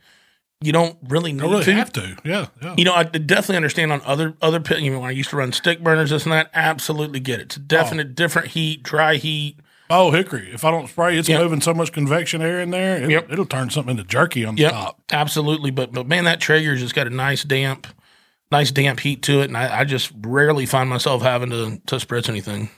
You 0.65 0.71
don't 0.71 0.97
really 1.07 1.33
need 1.33 1.41
I 1.43 1.45
really 1.45 1.63
to. 1.65 1.73
have 1.73 1.91
to. 1.93 2.15
Yeah, 2.23 2.47
yeah. 2.61 2.75
You 2.77 2.85
know, 2.85 2.93
I 2.93 3.03
definitely 3.03 3.57
understand 3.57 3.91
on 3.91 4.01
other 4.05 4.35
other 4.41 4.59
pit. 4.59 4.79
You 4.79 4.91
know, 4.91 4.99
when 4.99 5.09
I 5.09 5.13
used 5.13 5.29
to 5.31 5.35
run 5.37 5.51
stick 5.51 5.83
burners, 5.83 6.09
this 6.09 6.23
and 6.23 6.31
that, 6.31 6.49
absolutely 6.53 7.19
get 7.19 7.39
it. 7.39 7.43
It's 7.43 7.57
a 7.57 7.59
oh. 7.59 7.63
definite 7.67 8.15
different 8.15 8.49
heat, 8.49 8.83
dry 8.83 9.15
heat. 9.15 9.57
Oh, 9.89 10.11
hickory. 10.11 10.49
If 10.53 10.63
I 10.63 10.71
don't 10.71 10.87
spray, 10.87 11.17
it's 11.17 11.27
Yep. 11.27 11.41
moving 11.41 11.61
so 11.61 11.73
much 11.73 11.91
convection 11.91 12.41
air 12.41 12.61
in 12.61 12.71
there, 12.71 13.03
it, 13.03 13.09
Yep. 13.09 13.31
it'll 13.31 13.45
turn 13.45 13.69
something 13.69 13.91
into 13.91 14.03
jerky 14.05 14.45
on 14.45 14.55
the 14.55 14.61
Yep, 14.61 14.71
top. 14.71 15.01
absolutely. 15.11 15.71
But 15.71 15.91
but 15.91 16.07
man, 16.07 16.23
that 16.23 16.39
Traeger's 16.39 16.79
just 16.79 16.95
got 16.95 17.05
a 17.05 17.11
nice 17.11 17.43
damp, 17.43 17.85
nice 18.51 18.71
damp 18.71 19.01
heat 19.01 19.21
to 19.23 19.41
it, 19.41 19.45
and 19.45 19.57
I, 19.57 19.79
I 19.79 19.83
just 19.83 20.11
rarely 20.21 20.65
find 20.65 20.89
myself 20.89 21.21
having 21.21 21.49
to 21.49 21.81
to 21.85 21.95
spritz 21.97 22.29
anything. 22.29 22.69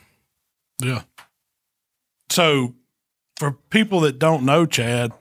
Yeah. 0.82 1.02
So, 2.28 2.74
for 3.38 3.52
people 3.70 4.00
that 4.00 4.18
don't 4.18 4.44
know, 4.44 4.66
Chad, 4.66 5.12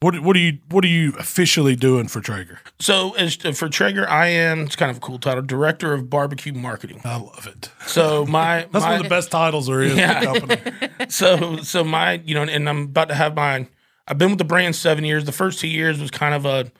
what 0.00 0.20
what 0.20 0.36
are 0.36 0.40
you 0.40 0.58
what 0.70 0.84
are 0.84 0.88
you 0.88 1.14
officially 1.18 1.74
doing 1.74 2.06
for 2.08 2.20
Traeger? 2.20 2.58
So 2.78 3.12
as 3.14 3.36
for 3.36 3.68
Traeger, 3.68 4.08
I 4.08 4.26
am 4.28 4.60
it's 4.60 4.76
kind 4.76 4.90
of 4.90 4.98
a 4.98 5.00
cool 5.00 5.18
title, 5.18 5.42
director 5.42 5.94
of 5.94 6.10
barbecue 6.10 6.52
marketing. 6.52 7.00
I 7.04 7.16
love 7.16 7.46
it. 7.46 7.70
So 7.86 8.26
my 8.26 8.66
That's 8.72 8.84
my, 8.84 8.90
one 8.90 8.96
of 8.96 9.02
the 9.04 9.08
best 9.08 9.30
titles 9.30 9.66
there 9.68 9.80
is 9.82 9.96
Yeah. 9.96 10.18
in 10.18 10.32
the 10.32 10.38
company. 10.40 11.06
so 11.08 11.56
so 11.58 11.82
my 11.84 12.14
you 12.24 12.34
know 12.34 12.42
and 12.42 12.68
i'm 12.68 12.82
about 12.84 13.08
to 13.08 13.14
have 13.14 13.34
my 13.34 13.66
i've 14.08 14.18
been 14.18 14.30
with 14.30 14.38
the 14.38 14.44
brand 14.44 14.74
seven 14.76 15.04
years 15.04 15.24
the 15.24 15.32
first 15.32 15.60
two 15.60 15.68
years 15.68 16.00
was 16.00 16.10
kind 16.10 16.34
of 16.34 16.44
a 16.44 16.70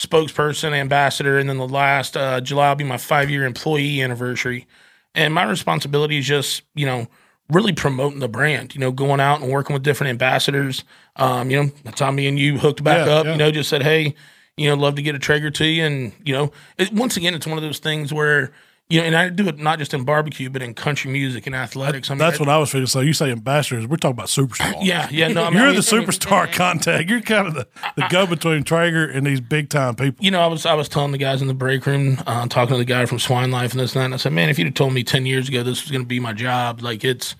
spokesperson 0.00 0.72
ambassador 0.72 1.38
and 1.38 1.48
then 1.48 1.56
the 1.58 1.68
last 1.68 2.16
uh, 2.16 2.40
july 2.40 2.68
will 2.68 2.76
be 2.76 2.84
my 2.84 2.96
five 2.98 3.30
year 3.30 3.44
employee 3.46 4.02
anniversary 4.02 4.66
and 5.14 5.32
my 5.32 5.44
responsibility 5.44 6.18
is 6.18 6.26
just 6.26 6.62
you 6.74 6.84
know 6.84 7.06
really 7.48 7.72
promoting 7.72 8.18
the 8.20 8.28
brand 8.28 8.74
you 8.74 8.80
know 8.80 8.90
going 8.90 9.20
out 9.20 9.40
and 9.40 9.50
working 9.50 9.74
with 9.74 9.82
different 9.82 10.10
ambassadors 10.10 10.84
um, 11.16 11.50
you 11.50 11.62
know 11.62 11.70
that's 11.84 12.00
how 12.00 12.10
me 12.10 12.26
and 12.26 12.38
you 12.38 12.58
hooked 12.58 12.82
back 12.82 13.06
Yeah, 13.06 13.14
up 13.14 13.26
yeah. 13.26 13.32
you 13.32 13.38
know 13.38 13.50
just 13.50 13.68
said 13.70 13.82
hey 13.82 14.14
you 14.56 14.68
know 14.68 14.74
love 14.74 14.94
to 14.96 15.02
get 15.02 15.14
a 15.14 15.18
traeger 15.18 15.50
to 15.50 15.64
you 15.64 15.84
and 15.84 16.12
you 16.24 16.32
know 16.34 16.50
it, 16.78 16.92
once 16.92 17.16
again 17.16 17.34
it's 17.34 17.46
one 17.46 17.56
of 17.58 17.62
those 17.62 17.78
things 17.78 18.12
where 18.12 18.52
you 18.88 19.00
know 19.00 19.06
and 19.06 19.16
i 19.16 19.28
do 19.28 19.48
it 19.48 19.58
not 19.58 19.78
just 19.78 19.92
in 19.94 20.04
barbecue 20.04 20.48
but 20.48 20.62
in 20.62 20.72
country 20.74 21.10
music 21.10 21.46
and 21.46 21.56
athletics 21.56 22.10
I 22.10 22.14
mean, 22.14 22.18
That's 22.18 22.38
what 22.38 22.48
I 22.48 22.58
was 22.58 22.70
figuring. 22.70 22.86
So 22.86 23.00
you 23.00 23.12
say 23.12 23.30
ambassadors, 23.30 23.86
we're 23.86 23.96
talking 23.96 24.12
about 24.12 24.28
superstars. 24.28 24.76
yeah 24.82 25.08
yeah 25.10 25.28
no 25.28 25.44
I 25.44 25.50
mean, 25.50 25.58
You're 25.58 25.70
I 25.70 25.74
the 25.74 25.80
superstar 25.80 26.50
contact. 26.52 27.08
You're 27.10 27.20
kind 27.20 27.48
of 27.48 27.54
the, 27.54 27.66
the 27.96 28.06
go 28.10 28.26
between 28.26 28.62
Traeger 28.62 29.04
and 29.08 29.26
these 29.26 29.40
big 29.40 29.68
time 29.70 29.96
people. 29.96 30.24
you 30.24 30.30
know, 30.30 30.40
I 30.40 30.46
was 30.46 30.64
I 30.66 30.74
was 30.74 30.88
telling 30.88 31.12
the 31.12 31.18
guys 31.18 31.42
in 31.42 31.48
the 31.48 31.54
break 31.54 31.84
room, 31.86 32.18
uh, 32.26 32.46
talking 32.46 32.74
to 32.74 32.78
the 32.78 32.84
guy 32.84 33.06
from 33.06 33.18
Swine 33.18 33.50
Life 33.50 33.72
and 33.72 33.80
this 33.80 33.94
and 33.94 34.00
that, 34.00 34.04
and 34.06 34.14
I 34.14 34.16
said, 34.18 34.32
man, 34.32 34.48
if 34.48 34.58
you'd 34.58 34.66
have 34.66 34.74
told 34.74 34.92
me 34.92 35.02
ten 35.02 35.26
years 35.26 35.48
ago 35.48 35.62
this 35.62 35.82
was 35.82 35.90
going 35.90 36.02
to 36.02 36.08
be 36.08 36.20
my 36.20 36.32
job, 36.32 36.80
like 36.82 37.04
it's 37.04 37.34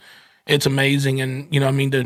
it's 0.46 0.66
amazing. 0.66 1.20
And 1.20 1.52
you 1.52 1.60
know, 1.60 1.68
I 1.68 1.72
mean, 1.72 1.90
to 1.92 1.98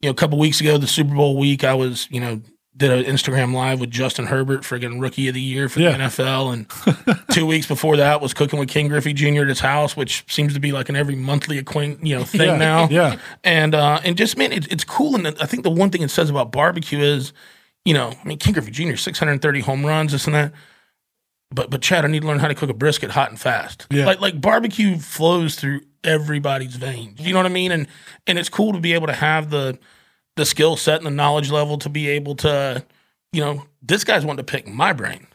you 0.00 0.08
know, 0.08 0.10
a 0.10 0.14
couple 0.14 0.38
weeks 0.38 0.60
ago, 0.60 0.78
the 0.78 0.86
Super 0.86 1.14
Bowl 1.14 1.36
week, 1.38 1.64
I 1.64 1.74
was 1.74 2.06
you 2.10 2.20
know 2.20 2.40
did 2.76 2.90
an 2.90 3.04
Instagram 3.04 3.52
live 3.54 3.78
with 3.78 3.90
Justin 3.90 4.26
Herbert, 4.26 4.62
friggin' 4.62 5.00
rookie 5.00 5.28
of 5.28 5.34
the 5.34 5.40
year 5.40 5.68
for 5.68 5.78
Yeah. 5.80 5.92
the 5.96 6.04
NFL. 6.04 6.52
And 6.52 7.24
two 7.30 7.46
weeks 7.46 7.66
before 7.68 7.96
that 7.98 8.20
was 8.20 8.34
cooking 8.34 8.58
with 8.58 8.68
Ken 8.68 8.88
Griffey 8.88 9.12
Jr. 9.12 9.42
at 9.42 9.48
his 9.48 9.60
house, 9.60 9.96
which 9.96 10.24
seems 10.32 10.54
to 10.54 10.60
be 10.60 10.72
like 10.72 10.88
an 10.88 10.96
every 10.96 11.14
monthly 11.14 11.58
acquaint, 11.58 12.04
you 12.04 12.16
know, 12.16 12.24
thing 12.24 12.40
Yeah, 12.48 12.56
now. 12.56 12.88
yeah. 12.88 13.16
And 13.44 13.74
uh, 13.76 14.00
and 14.04 14.16
just 14.16 14.36
man, 14.36 14.50
it, 14.52 14.70
it's 14.72 14.82
cool. 14.84 15.14
And 15.14 15.26
I 15.40 15.46
think 15.46 15.62
the 15.62 15.70
one 15.70 15.90
thing 15.90 16.02
it 16.02 16.10
says 16.10 16.30
about 16.30 16.50
barbecue 16.50 16.98
is, 16.98 17.32
you 17.84 17.94
know, 17.94 18.12
I 18.22 18.26
mean, 18.26 18.38
Ken 18.38 18.52
Griffey 18.54 18.72
Jr. 18.72 18.96
630 18.96 19.60
home 19.60 19.86
runs, 19.86 20.10
this 20.12 20.26
and 20.26 20.34
that. 20.34 20.52
But 21.52 21.70
but 21.70 21.80
Chad, 21.80 22.04
I 22.04 22.08
need 22.08 22.22
to 22.22 22.26
learn 22.26 22.40
how 22.40 22.48
to 22.48 22.54
cook 22.56 22.70
a 22.70 22.74
brisket 22.74 23.10
hot 23.12 23.30
and 23.30 23.38
fast. 23.38 23.86
Yeah. 23.90 24.06
Like 24.06 24.20
like 24.20 24.40
barbecue 24.40 24.98
flows 24.98 25.54
through 25.54 25.82
everybody's 26.02 26.74
veins. 26.74 27.20
You 27.20 27.32
know 27.32 27.38
what 27.38 27.46
I 27.46 27.50
mean? 27.50 27.70
And 27.70 27.86
and 28.26 28.36
it's 28.38 28.48
cool 28.48 28.72
to 28.72 28.80
be 28.80 28.94
able 28.94 29.06
to 29.06 29.12
have 29.12 29.50
the 29.50 29.78
the 30.36 30.44
skill 30.44 30.76
set 30.76 30.98
and 30.98 31.06
the 31.06 31.10
knowledge 31.10 31.50
level 31.50 31.78
to 31.78 31.88
be 31.88 32.08
able 32.08 32.34
to, 32.36 32.84
you 33.32 33.40
know, 33.40 33.64
this 33.82 34.04
guy's 34.04 34.24
wanting 34.24 34.44
to 34.44 34.50
pick 34.52 34.66
my 34.66 34.92
brain. 34.92 35.26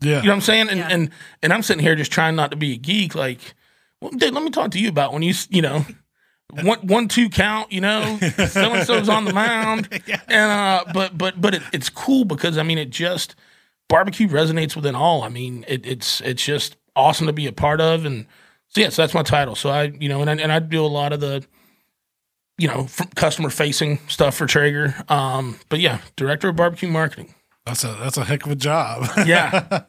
Yeah. 0.00 0.16
You 0.16 0.22
know 0.24 0.28
what 0.30 0.34
I'm 0.36 0.40
saying? 0.40 0.68
And 0.70 0.78
Yeah. 0.78 0.88
and 0.90 1.10
and 1.42 1.52
I'm 1.52 1.62
sitting 1.62 1.82
here 1.82 1.94
just 1.94 2.10
trying 2.12 2.34
not 2.36 2.50
to 2.50 2.56
be 2.56 2.72
a 2.74 2.76
geek. 2.76 3.14
Like, 3.14 3.54
well, 4.00 4.10
dude, 4.10 4.32
let 4.34 4.42
me 4.42 4.50
talk 4.50 4.70
to 4.72 4.78
you 4.80 4.88
about 4.88 5.12
when 5.12 5.22
you 5.22 5.34
you 5.50 5.62
know. 5.62 5.84
One, 6.64 6.80
one, 6.80 7.06
two 7.06 7.28
count, 7.28 7.70
you 7.70 7.80
know, 7.80 8.18
so 8.48 8.72
and 8.74 8.84
so's 8.84 9.08
on 9.08 9.24
the 9.24 9.32
mound, 9.32 9.88
and 10.26 10.50
uh, 10.50 10.84
but 10.92 11.16
but 11.16 11.40
but 11.40 11.54
it, 11.54 11.62
it's 11.72 11.88
cool 11.88 12.24
because 12.24 12.58
I 12.58 12.64
mean, 12.64 12.76
it 12.76 12.90
just 12.90 13.36
barbecue 13.88 14.26
resonates 14.26 14.74
within 14.74 14.96
all. 14.96 15.22
I 15.22 15.28
mean, 15.28 15.64
it, 15.68 15.86
it's 15.86 16.20
it's 16.22 16.44
just 16.44 16.74
awesome 16.96 17.28
to 17.28 17.32
be 17.32 17.46
a 17.46 17.52
part 17.52 17.80
of, 17.80 18.04
and 18.04 18.26
so 18.66 18.80
yeah, 18.80 18.88
so 18.88 19.02
that's 19.02 19.14
my 19.14 19.22
title. 19.22 19.54
So 19.54 19.70
I, 19.70 19.92
you 20.00 20.08
know, 20.08 20.22
and 20.22 20.28
I, 20.28 20.34
and 20.42 20.50
I 20.50 20.58
do 20.58 20.84
a 20.84 20.88
lot 20.88 21.12
of 21.12 21.20
the, 21.20 21.44
you 22.60 22.68
know, 22.68 22.84
from 22.86 23.08
customer 23.16 23.50
facing 23.50 23.98
stuff 24.08 24.36
for 24.36 24.46
Traeger. 24.46 24.94
Um, 25.08 25.58
but 25.68 25.80
yeah, 25.80 25.98
director 26.16 26.48
of 26.48 26.56
barbecue 26.56 26.88
marketing. 26.88 27.34
That's 27.66 27.84
a 27.84 27.94
that's 28.00 28.16
a 28.16 28.24
heck 28.24 28.44
of 28.46 28.52
a 28.52 28.56
job. 28.56 29.06
Yeah, 29.26 29.80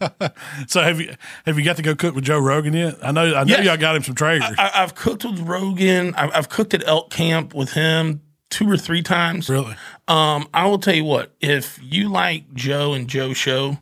so 0.68 0.82
have 0.82 1.00
you 1.00 1.16
have 1.46 1.58
you 1.58 1.64
got 1.66 1.78
to 1.78 1.82
go 1.82 1.96
cook 1.96 2.14
with 2.16 2.26
Joe 2.26 2.38
Rogan 2.40 2.74
yet? 2.74 2.96
I 3.02 3.12
know 3.12 3.34
I 3.34 3.44
know 3.44 3.56
Yes. 3.58 3.66
y'all 3.66 3.78
got 3.78 3.96
him 3.96 4.04
some 4.04 4.16
Traeger. 4.16 4.44
I, 4.58 4.72
I've 4.76 4.94
cooked 4.96 5.24
with 5.26 5.40
Rogan. 5.40 6.14
I've, 6.16 6.32
I've 6.36 6.50
cooked 6.50 6.74
at 6.74 6.86
elk 6.88 7.10
camp 7.12 7.54
with 7.54 7.72
him 7.74 8.22
two 8.50 8.70
or 8.70 8.78
three 8.78 9.02
times. 9.02 9.50
really? 9.50 9.76
Um, 10.08 10.48
I 10.54 10.66
will 10.68 10.80
tell 10.80 10.94
you 10.94 11.06
what, 11.06 11.34
if 11.40 11.80
you 11.82 12.10
like 12.10 12.54
Joe 12.54 12.94
and 12.94 13.08
Joe 13.08 13.34
show, 13.34 13.78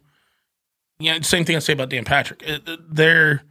yeah, 1.00 1.20
same 1.22 1.44
thing 1.46 1.56
I 1.56 1.60
say 1.60 1.74
about 1.74 1.90
Dan 1.90 2.06
Patrick. 2.06 2.44
It- 2.46 2.70
They're 2.94 3.42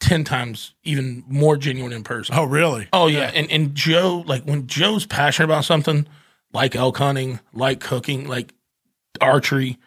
ten 0.00 0.24
times 0.24 0.74
even 0.84 1.24
more 1.28 1.56
genuine 1.56 1.92
in 1.92 2.04
person. 2.04 2.34
Oh, 2.36 2.44
really? 2.44 2.88
Oh 2.92 3.06
yeah, 3.06 3.30
and 3.34 3.50
and 3.50 3.74
Joe, 3.74 4.24
like 4.26 4.44
when 4.44 4.66
Joe's 4.66 5.06
passionate 5.06 5.46
about 5.46 5.64
something, 5.64 6.06
like 6.52 6.76
elk 6.76 6.98
hunting, 6.98 7.40
like 7.52 7.80
cooking, 7.80 8.26
like 8.28 8.52
archery, 9.20 9.78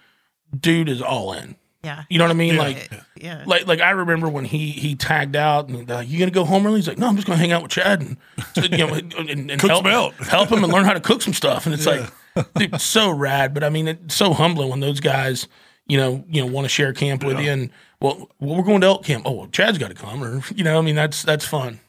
dude 0.57 0.89
is 0.89 1.01
all 1.01 1.33
in. 1.33 1.55
Yeah. 1.83 2.03
You 2.09 2.19
know 2.19 2.25
what 2.25 2.31
I 2.31 2.35
mean? 2.35 2.53
Yeah. 2.55 2.61
Like 2.61 2.91
Yeah. 3.15 3.43
like 3.47 3.65
like 3.65 3.81
I 3.81 3.91
remember 3.91 4.29
when 4.29 4.45
he 4.45 4.69
he 4.71 4.93
tagged 4.95 5.35
out 5.35 5.67
and 5.69 5.89
uh, 5.89 5.99
you 5.99 6.19
gonna 6.19 6.29
go 6.29 6.45
home 6.45 6.65
early? 6.67 6.75
He's 6.75 6.87
like, 6.87 6.99
no, 6.99 7.07
I'm 7.07 7.15
just 7.15 7.25
gonna 7.25 7.39
hang 7.39 7.51
out 7.51 7.63
with 7.63 7.71
Chad 7.71 8.01
and 8.01 8.17
you 8.71 8.77
know 8.77 8.93
and, 8.93 9.13
and, 9.13 9.51
and 9.51 9.61
help 9.61 9.83
some 9.85 9.87
elk." 9.91 10.13
help 10.19 10.49
him 10.49 10.63
and 10.63 10.71
learn 10.71 10.85
how 10.85 10.93
to 10.93 10.99
cook 10.99 11.23
some 11.23 11.33
stuff. 11.33 11.65
And 11.65 11.73
it's 11.73 11.87
like, 11.87 12.07
dude, 12.55 12.79
so 12.79 13.09
rad. 13.09 13.55
But 13.55 13.63
I 13.63 13.69
mean, 13.69 13.87
it's 13.87 14.13
so 14.13 14.31
humbling 14.33 14.69
when 14.69 14.79
those 14.79 14.99
guys, 14.99 15.47
you 15.87 15.97
know, 15.97 16.23
you 16.29 16.41
know, 16.45 16.51
want 16.51 16.65
to 16.65 16.69
share 16.69 16.93
camp 16.93 17.23
with 17.23 17.39
you 17.39 17.49
and 17.49 17.71
well, 18.01 18.29
well, 18.39 18.57
we're 18.57 18.63
going 18.63 18.81
to 18.81 18.87
elk 18.87 19.05
camp. 19.05 19.23
Oh, 19.25 19.31
well, 19.31 19.47
Chad's 19.47 19.77
got 19.77 19.89
to 19.89 19.93
come, 19.93 20.23
or 20.23 20.41
you 20.55 20.63
know, 20.63 20.77
I 20.77 20.81
mean, 20.81 20.95
that's 20.95 21.23
that's 21.23 21.45
fun. 21.45 21.79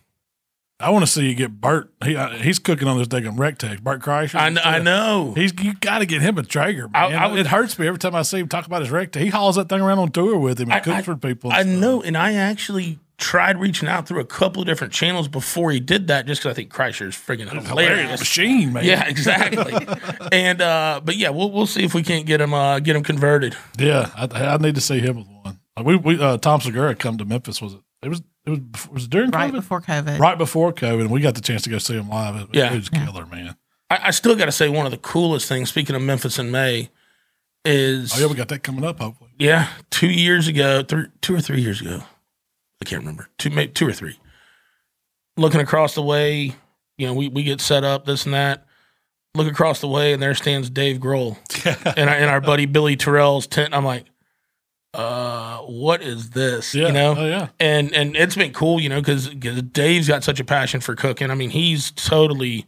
I 0.80 0.90
want 0.90 1.04
to 1.04 1.10
see 1.10 1.28
you 1.28 1.34
get 1.36 1.60
Bert. 1.60 1.92
He 2.04 2.16
uh, 2.16 2.30
he's 2.30 2.58
cooking 2.58 2.88
on 2.88 2.98
this 2.98 3.06
thing. 3.06 3.22
daggum 3.22 3.36
Rectex. 3.36 3.80
Bert 3.80 4.02
Kreischer. 4.02 4.34
I, 4.34 4.50
kn- 4.52 4.60
I 4.64 4.78
know. 4.80 5.32
He's 5.36 5.52
you 5.62 5.74
got 5.74 6.00
to 6.00 6.06
get 6.06 6.22
him 6.22 6.38
a 6.38 6.42
Traeger, 6.42 6.88
man. 6.88 7.14
I 7.14 7.26
would- 7.28 7.38
it 7.38 7.46
hurts 7.46 7.78
me 7.78 7.86
every 7.86 8.00
time 8.00 8.16
I 8.16 8.22
see 8.22 8.38
him 8.40 8.48
talk 8.48 8.66
about 8.66 8.82
his 8.82 8.90
Rectex. 8.90 9.20
He 9.20 9.28
hauls 9.28 9.54
that 9.56 9.68
thing 9.68 9.80
around 9.80 10.00
on 10.00 10.10
tour 10.10 10.36
with 10.38 10.58
him 10.58 10.64
and 10.70 10.74
I- 10.74 10.80
cooks 10.80 10.96
I- 10.98 11.02
for 11.02 11.14
people. 11.16 11.52
I 11.52 11.62
stuff. 11.62 11.66
know, 11.78 12.02
and 12.02 12.16
I 12.16 12.34
actually 12.34 12.98
tried 13.16 13.60
reaching 13.60 13.88
out 13.88 14.08
through 14.08 14.18
a 14.18 14.24
couple 14.24 14.60
of 14.60 14.66
different 14.66 14.92
channels 14.92 15.28
before 15.28 15.70
he 15.70 15.78
did 15.78 16.08
that, 16.08 16.26
just 16.26 16.40
because 16.42 16.50
I 16.50 16.54
think 16.54 16.72
Kreischer's 16.72 17.14
friggin' 17.14 17.48
Hilarious 17.48 17.68
hilarious. 17.68 18.20
machine, 18.20 18.72
man. 18.72 18.84
Yeah, 18.84 19.06
exactly. 19.06 19.72
and 20.32 20.60
uh, 20.60 21.00
but 21.04 21.16
yeah, 21.16 21.28
we'll 21.28 21.52
we'll 21.52 21.66
see 21.68 21.84
if 21.84 21.94
we 21.94 22.02
can't 22.02 22.26
get 22.26 22.40
him 22.40 22.52
uh 22.52 22.80
get 22.80 22.96
him 22.96 23.04
converted. 23.04 23.54
yeah. 23.78 24.10
I, 24.16 24.26
I 24.26 24.56
need 24.56 24.74
to 24.74 24.80
see 24.80 24.98
him 24.98 25.18
with 25.18 25.28
one. 25.28 25.60
Like 25.76 25.86
we 25.86 25.96
we 25.96 26.20
uh, 26.20 26.36
Tom 26.38 26.60
Segura 26.60 26.94
come 26.94 27.18
to 27.18 27.24
Memphis. 27.24 27.60
Was 27.62 27.74
it? 27.74 27.80
It 28.02 28.08
was. 28.08 28.22
It 28.44 28.50
was. 28.50 28.58
before- 28.60 28.94
Was 28.94 29.04
it 29.04 29.10
during 29.10 29.30
right 29.30 29.50
COVID? 29.52 29.54
before 29.56 29.80
COVID. 29.80 30.18
right 30.18 30.38
before 30.38 30.72
COVID, 30.72 31.00
and 31.02 31.10
we 31.10 31.20
got 31.20 31.34
the 31.34 31.40
chance 31.40 31.62
to 31.62 31.70
go 31.70 31.78
see 31.78 31.94
him 31.94 32.08
live. 32.08 32.36
It, 32.36 32.48
Yeah. 32.52 32.72
it 32.72 32.76
was 32.76 32.88
killer, 32.88 33.26
man. 33.26 33.56
I, 33.90 33.98
I 34.04 34.10
still 34.10 34.34
got 34.36 34.46
to 34.46 34.52
say 34.52 34.68
one 34.68 34.84
of 34.86 34.92
the 34.92 34.98
coolest 34.98 35.48
things. 35.48 35.68
Speaking 35.70 35.94
of 35.96 36.02
Memphis 36.02 36.38
in 36.38 36.50
May, 36.50 36.90
is 37.64 38.12
Oh 38.16 38.20
yeah, 38.20 38.26
we 38.26 38.34
got 38.34 38.48
that 38.48 38.62
coming 38.62 38.84
up. 38.84 38.98
Hopefully, 38.98 39.30
yeah, 39.38 39.68
two 39.90 40.10
years 40.10 40.48
ago, 40.48 40.82
three, 40.82 41.06
two 41.20 41.34
or 41.34 41.40
three 41.40 41.60
years 41.62 41.80
ago, 41.80 42.02
I 42.80 42.84
can't 42.84 43.00
remember, 43.02 43.28
two, 43.38 43.50
maybe 43.50 43.72
two 43.72 43.86
or 43.88 43.92
three. 43.92 44.18
Looking 45.36 45.60
across 45.60 45.94
the 45.94 46.02
way, 46.02 46.54
you 46.98 47.06
know, 47.06 47.14
we, 47.14 47.28
we 47.28 47.42
get 47.42 47.60
set 47.60 47.84
up, 47.84 48.04
this 48.04 48.24
and 48.26 48.34
that. 48.34 48.66
Look 49.34 49.46
across 49.50 49.80
the 49.80 49.88
way, 49.88 50.12
and 50.12 50.22
there 50.22 50.34
stands 50.34 50.68
Dave 50.68 50.98
Grohl 50.98 51.38
and, 51.96 52.10
our, 52.10 52.16
and 52.16 52.28
our 52.30 52.40
buddy 52.42 52.66
Billy 52.66 52.96
Terrell's 52.98 53.46
tent. 53.46 53.72
I'm 53.74 53.84
like, 53.84 54.04
uh, 54.94 55.58
what 55.58 56.02
is 56.02 56.30
this? 56.30 56.74
yeah, 56.74 56.86
You 56.88 56.92
know, 56.92 57.14
oh 57.16 57.26
yeah, 57.26 57.48
and 57.58 57.94
and 57.94 58.16
it's 58.16 58.36
been 58.36 58.52
cool, 58.52 58.80
you 58.80 58.88
know, 58.88 59.00
because 59.00 59.28
Dave's 59.30 60.08
got 60.08 60.22
such 60.24 60.40
a 60.40 60.44
passion 60.44 60.80
for 60.80 60.94
cooking. 60.94 61.30
I 61.30 61.34
mean, 61.34 61.50
he's 61.50 61.90
totally 61.92 62.66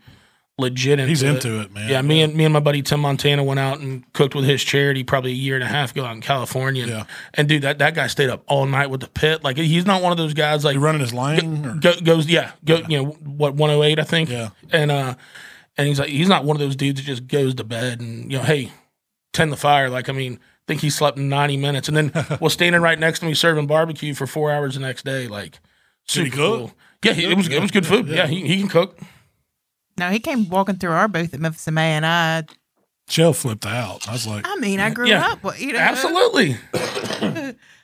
legit 0.57 1.01
into 1.01 1.09
he's 1.09 1.23
into 1.25 1.61
it, 1.61 1.73
man. 1.73 1.89
Yeah, 1.91 2.01
me 2.01 2.23
and 2.23 2.35
me 2.35 2.45
and 2.45 2.53
my 2.53 2.61
buddy 2.61 2.81
Tim 2.81 3.01
Montana 3.01 3.43
went 3.43 3.59
out 3.61 3.81
and 3.81 4.11
cooked 4.13 4.35
with 4.37 4.45
his 4.45 4.63
charity 4.63 5.03
probably 5.03 5.33
a 5.33 5.35
year 5.35 5.57
and 5.57 5.65
a 5.65 5.67
half 5.67 5.91
ago 5.91 6.05
out 6.05 6.15
in 6.15 6.21
California. 6.23 6.87
Yeah. 6.87 7.05
And 7.35 7.49
dude, 7.49 7.63
that, 7.63 7.79
that 7.79 7.95
guy 7.97 8.07
stayed 8.07 8.31
up 8.31 8.45
all 8.47 8.65
night 8.65 8.89
with 8.89 9.01
the 9.01 9.09
pit. 9.09 9.43
Like 9.43 9.57
he's 9.57 9.85
not 9.85 10.01
one 10.01 10.13
of 10.13 10.17
those 10.19 10.33
guys 10.33 10.65
like 10.65 10.75
you 10.75 10.81
running 10.81 11.01
his 11.01 11.13
lane, 11.13 11.67
or, 11.67 11.75
go, 11.75 11.93
goes 12.01 12.27
yeah 12.29 12.53
go 12.65 12.77
you 12.89 13.03
know 13.03 13.05
what 13.23 13.55
108 13.55 13.99
I 13.99 14.03
think 14.05 14.31
Yeah. 14.31 14.51
and 14.71 14.91
uh 14.93 15.17
and 15.77 15.89
he's 15.89 15.99
like 15.99 16.09
he's 16.09 16.29
not 16.29 16.45
one 16.45 16.55
of 16.57 16.61
those 16.61 16.77
dudes 16.77 17.01
that 17.01 17.07
just 17.07 17.27
goes 17.27 17.57
to 17.57 17.65
bed 17.65 18.01
and 18.01 18.31
you 18.31 18.39
know 18.39 18.45
hey 18.45 18.71
tend 19.33 19.51
the 19.51 19.57
fire 19.57 19.91
like 19.91 20.09
I 20.09 20.13
mean 20.13 20.39
think 20.67 20.81
he 20.81 20.91
slept 20.91 21.19
90 21.19 21.57
minutes 21.59 21.89
and 21.89 21.97
then 21.97 22.13
was 22.41 22.53
standing 22.53 22.81
right 22.81 22.99
next 22.99 23.21
to 23.21 23.27
me 23.27 23.35
serving 23.35 23.67
barbecue 23.67 24.15
for 24.15 24.27
four 24.27 24.51
hours 24.51 24.75
the 24.75 24.81
next 24.81 25.05
day 25.05 25.27
like 25.29 25.59
Did 26.09 26.25
he 26.25 26.31
super 26.31 26.37
cook? 26.37 26.59
cool 26.59 26.73
yeah 27.05 27.13
he, 27.13 27.25
it 27.31 27.37
was 27.37 27.49
it 27.49 27.61
was 27.61 27.71
good 27.71 27.87
food 27.87 28.09
yeah, 28.09 28.27
he, 28.27 28.47
he 28.47 28.59
can 28.61 28.69
cook 28.69 28.99
No, 29.99 30.11
he 30.11 30.19
came 30.21 30.49
walking 30.49 30.77
through 30.77 30.93
our 30.93 31.07
booth 31.09 31.35
at 31.35 31.41
Memphis 31.41 31.69
in 31.69 31.75
May, 31.75 31.93
and 31.93 32.05
I, 32.07 32.45
Shell 33.09 33.35
flipped 33.35 33.67
out. 33.67 34.09
I 34.09 34.13
was 34.13 34.27
like, 34.27 34.45
I 34.49 34.57
mean, 34.57 34.81
I 34.81 34.89
grew 34.91 35.07
Yeah. 35.07 35.33
up. 35.33 35.45
with- 35.45 35.61
You 35.61 35.75
know, 35.75 35.79
absolutely 35.79 36.57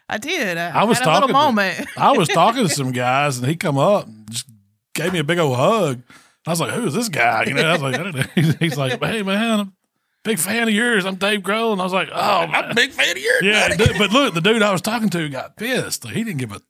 I 0.09 0.19
did. 0.19 0.59
I, 0.59 0.71
I 0.81 0.85
was 0.85 0.99
had 0.99 1.07
a 1.07 1.13
little 1.13 1.21
talking 1.21 1.29
to- 1.29 1.33
moment. 1.35 1.87
I 1.97 2.13
was 2.13 2.29
talking 2.41 2.67
to 2.67 2.75
some 2.75 2.93
guys, 2.93 3.39
and 3.39 3.47
he 3.47 3.55
come 3.57 3.79
up 3.79 4.07
and 4.07 4.29
just 4.31 4.47
gave 4.95 5.13
me 5.13 5.19
a 5.21 5.25
big 5.25 5.39
old 5.39 5.57
hug. 5.57 6.03
I 6.47 6.51
was 6.51 6.61
like, 6.61 6.71
"Who 6.73 6.87
is 6.87 6.95
this 6.95 7.09
guy?" 7.09 7.45
You 7.47 7.55
know, 7.55 7.63
I 7.69 7.73
was 7.73 7.83
like, 7.83 7.95
I 7.95 8.03
don't 8.03 8.17
know. 8.17 8.25
He's, 8.35 8.55
he's 8.57 8.77
like, 8.79 8.99
"Hey, 9.05 9.23
man, 9.23 9.61
I'm 9.61 9.69
a 9.69 9.73
big 10.25 10.39
fan 10.39 10.69
of 10.69 10.75
yours. 10.75 11.05
I'm 11.07 11.17
Dave 11.17 11.41
Grohl." 11.41 11.73
And 11.73 11.81
I 11.81 11.85
was 11.85 11.93
like, 11.93 12.09
"Oh, 12.13 12.19
I'm 12.41 12.71
a 12.71 12.75
big 12.75 12.91
fan 12.91 13.17
of 13.17 13.23
yours 13.23 13.43
yeah." 13.43 13.69
dude, 13.77 13.99
but 13.99 14.11
look, 14.13 14.35
the 14.35 14.41
dude 14.41 14.63
I 14.63 14.73
was 14.73 14.83
talking 14.83 15.09
to 15.11 15.29
got 15.29 15.57
pissed. 15.57 16.07
He 16.09 16.25
didn't 16.25 16.39
give 16.39 16.53
a 16.53 16.61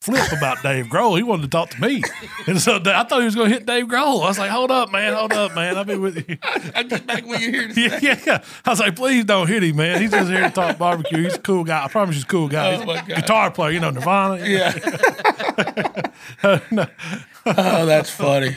flip 0.00 0.32
about 0.32 0.62
Dave 0.62 0.86
Grohl. 0.86 1.16
He 1.16 1.22
wanted 1.22 1.44
to 1.44 1.48
talk 1.48 1.70
to 1.70 1.80
me, 1.80 2.02
and 2.46 2.60
so 2.60 2.76
I 2.84 3.04
thought 3.04 3.20
he 3.20 3.24
was 3.24 3.34
going 3.34 3.48
to 3.48 3.54
hit 3.54 3.64
Dave 3.64 3.86
Grohl. 3.86 4.22
I 4.22 4.28
was 4.28 4.38
like, 4.38 4.50
"Hold 4.50 4.70
up, 4.70 4.92
man, 4.92 5.14
hold 5.14 5.32
up, 5.32 5.54
man. 5.54 5.78
I'll 5.78 5.84
be 5.84 5.96
with 5.96 6.28
you." 6.28 6.36
I 6.74 6.82
get 6.82 7.06
back 7.06 7.24
when 7.26 7.40
you're 7.40 7.50
here 7.52 7.68
to 7.72 7.80
Yeah, 7.80 7.98
yeah, 8.02 8.20
yeah. 8.26 8.44
I 8.66 8.70
was 8.70 8.80
like, 8.80 8.96
please 8.96 9.24
don't 9.24 9.46
hit 9.46 9.62
him, 9.64 9.76
man. 9.76 10.02
He's 10.02 10.10
just 10.10 10.30
here 10.30 10.42
to 10.42 10.50
talk 10.50 10.76
barbecue. 10.76 11.22
He's 11.24 11.36
a 11.36 11.38
cool 11.40 11.64
guy. 11.64 11.84
I 11.84 11.88
promise 11.88 12.16
he's 12.16 12.24
a 12.24 12.28
cool 12.28 12.48
guy. 12.48 12.74
Oh, 12.74 12.76
He's 12.76 12.86
my 12.86 12.96
God. 12.96 13.06
guitar 13.08 13.50
player, 13.50 13.70
you 13.70 13.80
know, 13.80 13.90
Nirvana. 13.90 14.46
Yeah. 14.46 14.74
oh, 17.46 17.86
that's 17.86 18.10
funny. 18.10 18.54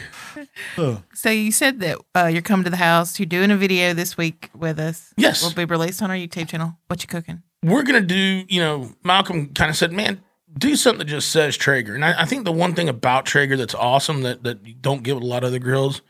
So 1.14 1.30
you 1.30 1.52
said 1.52 1.80
that 1.82 1.98
uh, 2.16 2.26
you're 2.26 2.42
coming 2.42 2.64
to 2.66 2.70
the 2.70 2.78
house. 2.78 3.20
You're 3.20 3.28
doing 3.28 3.52
a 3.52 3.58
video 3.58 3.94
this 3.94 4.18
week 4.18 4.50
with 4.56 4.80
us. 4.80 5.14
Yes. 5.18 5.44
will 5.44 5.54
be 5.54 5.66
released 5.66 6.02
on 6.02 6.12
our 6.12 6.18
YouTube 6.18 6.50
channel. 6.50 6.78
What 6.88 7.02
you 7.04 7.08
cooking? 7.08 7.44
We're 7.64 7.84
gonna 7.84 8.02
do, 8.02 8.46
you 8.48 8.62
know, 8.62 8.94
Malcolm 9.04 9.54
kind 9.54 9.70
of 9.70 9.76
said, 9.76 9.92
man, 9.92 10.22
do 10.58 10.76
something 10.76 11.00
that 11.00 11.06
just 11.06 11.30
says 11.30 11.58
Traeger. 11.58 11.96
And 11.96 12.06
I, 12.06 12.22
I 12.22 12.26
think 12.26 12.46
the 12.46 12.52
one 12.52 12.74
thing 12.76 12.88
about 12.90 13.26
Traeger 13.26 13.58
that's 13.58 13.76
awesome 13.76 14.22
that 14.22 14.44
that 14.44 14.66
you 14.66 14.74
don't 14.74 15.04
get 15.04 15.16
with 15.16 15.24
a 15.24 15.28
lot 15.28 15.44
of 15.44 15.48
other 15.48 15.60
grills, 15.60 16.02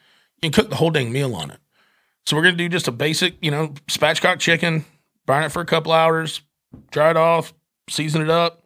you 0.42 0.50
can 0.50 0.52
cook 0.52 0.70
the 0.70 0.76
whole 0.76 0.92
dang 0.92 1.12
meal 1.12 1.36
on 1.36 1.52
it. 1.52 1.60
So 2.26 2.36
we're 2.36 2.44
gonna 2.44 2.58
do 2.58 2.70
just 2.70 2.88
a 2.88 2.92
basic, 2.92 3.36
you 3.42 3.52
know, 3.52 3.70
spatchcock 3.88 4.40
chicken, 4.40 4.86
brine 5.26 5.44
it 5.44 5.52
for 5.52 5.62
a 5.62 5.66
couple 5.66 5.92
hours, 5.94 6.42
dry 6.92 7.10
it 7.12 7.18
off, 7.18 7.54
season 7.90 8.22
it 8.22 8.30
up, 8.30 8.64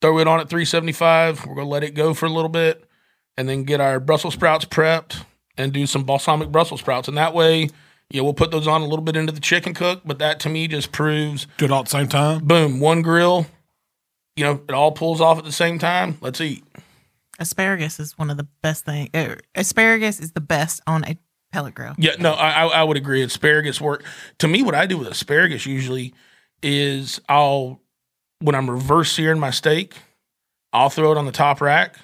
throw 0.00 0.18
it 0.18 0.26
on 0.26 0.40
at 0.40 0.48
375. 0.48 1.46
We're 1.46 1.54
gonna 1.54 1.68
let 1.68 1.84
it 1.84 1.94
go 1.94 2.14
for 2.14 2.26
a 2.26 2.30
little 2.30 2.48
bit, 2.48 2.84
and 3.36 3.48
then 3.48 3.64
get 3.64 3.80
our 3.80 3.98
Brussels 4.00 4.34
sprouts 4.34 4.64
prepped 4.64 5.24
and 5.56 5.72
do 5.72 5.86
some 5.86 6.04
balsamic 6.04 6.50
Brussels 6.50 6.80
sprouts. 6.80 7.08
And 7.08 7.16
that 7.18 7.34
way, 7.34 7.68
yeah, 8.10 8.22
we'll 8.22 8.34
put 8.34 8.50
those 8.50 8.66
on 8.66 8.82
a 8.82 8.86
little 8.86 9.04
bit 9.04 9.16
into 9.16 9.32
the 9.32 9.40
chicken 9.40 9.74
cook. 9.74 10.02
But 10.04 10.18
that 10.18 10.40
to 10.40 10.48
me 10.48 10.68
just 10.68 10.92
proves 10.92 11.46
Do 11.58 11.64
it 11.66 11.70
all 11.70 11.80
at 11.80 11.86
the 11.86 11.90
same 11.90 12.08
time. 12.08 12.44
boom, 12.44 12.80
one 12.80 13.02
grill. 13.02 13.46
You 14.36 14.44
know, 14.44 14.62
it 14.68 14.72
all 14.72 14.92
pulls 14.92 15.20
off 15.20 15.38
at 15.38 15.44
the 15.44 15.52
same 15.52 15.78
time. 15.78 16.16
Let's 16.20 16.40
eat. 16.40 16.64
Asparagus 17.38 17.98
is 17.98 18.16
one 18.18 18.30
of 18.30 18.36
the 18.36 18.46
best 18.62 18.84
things. 18.84 19.10
Uh, 19.14 19.36
asparagus 19.54 20.20
is 20.20 20.32
the 20.32 20.40
best 20.40 20.80
on 20.86 21.04
a 21.04 21.16
pellet 21.52 21.74
grill. 21.74 21.94
Yeah, 21.98 22.12
no, 22.18 22.32
I, 22.32 22.50
I 22.50 22.66
I 22.66 22.82
would 22.82 22.96
agree. 22.96 23.22
Asparagus 23.22 23.80
work 23.80 24.04
to 24.38 24.48
me. 24.48 24.62
What 24.62 24.74
I 24.74 24.86
do 24.86 24.96
with 24.98 25.08
asparagus 25.08 25.66
usually 25.66 26.14
is 26.62 27.20
I'll 27.28 27.80
when 28.40 28.54
I'm 28.54 28.70
reverse 28.70 29.12
searing 29.12 29.38
my 29.40 29.50
steak, 29.50 29.96
I'll 30.72 30.90
throw 30.90 31.12
it 31.12 31.18
on 31.18 31.26
the 31.26 31.32
top 31.32 31.60
rack, 31.60 31.96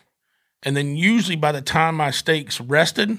and 0.63 0.77
then 0.77 0.97
usually 0.97 1.37
by 1.37 1.53
the 1.53 1.63
time 1.63 1.95
my 1.97 2.11
steak's 2.11 2.61
rested, 2.61 3.19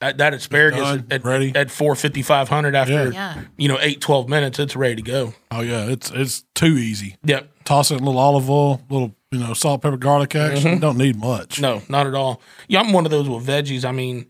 that, 0.00 0.18
that 0.18 0.32
asparagus 0.34 0.80
done, 0.80 1.06
at, 1.10 1.24
ready. 1.24 1.52
at 1.56 1.70
four 1.70 1.94
fifty 1.96 2.22
five 2.22 2.48
hundred 2.48 2.74
after 2.76 3.10
Yeah. 3.10 3.42
you 3.56 3.66
know 3.68 3.78
eight 3.80 4.00
twelve 4.00 4.28
minutes, 4.28 4.58
it's 4.58 4.76
ready 4.76 4.96
to 4.96 5.02
go. 5.02 5.34
Oh 5.50 5.60
yeah, 5.60 5.86
it's 5.86 6.10
it's 6.10 6.44
too 6.54 6.76
easy. 6.78 7.16
Yep. 7.24 7.50
Toss 7.64 7.90
it 7.90 7.94
in 7.96 8.00
a 8.02 8.06
little 8.06 8.20
olive 8.20 8.48
oil, 8.48 8.80
little 8.88 9.14
you 9.32 9.40
know 9.40 9.54
salt, 9.54 9.82
pepper, 9.82 9.96
garlic 9.96 10.34
action. 10.36 10.78
Don't 10.78 10.98
need 10.98 11.16
much. 11.16 11.56
Mm-hmm. 11.56 11.62
No, 11.62 11.82
not 11.88 12.06
at 12.06 12.14
all. 12.14 12.40
Yeah, 12.68 12.80
I'm 12.80 12.92
one 12.92 13.04
of 13.06 13.10
those 13.10 13.28
with 13.28 13.44
veggies. 13.46 13.84
I 13.84 13.90
mean, 13.92 14.26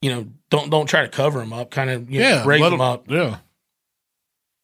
you 0.00 0.10
know, 0.14 0.26
don't 0.50 0.70
don't 0.70 0.86
try 0.86 1.02
to 1.02 1.08
cover 1.08 1.40
them 1.40 1.52
up. 1.52 1.70
Kind 1.70 1.90
of 1.90 2.10
you 2.10 2.20
know, 2.20 2.28
yeah, 2.28 2.44
raise 2.46 2.60
let 2.62 2.70
them 2.70 2.80
'em- 2.80 2.86
up. 2.86 3.04
Yeah, 3.10 3.36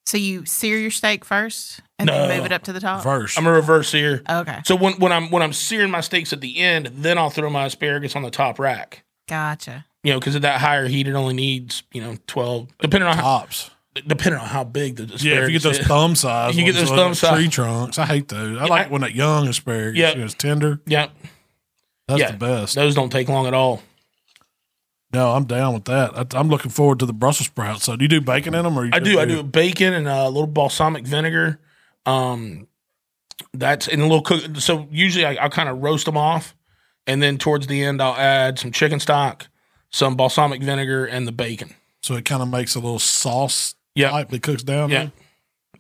So 0.07 0.17
you 0.17 0.47
sear 0.47 0.79
your 0.79 0.91
steak 0.91 1.25
first 1.27 1.81
and 1.99 2.07
No. 2.07 2.27
then 2.29 2.37
move 2.39 2.47
it 2.47 2.53
up 2.53 2.63
to 2.65 2.73
the 2.73 2.81
top. 2.81 3.03
first. 3.03 3.37
I'm 3.39 3.47
a 3.47 3.53
reverse 3.53 3.89
sear. 3.89 4.23
Okay, 4.29 4.61
So 4.65 4.77
when, 4.77 4.95
when 4.95 5.13
I'm 5.13 5.31
when 5.31 5.43
I'm 5.43 5.53
searing 5.53 5.91
my 5.91 6.01
steaks 6.01 6.33
at 6.33 6.41
the 6.41 6.59
end, 6.59 6.91
then 6.95 7.19
I'll 7.19 7.31
throw 7.31 7.51
my 7.51 7.67
asparagus 7.67 8.15
on 8.17 8.23
the 8.23 8.31
top 8.31 8.59
rack. 8.59 9.05
gotcha. 9.29 9.85
You 10.05 10.13
know, 10.13 10.21
because 10.21 10.37
at 10.37 10.43
that 10.43 10.61
higher 10.61 10.87
heat, 10.87 11.09
it 11.09 11.15
only 11.15 11.35
needs 11.35 11.83
you 11.93 12.01
know 12.01 12.17
twelve, 12.27 12.69
depending 12.81 13.09
on 13.09 13.17
how, 13.17 13.23
tops. 13.41 13.71
depending 14.07 14.41
on 14.41 14.47
how 14.47 14.63
big 14.63 14.95
the 14.97 15.03
asparagus. 15.03 15.25
Yeah, 15.25 15.35
if 15.43 15.47
you 15.49 15.53
get 15.55 15.63
those 15.65 15.79
is. 15.81 15.87
thumb 15.89 16.15
size, 16.15 16.57
You 16.57 16.65
get 16.65 16.75
ones, 16.77 16.89
those 16.89 16.91
like 16.91 16.99
thumb 16.99 17.15
size. 17.15 17.35
tree 17.37 17.49
trunks. 17.49 17.99
I 17.99 18.07
hate 18.07 18.29
those. 18.29 18.59
I 18.59 18.63
Yeah, 18.65 18.67
like 18.71 18.87
I- 18.87 18.91
when 18.91 19.01
that 19.01 19.15
young 19.15 19.49
asparagus. 19.49 19.99
Yeah. 19.99 20.11
you 20.13 20.19
know, 20.19 20.25
it's 20.25 20.35
tender. 20.35 20.81
yeah, 20.87 21.09
That's 22.07 22.21
Yeah. 22.21 22.31
the 22.31 22.37
best. 22.39 22.75
those 22.77 22.95
don't 22.95 23.11
take 23.11 23.29
long 23.29 23.47
at 23.49 23.55
all. 23.55 23.83
No, 25.13 25.33
I'm 25.33 25.45
down 25.47 25.75
with 25.75 25.87
that. 25.87 26.17
I, 26.17 26.39
I'm 26.39 26.49
looking 26.49 26.71
forward 26.71 26.99
to 27.01 27.07
the 27.07 27.13
Brussels 27.15 27.47
sprouts. 27.47 27.85
So, 27.85 27.97
do 27.97 28.05
you 28.05 28.09
do 28.09 28.21
bacon 28.21 28.55
in 28.55 28.63
them, 28.65 28.79
or 28.79 28.85
you 28.85 28.91
I 28.93 28.99
just 29.01 29.11
do. 29.11 29.19
I 29.21 29.25
do 29.25 29.43
bacon 29.43 29.95
and 29.95 30.07
a 30.07 30.27
little 30.29 30.47
balsamic 30.47 31.07
vinegar. 31.07 31.59
Um, 32.09 32.67
that's 33.53 33.87
in 33.89 34.01
a 34.01 34.05
little 34.05 34.23
cook. 34.23 34.57
So 34.59 34.89
usually 34.91 35.25
I, 35.25 35.35
I'll 35.35 35.51
kind 35.51 35.69
of 35.69 35.79
roast 35.79 36.07
them 36.07 36.17
off, 36.17 36.55
and 37.07 37.23
then 37.23 37.39
towards 37.39 37.67
the 37.67 37.83
end 37.85 38.01
I'll 38.03 38.17
add 38.17 38.59
some 38.59 38.73
chicken 38.73 39.01
stock, 39.01 39.49
some 39.91 40.17
balsamic 40.17 40.63
vinegar, 40.63 41.05
and 41.07 41.27
the 41.27 41.33
bacon. 41.33 41.75
So 42.03 42.15
it 42.15 42.25
kind 42.25 42.43
of 42.43 42.49
makes 42.49 42.75
a 42.75 42.79
little 42.81 42.99
sauce 42.99 43.75
Yeah. 43.95 44.11
type 44.11 44.29
that 44.31 44.43
cooks 44.43 44.63
down. 44.63 44.91
Yeah. 44.91 45.09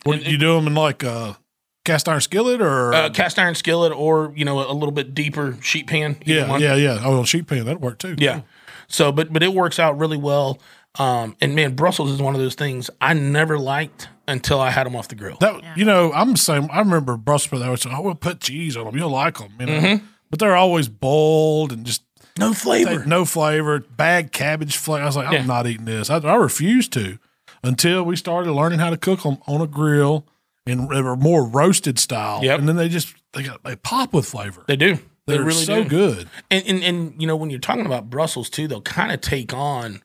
What, 0.04 0.24
you 0.24 0.38
do 0.38 0.54
them 0.54 0.66
in 0.66 0.74
like 0.74 1.02
a 1.02 1.38
cast 1.84 2.08
iron 2.08 2.20
skillet 2.20 2.60
or? 2.60 2.92
Uh, 2.94 3.10
cast 3.10 3.38
iron 3.38 3.54
skillet 3.54 3.92
or 3.92 4.32
you 4.36 4.44
know 4.44 4.60
a 4.60 4.72
little 4.72 4.92
bit 4.92 5.14
deeper 5.14 5.56
sheet 5.62 5.86
pan. 5.86 6.16
yeah, 6.24 6.48
one. 6.48 6.60
yeah, 6.60 6.74
yeah. 6.74 7.00
Oh, 7.02 7.24
sheet 7.24 7.46
pan 7.46 7.64
that'd 7.64 7.80
work 7.80 7.98
too. 7.98 8.14
Yeah. 8.18 8.42
So, 8.88 9.10
but 9.12 9.32
but 9.32 9.42
it 9.42 9.52
works 9.52 9.78
out 9.78 9.98
really 9.98 10.16
well. 10.16 10.60
Um, 10.98 11.36
and 11.40 11.54
man, 11.54 11.74
Brussels 11.74 12.10
is 12.10 12.20
one 12.22 12.34
of 12.34 12.40
those 12.40 12.54
things 12.54 12.90
I 13.00 13.12
never 13.14 13.58
liked 13.58 14.08
until 14.28 14.60
I 14.60 14.70
had 14.70 14.86
them 14.86 14.94
off 14.94 15.08
the 15.08 15.14
grill. 15.16 15.36
That 15.40 15.76
you 15.76 15.84
know, 15.84 16.12
I'm 16.12 16.32
the 16.32 16.38
same. 16.38 16.68
I 16.70 16.78
remember 16.78 17.16
Brussels 17.16 17.44
sprouts. 17.44 17.62
They 17.62 17.66
always 17.66 17.82
say, 17.82 17.90
"Oh, 17.92 18.02
we'll 18.02 18.14
put 18.14 18.40
cheese 18.40 18.76
on 18.76 18.84
them. 18.84 18.96
You'll 18.96 19.10
like 19.10 19.38
them." 19.38 19.52
You 19.58 19.66
know, 19.66 19.72
Mm-hmm. 19.80 20.06
but 20.30 20.38
they're 20.38 20.54
always 20.56 20.88
boiled 20.88 21.72
and 21.72 21.84
just 21.84 22.02
no 22.38 22.52
flavor. 22.52 23.04
no 23.04 23.24
flavor, 23.24 23.80
bag 23.80 24.30
cabbage 24.32 24.76
flavor. 24.76 25.02
I 25.02 25.06
was 25.06 25.16
like, 25.16 25.26
I'm 25.28 25.46
not 25.46 25.66
eating 25.66 25.86
this. 25.86 26.08
I, 26.10 26.18
I 26.18 26.36
refused 26.36 26.92
to 26.92 27.18
until 27.64 28.04
we 28.04 28.14
started 28.14 28.52
learning 28.52 28.78
how 28.78 28.90
to 28.90 28.96
cook 28.96 29.22
them 29.24 29.38
on 29.48 29.60
a 29.60 29.66
grill 29.66 30.24
in 30.66 30.80
a 30.92 31.16
more 31.16 31.44
roasted 31.44 31.98
style. 31.98 32.44
Yep. 32.44 32.60
And 32.60 32.68
then 32.68 32.76
they 32.76 32.88
just 32.88 33.12
they 33.32 33.42
got 33.42 33.64
they 33.64 33.74
pop 33.74 34.12
with 34.12 34.26
flavor. 34.26 34.62
They 34.68 34.76
do. 34.76 34.98
They 35.26 35.34
They're 35.34 35.42
really 35.44 35.64
so 35.64 35.82
do. 35.82 35.88
good. 35.88 36.28
And, 36.50 36.64
and 36.66 36.84
and 36.84 37.20
you 37.20 37.26
know 37.26 37.36
when 37.36 37.50
you're 37.50 37.58
talking 37.58 37.86
about 37.86 38.08
Brussels 38.08 38.48
too, 38.48 38.68
they'll 38.68 38.80
kind 38.82 39.10
of 39.12 39.20
take 39.20 39.52
on 39.52 40.00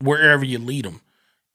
wherever 0.00 0.44
you 0.44 0.58
lead 0.58 0.84
them. 0.84 1.00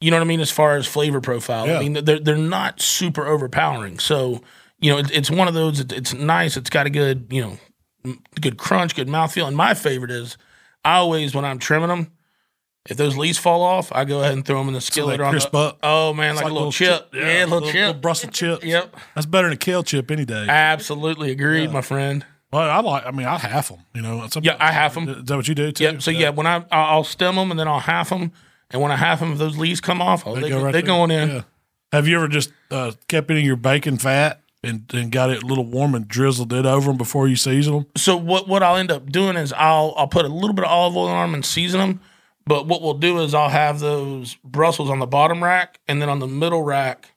You 0.01 0.11
know 0.11 0.17
what 0.17 0.23
I 0.23 0.27
mean 0.27 0.41
as 0.41 0.51
far 0.51 0.75
as 0.75 0.85
flavor 0.87 1.21
profile. 1.21 1.67
Yeah. 1.67 1.77
I 1.77 1.79
mean 1.79 2.03
they're 2.03 2.19
they're 2.19 2.35
not 2.35 2.81
super 2.81 3.25
overpowering. 3.25 3.99
So 3.99 4.41
you 4.79 4.91
know 4.91 4.97
it, 4.97 5.11
it's 5.11 5.31
one 5.31 5.47
of 5.47 5.53
those. 5.53 5.79
It, 5.79 5.91
it's 5.93 6.13
nice. 6.13 6.57
It's 6.57 6.69
got 6.69 6.85
a 6.87 6.89
good 6.89 7.27
you 7.29 7.41
know 7.41 8.17
good 8.39 8.57
crunch, 8.57 8.95
good 8.95 9.07
mouthfeel. 9.07 9.47
And 9.47 9.55
my 9.55 9.73
favorite 9.73 10.11
is 10.11 10.37
I 10.83 10.97
always 10.97 11.33
when 11.33 11.45
I'm 11.45 11.59
trimming 11.59 11.89
them. 11.89 12.11
If 12.89 12.97
those 12.97 13.15
leaves 13.15 13.37
fall 13.37 13.61
off, 13.61 13.91
I 13.91 14.05
go 14.05 14.21
ahead 14.21 14.33
and 14.33 14.43
throw 14.43 14.57
them 14.57 14.67
in 14.69 14.73
the 14.73 14.81
So 14.81 14.91
skillet 14.91 15.19
or 15.19 15.25
on 15.25 15.31
crisp 15.33 15.51
the, 15.51 15.57
up. 15.59 15.79
Oh 15.83 16.13
man, 16.15 16.31
It's 16.31 16.41
like, 16.41 16.49
a 16.49 16.53
little, 16.53 16.71
chip. 16.71 17.09
Yeah, 17.13 17.45
a 17.45 17.45
little, 17.45 17.69
chip. 17.69 17.75
Little 17.75 17.93
Brussels 17.93 18.33
chip. 18.33 18.63
Yep. 18.63 18.95
That's 19.13 19.27
better 19.27 19.45
than 19.47 19.53
a 19.53 19.57
kale 19.57 19.83
chip 19.83 20.09
any 20.09 20.25
day. 20.25 20.47
Absolutely 20.49 21.29
agreed, 21.29 21.71
my 21.71 21.81
friend. 21.81 22.25
well, 22.51 22.67
I 22.67 22.79
like. 22.79 23.05
I 23.05 23.11
mean, 23.11 23.27
I 23.27 23.37
half 23.37 23.69
them. 23.69 23.81
You 23.93 24.01
know. 24.01 24.27
Yeah, 24.41 24.57
I 24.59 24.71
half 24.71 24.95
them. 24.95 25.07
Is 25.07 25.25
that 25.25 25.35
what 25.35 25.47
you 25.47 25.53
do 25.53 25.71
too? 25.71 25.83
Yep. 25.83 26.01
So 26.01 26.09
yeah, 26.09 26.31
when 26.31 26.47
I 26.47 26.65
I'll 26.71 26.85
I'll 26.85 27.03
stem 27.03 27.35
them 27.35 27.51
and 27.51 27.59
then 27.59 27.67
I'll 27.67 27.79
half 27.79 28.09
them, 28.09 28.31
and 28.71 28.81
when 28.81 28.91
I 28.91 28.95
half 28.95 29.19
them, 29.19 29.33
if 29.33 29.37
those 29.37 29.57
leaves 29.57 29.81
come 29.81 30.01
off, 30.01 30.25
oh, 30.25 30.35
they, 30.35 30.49
go 30.49 30.57
right 30.63 30.71
they're 30.71 30.81
there. 30.81 30.81
going 30.83 31.11
in. 31.11 31.29
Yeah. 31.29 31.41
Have 31.91 32.07
you 32.07 32.15
ever 32.17 32.27
just 32.27 32.51
uh, 32.69 32.91
kept 33.07 33.29
any 33.31 33.41
of 33.41 33.45
your 33.45 33.57
bacon 33.57 33.97
fat 33.97 34.41
and, 34.63 34.89
and 34.93 35.11
got 35.11 35.29
it 35.29 35.43
a 35.43 35.45
little 35.45 35.65
warm 35.65 35.93
and 35.95 36.07
drizzled 36.07 36.53
it 36.53 36.65
over 36.65 36.87
them 36.87 36.97
before 36.97 37.27
you 37.27 37.35
season 37.35 37.73
them? 37.73 37.85
So 37.97 38.15
what 38.15 38.47
what 38.47 38.63
I'll 38.63 38.77
end 38.77 38.91
up 38.91 39.11
doing 39.11 39.35
is 39.35 39.51
I'll 39.53 39.93
I'll 39.97 40.07
put 40.07 40.25
a 40.25 40.29
little 40.29 40.53
bit 40.53 40.65
of 40.65 40.71
olive 40.71 40.95
oil 40.95 41.07
on 41.09 41.29
them 41.29 41.35
and 41.35 41.45
season 41.45 41.79
them. 41.79 42.01
But 42.47 42.65
what 42.65 42.81
we'll 42.81 42.95
do 42.95 43.19
is 43.19 43.35
I'll 43.35 43.49
have 43.49 43.79
those 43.79 44.35
Brussels 44.43 44.89
on 44.89 44.97
the 44.99 45.05
bottom 45.05 45.43
rack, 45.43 45.79
and 45.87 46.01
then 46.01 46.09
on 46.09 46.17
the 46.19 46.27
middle 46.27 46.63
rack, 46.63 47.11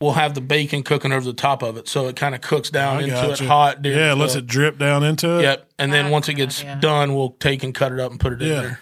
we'll 0.00 0.12
have 0.12 0.32
the 0.34 0.40
bacon 0.40 0.82
cooking 0.82 1.12
over 1.12 1.24
the 1.24 1.34
top 1.34 1.62
of 1.62 1.76
it, 1.76 1.86
so 1.86 2.08
it 2.08 2.16
kind 2.16 2.34
of 2.34 2.40
cooks 2.40 2.70
down 2.70 2.96
I 2.96 3.02
into 3.02 3.12
gotcha. 3.14 3.44
it 3.44 3.46
hot. 3.46 3.82
during 3.82 3.98
Yeah, 3.98 4.08
the 4.08 4.16
lets 4.16 4.36
it 4.36 4.46
drip 4.46 4.78
down 4.78 5.02
into 5.04 5.38
it. 5.38 5.42
Yep. 5.42 5.70
And 5.78 5.92
then 5.92 6.04
That's 6.06 6.12
once 6.12 6.28
it 6.30 6.34
gets 6.34 6.60
idea. 6.62 6.78
done, 6.80 7.14
we'll 7.14 7.36
take 7.40 7.62
and 7.62 7.74
cut 7.74 7.92
it 7.92 8.00
up 8.00 8.10
and 8.10 8.18
put 8.18 8.32
it 8.32 8.40
in 8.40 8.48
there. 8.48 8.80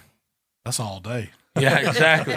That's 0.64 0.79
all 0.79 1.01
day. 1.01 1.31
Yeah, 1.61 1.88
exactly. 1.88 2.36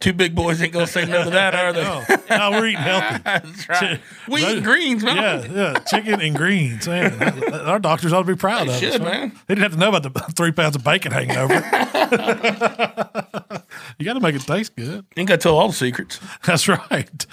Two 0.00 0.12
big 0.12 0.34
boys 0.34 0.60
ain't 0.62 0.72
gonna 0.72 0.86
say 0.86 1.04
no 1.04 1.24
to 1.24 1.30
that, 1.30 1.54
are 1.54 1.72
they? 1.72 1.82
No, 1.82 2.04
no 2.30 2.50
we're 2.58 2.66
eating 2.68 2.80
healthy. 2.80 3.22
That's 3.24 3.68
right. 3.68 4.00
We 4.28 4.46
eat 4.46 4.62
greens, 4.64 5.02
man. 5.04 5.16
Yeah, 5.16 5.72
yeah, 5.72 5.78
chicken 5.80 6.20
and 6.20 6.36
greens. 6.36 6.86
Man, 6.86 7.44
our 7.54 7.78
doctors 7.78 8.12
ought 8.12 8.22
to 8.22 8.26
be 8.26 8.36
proud 8.36 8.68
They 8.68 8.74
of 8.74 8.80
should, 8.80 8.94
us. 8.94 9.00
man. 9.00 9.32
They 9.46 9.54
didn't 9.54 9.62
have 9.62 9.72
to 9.72 9.78
know 9.78 9.88
about 9.94 10.02
the 10.02 10.10
three 10.36 10.52
pounds 10.52 10.76
of 10.76 10.84
bacon 10.84 11.12
hanging 11.12 11.36
over. 11.36 11.54
you 13.98 14.04
got 14.04 14.14
to 14.14 14.20
make 14.20 14.34
it 14.34 14.42
taste 14.42 14.74
good. 14.76 15.04
Ain't 15.16 15.28
got 15.28 15.36
to 15.36 15.42
tell 15.42 15.58
all 15.58 15.68
the 15.68 15.74
secrets. 15.74 16.20
That's 16.44 16.68
right. 16.68 17.26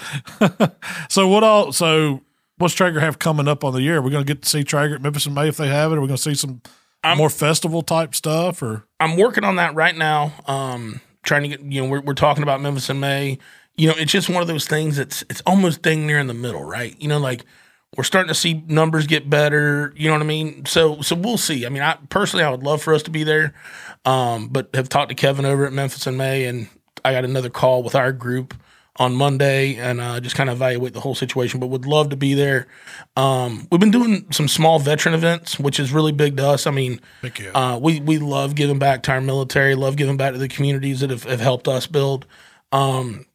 so 1.08 1.28
what 1.28 1.44
all? 1.44 1.72
So 1.72 2.22
what's 2.58 2.74
Traeger 2.74 3.00
have 3.00 3.18
coming 3.18 3.48
up 3.48 3.64
on 3.64 3.72
the 3.72 3.82
year? 3.82 4.00
We're 4.02 4.10
going 4.10 4.24
to 4.24 4.34
get 4.34 4.42
to 4.42 4.48
see 4.48 4.64
Traeger 4.64 4.96
at 4.96 5.02
Memphis 5.02 5.26
in 5.26 5.34
May 5.34 5.48
if 5.48 5.56
they 5.56 5.68
have 5.68 5.92
it. 5.92 5.96
Are 5.98 6.00
we 6.00 6.06
going 6.06 6.16
to 6.18 6.22
see 6.22 6.34
some 6.34 6.60
more 7.16 7.30
festival 7.30 7.82
type 7.82 8.14
stuff? 8.14 8.62
Or 8.62 8.84
I'm 8.98 9.16
working 9.16 9.44
on 9.44 9.56
that 9.56 9.74
right 9.74 9.96
now. 9.96 10.32
Um, 10.46 11.00
trying 11.22 11.42
to 11.42 11.48
get 11.48 11.60
you 11.60 11.82
know 11.82 11.88
we're 11.88 12.00
we're 12.00 12.14
talking 12.14 12.42
about 12.42 12.60
Memphis 12.60 12.90
in 12.90 13.00
May. 13.00 13.38
You 13.76 13.88
know, 13.88 13.94
it's 13.96 14.12
just 14.12 14.28
one 14.28 14.42
of 14.42 14.48
those 14.48 14.66
things 14.66 14.96
that's 14.96 15.22
it's 15.22 15.42
almost 15.46 15.82
dang 15.82 16.06
near 16.06 16.18
in 16.18 16.26
the 16.26 16.34
middle, 16.34 16.64
right? 16.64 16.94
You 17.00 17.08
know, 17.08 17.18
like 17.18 17.44
we're 17.96 18.04
starting 18.04 18.28
to 18.28 18.34
see 18.34 18.62
numbers 18.66 19.06
get 19.06 19.28
better. 19.28 19.92
You 19.96 20.08
know 20.08 20.14
what 20.14 20.22
I 20.22 20.26
mean? 20.26 20.64
So 20.66 21.00
so 21.00 21.16
we'll 21.16 21.38
see. 21.38 21.66
I 21.66 21.68
mean, 21.68 21.82
I 21.82 21.96
personally 22.08 22.44
I 22.44 22.50
would 22.50 22.62
love 22.62 22.82
for 22.82 22.94
us 22.94 23.02
to 23.04 23.10
be 23.10 23.24
there, 23.24 23.54
um, 24.04 24.48
but 24.48 24.70
have 24.74 24.88
talked 24.88 25.08
to 25.08 25.14
Kevin 25.14 25.44
over 25.44 25.66
at 25.66 25.72
Memphis 25.72 26.06
in 26.06 26.16
May, 26.16 26.44
and 26.44 26.68
I 27.04 27.12
got 27.12 27.24
another 27.24 27.50
call 27.50 27.82
with 27.82 27.94
our 27.94 28.12
group 28.12 28.54
on 28.96 29.14
Monday 29.14 29.76
and 29.76 30.00
uh, 30.00 30.20
just 30.20 30.36
kind 30.36 30.50
of 30.50 30.56
evaluate 30.56 30.92
the 30.92 31.00
whole 31.00 31.14
situation. 31.14 31.60
But 31.60 31.68
would 31.68 31.86
love 31.86 32.10
to 32.10 32.16
be 32.16 32.34
there. 32.34 32.66
Um, 33.16 33.66
we've 33.70 33.80
been 33.80 33.90
doing 33.90 34.26
some 34.30 34.48
small 34.48 34.78
veteran 34.78 35.14
events, 35.14 35.58
which 35.58 35.80
is 35.80 35.92
really 35.92 36.12
big 36.12 36.36
to 36.36 36.46
us. 36.46 36.66
I 36.66 36.70
mean, 36.70 37.00
uh, 37.54 37.78
we 37.80 38.00
we 38.00 38.18
love 38.18 38.54
giving 38.54 38.78
back 38.78 39.02
to 39.04 39.12
our 39.12 39.20
military, 39.20 39.74
love 39.74 39.96
giving 39.96 40.16
back 40.16 40.32
to 40.32 40.38
the 40.38 40.48
communities 40.48 41.00
that 41.00 41.10
have, 41.10 41.24
have 41.24 41.40
helped 41.40 41.68
us 41.68 41.86
build. 41.86 42.26
Um, 42.72 43.26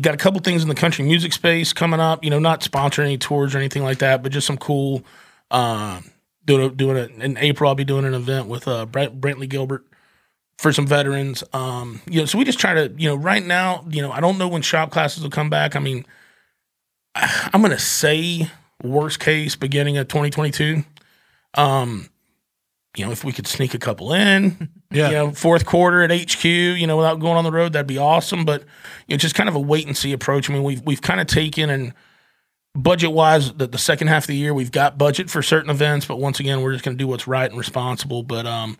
got 0.00 0.14
a 0.14 0.18
couple 0.18 0.40
things 0.40 0.62
in 0.62 0.68
the 0.68 0.74
country 0.74 1.04
music 1.04 1.32
space 1.32 1.72
coming 1.72 2.00
up. 2.00 2.24
You 2.24 2.30
know, 2.30 2.38
not 2.38 2.60
sponsoring 2.60 3.04
any 3.04 3.18
tours 3.18 3.54
or 3.54 3.58
anything 3.58 3.82
like 3.82 3.98
that, 3.98 4.22
but 4.22 4.32
just 4.32 4.46
some 4.46 4.58
cool. 4.58 5.04
Uh, 5.50 6.00
doing 6.44 6.66
a, 6.66 6.70
doing 6.70 7.20
in 7.20 7.36
April. 7.38 7.68
I'll 7.68 7.74
be 7.74 7.84
doing 7.84 8.04
an 8.04 8.14
event 8.14 8.46
with 8.46 8.66
uh, 8.66 8.86
Brent, 8.86 9.20
Brantley 9.20 9.48
Gilbert 9.48 9.84
for 10.58 10.72
some 10.72 10.86
veterans. 10.86 11.44
Um, 11.52 12.00
you 12.06 12.20
know, 12.20 12.26
so 12.26 12.38
we 12.38 12.44
just 12.44 12.58
try 12.58 12.74
to 12.74 12.92
you 12.96 13.08
know 13.08 13.16
right 13.16 13.44
now. 13.44 13.84
You 13.88 14.02
know, 14.02 14.12
I 14.12 14.20
don't 14.20 14.38
know 14.38 14.48
when 14.48 14.62
shop 14.62 14.90
classes 14.90 15.22
will 15.22 15.30
come 15.30 15.50
back. 15.50 15.76
I 15.76 15.78
mean, 15.80 16.04
I'm 17.14 17.62
gonna 17.62 17.78
say 17.78 18.50
worst 18.82 19.20
case 19.20 19.56
beginning 19.56 19.96
of 19.98 20.08
2022. 20.08 20.84
Um, 21.54 22.08
you 22.96 23.04
know, 23.04 23.12
if 23.12 23.24
we 23.24 23.32
could 23.32 23.46
sneak 23.46 23.74
a 23.74 23.78
couple 23.78 24.12
in, 24.12 24.70
Yeah. 24.90 25.08
you 25.08 25.14
know, 25.14 25.30
fourth 25.32 25.66
quarter 25.66 26.02
at 26.02 26.10
HQ, 26.10 26.44
you 26.44 26.86
know, 26.86 26.96
without 26.96 27.18
going 27.20 27.36
on 27.36 27.44
the 27.44 27.52
road, 27.52 27.72
that'd 27.74 27.86
be 27.86 27.98
awesome. 27.98 28.44
But 28.44 28.62
you 29.06 29.14
know, 29.14 29.18
just 29.18 29.34
kind 29.34 29.48
of 29.48 29.54
a 29.54 29.60
wait 29.60 29.86
and 29.86 29.96
see 29.96 30.12
approach. 30.12 30.48
I 30.48 30.52
mean, 30.54 30.62
we've 30.62 30.82
we've 30.82 31.02
kind 31.02 31.20
of 31.20 31.26
taken 31.26 31.68
and 31.70 31.92
budget 32.74 33.12
wise, 33.12 33.52
the, 33.54 33.66
the 33.66 33.78
second 33.78 34.08
half 34.08 34.24
of 34.24 34.28
the 34.28 34.36
year, 34.36 34.52
we've 34.52 34.70
got 34.70 34.98
budget 34.98 35.30
for 35.30 35.42
certain 35.42 35.70
events, 35.70 36.04
but 36.04 36.16
once 36.18 36.40
again, 36.40 36.60
we're 36.60 36.72
just 36.72 36.84
going 36.84 36.94
to 36.96 37.02
do 37.02 37.08
what's 37.08 37.26
right 37.26 37.48
and 37.48 37.58
responsible. 37.58 38.22
But 38.22 38.44
um, 38.46 38.76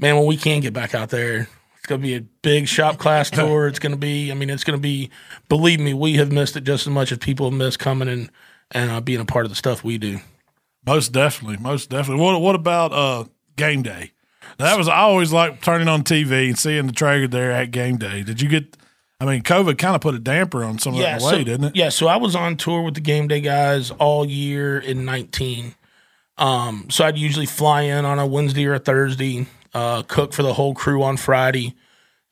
man, 0.00 0.16
when 0.16 0.26
we 0.26 0.36
can 0.36 0.60
get 0.60 0.72
back 0.72 0.94
out 0.94 1.10
there, 1.10 1.48
it's 1.76 1.86
going 1.86 2.00
to 2.00 2.06
be 2.06 2.16
a 2.16 2.20
big 2.42 2.68
shop 2.68 2.98
class 2.98 3.30
tour. 3.30 3.66
It's 3.66 3.78
going 3.78 3.92
to 3.92 3.98
be, 3.98 4.30
I 4.30 4.34
mean, 4.34 4.50
it's 4.50 4.64
going 4.64 4.78
to 4.78 4.82
be. 4.82 5.10
Believe 5.48 5.80
me, 5.80 5.94
we 5.94 6.16
have 6.16 6.32
missed 6.32 6.56
it 6.56 6.64
just 6.64 6.86
as 6.86 6.92
much 6.92 7.12
as 7.12 7.18
people 7.18 7.50
have 7.50 7.58
missed 7.58 7.78
coming 7.78 8.08
and 8.08 8.30
and 8.72 8.90
uh, 8.90 9.00
being 9.00 9.20
a 9.20 9.24
part 9.24 9.44
of 9.44 9.50
the 9.50 9.56
stuff 9.56 9.82
we 9.82 9.98
do. 9.98 10.20
most 10.86 11.12
definitely, 11.12 11.56
most 11.56 11.90
definitely. 11.90 12.22
What 12.22 12.40
What 12.40 12.54
about 12.54 12.92
uh, 12.92 13.24
game 13.56 13.82
day? 13.82 14.12
That 14.58 14.76
was 14.76 14.88
I 14.88 14.98
always 14.98 15.32
like 15.32 15.62
turning 15.62 15.88
on 15.88 16.02
TV 16.02 16.48
and 16.48 16.58
seeing 16.58 16.86
the 16.86 16.92
Traeger 16.92 17.28
there 17.28 17.50
at 17.50 17.70
game 17.70 17.96
day. 17.96 18.22
Did 18.22 18.40
you 18.40 18.48
get? 18.48 18.76
I 19.20 19.26
mean, 19.26 19.42
COVID 19.42 19.76
kind 19.76 19.94
of 19.94 20.00
put 20.00 20.14
a 20.14 20.18
damper 20.18 20.64
on 20.64 20.78
some 20.78 20.94
of 20.94 21.00
yeah, 21.00 21.18
that 21.18 21.24
way, 21.24 21.32
so, 21.32 21.44
didn't 21.44 21.64
it? 21.64 21.76
Yeah, 21.76 21.90
so 21.90 22.08
I 22.08 22.16
was 22.16 22.34
on 22.34 22.56
tour 22.56 22.82
with 22.82 22.94
the 22.94 23.02
game 23.02 23.28
day 23.28 23.42
guys 23.42 23.90
all 23.90 24.24
year 24.24 24.78
in 24.78 25.04
19. 25.04 25.74
Um, 26.38 26.86
so 26.88 27.04
I'd 27.04 27.18
usually 27.18 27.44
fly 27.44 27.82
in 27.82 28.06
on 28.06 28.18
a 28.18 28.26
Wednesday 28.26 28.64
or 28.64 28.72
a 28.74 28.78
Thursday, 28.78 29.46
uh, 29.74 30.02
cook 30.02 30.32
for 30.32 30.42
the 30.42 30.54
whole 30.54 30.74
crew 30.74 31.02
on 31.02 31.16
Friday, 31.16 31.74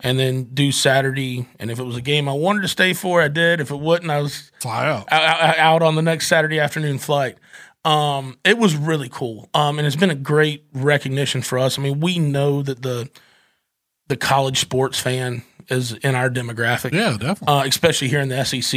and 0.01 0.19
then 0.19 0.45
do 0.55 0.71
Saturday. 0.73 1.47
And 1.59 1.71
if 1.71 1.79
it 1.79 1.85
was 1.85 1.97
a 1.97 2.01
game 2.01 2.29
I 2.29 2.33
wanted 2.33 2.63
to 2.63 2.69
stay 2.69 2.93
for, 2.95 3.21
I 3.23 3.29
did. 3.29 3.61
If 3.61 3.71
it 3.71 3.79
wouldn't, 3.81 4.11
I 4.11 4.21
was 4.21 4.51
Fly 4.61 4.89
out. 4.89 5.07
out, 5.13 5.59
out 5.59 5.83
on 5.83 5.95
the 5.95 6.03
next 6.03 6.27
Saturday 6.29 6.59
afternoon 6.61 6.99
flight. 6.99 7.37
Um, 7.85 8.39
it 8.45 8.59
was 8.59 8.77
really 8.77 9.09
cool. 9.09 9.49
Um, 9.55 9.79
and 9.79 9.87
it's 9.87 9.97
been 9.97 10.11
a 10.11 10.15
great 10.17 10.65
recognition 10.73 11.43
for 11.43 11.59
us. 11.59 11.79
I 11.79 11.83
mean, 11.83 12.01
we 12.01 12.19
know 12.19 12.63
that 12.63 12.83
the 12.83 13.09
the 14.09 14.17
college 14.17 14.59
sports 14.59 14.99
fan 14.99 15.43
is 15.69 15.93
in 15.93 16.15
our 16.15 16.31
demographic 16.31 16.93
Yeah, 16.93 17.17
definitely. 17.19 17.47
uh, 17.47 17.65
especially 17.65 18.09
here 18.09 18.21
in 18.21 18.29
the 18.31 18.43
SEC, 18.45 18.73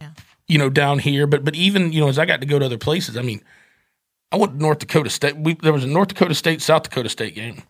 yeah. 0.00 0.10
you 0.48 0.58
know, 0.58 0.68
down 0.68 0.98
here. 0.98 1.26
But 1.26 1.44
but 1.44 1.54
even 1.54 1.92
you 1.92 2.00
know, 2.00 2.08
as 2.08 2.18
I 2.18 2.26
got 2.26 2.40
to 2.40 2.46
go 2.46 2.58
to 2.58 2.66
other 2.66 2.78
places, 2.78 3.16
I 3.16 3.22
mean, 3.22 3.42
I 4.30 4.36
went 4.36 4.54
to 4.54 4.58
North 4.58 4.78
Dakota 4.80 5.08
State. 5.10 5.36
We, 5.36 5.54
there 5.54 5.72
was 5.72 5.84
a 5.84 5.88
North 5.88 6.08
Dakota 6.08 6.34
State 6.34 6.60
South 6.62 6.82
Dakota 6.84 7.08
State 7.08 7.34
game. 7.34 7.62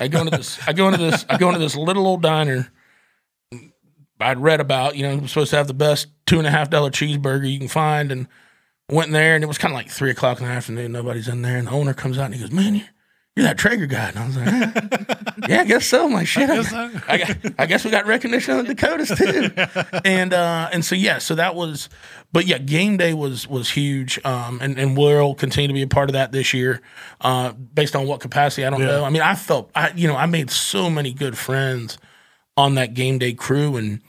I 0.00 0.08
go 0.08 0.20
into 0.20 0.36
this. 0.36 0.58
I 0.66 0.72
go 0.72 0.88
into 0.88 0.98
this. 0.98 1.24
I 1.28 1.38
go 1.38 1.48
into 1.48 1.60
this 1.60 1.76
little 1.76 2.06
old 2.06 2.22
diner. 2.22 2.72
I'd 4.20 4.38
read 4.38 4.60
about. 4.60 4.96
You 4.96 5.04
know, 5.04 5.16
we're 5.18 5.28
supposed 5.28 5.50
to 5.50 5.56
have 5.56 5.68
the 5.68 5.74
best 5.74 6.08
two 6.26 6.38
and 6.38 6.46
a 6.46 6.50
half 6.50 6.70
dollar 6.70 6.90
cheeseburger 6.90 7.50
you 7.50 7.58
can 7.58 7.68
find, 7.68 8.10
and 8.10 8.26
went 8.90 9.08
in 9.08 9.12
there, 9.12 9.34
and 9.34 9.44
it 9.44 9.46
was 9.46 9.58
kind 9.58 9.72
of 9.72 9.76
like 9.76 9.90
three 9.90 10.10
o'clock 10.10 10.40
in 10.40 10.46
the 10.46 10.52
afternoon. 10.52 10.92
Nobody's 10.92 11.28
in 11.28 11.42
there, 11.42 11.58
and 11.58 11.68
the 11.68 11.72
owner 11.72 11.94
comes 11.94 12.18
out 12.18 12.26
and 12.26 12.34
he 12.34 12.40
goes, 12.40 12.50
"Man, 12.50 12.74
you're, 12.74 12.88
you're 13.36 13.44
that 13.44 13.58
Traeger 13.58 13.86
guy." 13.86 14.08
And 14.10 14.18
I 14.18 14.26
was 14.26 14.36
like, 14.36 14.46
"Eh, 14.48 15.24
"Yeah, 15.48 15.60
I 15.60 15.64
guess 15.64 15.86
so." 15.86 16.06
I'm 16.06 16.12
like, 16.12 16.26
"Shit, 16.26 16.48
I, 16.50 16.56
guess 16.56 16.70
so. 16.70 16.90
I, 17.08 17.18
got, 17.18 17.36
I 17.58 17.66
guess 17.66 17.84
we 17.84 17.90
got 17.90 18.06
recognition 18.06 18.58
in 18.58 18.66
the 18.66 18.74
Dakotas 18.74 19.16
too." 19.16 19.50
and 20.04 20.32
uh, 20.32 20.68
and 20.72 20.84
so 20.84 20.94
yeah, 20.94 21.18
so 21.18 21.34
that 21.34 21.54
was, 21.54 21.88
but 22.32 22.46
yeah, 22.46 22.58
game 22.58 22.96
day 22.96 23.14
was 23.14 23.48
was 23.48 23.70
huge, 23.70 24.24
um, 24.24 24.58
and 24.62 24.78
and 24.78 24.96
we'll 24.96 25.34
continue 25.34 25.68
to 25.68 25.74
be 25.74 25.82
a 25.82 25.86
part 25.88 26.08
of 26.08 26.12
that 26.14 26.32
this 26.32 26.54
year, 26.54 26.80
uh, 27.22 27.52
based 27.52 27.96
on 27.96 28.06
what 28.06 28.20
capacity 28.20 28.64
I 28.64 28.70
don't 28.70 28.80
Yeah. 28.80 28.86
know. 28.86 29.04
I 29.04 29.10
mean, 29.10 29.22
I 29.22 29.34
felt 29.34 29.70
I 29.74 29.90
you 29.96 30.06
know 30.08 30.16
I 30.16 30.26
made 30.26 30.50
so 30.50 30.88
many 30.90 31.12
good 31.12 31.36
friends 31.36 31.98
on 32.56 32.76
that 32.76 32.94
game 32.94 33.18
day 33.18 33.32
crew 33.32 33.76
and 33.76 34.00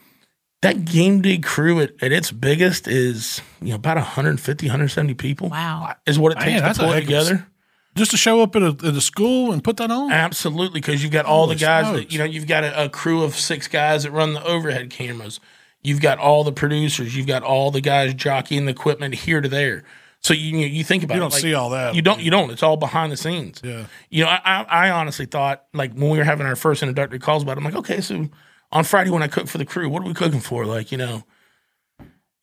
that 0.61 0.85
game 0.85 1.21
day 1.21 1.37
crew 1.39 1.79
at, 1.81 1.91
at 2.01 2.11
its 2.11 2.31
biggest 2.31 2.87
is 2.87 3.41
you 3.61 3.69
know 3.69 3.75
about 3.75 3.97
150 3.97 4.65
170 4.67 5.13
people 5.15 5.49
Wow. 5.49 5.95
is 6.05 6.17
what 6.19 6.31
it 6.31 6.39
takes 6.39 6.61
that's 6.61 6.77
to 6.77 6.83
a 6.83 6.87
pull 6.87 6.93
it 6.93 6.95
heck 6.95 7.03
of 7.03 7.07
together 7.07 7.47
Just 7.95 8.11
to 8.11 8.17
show 8.17 8.41
up 8.41 8.55
at 8.55 8.61
a, 8.61 8.67
at 8.83 8.83
a 8.95 9.01
school 9.01 9.51
and 9.53 9.63
put 9.63 9.77
that 9.77 9.89
on. 9.91 10.11
absolutely 10.11 10.81
because 10.81 11.01
you've 11.01 11.11
got 11.13 11.25
all 11.25 11.43
Holy 11.45 11.55
the 11.55 11.59
guys 11.61 11.85
smokes. 11.87 11.99
that 12.05 12.11
you 12.11 12.19
know 12.19 12.25
you've 12.25 12.47
got 12.47 12.63
a, 12.63 12.85
a 12.85 12.89
crew 12.89 13.23
of 13.23 13.35
six 13.35 13.67
guys 13.67 14.03
that 14.03 14.11
run 14.11 14.33
the 14.33 14.43
overhead 14.43 14.89
cameras 14.89 15.39
you've 15.81 16.01
got 16.01 16.17
all 16.17 16.43
the 16.43 16.51
producers 16.51 17.15
you've 17.15 17.27
got 17.27 17.41
all 17.43 17.71
the 17.71 17.81
guys 17.81 18.13
jockeying 18.13 18.65
the 18.65 18.71
equipment 18.71 19.13
here 19.13 19.39
to 19.39 19.47
there 19.47 19.83
so 20.19 20.33
you 20.33 20.57
you, 20.57 20.67
you 20.67 20.83
think 20.83 21.03
about 21.03 21.13
You 21.15 21.19
don't 21.21 21.31
like, 21.33 21.41
see 21.41 21.53
all 21.53 21.69
that. 21.69 21.95
you 21.95 22.01
don't 22.01 22.19
you 22.19 22.31
don't 22.31 22.49
it's 22.51 22.63
all 22.63 22.75
behind 22.77 23.11
the 23.11 23.17
scenes 23.17 23.61
Yeah. 23.63 23.85
you 24.09 24.23
know, 24.23 24.29
I, 24.29 24.41
I, 24.43 24.63
I 24.87 24.89
honestly 24.89 25.25
thought 25.25 25.63
like 25.73 25.93
when 25.93 26.09
we 26.09 26.17
were 26.17 26.23
having 26.23 26.47
our 26.47 26.55
first 26.55 26.81
introductory 26.83 27.19
calls 27.19 27.43
about 27.43 27.53
it, 27.53 27.59
I'm 27.59 27.63
like, 27.65 27.75
okay, 27.75 28.01
so 28.01 28.27
on 28.71 28.83
Friday 28.83 29.09
when 29.11 29.23
I 29.23 29.27
cook 29.27 29.47
for 29.47 29.57
the 29.59 29.65
crew, 29.65 29.87
what 29.87 30.01
are 30.01 30.05
we 30.05 30.13
cooking 30.13 30.39
for? 30.41 30.65
Like, 30.65 30.91
you 30.91 30.97
know, 30.97 31.23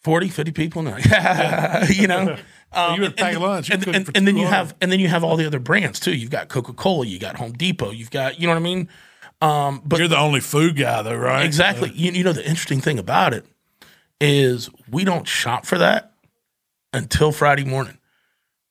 40, 0.04 0.28
50 0.28 0.52
people? 0.52 0.82
No. 0.82 0.96
you 1.88 2.06
know? 2.06 2.36
Um, 2.74 2.94
You 2.94 3.02
would 3.02 3.18
pack 3.18 3.38
lunch. 3.38 3.68
And, 3.68 3.84
cook 3.84 3.94
and, 3.94 4.10
and 4.14 4.26
then 4.26 4.34
you 4.34 4.44
200. 4.44 4.56
have 4.56 4.74
and 4.80 4.90
then 4.90 4.98
you 4.98 5.06
have 5.08 5.22
all 5.22 5.36
the 5.36 5.46
other 5.46 5.58
brands 5.58 6.00
too. 6.00 6.16
You've 6.16 6.30
got 6.30 6.48
Coca 6.48 6.72
Cola, 6.72 7.04
you 7.04 7.18
got 7.18 7.36
Home 7.36 7.52
Depot, 7.52 7.90
you've 7.90 8.10
got 8.10 8.40
you 8.40 8.46
know 8.46 8.54
what 8.54 8.60
I 8.60 8.62
mean. 8.62 8.88
Um, 9.42 9.82
but 9.84 9.98
You're 9.98 10.08
the 10.08 10.16
only 10.16 10.40
food 10.40 10.76
guy, 10.76 11.02
though, 11.02 11.14
right? 11.16 11.44
Exactly. 11.44 11.90
You, 11.90 12.12
you 12.12 12.24
know, 12.24 12.32
the 12.32 12.48
interesting 12.48 12.80
thing 12.80 12.98
about 12.98 13.34
it 13.34 13.44
is 14.22 14.70
we 14.90 15.04
don't 15.04 15.28
shop 15.28 15.66
for 15.66 15.76
that 15.78 16.14
until 16.94 17.30
Friday 17.32 17.64
morning. 17.64 17.98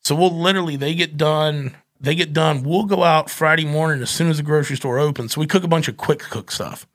So 0.04 0.16
we'll 0.16 0.36
literally, 0.36 0.78
they 0.78 0.96
get 0.96 1.18
done, 1.18 1.76
they 2.00 2.16
get 2.16 2.34
done. 2.34 2.64
We'll 2.64 2.86
go 2.86 3.04
out 3.04 3.30
Friday 3.30 3.66
morning 3.66 4.02
as 4.02 4.10
soon 4.10 4.30
as 4.30 4.38
the 4.38 4.44
grocery 4.44 4.78
store 4.78 4.98
opens. 4.98 5.34
So 5.34 5.42
we 5.42 5.46
cook 5.46 5.64
a 5.64 5.68
bunch 5.68 5.88
of 5.88 5.98
quick 5.98 6.20
cook 6.20 6.50
stuff, 6.52 6.88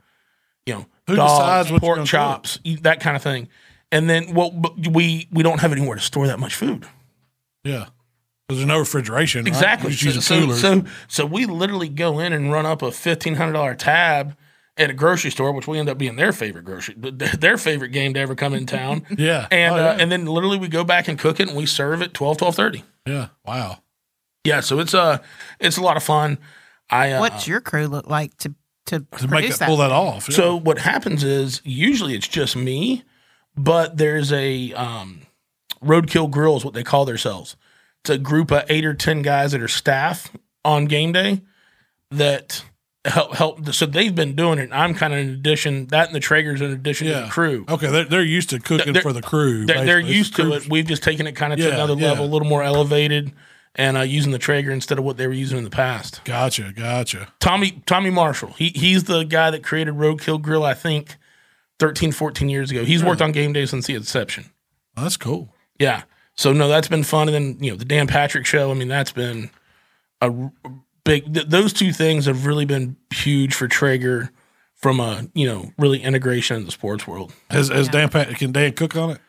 you 0.64 0.74
know, 0.74 0.86
Who 1.06 1.14
dogs, 1.14 1.70
pork 1.70 2.04
chops, 2.06 2.58
eat 2.64 2.82
that 2.82 2.98
kind 2.98 3.14
of 3.14 3.22
thing. 3.22 3.48
And 3.96 4.10
then, 4.10 4.34
well, 4.34 4.50
we 4.90 5.28
we 5.32 5.42
don't 5.42 5.60
have 5.60 5.72
anywhere 5.72 5.96
to 5.96 6.02
store 6.02 6.26
that 6.26 6.38
much 6.38 6.54
food. 6.54 6.86
Yeah. 7.64 7.86
Because 8.48 8.58
there's 8.60 8.66
no 8.68 8.78
refrigeration. 8.78 9.40
right? 9.44 9.48
Exactly. 9.48 9.90
You 9.90 9.96
just 9.96 10.04
use 10.04 10.16
a 10.18 10.22
so, 10.22 10.40
cooler. 10.40 10.54
so 10.56 10.84
so 11.08 11.26
we 11.26 11.46
literally 11.46 11.88
go 11.88 12.18
in 12.18 12.32
and 12.32 12.52
run 12.52 12.66
up 12.66 12.82
a 12.82 12.92
fifteen 12.92 13.34
hundred 13.36 13.52
dollar 13.54 13.74
tab 13.74 14.36
at 14.76 14.90
a 14.90 14.92
grocery 14.92 15.30
store, 15.30 15.52
which 15.52 15.66
we 15.66 15.78
end 15.78 15.88
up 15.88 15.96
being 15.98 16.16
their 16.16 16.32
favorite 16.32 16.64
grocery, 16.64 16.94
their 16.98 17.56
favorite 17.56 17.88
game 17.90 18.12
to 18.14 18.20
ever 18.20 18.34
come 18.34 18.52
in 18.54 18.66
town. 18.66 19.04
yeah. 19.18 19.48
And 19.50 19.74
Oh, 19.74 19.78
yeah. 19.78 19.88
uh, 19.90 19.96
and 19.98 20.12
then 20.12 20.26
literally 20.26 20.58
we 20.58 20.68
go 20.68 20.84
back 20.84 21.08
and 21.08 21.18
cook 21.18 21.40
it 21.40 21.48
and 21.48 21.56
we 21.56 21.64
serve 21.66 22.02
it 22.02 22.12
12, 22.12 22.36
12.30. 22.36 22.82
yeah. 23.06 23.28
Wow. 23.44 23.78
Yeah, 24.44 24.60
so 24.60 24.78
it's 24.78 24.94
uh 24.94 25.18
it's 25.58 25.76
a 25.78 25.82
lot 25.82 25.96
of 25.96 26.02
fun. 26.04 26.38
I 26.90 27.12
uh, 27.12 27.20
What's 27.20 27.48
your 27.48 27.60
crew 27.60 27.86
look 27.88 28.06
like 28.08 28.36
to 28.38 28.54
to, 28.86 29.00
To 29.00 29.22
make 29.22 29.28
produce 29.40 29.58
that, 29.58 29.66
pull 29.66 29.78
that 29.78 29.90
off. 29.90 30.28
yeah. 30.28 30.36
So 30.36 30.54
what 30.56 30.78
happens 30.78 31.24
is 31.24 31.60
usually 31.64 32.14
it's 32.14 32.28
just 32.28 32.54
me, 32.54 33.02
but 33.56 33.96
there's 33.96 34.32
a 34.32 34.72
um, 34.72 35.22
roadkill 35.82 36.30
grill 36.30 36.56
is 36.56 36.64
what 36.64 36.74
they 36.74 36.84
call 36.84 37.04
themselves. 37.04 37.56
It's 38.02 38.10
a 38.10 38.18
group 38.18 38.50
of 38.50 38.64
eight 38.68 38.84
or 38.84 38.94
ten 38.94 39.22
guys 39.22 39.52
that 39.52 39.60
are 39.62 39.68
staff 39.68 40.30
on 40.64 40.86
game 40.86 41.12
day 41.12 41.42
that 42.10 42.64
help 43.04 43.34
help. 43.34 43.72
So 43.72 43.86
they've 43.86 44.14
been 44.14 44.34
doing 44.36 44.58
it. 44.58 44.70
I'm 44.72 44.94
kind 44.94 45.12
of 45.12 45.18
in 45.20 45.28
addition 45.30 45.86
that 45.86 46.06
and 46.06 46.14
the 46.14 46.20
Traegers 46.20 46.60
in 46.60 46.70
addition 46.70 47.08
to 47.08 47.14
the 47.22 47.28
crew. 47.28 47.64
Okay. 47.68 47.88
They're, 47.90 48.04
they're 48.04 48.22
used 48.22 48.50
to 48.50 48.58
cooking 48.60 48.92
They're- 48.92 49.02
for 49.02 49.12
the 49.12 49.22
crew. 49.22 49.66
They're, 49.66 49.84
they're 49.84 50.00
used 50.00 50.36
to 50.36 50.52
it. 50.52 50.68
We've 50.68 50.86
just 50.86 51.02
taken 51.02 51.26
it 51.26 51.32
kind 51.32 51.52
of 51.52 51.58
to 51.58 51.64
Yeah, 51.66 51.74
another 51.74 51.94
yeah. 51.94 52.10
level, 52.10 52.24
a 52.26 52.28
little 52.28 52.48
more 52.48 52.62
elevated, 52.62 53.32
and 53.74 53.96
uh, 53.96 54.00
using 54.02 54.32
the 54.32 54.38
Traeger 54.38 54.70
instead 54.70 54.98
of 54.98 55.04
what 55.04 55.16
they 55.16 55.26
were 55.26 55.32
using 55.32 55.58
in 55.58 55.64
the 55.64 55.70
past. 55.70 56.22
Gotcha. 56.24 56.72
Gotcha. 56.74 57.28
Tommy 57.40 57.82
Tommy 57.86 58.10
Marshall. 58.10 58.52
He 58.56 58.68
he's 58.70 59.04
the 59.04 59.24
guy 59.24 59.50
that 59.50 59.62
created 59.64 59.94
Roadkill 59.94 60.40
Grill, 60.40 60.64
I 60.64 60.74
think, 60.74 61.16
13, 61.78 62.12
14 62.12 62.48
years 62.48 62.70
ago. 62.70 62.84
He's 62.84 63.04
worked 63.04 63.20
on 63.22 63.32
game 63.32 63.52
day 63.52 63.66
since 63.66 63.86
the 63.86 63.94
inception. 63.94 64.50
Well, 64.96 65.04
that's 65.04 65.16
cool. 65.16 65.52
Yeah. 65.78 66.02
So 66.34 66.52
no, 66.52 66.68
that's 66.68 66.88
been 66.88 67.04
fun. 67.04 67.28
And 67.28 67.34
then, 67.34 67.64
you 67.64 67.70
know, 67.70 67.76
the 67.76 67.84
Dan 67.84 68.06
Patrick 68.06 68.46
show, 68.46 68.70
I 68.70 68.74
mean, 68.74 68.88
that's 68.88 69.12
been 69.12 69.50
a 70.20 70.30
big 71.04 71.32
th- 71.32 71.46
those 71.46 71.72
two 71.72 71.92
things 71.92 72.26
have 72.26 72.46
really 72.46 72.64
been 72.64 72.96
huge 73.14 73.54
for 73.54 73.68
Traeger 73.68 74.30
from 74.74 75.00
a, 75.00 75.26
you 75.34 75.46
know, 75.46 75.72
really 75.78 76.02
integration 76.02 76.56
in 76.58 76.64
the 76.66 76.72
sports 76.72 77.06
world. 77.06 77.32
Has, 77.50 77.68
has 77.68 77.88
Dan 77.88 78.08
Pat, 78.10 78.28
can 78.36 78.52
Dan 78.52 78.72
cook 78.72 78.96
on 78.96 79.10
it? 79.10 79.20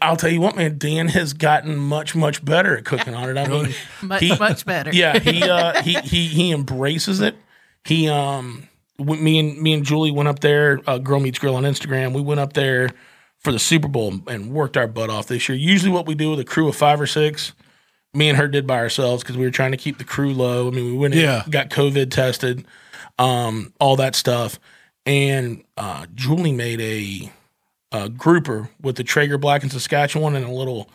I'll 0.00 0.16
tell 0.16 0.30
you 0.30 0.40
what, 0.40 0.56
man, 0.56 0.78
Dan 0.78 1.08
has 1.08 1.34
gotten 1.34 1.76
much, 1.76 2.14
much 2.14 2.42
better 2.42 2.78
at 2.78 2.86
cooking 2.86 3.14
on 3.14 3.28
it. 3.28 3.36
I 3.36 3.46
mean, 3.46 3.74
much 4.02 4.20
he- 4.22 4.38
much 4.38 4.64
better. 4.64 4.90
yeah, 4.94 5.18
he 5.18 5.42
uh, 5.48 5.82
he 5.82 5.94
he 6.00 6.26
he 6.26 6.52
embraces 6.52 7.20
it. 7.20 7.36
He 7.84 8.08
um, 8.08 8.40
w- 8.42 8.66
me 8.98 9.38
and 9.38 9.60
me 9.60 9.72
and 9.72 9.84
Julie 9.84 10.10
went 10.10 10.28
up 10.28 10.40
there. 10.40 10.80
Uh, 10.86 10.98
Girl 10.98 11.20
meets 11.20 11.38
Grill 11.38 11.56
on 11.56 11.64
Instagram. 11.64 12.12
We 12.14 12.22
went 12.22 12.40
up 12.40 12.52
there 12.52 12.90
for 13.38 13.52
the 13.52 13.58
Super 13.58 13.88
Bowl 13.88 14.14
and 14.28 14.50
worked 14.50 14.76
our 14.76 14.86
butt 14.86 15.10
off 15.10 15.26
this 15.26 15.48
year. 15.48 15.58
Usually, 15.58 15.90
what 15.92 16.06
we 16.06 16.14
do 16.14 16.30
with 16.30 16.40
a 16.40 16.44
crew 16.44 16.68
of 16.68 16.76
five 16.76 17.00
or 17.00 17.06
six, 17.06 17.52
me 18.12 18.28
and 18.28 18.38
her 18.38 18.48
did 18.48 18.66
by 18.66 18.78
ourselves 18.78 19.22
because 19.22 19.36
we 19.36 19.44
were 19.44 19.50
trying 19.50 19.72
to 19.72 19.76
keep 19.76 19.98
the 19.98 20.04
crew 20.04 20.32
low. 20.32 20.68
I 20.68 20.70
mean, 20.70 20.84
we 20.86 20.96
went 20.96 21.14
in, 21.14 21.20
Yeah. 21.20 21.42
got 21.50 21.68
COVID 21.70 22.10
tested, 22.10 22.64
um, 23.18 23.72
all 23.80 23.96
that 23.96 24.14
stuff, 24.14 24.58
and 25.04 25.64
uh, 25.76 26.06
Julie 26.14 26.52
made 26.52 26.80
a, 26.80 27.32
a 27.92 28.08
grouper 28.08 28.70
with 28.80 28.96
the 28.96 29.04
Traeger 29.04 29.36
Blackened 29.38 29.72
Saskatchewan 29.72 30.36
and 30.36 30.44
a 30.46 30.50
little 30.50 30.88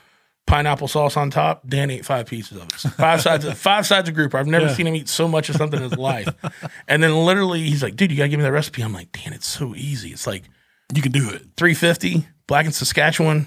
pineapple 0.48 0.88
sauce 0.88 1.16
on 1.18 1.30
top. 1.30 1.68
Dan 1.68 1.90
ate 1.92 2.06
five 2.06 2.26
pieces 2.26 2.58
of 2.58 2.64
it. 2.64 2.72
Five 2.74 3.22
sides 3.22 3.46
of 3.46 3.58
five 3.58 3.86
sides 3.86 4.10
of 4.10 4.16
grouper. 4.16 4.38
I've 4.38 4.48
never 4.48 4.66
Yeah. 4.68 4.74
seen 4.74 4.88
him 4.88 4.96
eat 4.96 5.08
so 5.10 5.28
much 5.28 5.50
of 5.50 5.56
something 5.56 5.82
in 5.82 5.90
his 5.90 5.98
life. 6.00 6.28
And 6.88 7.04
then 7.04 7.16
literally 7.16 7.62
he's 7.62 7.84
like, 7.84 7.96
dude, 7.96 8.10
you 8.12 8.18
gotta 8.18 8.30
give 8.30 8.40
me 8.40 8.44
that 8.44 8.52
recipe. 8.52 8.82
I'm 8.82 8.94
like, 8.94 9.12
Dan, 9.12 9.34
it's 9.34 9.48
so 9.48 9.76
easy. 9.76 10.10
It's 10.10 10.26
like 10.28 10.44
You 10.94 11.02
can 11.04 11.12
do 11.12 11.30
it. 11.30 11.46
350, 11.58 12.28
blackened 12.48 12.74
Saskatchewan, 12.74 13.46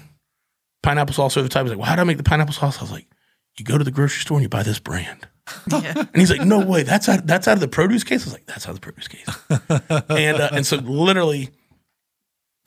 pineapple 0.81 1.13
sauce 1.13 1.35
over 1.35 1.43
the 1.47 1.53
top. 1.53 1.63
He's 1.63 1.71
like, 1.71 1.79
well, 1.79 1.87
how 1.89 1.95
do 1.95 2.01
I 2.01 2.05
make 2.05 2.15
the 2.17 2.23
pineapple 2.23 2.53
sauce? 2.53 2.77
I 2.77 2.81
was 2.81 2.91
like, 2.91 3.07
you 3.57 3.65
go 3.65 3.77
to 3.77 3.83
the 3.83 3.91
grocery 3.91 4.21
store 4.21 4.37
and 4.37 4.43
you 4.43 4.49
buy 4.49 4.63
this 4.63 4.79
brand. 4.79 5.27
Yeah. 5.69 5.93
And 5.97 6.09
he's 6.15 6.31
like, 6.31 6.41
no 6.47 6.65
way, 6.65 6.83
that's 6.83 7.09
out, 7.09 7.27
that's 7.27 7.49
out 7.49 7.55
of 7.55 7.59
the 7.59 7.67
produce 7.67 8.05
case. 8.05 8.21
I 8.21 8.25
was 8.27 8.33
like, 8.33 8.45
that's 8.45 8.65
out 8.65 8.75
of 8.75 8.79
the 8.79 8.81
produce 8.81 9.09
case. 9.09 9.27
and 10.09 10.39
uh, 10.39 10.49
and 10.53 10.65
so 10.65 10.77
literally, 10.77 11.49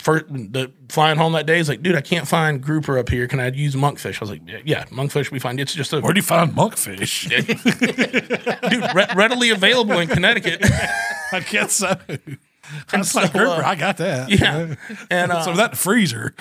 for 0.01 0.21
the 0.21 0.73
flying 0.89 1.19
home 1.19 1.33
that 1.33 1.47
day, 1.47 1.59
is 1.59 1.69
like, 1.69 1.83
dude, 1.83 1.97
I 1.97 2.01
can't 2.01 2.29
find 2.29 2.63
grouper 2.63 2.99
up 2.99 3.09
here. 3.09 3.27
Can 3.27 3.41
I 3.41 3.49
use 3.49 3.75
monkfish? 3.75 4.17
I 4.17 4.21
was 4.21 4.31
like, 4.31 4.43
yeah, 4.47 4.59
yeah 4.65 4.85
monkfish 4.87 5.31
we 5.31 5.39
find. 5.39 5.59
It's 5.59 5.75
just 5.75 5.93
a 5.93 6.01
Where 6.01 6.13
do 6.13 6.19
you 6.19 6.23
find 6.23 6.53
monkfish? 6.53 7.29
dude 8.71 8.95
re- 8.95 9.07
readily 9.15 9.51
available 9.51 9.99
in 9.99 10.09
Connecticut. 10.09 10.61
I 11.33 11.41
guess 11.41 11.75
so. 11.75 11.97
That's 12.91 13.13
so, 13.13 13.21
like 13.21 13.33
grouper. 13.33 13.63
uh, 13.63 13.67
I 13.69 13.75
got 13.77 13.97
that. 13.99 14.29
yeah, 14.41 14.75
and 15.11 15.31
uh, 15.33 15.43
So 15.43 15.53
that 15.55 15.77
freezer. 15.77 16.35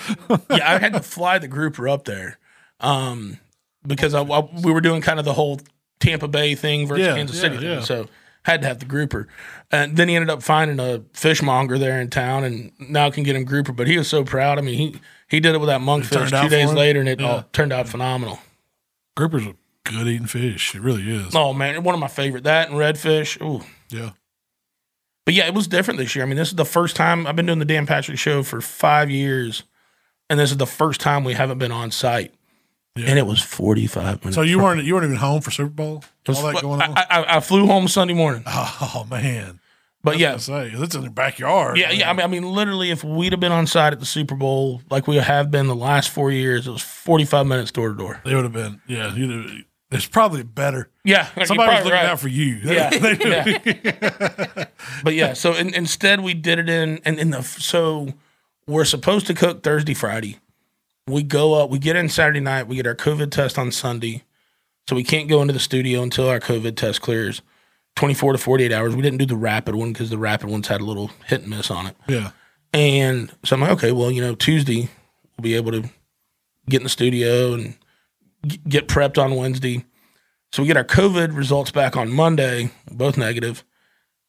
yeah, 0.50 0.74
I 0.74 0.78
had 0.78 0.92
to 0.94 1.00
fly 1.00 1.38
the 1.38 1.46
grouper 1.48 1.88
up 1.88 2.04
there, 2.04 2.38
um, 2.80 3.38
because 3.86 4.12
I, 4.12 4.22
I- 4.22 4.48
we 4.62 4.72
were 4.72 4.80
doing 4.80 5.00
kind 5.02 5.18
of 5.20 5.24
the 5.24 5.34
whole 5.34 5.60
Tampa 6.00 6.26
Bay 6.28 6.54
thing 6.56 6.86
versus 6.88 7.06
Yeah, 7.06 7.14
Kansas 7.14 7.36
yeah, 7.36 7.42
City 7.42 7.58
thing. 7.58 7.82
So 7.82 8.08
had 8.46 8.62
to 8.62 8.68
have 8.68 8.78
the 8.78 8.86
grouper. 8.86 9.26
And 9.72 9.96
then 9.96 10.08
he 10.08 10.14
ended 10.14 10.30
up 10.30 10.40
finding 10.42 10.78
a 10.78 11.02
fishmonger 11.12 11.78
there 11.78 12.00
in 12.00 12.08
town, 12.10 12.44
and 12.44 12.72
now 12.78 13.10
can 13.10 13.24
get 13.24 13.34
him 13.36 13.44
grouper. 13.44 13.72
But 13.72 13.88
he 13.88 13.98
was 13.98 14.08
so 14.08 14.24
proud. 14.24 14.58
I 14.58 14.62
mean, 14.62 14.78
he 14.78 15.00
he 15.28 15.40
did 15.40 15.54
it 15.54 15.58
with 15.58 15.68
that 15.68 15.80
monkfish 15.80 16.42
two 16.42 16.48
days 16.48 16.72
later, 16.72 17.00
and 17.00 17.08
it 17.08 17.20
uh, 17.20 17.24
Yeah. 17.24 17.30
all 17.32 17.44
turned 17.52 17.72
out 17.72 17.88
phenomenal. 17.88 18.38
Grouper's 19.16 19.46
a 19.46 19.54
good 19.84 20.06
eating 20.06 20.26
fish. 20.28 20.74
It 20.74 20.80
really 20.82 21.10
is. 21.10 21.34
Oh 21.34 21.52
man, 21.52 21.82
one 21.82 21.94
of 21.94 22.00
my 22.00 22.08
favorite. 22.08 22.44
That 22.44 22.68
and 22.70 22.78
redfish. 22.78 23.40
Ooh. 23.42 23.64
Yeah. 23.90 24.10
But 25.24 25.34
yeah, 25.34 25.46
it 25.46 25.54
was 25.54 25.66
different 25.66 25.98
this 25.98 26.14
year. 26.14 26.24
I 26.24 26.28
mean, 26.28 26.36
this 26.36 26.50
is 26.50 26.54
the 26.54 26.64
first 26.64 26.94
time 26.94 27.26
I've 27.26 27.34
been 27.34 27.46
doing 27.46 27.58
the 27.58 27.64
Dan 27.64 27.84
Patrick 27.84 28.16
Show 28.18 28.44
for 28.44 28.60
five 28.60 29.10
years, 29.10 29.64
and 30.30 30.38
this 30.38 30.52
is 30.52 30.56
the 30.56 30.66
first 30.68 31.00
time 31.00 31.24
we 31.24 31.34
haven't 31.34 31.58
been 31.58 31.72
on 31.72 31.90
site. 31.90 32.32
Yeah. 32.96 33.10
And 33.10 33.18
it 33.18 33.26
was 33.26 33.40
forty 33.42 33.86
five 33.86 34.20
minutes. 34.20 34.34
So 34.36 34.42
you 34.42 34.58
weren't 34.58 34.82
you 34.84 34.94
weren't 34.94 35.04
even 35.06 35.16
home 35.16 35.40
for 35.42 35.50
Super 35.50 35.70
Bowl? 35.70 36.04
Was- 36.26 36.38
All 36.38 36.52
that 36.52 36.62
going 36.62 36.82
on? 36.82 36.96
I, 36.96 37.06
I, 37.10 37.36
I 37.36 37.40
flew 37.40 37.66
home 37.66 37.88
Sunday 37.88 38.14
morning. 38.14 38.42
oh 38.46 39.06
man. 39.10 39.60
But 40.02 40.18
yeah, 40.18 40.36
say 40.36 40.70
it's 40.72 40.94
in 40.94 41.02
the 41.02 41.10
backyard. 41.10 41.78
yeah, 41.78 41.90
yeah. 41.90 42.08
I 42.08 42.12
mean, 42.12 42.22
I 42.22 42.26
mean, 42.28 42.44
literally, 42.44 42.90
if 42.92 43.02
we'd 43.02 43.32
have 43.32 43.40
been 43.40 43.50
on 43.50 43.66
site 43.66 43.92
at 43.92 43.98
the 43.98 44.06
Super 44.06 44.36
Bowl 44.36 44.80
like 44.88 45.08
we 45.08 45.16
have 45.16 45.50
been 45.50 45.66
the 45.66 45.74
last 45.74 46.10
four 46.10 46.30
years, 46.30 46.68
it 46.68 46.70
was 46.70 46.82
forty 46.82 47.24
five 47.24 47.46
minutes 47.46 47.72
door 47.72 47.88
to 47.88 47.94
door. 47.96 48.20
They 48.24 48.34
would 48.36 48.44
have 48.44 48.52
been. 48.52 48.80
Yeah, 48.86 49.12
you'd 49.14 49.30
have, 49.30 49.64
it's 49.90 50.06
probably 50.06 50.44
better. 50.44 50.90
Yeah, 51.04 51.26
Somebody 51.44 51.70
was 51.72 51.78
looking 51.84 51.92
right. 51.92 52.06
out 52.06 52.20
for 52.20 52.28
you. 52.28 52.60
Yeah, 52.62 52.90
yeah. 53.20 54.64
but 55.02 55.14
yeah, 55.14 55.32
so 55.32 55.54
in, 55.54 55.74
instead 55.74 56.20
we 56.20 56.34
did 56.34 56.58
it 56.60 56.68
in 56.68 57.00
and 57.04 57.18
in 57.18 57.30
the 57.30 57.42
so 57.42 58.12
we're 58.66 58.84
supposed 58.84 59.26
to 59.28 59.34
cook 59.34 59.62
Thursday, 59.62 59.94
Friday. 59.94 60.38
We 61.08 61.22
go 61.22 61.54
up, 61.54 61.70
we 61.70 61.78
get 61.78 61.94
in 61.94 62.08
Saturday 62.08 62.40
night, 62.40 62.66
we 62.66 62.76
get 62.76 62.86
our 62.86 62.94
COVID 62.96 63.30
test 63.30 63.58
on 63.58 63.70
Sunday, 63.70 64.24
so 64.88 64.96
we 64.96 65.04
can't 65.04 65.28
go 65.28 65.40
into 65.40 65.52
the 65.52 65.60
studio 65.60 66.02
until 66.02 66.28
our 66.28 66.40
COVID 66.40 66.76
test 66.76 67.00
clears. 67.00 67.42
Twenty 67.94 68.12
four 68.14 68.32
to 68.32 68.38
forty 68.38 68.64
eight 68.64 68.72
hours. 68.72 68.94
We 68.96 69.02
didn't 69.02 69.18
do 69.18 69.26
the 69.26 69.36
rapid 69.36 69.74
one 69.76 69.92
because 69.92 70.10
the 70.10 70.18
rapid 70.18 70.50
ones 70.50 70.66
had 70.68 70.80
a 70.80 70.84
little 70.84 71.10
hit 71.26 71.42
and 71.42 71.50
miss 71.50 71.70
on 71.70 71.86
it. 71.86 71.96
yeah. 72.08 72.30
And 72.72 73.32
so 73.44 73.54
I'm 73.56 73.62
like, 73.62 73.70
okay, 73.70 73.92
well, 73.92 74.10
you 74.10 74.20
know, 74.20 74.34
Tuesday 74.34 74.88
we'll 75.36 75.42
be 75.42 75.54
able 75.54 75.72
to 75.72 75.88
get 76.68 76.78
in 76.78 76.82
the 76.82 76.88
studio 76.90 77.54
and 77.54 77.74
g- 78.44 78.60
get 78.68 78.88
prepped 78.88 79.16
on 79.22 79.34
Wednesday. 79.36 79.84
So 80.52 80.62
we 80.62 80.66
get 80.66 80.76
our 80.76 80.84
COVID 80.84 81.34
results 81.36 81.70
back 81.70 81.96
on 81.96 82.10
Monday, 82.10 82.70
both 82.90 83.16
negative, 83.16 83.64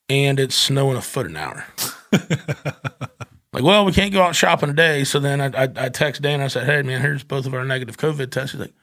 and 0.07 0.39
it's 0.39 0.55
snowing 0.55 0.95
a 0.95 1.01
foot 1.01 1.25
an 1.25 1.35
hour. 1.35 1.65
like, 3.57 3.65
well, 3.65 3.85
we 3.85 3.91
can't 3.91 4.13
go 4.13 4.21
out 4.21 4.35
shopping 4.35 4.69
today. 4.69 5.03
So 5.03 5.19
then 5.19 5.41
I, 5.41 5.63
I, 5.63 5.69
I 5.75 5.89
text 5.89 6.21
Dan. 6.21 6.41
I 6.41 6.47
said, 6.47 6.65
hey, 6.65 6.83
man, 6.83 7.01
here's 7.01 7.23
both 7.23 7.47
of 7.47 7.55
our 7.55 7.65
negative 7.65 7.97
COVID 7.97 8.29
tests. 8.29 8.51
He's 8.51 8.61
like, 8.61 8.73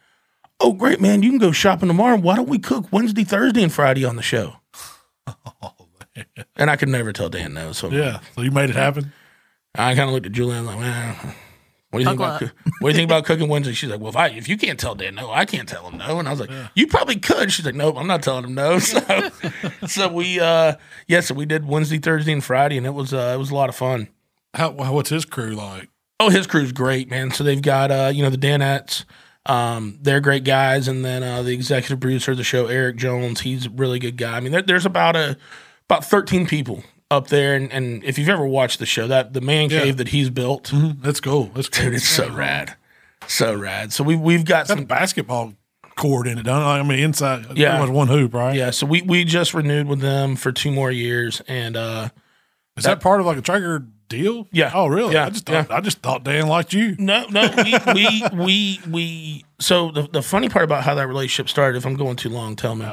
oh, 0.59 0.73
great, 0.73 1.01
man. 1.01 1.23
You 1.23 1.31
can 1.31 1.39
go 1.39 1.53
shopping 1.53 1.87
tomorrow. 1.87 2.17
Why 2.17 2.35
don't 2.35 2.49
we 2.49 2.59
cook 2.59 2.87
Wednesday, 2.91 3.23
Thursday, 3.23 3.63
and 3.63 3.73
Friday 3.73 4.05
on 4.05 4.17
the 4.17 4.23
show? 4.23 4.57
and 6.57 6.71
I 6.71 6.75
could 6.75 6.89
never 6.89 7.13
tell 7.13 7.29
Dan 7.29 7.55
no. 7.55 7.71
So 7.71 7.89
Yeah. 7.91 8.19
So 8.35 8.43
you 8.43 8.51
made 8.51 8.69
it 8.69 8.77
happen. 8.77 9.13
I 9.77 9.95
kind 9.95 10.09
of 10.09 10.15
looked 10.15 10.27
at 10.27 10.33
Julie 10.33 10.57
and 10.57 10.69
I'm 10.69 10.77
like, 10.77 10.79
man, 10.79 11.35
what 11.91 11.99
do 11.99 12.03
you 12.03 12.07
think 12.07 12.21
about 12.21 12.43
up. 12.43 12.51
what 12.81 12.89
do 12.91 12.93
you 12.93 12.95
think 12.95 13.09
about 13.09 13.25
cooking 13.25 13.49
Wednesday? 13.49 13.73
She's 13.73 13.91
like, 13.91 14.01
well, 14.01 14.09
if 14.09 14.17
I 14.17 14.29
if 14.31 14.49
you 14.49 14.57
can't 14.57 14.81
tell 14.81 14.97
Dan 14.97 15.15
no, 15.15 15.31
I 15.31 15.45
can't 15.45 15.69
tell 15.69 15.89
him 15.89 15.99
no. 15.99 16.19
And 16.19 16.27
I 16.27 16.33
was 16.33 16.41
like, 16.41 16.51
you 16.75 16.89
probably 16.89 17.21
could. 17.21 17.53
She's 17.53 17.65
like, 17.65 17.77
nope, 17.77 17.95
I'm 17.97 18.09
not 18.09 18.25
telling 18.25 18.43
him 18.43 18.55
no. 18.55 18.79
So, 18.81 19.31
so 19.87 20.13
we, 20.13 20.41
uh, 20.41 20.75
yeah, 21.07 21.21
so 21.21 21.35
we 21.35 21.47
did 21.47 21.67
Wednesday, 21.67 21.99
Thursday, 21.99 22.33
and 22.33 22.43
Friday, 22.43 22.77
and 22.77 22.87
it 22.87 22.95
was 22.95 23.15
uh, 23.15 23.33
it 23.35 23.39
was 23.39 23.51
a 23.51 23.55
lot 23.55 23.69
of 23.69 23.77
fun. 23.77 24.09
How 24.55 24.71
what's 24.71 25.11
his 25.11 25.25
crew 25.25 25.55
like? 25.55 25.89
Oh, 26.21 26.31
his 26.31 26.47
crew's 26.47 26.73
great, 26.73 27.11
man. 27.11 27.31
So 27.33 27.43
they've 27.45 27.61
got 27.61 27.91
uh, 27.91 28.11
you 28.15 28.23
know, 28.23 28.31
the 28.31 28.39
Danettes. 28.39 29.05
Um, 29.47 29.99
they're 30.01 30.21
great 30.21 30.45
guys, 30.45 30.89
and 30.89 31.05
then 31.05 31.23
uh, 31.23 31.43
the 31.43 31.53
executive 31.53 32.01
producer 32.01 32.31
of 32.31 32.39
the 32.39 32.45
show, 32.45 32.67
Eric 32.67 32.97
Jones, 32.97 33.43
he's 33.43 33.67
a 33.67 33.71
really 33.71 33.99
good 33.99 34.17
guy. 34.17 34.37
I 34.37 34.41
mean, 34.41 34.53
there, 34.53 34.63
there's 34.63 34.87
about 34.87 35.17
a 35.17 35.37
about 35.91 36.05
13 36.07 36.47
people 36.47 36.83
up 37.11 37.27
there, 37.29 37.55
and, 37.55 37.71
and 37.71 38.03
if 38.05 38.19
you've 38.19 38.31
ever 38.31 38.47
watched 38.47 38.79
the 38.79 38.87
show, 38.87 39.07
that 39.09 39.35
the 39.35 39.43
man 39.43 39.69
Yeah. 39.69 39.81
cave 39.83 39.99
that 39.99 40.09
he's 40.09 40.31
built, 40.31 40.71
That's 40.73 41.21
cool. 41.21 41.51
That's 41.55 41.69
cool. 41.69 41.85
dude, 41.85 41.95
it's 41.95 42.09
so 42.09 42.31
rad, 42.31 42.77
so 43.27 43.55
rad. 43.55 43.93
So 43.93 44.03
we 44.03 44.17
we've 44.17 44.47
got 44.47 44.67
some 44.67 44.85
basketball 44.87 45.53
court 45.95 46.27
in 46.27 46.39
it? 46.39 46.49
I 46.49 46.83
mean, 46.83 46.99
inside, 47.01 47.47
Yeah. 47.57 47.81
was 47.81 47.91
one 47.91 48.09
hoop, 48.09 48.33
right? 48.35 48.57
yeah. 48.57 48.71
So 48.71 48.87
we 48.87 49.03
we 49.03 49.25
just 49.25 49.53
renewed 49.53 49.89
with 49.89 50.01
them 50.01 50.37
for 50.37 50.53
two 50.53 50.71
more 50.73 50.91
years, 50.91 51.43
and 51.47 51.77
uh, 51.77 52.09
Is 52.79 52.85
that 52.85 53.01
part 53.01 53.21
of 53.21 53.27
like 53.27 53.37
a 53.37 53.43
Traeger 53.43 53.87
deal? 54.09 54.49
Yeah. 54.53 54.71
Oh, 54.75 54.87
really? 54.87 55.15
Yeah. 55.15 55.27
I 55.27 55.31
just 55.31 55.47
thought 55.47 55.71
I 55.71 55.81
just 55.81 55.99
thought 55.99 56.25
Dan 56.25 56.47
liked 56.47 56.73
you. 56.73 56.97
No, 56.99 57.27
no, 57.29 57.51
we 57.57 57.77
we 57.95 58.23
we 58.35 58.81
we. 58.91 59.45
So 59.61 59.91
the 59.91 60.03
the 60.03 60.23
funny 60.23 60.49
part 60.49 60.65
about 60.65 60.85
how 60.85 60.95
that 60.95 61.07
relationship 61.09 61.49
started, 61.49 61.79
if 61.79 61.87
I'm 61.87 61.97
going 61.97 62.17
too 62.17 62.29
long, 62.29 62.57
tell 62.57 62.75
me. 62.75 62.87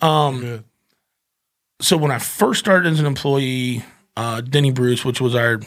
Um, 0.00 0.40
Good. 0.40 0.64
so 1.80 1.96
when 1.96 2.10
I 2.10 2.18
first 2.18 2.60
started 2.60 2.92
as 2.92 3.00
an 3.00 3.06
employee, 3.06 3.84
uh, 4.16 4.40
Denny 4.40 4.70
Bruce, 4.70 5.04
which 5.04 5.20
was 5.20 5.34
our 5.34 5.60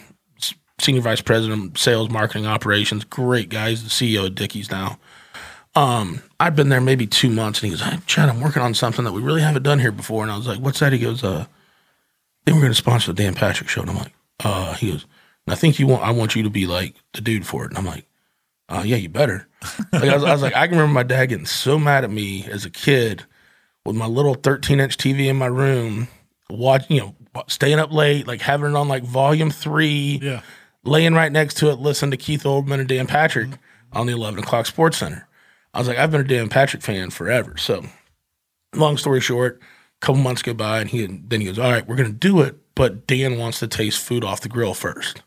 senior 0.79 1.01
vice 1.01 1.21
president 1.21 1.71
of 1.71 1.77
sales, 1.77 2.09
marketing, 2.09 2.45
operations, 2.45 3.03
great 3.03 3.49
guy. 3.49 3.69
He's 3.71 3.83
the 3.83 3.89
CEO 3.89 4.27
of 4.27 4.35
Dickies 4.35 4.71
now. 4.71 4.97
Um, 5.75 6.23
I'd 6.39 6.55
been 6.55 6.69
there 6.69 6.81
maybe 6.81 7.05
two 7.05 7.29
months, 7.29 7.61
and 7.61 7.71
he 7.71 7.77
goes, 7.77 7.85
"Hey, 7.85 7.99
Chad, 8.05 8.27
I'm 8.29 8.41
working 8.41 8.61
on 8.61 8.73
something 8.73 9.05
that 9.05 9.11
we 9.11 9.21
really 9.21 9.41
haven't 9.41 9.63
done 9.63 9.79
here 9.79 9.91
before." 9.91 10.23
And 10.23 10.31
I 10.31 10.37
was 10.37 10.47
like, 10.47 10.59
"What's 10.59 10.79
that?" 10.79 10.91
He 10.93 10.99
goes, 10.99 11.23
"Uh, 11.23 11.45
then 12.45 12.55
we're 12.55 12.61
going 12.61 12.71
to 12.71 12.77
sponsor 12.77 13.13
the 13.13 13.21
Dan 13.21 13.35
Patrick 13.35 13.69
Show." 13.69 13.81
And 13.81 13.89
I'm 13.91 13.97
like, 13.97 14.13
"Uh," 14.43 14.73
he 14.73 14.91
goes, 14.91 15.05
"I 15.47 15.55
think 15.55 15.79
you 15.79 15.87
want, 15.87 16.03
I 16.03 16.11
want 16.11 16.35
you 16.35 16.43
to 16.43 16.49
be 16.49 16.65
like 16.67 16.95
the 17.13 17.21
dude 17.21 17.45
for 17.45 17.63
it." 17.65 17.69
And 17.71 17.77
I'm 17.77 17.85
like, 17.85 18.05
"Uh, 18.69 18.83
yeah, 18.85 18.97
you 18.97 19.09
better." 19.09 19.47
Like, 19.91 20.03
I, 20.05 20.13
was, 20.15 20.23
I 20.23 20.31
was 20.31 20.41
like, 20.41 20.55
I 20.55 20.67
can 20.67 20.77
remember 20.77 20.93
my 20.93 21.03
dad 21.03 21.25
getting 21.27 21.45
so 21.45 21.77
mad 21.77 22.03
at 22.05 22.11
me 22.11 22.45
as 22.45 22.63
a 22.65 22.69
kid 22.69 23.23
with 23.85 23.95
my 23.95 24.05
little 24.05 24.35
13 24.35 24.79
inch 24.79 24.97
TV 24.97 25.27
in 25.27 25.35
my 25.37 25.47
room, 25.47 26.07
watching, 26.49 26.95
you 26.97 27.01
know, 27.01 27.43
staying 27.47 27.79
up 27.79 27.91
late, 27.91 28.25
like 28.27 28.41
having 28.41 28.69
it 28.71 28.75
on 28.75 28.87
like 28.87 29.03
volume 29.03 29.49
three, 29.51 30.19
Yeah. 30.21 30.41
laying 30.83 31.13
right 31.13 31.31
next 31.31 31.55
to 31.57 31.69
it, 31.71 31.79
listening 31.79 32.11
to 32.11 32.17
Keith 32.17 32.43
Olbermann 32.43 32.79
and 32.79 32.87
Dan 32.87 33.05
Patrick 33.07 33.49
on 33.91 34.05
the 34.07 34.13
11 34.13 34.39
o'clock 34.39 34.65
Sports 34.65 34.97
Center. 34.97 35.27
I 35.73 35.79
was 35.79 35.87
like, 35.87 35.97
I've 35.97 36.11
been 36.11 36.21
a 36.21 36.25
Dan 36.25 36.47
Patrick 36.49 36.81
fan 36.81 37.09
forever. 37.09 37.57
So, 37.57 37.83
long 38.75 38.97
story 38.97 39.19
short, 39.21 39.59
a 39.61 40.05
couple 40.05 40.21
months 40.21 40.41
go 40.41 40.53
by, 40.53 40.79
and 40.81 40.89
he 40.89 41.05
then 41.05 41.41
he 41.41 41.47
goes, 41.47 41.59
"All 41.59 41.71
right, 41.71 41.85
we're 41.87 41.95
gonna 41.95 42.09
do 42.11 42.41
it, 42.41 42.57
but 42.79 43.05
Dan 43.07 43.37
wants 43.37 43.59
to 43.59 43.67
taste 43.67 43.99
food 43.99 44.23
off 44.23 44.39
the 44.39 44.47
grill 44.47 44.73
first. 44.73 45.21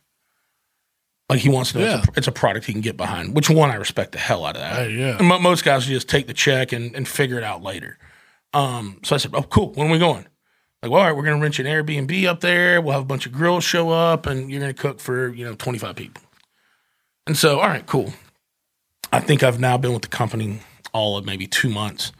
Like 1.29 1.41
he 1.41 1.51
wants 1.51 1.73
to 1.73 1.79
know 1.81 1.99
it's, 1.99 2.09
a, 2.09 2.13
it's 2.17 2.27
a 2.27 2.33
product 2.33 2.65
he 2.65 2.73
can 2.73 2.81
get 2.81 2.97
behind. 2.97 3.35
Which 3.35 3.51
one 3.51 3.71
I 3.71 3.75
respect 3.75 4.13
the 4.13 4.19
hell 4.19 4.47
out 4.47 4.57
of 4.57 4.63
that. 4.63 4.73
Hey, 4.77 4.93
yeah. 4.93 5.19
And 5.19 5.29
most 5.29 5.63
guys 5.63 5.85
just 5.85 6.09
take 6.09 6.27
the 6.27 6.33
check 6.33 6.73
and, 6.73 6.97
and 6.97 7.07
figure 7.07 7.37
it 7.37 7.45
out 7.45 7.63
later. 7.63 7.99
Um, 8.55 9.01
so 9.05 9.15
I 9.15 9.19
said, 9.19 9.33
"Oh, 9.35 9.43
cool. 9.43 9.75
When 9.75 9.89
are 9.89 9.91
we 9.91 9.99
going?" 9.99 10.27
Like, 10.83 10.91
well, 10.91 11.03
all 11.03 11.07
right, 11.07 11.15
we're 11.15 11.25
gonna 11.25 11.43
rent 11.43 11.59
you 11.59 11.67
an 11.67 11.71
Airbnb 11.71 12.25
up 12.25 12.41
there. 12.41 12.81
We'll 12.81 12.95
have 12.95 13.03
a 13.03 13.05
bunch 13.07 13.27
of 13.27 13.33
grills 13.33 13.65
show 13.65 13.91
up, 13.91 14.25
and 14.25 14.51
you're 14.51 14.61
gonna 14.61 14.73
cook 14.73 14.99
for 14.99 15.29
you 15.29 15.45
know 15.45 15.55
25 15.55 15.95
people. 15.95 16.23
And 17.27 17.37
so, 17.37 17.61
all 17.61 17.69
right, 17.69 17.85
cool. 17.85 18.15
I 19.13 19.21
think 19.21 19.43
I've 19.43 19.61
now 19.61 19.77
been 19.77 19.93
with 19.93 20.03
the 20.03 20.09
company 20.09 20.61
all 20.95 21.19
of 21.19 21.27
maybe 21.27 21.47
two 21.47 21.69
months, 21.69 22.13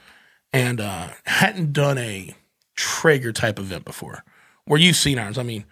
and 0.53 0.79
uh, 0.79 1.09
hadn't 1.25 1.73
done 1.73 1.97
a 1.97 2.35
Traeger 2.75 3.33
type 3.33 3.59
event 3.59 3.87
before, 3.87 4.25
where 4.67 4.81
you've 4.81 4.97
seen 4.97 5.19
ours. 5.19 5.39
I 5.39 5.43
mean, 5.43 5.65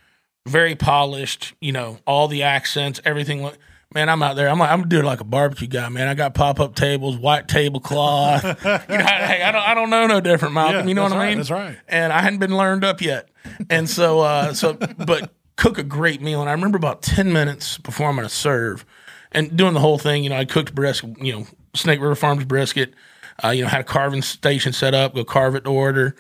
very 0.47 0.75
polished. 0.75 1.55
You 1.61 1.73
know, 1.73 1.99
all 2.07 2.29
the 2.29 2.43
accents, 2.43 3.01
everything. 3.05 3.43
Look, 3.43 3.59
man, 3.95 4.09
I'm 4.09 4.23
out 4.23 4.37
there. 4.37 4.49
I'm 4.49 4.59
like, 4.59 4.71
I'm 4.71 4.89
doing 4.89 5.05
like 5.05 5.21
a 5.21 5.25
barbecue 5.25 5.67
guy, 5.67 5.89
man. 5.89 6.09
I 6.09 6.15
got 6.15 6.35
pop 6.35 6.61
up 6.61 6.75
tables, 6.75 7.17
white 7.17 7.49
tablecloth. 7.49 8.45
you 8.65 8.71
know, 8.99 9.05
hey, 9.05 9.43
I 9.43 9.53
don't, 9.53 9.63
I 9.63 9.75
don't 9.75 9.91
know 9.91 10.07
no 10.07 10.21
different, 10.21 10.55
Malcom. 10.55 10.73
Yeah, 10.73 10.87
you 10.87 10.95
know 10.95 11.03
what 11.03 11.13
I 11.13 11.17
right, 11.17 11.29
mean? 11.29 11.39
that's 11.39 11.51
right. 11.51 11.77
And 11.89 12.13
I 12.13 12.21
hadn't 12.23 12.39
been 12.39 12.57
learned 12.57 12.85
up 12.85 13.01
yet, 13.01 13.29
and 13.69 13.89
so, 13.89 14.21
uh, 14.21 14.55
so, 14.55 14.75
but 14.75 15.33
cook 15.57 15.79
a 15.79 15.83
great 15.83 16.21
meal. 16.23 16.41
And 16.41 16.49
I 16.49 16.53
remember 16.53 16.77
about 16.77 17.03
ten 17.03 17.33
minutes 17.33 17.79
before 17.79 18.09
I'm 18.09 18.17
going 18.17 18.29
to 18.29 18.35
serve, 18.35 18.85
and 19.33 19.57
doing 19.57 19.75
the 19.75 19.81
whole 19.81 19.99
thing. 19.99 20.25
You 20.25 20.31
know, 20.31 20.37
I 20.37 20.45
cooked 20.45 20.75
brisket. 20.75 21.23
You 21.23 21.33
know, 21.33 21.47
Snake 21.75 22.01
River 22.01 22.15
Farms 22.15 22.45
brisket. 22.45 22.95
Uh, 23.43 23.49
you 23.51 23.63
know, 23.63 23.69
had 23.69 23.81
a 23.81 23.85
carving 23.85 24.23
station 24.23 24.73
set 24.73 24.95
up. 24.95 25.15
Go 25.15 25.25
carve 25.25 25.55
it 25.55 25.65
to 25.65 25.71
order, 25.71 26.15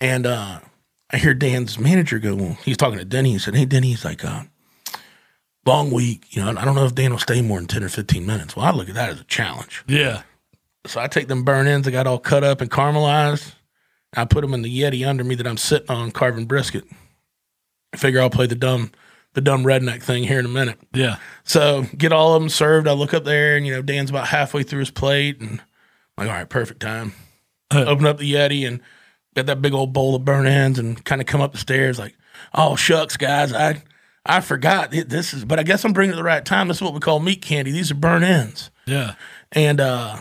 and 0.00 0.24
uh, 0.24 0.60
I 1.12 1.16
hear 1.16 1.34
Dan's 1.34 1.78
manager 1.78 2.18
go. 2.18 2.34
Well, 2.34 2.58
he's 2.64 2.76
talking 2.76 2.98
to 2.98 3.04
Denny. 3.04 3.32
He 3.32 3.38
said, 3.38 3.56
"Hey, 3.56 3.64
Denny." 3.64 3.88
He's 3.88 4.04
like, 4.04 4.24
uh, 4.24 4.44
"Long 5.66 5.90
week. 5.90 6.36
You 6.36 6.42
know, 6.42 6.50
I 6.50 6.64
don't 6.64 6.74
know 6.74 6.86
if 6.86 6.94
Dan 6.94 7.10
will 7.10 7.18
stay 7.18 7.42
more 7.42 7.58
than 7.58 7.66
ten 7.66 7.84
or 7.84 7.88
fifteen 7.88 8.26
minutes." 8.26 8.56
Well, 8.56 8.66
I 8.66 8.70
look 8.70 8.88
at 8.88 8.94
that 8.94 9.10
as 9.10 9.20
a 9.20 9.24
challenge. 9.24 9.84
Yeah. 9.86 10.22
So 10.86 11.00
I 11.00 11.08
take 11.08 11.28
them 11.28 11.44
burnt 11.44 11.68
ends 11.68 11.86
I 11.86 11.90
got 11.90 12.06
all 12.06 12.18
cut 12.18 12.44
up 12.44 12.60
and 12.60 12.70
caramelized. 12.70 13.52
I 14.16 14.24
put 14.24 14.40
them 14.40 14.54
in 14.54 14.62
the 14.62 14.80
Yeti 14.80 15.06
under 15.06 15.22
me 15.22 15.34
that 15.36 15.46
I'm 15.46 15.56
sitting 15.56 15.90
on 15.90 16.10
carving 16.10 16.46
brisket. 16.46 16.84
I 17.92 17.96
figure 17.96 18.20
I'll 18.20 18.30
play 18.30 18.46
the 18.46 18.54
dumb, 18.54 18.90
the 19.34 19.40
dumb 19.40 19.64
redneck 19.64 20.02
thing 20.02 20.24
here 20.24 20.38
in 20.38 20.46
a 20.46 20.50
minute. 20.50 20.78
Yeah. 20.92 21.16
So 21.44 21.86
get 21.96 22.12
all 22.12 22.34
of 22.34 22.40
them 22.42 22.48
served. 22.48 22.88
I 22.88 22.92
look 22.92 23.14
up 23.14 23.24
there 23.24 23.56
and 23.56 23.66
you 23.66 23.74
know 23.74 23.82
Dan's 23.82 24.10
about 24.10 24.28
halfway 24.28 24.62
through 24.62 24.80
his 24.80 24.90
plate 24.90 25.40
and 25.40 25.60
I'm 25.60 26.26
like, 26.26 26.28
all 26.28 26.34
right, 26.34 26.48
perfect 26.48 26.80
time. 26.80 27.12
Open 27.72 28.06
up 28.06 28.18
the 28.18 28.32
Yeti 28.32 28.66
and 28.66 28.80
got 29.34 29.46
that 29.46 29.62
big 29.62 29.72
old 29.72 29.92
bowl 29.92 30.14
of 30.14 30.24
burnt 30.24 30.46
ends 30.46 30.78
and 30.78 31.02
kind 31.04 31.20
of 31.20 31.26
come 31.26 31.40
up 31.40 31.52
the 31.52 31.58
stairs 31.58 31.98
like, 31.98 32.16
oh 32.54 32.76
shucks, 32.76 33.16
guys, 33.16 33.52
I 33.52 33.82
I 34.26 34.40
forgot 34.40 34.92
Th- 34.92 35.06
this 35.06 35.32
is, 35.32 35.44
but 35.44 35.58
I 35.58 35.62
guess 35.62 35.84
I'm 35.84 35.92
bringing 35.92 36.12
it 36.12 36.14
at 36.14 36.18
the 36.18 36.24
right 36.24 36.44
time. 36.44 36.68
This 36.68 36.78
is 36.78 36.82
what 36.82 36.94
we 36.94 37.00
call 37.00 37.20
meat 37.20 37.42
candy. 37.42 37.70
These 37.72 37.90
are 37.90 37.94
burnt 37.94 38.24
ends. 38.24 38.70
Yeah. 38.86 39.14
And 39.52 39.80
uh, 39.80 40.18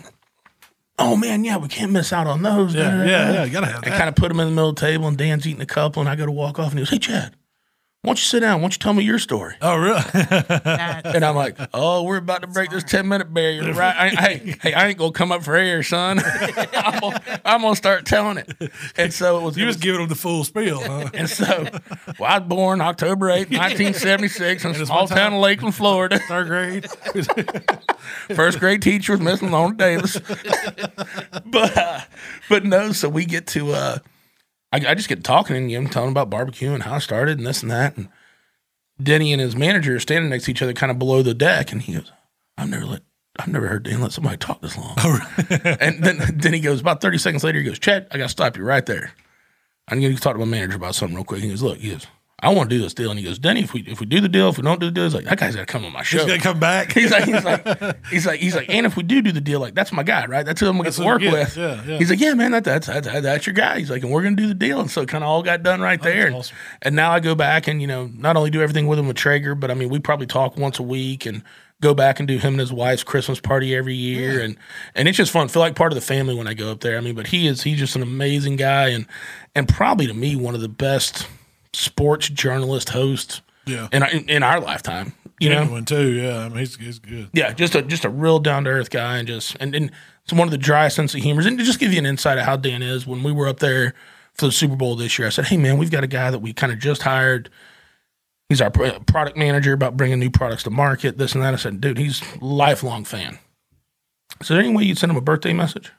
oh 0.98 1.15
man, 1.15 1.44
yeah, 1.44 1.57
we 1.57 1.68
can't 1.68 1.91
miss 1.91 2.14
out 2.14 2.27
on 2.27 2.41
those. 2.41 2.73
Yeah, 2.73 3.03
yeah, 3.03 3.34
yeah. 3.34 3.44
You 3.45 3.52
gotta 3.52 3.68
have 3.68 3.84
I 3.84 3.90
kind 3.90 4.10
of 4.10 4.15
put 4.15 4.30
them 4.30 4.40
in 4.40 4.48
the 4.48 4.52
middle 4.52 4.69
of 4.69 4.76
the 4.76 4.81
table, 4.81 5.07
and 5.07 5.18
Dan's 5.18 5.48
eating 5.48 5.61
a 5.61 5.65
couple, 5.68 6.02
and 6.02 6.10
I 6.10 6.15
go 6.15 6.26
to 6.26 6.31
walk 6.31 6.60
off, 6.60 6.72
and 6.72 6.80
he 6.80 6.86
goes, 6.86 6.90
"Hey, 6.90 6.99
Chad, 6.99 7.36
why 8.02 8.10
don't 8.10 8.20
you 8.20 8.24
sit 8.24 8.40
down? 8.42 8.60
Why 8.60 8.64
don't 8.64 8.76
you 8.76 8.80
tell 8.80 8.94
me 8.94 9.04
your 9.04 9.20
story?" 9.20 9.56
oh, 9.62 9.76
really? 9.76 10.02
And 11.20 11.26
I'm 11.26 11.36
like, 11.36 11.58
"Oh, 11.74 12.04
we're 12.04 12.18
about 12.18 12.42
to 12.42 12.48
break 12.48 12.70
this 12.70 12.84
ten 12.84 13.08
minute 13.08 13.34
barrier, 13.34 13.74
right? 13.74 13.96
I, 13.96 14.10
hey, 14.10 14.56
hey, 14.62 14.74
I 14.74 14.88
ain't 14.88 14.98
gonna 14.98 15.12
come 15.12 15.32
up 15.32 15.44
for 15.44 15.56
air, 15.56 15.84
son. 15.84 16.20
I'm, 16.74 17.00
gonna, 17.00 17.42
I'm 17.44 17.62
gonna 17.62 17.76
start 17.76 18.06
telling 18.06 18.38
it." 18.38 18.72
And 18.96 19.14
so 19.14 19.40
it 19.40 19.44
was. 19.44 19.58
you 19.58 19.64
it 19.64 19.68
was 19.68 19.76
was 19.76 19.84
giving 19.84 20.00
them 20.02 20.10
the 20.10 20.16
full 20.16 20.44
spiel, 20.44 20.80
huh? 20.82 21.10
and 21.14 21.30
so, 21.30 21.68
well, 22.20 22.32
I 22.32 22.40
was 22.40 22.48
born 22.48 22.82
October 22.82 23.28
8th, 23.28 23.52
1976, 23.52 24.66
in 24.66 24.72
a 24.72 24.86
small 24.86 25.08
town 25.08 25.34
of 25.34 25.42
Lakeland, 25.42 25.76
Florida. 25.76 26.20
Third 26.28 26.48
grade. 26.48 26.88
First 28.36 28.60
grade 28.60 28.82
teacher 28.82 29.14
was 29.14 29.22
Miss 29.22 29.42
Lona 29.42 29.76
Davis. 29.76 30.20
but 31.46 31.78
uh, 31.78 32.02
but 32.50 32.66
no, 32.66 32.92
so 32.92 33.10
we 33.10 33.26
get 33.26 33.48
to 33.48 33.74
uh 33.74 33.98
I, 34.72 34.78
I 34.78 34.96
just 34.96 35.10
get 35.10 35.24
talking 35.24 35.56
and 35.56 35.72
you 35.72 35.82
know, 35.82 35.90
telling 35.90 36.12
about 36.12 36.30
barbecue 36.30 36.74
and 36.74 36.84
how 36.84 36.96
I 36.96 37.00
started 37.00 37.38
and 37.38 37.48
this 37.48 37.62
and 37.62 37.72
that. 37.72 37.98
And 37.98 38.10
Denny 39.02 39.32
and 39.34 39.41
his 39.41 39.56
manager 39.56 39.96
are 39.96 40.00
standing 40.00 40.30
next 40.30 40.46
to 40.46 40.52
each 40.52 40.62
other 40.62 40.74
kind 40.74 40.91
of 40.91 41.00
below 41.00 41.22
the 41.22 41.34
deck 41.34 41.72
and 41.72 41.82
he 41.82 41.94
goes, 41.94 42.12
I've 42.58 42.70
never 42.70 42.86
let 42.86 43.02
I've 43.38 43.48
never 43.48 43.68
heard 43.68 43.84
Dan 43.84 44.02
let 44.02 44.12
somebody 44.12 44.36
talk 44.36 44.62
this 44.62 44.78
long. 44.78 44.96
Oh, 44.98 45.20
and 45.80 46.04
then 46.04 46.20
then 46.34 46.54
he 46.54 46.60
goes, 46.60 46.82
about 46.82 47.02
30 47.02 47.18
seconds 47.18 47.44
later, 47.44 47.60
he 47.60 47.66
goes, 47.66 47.80
Chad, 47.80 48.08
I 48.12 48.18
gotta 48.18 48.30
stop 48.30 48.58
you 48.58 48.64
right 48.64 48.86
there. 48.86 49.14
I'm 49.88 50.02
gonna 50.02 50.16
talk 50.16 50.34
to 50.34 50.40
my 50.40 50.46
manager 50.46 50.76
about 50.76 50.96
something 50.96 51.16
real 51.16 51.24
quick. 51.24 51.41
He 51.41 51.50
goes, 51.50 51.64
Look, 51.64 51.78
he 51.78 51.91
goes, 51.91 52.08
I 52.41 52.53
want 52.53 52.70
to 52.70 52.76
do 52.76 52.82
this 52.82 52.94
deal. 52.94 53.10
And 53.10 53.20
he 53.20 53.26
goes, 53.26 53.38
Denny, 53.38 53.64
if 53.64 53.74
we 53.74 53.82
if 53.82 53.99
we 53.99 54.06
do 54.06 54.22
the 54.22 54.30
deal, 54.30 54.49
if 54.49 54.57
we 54.57 54.64
don't 54.64 54.80
do 54.80 54.88
the 54.88 54.91
deal, 54.91 55.03
he's 55.03 55.16
like, 55.16 55.26
that 55.26 55.38
guy's 55.38 55.56
gotta 55.56 55.66
come 55.66 55.84
on 55.86 55.91
my 55.91 56.03
show. 56.03 56.20
He's 56.20 56.28
gonna 56.28 56.40
come 56.40 56.60
back. 56.60 56.94
He's 56.99 57.11
like, 57.11 57.26
he's 57.26 57.44
like, 57.44 58.06
he's 58.10 58.26
like, 58.26 58.40
he's 58.40 58.56
like, 58.56 58.70
and 58.70 58.86
if 58.86 58.98
we 58.98 59.03
do 59.03 59.22
do 59.22 59.32
the 59.32 59.41
deal, 59.41 59.60
like 59.60 59.76
that's 59.76 59.91
my 59.91 60.03
guy, 60.03 60.26
right? 60.26 60.45
That's 60.45 60.60
who 60.60 60.68
I'm 60.68 60.78
gonna 60.78 60.90
get 60.90 60.94
to 60.95 61.06
work 61.06 61.22
with. 61.22 61.56
Yeah, 61.56 61.84
yeah. 61.86 61.98
He's 61.98 62.10
like, 62.10 62.20
yeah, 62.20 62.34
man, 62.34 62.52
that, 62.52 62.64
that's, 62.64 62.88
that's 62.88 63.07
that's 63.07 63.45
your 63.45 63.53
guy. 63.53 63.80
He's 63.80 63.90
like, 63.90 64.03
and 64.03 64.11
we're 64.11 64.24
gonna 64.24 64.36
do 64.36 64.48
the 64.48 64.53
deal, 64.53 64.80
and 64.80 64.90
so 64.90 65.02
it 65.02 65.10
kind 65.10 65.24
of 65.24 65.30
all 65.30 65.44
got 65.44 65.64
done 65.64 65.82
right 65.82 65.99
oh, 65.99 66.03
there. 66.03 66.28
And, 66.28 66.36
awesome. 66.36 66.56
and 66.82 66.95
now 66.95 67.11
I 67.11 67.20
go 67.20 67.36
back 67.36 67.68
and 67.68 67.82
you 67.82 67.88
know 67.88 68.07
not 68.07 68.38
only 68.38 68.49
do 68.49 68.61
everything 68.61 68.88
with 68.88 68.99
him 68.99 69.07
with 69.07 69.18
Traeger, 69.18 69.56
but 69.56 69.72
I 69.72 69.74
mean 69.74 69.90
we 69.90 69.99
probably 69.99 70.28
talk 70.28 70.57
once 70.57 70.80
a 70.80 70.84
week 70.84 71.26
and 71.26 71.44
go 71.82 71.94
back 71.94 72.20
and 72.20 72.28
do 72.28 72.38
him 72.38 72.56
and 72.56 72.60
his 72.60 72.74
wife's 72.74 73.03
Christmas 73.03 73.40
party 73.40 73.76
every 73.76 73.95
year, 73.95 74.41
and 74.41 74.57
and 74.95 75.07
it's 75.07 75.18
just 75.18 75.32
fun. 75.32 75.48
Feel 75.48 75.61
like 75.61 75.76
part 75.76 75.91
of 75.91 75.95
the 75.95 76.02
family 76.02 76.36
when 76.36 76.48
I 76.48 76.53
go 76.53 76.72
up 76.72 76.82
there. 76.82 76.98
I 76.98 77.02
mean, 77.02 77.16
but 77.16 77.28
he 77.28 77.48
is 77.48 77.64
he's 77.64 77.80
just 77.80 77.95
an 77.95 78.02
amazing 78.02 78.56
guy, 78.56 78.90
and 78.90 79.06
and 79.56 79.68
probably 79.68 80.07
to 80.07 80.14
me 80.14 80.36
one 80.36 80.56
of 80.56 80.61
the 80.61 80.70
best 80.70 81.28
sports 81.74 82.30
journalist 82.30 82.90
host. 82.90 83.41
Yeah. 83.66 83.88
in 83.91 84.02
our, 84.02 84.10
in, 84.10 84.30
in 84.30 84.44
our 84.44 84.60
lifetime. 84.60 85.14
You 85.40 85.50
know, 85.50 85.60
Genuine 85.62 85.86
too. 85.86 86.12
Yeah. 86.14 86.40
I 86.40 86.50
mean, 86.50 86.58
he's, 86.58 86.76
he's 86.76 87.00
good. 87.00 87.30
yeah, 87.34 87.54
just 87.54 87.74
a 87.74 87.82
just 87.82 88.04
a 88.04 88.10
real 88.10 88.40
down 88.40 88.66
to 88.66 88.72
earth 88.72 88.90
guy, 88.90 89.18
and 89.18 89.28
just 89.28 89.56
and, 89.60 89.74
and 89.74 89.91
it's 90.24 90.34
one 90.34 90.48
of 90.48 90.52
the 90.52 90.58
driest 90.58 90.98
sense 90.98 91.16
of 91.16 91.22
humors. 91.22 91.46
And 91.46 91.58
to 91.58 91.64
just 91.64 91.80
give 91.80 91.94
you 91.94 92.00
an 92.00 92.06
insight 92.06 92.38
of 92.38 92.46
how 92.46 92.58
Dan 92.58 92.82
is, 92.84 93.08
when 93.08 93.24
we 93.24 93.32
were 93.32 93.48
up 93.48 93.60
there 93.60 93.94
for 94.34 94.48
the 94.48 94.52
Super 94.52 94.76
Bowl 94.76 94.96
this 94.98 95.18
year, 95.18 95.28
I 95.28 95.32
said, 95.32 95.46
"Hey 95.46 95.56
man, 95.56 95.78
we've 95.78 95.91
got 95.91 96.04
a 96.04 96.08
guy 96.08 96.30
that 96.30 96.40
we 96.40 96.52
kind 96.52 96.74
of 96.74 96.80
just 96.80 97.04
hired. 97.04 97.50
He's 98.50 98.60
our 98.62 98.70
product 98.70 99.38
manager 99.38 99.72
about 99.72 99.96
bringing 99.96 100.20
new 100.20 100.30
products 100.30 100.64
to 100.64 100.72
market, 100.72 101.18
this 101.18 101.34
and 101.34 101.41
that." 101.44 101.54
I 101.54 101.58
said, 101.58 101.80
"Dude, 101.80 101.98
he's 101.98 102.22
lifelong 102.41 103.06
fan." 103.06 103.40
Is 104.41 104.50
there 104.50 104.60
any 104.60 104.76
way 104.76 104.84
you'd 104.84 104.98
send 104.98 105.10
him 105.12 105.18
a 105.18 105.22
birthday 105.22 105.54
message? 105.54 105.91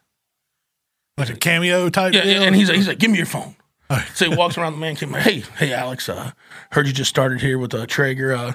Like 1.17 1.31
a 1.31 1.37
cameo 1.37 1.89
type. 1.89 2.13
Yeah, 2.13 2.25
deal? 2.25 2.43
and 2.43 2.55
he's 2.55 2.69
like, 2.69 2.77
he's 2.77 2.89
like, 2.89 2.99
"Give 2.99 3.11
me 3.11 3.17
your 3.17 3.27
phone." 3.27 3.57
So 4.15 4.31
he 4.31 4.37
walks 4.37 4.57
around 4.57 4.75
the 4.75 4.79
man 4.79 4.97
cave. 4.97 5.11
Hey, 5.17 5.41
hey, 5.59 5.73
Alex. 5.73 6.09
Uh, 6.09 6.33
heard 6.73 6.87
you 6.87 6.93
just 6.93 7.11
started 7.11 7.41
here 7.41 7.59
with 7.59 7.75
uh, 7.75 7.87
Traeger. 7.87 8.33
Uh, 8.33 8.53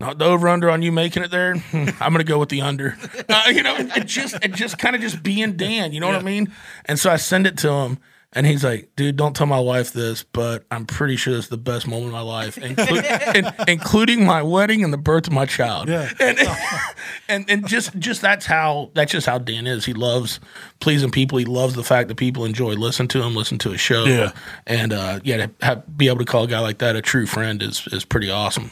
not 0.00 0.18
the 0.18 0.24
over 0.24 0.48
under 0.48 0.70
on 0.70 0.82
you 0.82 0.92
making 0.92 1.22
it 1.22 1.30
there. 1.30 1.54
I'm 1.72 2.12
gonna 2.12 2.24
go 2.24 2.38
with 2.38 2.48
the 2.48 2.60
under. 2.62 2.96
Uh, 3.28 3.44
you 3.48 3.62
know, 3.62 3.76
and, 3.76 3.92
and 3.92 4.08
just 4.08 4.36
and 4.42 4.54
just 4.56 4.78
kind 4.78 4.94
of 4.96 5.02
just 5.02 5.22
being 5.22 5.56
Dan. 5.56 5.92
You 5.92 6.00
know 6.00 6.06
what 6.06 6.16
I 6.16 6.22
mean? 6.22 6.52
And 6.86 6.98
so 6.98 7.10
I 7.10 7.16
send 7.16 7.46
it 7.46 7.56
to 7.58 7.70
him, 7.70 7.98
and 8.32 8.46
he's 8.46 8.62
like, 8.62 8.90
"Dude, 8.96 9.16
don't 9.16 9.34
tell 9.34 9.46
my 9.46 9.60
wife 9.60 9.92
this, 9.92 10.22
but 10.22 10.64
I'm 10.70 10.84
pretty 10.86 11.16
sure 11.16 11.36
it's 11.38 11.48
the 11.48 11.56
best 11.56 11.86
moment 11.86 12.08
of 12.08 12.12
my 12.12 12.20
life, 12.20 12.56
inclu- 12.56 13.34
in- 13.34 13.52
including 13.68 14.24
my 14.26 14.42
wedding 14.42 14.84
and 14.84 14.92
the 14.92 14.98
birth 14.98 15.26
of 15.26 15.32
my 15.32 15.46
child." 15.46 15.88
Yeah. 15.88 16.10
and, 16.20 16.38
and 17.28 17.50
and 17.50 17.66
just 17.66 17.98
just 17.98 18.20
that's 18.20 18.46
how 18.46 18.90
that's 18.94 19.12
just 19.12 19.26
how 19.26 19.38
Dan 19.38 19.66
is. 19.66 19.84
He 19.84 19.94
loves 19.94 20.40
pleasing 20.80 21.10
people. 21.10 21.38
He 21.38 21.44
loves 21.44 21.74
the 21.74 21.84
fact 21.84 22.08
that 22.08 22.16
people 22.16 22.44
enjoy 22.44 22.74
listen 22.74 23.08
to 23.08 23.22
him, 23.22 23.34
listen 23.34 23.58
to 23.58 23.70
his 23.70 23.80
show. 23.80 24.04
Yeah. 24.04 24.32
and 24.66 24.92
uh, 24.92 25.20
yeah, 25.24 25.46
to 25.46 25.50
have, 25.62 25.96
be 25.96 26.08
able 26.08 26.18
to 26.18 26.24
call 26.24 26.44
a 26.44 26.48
guy 26.48 26.60
like 26.60 26.78
that 26.78 26.96
a 26.96 27.02
true 27.02 27.26
friend 27.26 27.62
is 27.62 27.86
is 27.92 28.04
pretty 28.04 28.30
awesome. 28.30 28.70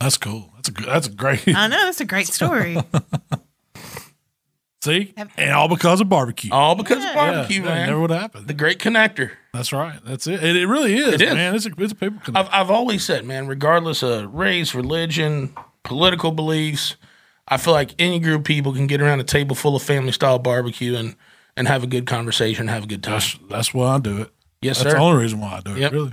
That's 0.00 0.16
cool. 0.16 0.50
That's 0.56 0.68
a 0.68 0.72
good. 0.72 0.86
That's 0.86 1.06
a 1.06 1.10
great. 1.12 1.46
I 1.48 1.66
know 1.68 1.84
that's 1.84 2.00
a 2.00 2.04
great 2.04 2.26
story. 2.28 2.76
See, 4.82 5.14
and 5.36 5.52
all 5.52 5.68
because 5.68 6.00
of 6.00 6.08
barbecue. 6.08 6.50
All 6.52 6.74
because 6.74 7.04
of 7.04 7.14
barbecue, 7.14 7.60
yeah, 7.60 7.66
man. 7.66 7.86
never 7.86 8.00
would 8.00 8.10
happen. 8.10 8.46
the 8.48 8.52
great 8.52 8.80
connector. 8.80 9.30
That's 9.54 9.72
right. 9.72 10.00
That's 10.04 10.26
it. 10.26 10.42
It, 10.42 10.56
it 10.56 10.66
really 10.66 10.96
is, 10.96 11.14
It 11.14 11.22
is. 11.22 11.34
man. 11.34 11.54
It's 11.54 11.66
a 11.66 11.70
it's 11.78 11.92
a 11.92 11.94
people. 11.94 12.18
I've 12.34 12.48
I've 12.50 12.70
always 12.70 13.04
said, 13.04 13.24
man, 13.24 13.46
regardless 13.46 14.02
of 14.02 14.34
race, 14.34 14.74
religion, 14.74 15.54
political 15.84 16.32
beliefs, 16.32 16.96
I 17.46 17.58
feel 17.58 17.72
like 17.74 17.94
any 18.00 18.18
group 18.18 18.40
of 18.40 18.44
people 18.44 18.72
can 18.72 18.88
get 18.88 19.00
around 19.00 19.20
a 19.20 19.24
table 19.24 19.54
full 19.54 19.76
of 19.76 19.82
family 19.84 20.10
style 20.10 20.40
barbecue 20.40 20.96
and 20.96 21.14
and 21.56 21.68
have 21.68 21.84
a 21.84 21.86
good 21.86 22.06
conversation, 22.06 22.66
have 22.66 22.82
a 22.82 22.86
good 22.88 23.04
time. 23.04 23.12
That's 23.12 23.38
that's 23.48 23.72
why 23.74 23.94
I 23.94 23.98
do 24.00 24.22
it. 24.22 24.30
yes, 24.62 24.78
That's 24.78 24.90
sir. 24.90 24.96
the 24.98 25.02
only 25.04 25.22
reason 25.22 25.38
why 25.40 25.58
I 25.58 25.60
do 25.60 25.72
it. 25.76 25.78
Yep. 25.78 25.92
Really. 25.92 26.12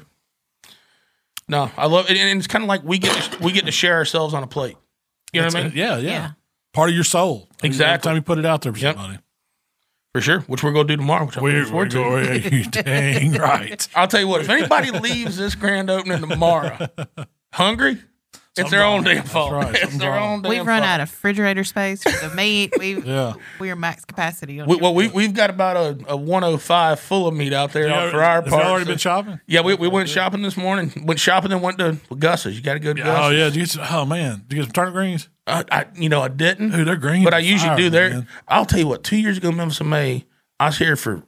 No, 1.47 1.71
I 1.75 1.87
love 1.87 2.07
it, 2.09 2.17
and 2.17 2.37
it's 2.37 2.45
kind 2.47 2.63
of 2.63 2.67
like 2.67 2.83
we 2.83 2.99
get 2.99 3.15
to, 3.31 3.39
we 3.43 3.51
get 3.51 3.65
to 3.65 3.71
share 3.71 3.95
ourselves 3.95 4.35
on 4.35 4.43
a 4.43 4.47
plate. 4.47 4.77
You 5.33 5.41
know 5.41 5.47
what 5.47 5.55
I 5.55 5.63
mean? 5.63 5.71
Yeah, 5.75 5.97
yeah, 5.97 6.09
Yeah. 6.11 6.31
Part 6.73 6.89
of 6.89 6.95
your 6.95 7.03
soul. 7.03 7.47
Every 7.59 7.67
Exactly. 7.67 8.07
time 8.09 8.15
you 8.15 8.21
put 8.21 8.37
it 8.37 8.45
out 8.45 8.61
there 8.61 8.71
for 8.73 8.79
Yep. 8.79 8.95
somebody. 8.95 9.19
For 10.13 10.21
sure. 10.21 10.39
Which 10.41 10.63
we're 10.63 10.71
gonna 10.71 10.87
do 10.87 10.97
tomorrow. 10.97 11.25
Which 11.25 11.37
I'm 11.37 11.43
We're, 11.43 11.59
looking 11.59 11.73
we're 11.75 11.89
forward 11.89 11.91
to. 11.91 12.43
going. 12.43 12.53
You 12.53 12.63
dang 12.71 13.33
right. 13.33 13.87
I'll 13.95 14.07
tell 14.07 14.19
you 14.19 14.27
what. 14.27 14.41
If 14.41 14.49
anybody 14.49 14.91
leaves 14.91 15.37
this 15.37 15.53
grand 15.55 15.89
opening 15.89 16.27
tomorrow 16.27 16.87
hungry, 17.53 17.99
it's 18.57 18.71
their 18.71 18.83
own 18.83 19.03
damn 19.03 19.23
fault. 19.23 19.51
right. 19.53 19.69
It's 19.69 19.79
Something's 19.81 20.01
their 20.01 20.09
wrong. 20.11 20.33
own 20.37 20.41
damn 20.41 20.49
We've 20.49 20.65
run 20.65 20.81
fault. 20.81 20.89
out 20.89 20.99
of 21.01 21.11
refrigerator 21.11 21.63
space 21.63 22.01
for 22.03 22.27
the 22.27 22.33
meat. 22.35 22.73
We 22.79 22.99
Yeah. 23.05 23.33
we 23.59 23.69
are 23.69 23.75
max 23.75 24.03
capacity. 24.03 24.59
On 24.59 24.67
We, 24.67 24.77
well, 24.77 24.93
we, 24.95 25.07
we've 25.09 25.33
got 25.33 25.49
about 25.51 25.77
a, 25.77 26.11
a 26.13 26.17
105 26.17 26.99
full 26.99 27.27
of 27.27 27.35
meat 27.35 27.53
out 27.53 27.71
there 27.71 27.83
You 27.87 28.11
for 28.11 28.21
our 28.23 28.41
part. 28.41 28.51
y'all 28.63 28.71
already 28.71 28.85
so- 28.85 28.91
been 28.91 28.97
shopping? 28.97 29.39
Yeah, 29.47 29.61
we, 29.61 29.75
we 29.75 29.87
went 29.87 30.09
shopping 30.09 30.41
this 30.41 30.57
morning. 30.57 30.91
Went 31.05 31.19
shopping 31.19 31.51
and 31.51 31.61
went 31.61 31.77
to 31.77 31.97
Gus's. 32.17 32.55
You 32.57 32.61
got 32.63 32.73
to 32.73 32.79
go 32.79 32.93
to 32.93 33.01
Oh 33.01 33.05
Gus's. 33.29 33.37
yeah. 33.37 33.43
Did 33.45 33.55
you 33.55 33.61
get 33.61 33.69
some, 33.69 33.85
oh 33.91 34.05
man. 34.05 34.43
Did 34.47 34.55
you 34.57 34.63
get 34.63 34.65
some 34.65 34.73
turnip 34.73 34.93
greens? 34.95 35.29
Uh, 35.49 35.63
I, 35.71 35.85
you 35.95 36.09
know, 36.09 36.21
I 36.21 36.27
didn't, 36.27 36.71
Dude, 36.71 36.87
they're 36.87 36.95
green. 36.95 37.23
but 37.23 37.33
I 37.33 37.39
usually 37.39 37.69
fire, 37.69 37.77
do. 37.77 37.89
There, 37.89 38.09
man. 38.09 38.27
I'll 38.47 38.65
tell 38.65 38.79
you 38.79 38.87
what. 38.87 39.03
Two 39.03 39.17
years 39.17 39.37
ago, 39.37 39.51
Memphis 39.51 39.81
in 39.81 39.89
May, 39.89 40.25
I 40.59 40.67
was 40.67 40.77
here 40.77 40.95
for 40.95 41.23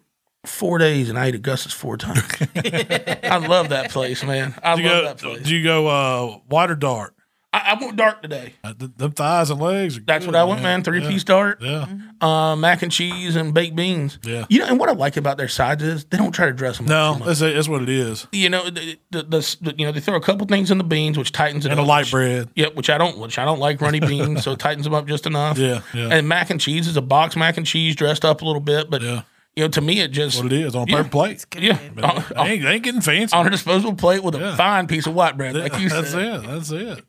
four 0.46 0.78
days 0.78 1.10
and 1.10 1.18
I 1.20 1.28
ate 1.28 1.36
at 1.36 1.42
Gus's 1.42 1.74
four 1.74 1.98
times. 1.98 2.24
I 2.56 3.38
love 3.48 3.70
that 3.70 3.92
place, 3.92 4.24
man. 4.24 4.56
I 4.64 4.76
Do 4.76 4.84
love 4.84 4.96
you 4.98 5.04
that 5.06 5.18
place. 5.20 5.44
Do 5.44 5.56
you 5.56 5.64
go 5.64 5.88
uh, 5.88 6.38
white 6.48 6.72
or 6.72 6.76
dark? 6.76 7.16
I, 7.54 7.74
I 7.76 7.84
went 7.84 7.98
dark 7.98 8.22
today. 8.22 8.54
Uh, 8.64 8.74
th- 8.74 8.92
them 8.96 9.12
thighs 9.12 9.50
and 9.50 9.60
legs. 9.60 9.98
Are 9.98 10.02
That's 10.02 10.26
good, 10.26 10.34
what 10.34 10.40
I 10.40 10.46
went, 10.46 10.62
man. 10.62 10.84
Three 10.84 11.02
Yeah. 11.02 11.10
piece 11.10 11.26
dark. 11.26 11.60
Yeah. 11.62 11.86
uh, 12.22 12.56
mac 12.56 12.82
and 12.82 12.90
cheese, 12.92 13.36
and 13.36 13.54
baked 13.54 13.76
beans. 13.76 14.20
Yeah. 14.24 14.46
You 14.50 14.60
know, 14.60 14.68
and 14.68 14.80
what 14.80 14.88
I 14.88 14.94
like 14.94 15.18
about 15.18 15.38
their 15.38 15.50
sides 15.50 15.84
is 15.84 16.06
they 16.06 16.18
don't 16.18 16.32
try 16.32 16.46
to 16.46 16.54
dress 16.54 16.78
them. 16.78 16.86
No, 16.86 17.14
up 17.16 17.24
that's, 17.26 17.42
that's 17.42 17.68
what 17.68 17.82
it 17.82 17.90
is. 17.90 18.26
you 18.32 18.50
know, 18.50 18.70
the, 18.70 18.98
the, 19.12 19.24
the, 19.24 19.58
the- 19.62 19.76
you 19.78 19.86
know 19.86 19.92
they 19.92 20.00
throw 20.00 20.16
a 20.16 20.22
couple 20.22 20.48
things 20.48 20.72
in 20.72 20.78
the 20.78 20.84
beans, 20.86 21.18
which 21.18 21.34
tightens 21.34 21.66
it 21.66 21.70
up. 21.70 21.78
And 21.78 21.80
a 21.82 21.84
light 21.90 22.06
which- 22.06 22.12
bread. 22.12 22.50
Yep, 22.56 22.76
which 22.76 22.90
I 22.90 22.98
don't, 22.98 23.18
which 23.18 23.38
I 23.38 23.44
don't 23.44 23.60
like 23.60 23.82
runny 23.82 24.00
beans, 24.12 24.44
so 24.46 24.54
it 24.54 24.60
tightens 24.60 24.86
them 24.86 24.94
up 24.94 25.06
just 25.08 25.26
enough. 25.26 25.58
Yeah, 25.58 25.82
yeah. 25.94 26.08
And 26.10 26.30
mac 26.30 26.50
and 26.52 26.62
cheese 26.62 26.88
is 26.88 26.96
a 26.96 27.02
box 27.02 27.36
mac 27.36 27.58
and 27.58 27.66
cheese 27.66 27.98
dressed 27.98 28.24
up 28.24 28.42
a 28.42 28.46
little 28.46 28.62
bit, 28.62 28.90
but 28.90 29.02
Yeah. 29.02 29.24
you 29.58 29.64
know, 29.64 29.68
to 29.68 29.82
me 29.82 30.00
it 30.00 30.12
just 30.12 30.42
What 30.42 30.54
it 30.54 30.58
is 30.62 30.74
on 30.74 30.88
a 30.90 30.92
Yeah. 30.92 31.04
plate. 31.04 31.46
yeah 31.60 31.78
But 31.94 32.04
on, 32.06 32.46
they, 32.46 32.52
ain't, 32.54 32.64
they 32.64 32.70
ain't 32.76 32.84
getting 32.84 33.02
fancy. 33.02 33.36
on 33.36 33.46
a 33.46 33.50
disposable 33.50 33.96
plate 33.96 34.24
with 34.24 34.36
a 34.36 34.40
Yeah. 34.40 34.56
fine 34.56 34.88
piece 34.88 35.06
of 35.06 35.14
white 35.16 35.36
bread, 35.36 35.54
like 35.58 35.78
you 35.80 35.90
that's 35.90 36.12
said. 36.12 36.44
it. 36.46 36.48
That's 36.48 36.72
it. 36.72 37.04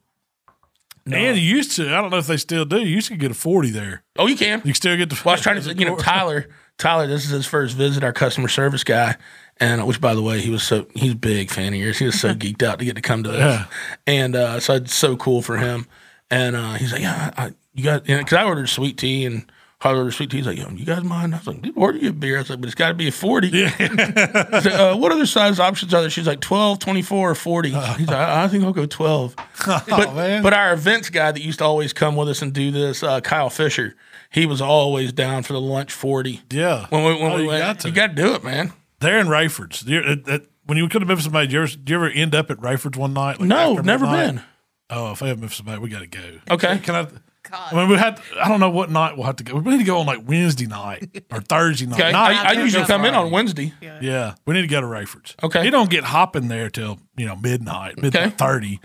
And 1.07 1.37
you 1.37 1.57
used 1.57 1.77
to, 1.77 1.89
I 1.89 2.01
don't 2.01 2.11
know 2.11 2.19
if 2.19 2.27
they 2.27 2.37
still 2.37 2.65
do. 2.65 2.79
You 2.79 2.87
used 2.87 3.09
to 3.09 3.17
get 3.17 3.31
a 3.31 3.35
40 3.35 3.71
there. 3.71 4.03
Oh, 4.17 4.27
you 4.27 4.37
can. 4.37 4.59
You 4.61 4.63
can 4.65 4.75
still 4.75 4.97
get 4.97 5.11
the. 5.11 5.21
Well, 5.25 5.33
I 5.33 5.35
was 5.35 5.43
trying 5.43 5.61
to, 5.61 5.75
you 5.75 5.85
know, 5.85 5.97
Tyler. 5.97 6.49
Tyler, 6.79 7.07
this 7.07 7.25
is 7.25 7.31
his 7.31 7.47
first 7.47 7.77
visit, 7.77 8.03
our 8.05 8.13
customer 8.13 8.49
service 8.49 8.83
guy, 8.85 9.17
and 9.59 9.87
which, 9.87 10.01
by 10.01 10.15
the 10.15 10.23
way, 10.23 10.41
he 10.41 10.51
was 10.51 10.63
so 10.63 10.87
he's 10.95 11.13
a 11.13 11.17
big 11.17 11.51
fan 11.51 11.73
of 11.75 11.79
yours. 11.79 11.99
He 11.99 12.07
was 12.07 12.19
so 12.21 12.35
geeked 12.35 12.63
out 12.63 12.79
to 12.79 12.85
get 12.85 12.97
to 12.97 13.03
come 13.03 13.23
to 13.25 13.31
this, 13.31 13.39
Yeah. 13.41 13.67
and 14.07 14.35
uh, 14.35 14.59
so 14.61 14.75
it's 14.75 14.95
so 14.95 15.17
cool 15.17 15.43
for 15.43 15.59
him. 15.59 15.87
And 16.31 16.57
uh, 16.57 16.75
he's 16.75 16.93
like, 16.93 17.03
"Yeah, 17.03 17.31
I, 17.37 17.53
you 17.75 17.85
got," 17.85 18.05
because 18.05 18.33
I 18.33 18.45
ordered 18.45 18.69
sweet 18.69 18.97
tea 18.99 19.27
and. 19.27 19.51
I 19.85 19.95
ordered 19.95 20.13
sweet 20.13 20.31
tea. 20.31 20.39
He's 20.39 20.47
like, 20.47 20.59
Yo, 20.59 20.69
you 20.71 20.85
guys 20.85 21.03
mind? 21.03 21.35
I 21.35 21.39
was 21.39 21.47
like, 21.47 21.63
dude, 21.63 21.77
order 21.77 21.99
you 21.99 22.11
a 22.11 22.13
beer. 22.13 22.37
I 22.37 22.41
was 22.41 22.51
like, 22.51 22.61
but 22.61 22.67
it's 22.67 22.75
got 22.75 22.89
to 22.89 22.95
be 22.95 23.09
a 23.09 23.13
40. 23.13 23.49
Yeah. 23.49 23.71
Like, 23.79 24.67
uh, 24.67 24.97
what 24.97 25.11
other 25.13 25.27
size 25.27 25.59
options 25.59 25.93
are 25.95 26.01
there? 26.01 26.11
She's 26.11 26.27
like, 26.27 26.41
12, 26.41 26.79
24, 26.79 27.31
or 27.31 27.35
40. 27.35 27.69
He's 27.71 27.77
like, 27.77 28.11
I, 28.11 28.45
I 28.45 28.49
think 28.49 28.65
I'll 28.65 28.73
go 28.73 28.87
12. 28.87 29.35
but, 29.67 29.85
Oh, 29.91 30.15
man. 30.15 30.43
but 30.43 30.53
our 30.55 30.73
events 30.73 31.11
guy 31.11 31.33
that 31.33 31.41
used 31.43 31.59
to 31.59 31.65
always 31.65 31.93
come 31.93 32.15
with 32.17 32.29
us 32.29 32.43
and 32.43 32.53
do 32.53 32.71
this, 32.71 33.03
uh, 33.03 33.21
Kyle 33.21 33.51
Fisher, 33.51 33.95
he 34.31 34.47
was 34.47 34.61
always 34.61 35.13
down 35.13 35.43
for 35.43 35.53
the 35.53 35.61
lunch 35.61 35.93
40. 35.93 36.43
yeah. 36.51 36.87
When 36.91 37.05
we, 37.05 37.15
when 37.15 37.33
Oh, 37.33 37.37
we 37.37 37.43
you 37.43 37.49
went, 37.49 37.61
got 37.63 37.81
to. 37.81 37.89
you 37.89 37.95
got 37.95 38.07
to 38.09 38.15
do 38.15 38.35
it, 38.35 38.45
man. 38.45 38.73
They're 39.01 39.19
in 39.19 39.27
Raiford's. 39.27 39.83
At- 39.91 40.29
at- 40.29 40.47
when 40.65 40.79
you 40.79 40.89
come 40.89 41.01
to 41.01 41.07
Memphis 41.07 41.25
somebody, 41.25 41.49
do 41.49 41.55
you, 41.57 41.63
ever, 41.63 41.73
do 41.77 41.91
you 41.93 41.97
ever 41.97 42.09
end 42.09 42.37
up 42.37 42.49
at 42.51 42.59
Raiford's 42.59 42.97
one 42.97 43.13
night? 43.15 43.41
Like 43.41 43.49
No, 43.49 43.75
never 43.75 44.07
been. 44.07 44.43
Oh, 44.91 45.11
if 45.11 45.23
I 45.23 45.29
have 45.29 45.41
Memphis 45.41 45.61
Bay, 45.61 45.77
we 45.79 45.89
got 45.89 46.01
to 46.01 46.07
go. 46.07 46.39
Okay. 46.53 46.79
Can 46.79 46.95
I? 46.95 47.09
I 47.53 47.75
mean, 47.75 47.89
we 47.89 47.97
had. 47.97 48.21
I 48.41 48.49
don't 48.49 48.61
know 48.61 48.71
what 48.71 48.91
night 48.91 49.17
we'll 49.17 49.27
have 49.27 49.37
to 49.37 49.45
go. 49.45 49.57
We 49.57 49.73
need 49.73 49.79
to 49.79 49.85
go 49.85 49.99
on 49.99 50.07
like 50.07 50.27
Wednesday 50.27 50.67
night 50.67 51.23
or 51.33 51.41
Thursday 51.41 51.87
night. 51.87 52.01
Okay, 52.01 52.13
Not- 52.13 52.31
I, 52.31 52.41
I 52.41 52.55
Not 52.55 52.65
usually 52.65 52.85
come 52.87 53.05
in 53.05 53.15
on 53.15 53.31
Wednesday. 53.31 53.73
yeah, 53.81 54.35
we 54.47 54.55
need 54.55 54.63
to 54.63 54.69
go 54.69 54.81
to 54.81 54.87
Raiford's. 54.87 55.35
Okay. 55.43 55.65
you 55.65 55.71
don't 55.71 55.91
get 55.91 56.05
hopping 56.05 56.49
there 56.49 56.71
till 56.71 56.99
you 57.17 57.27
know 57.27 57.37
midnight, 57.37 58.01
midnight 58.01 58.29
Okay. 58.29 58.37
thirty. 58.37 58.81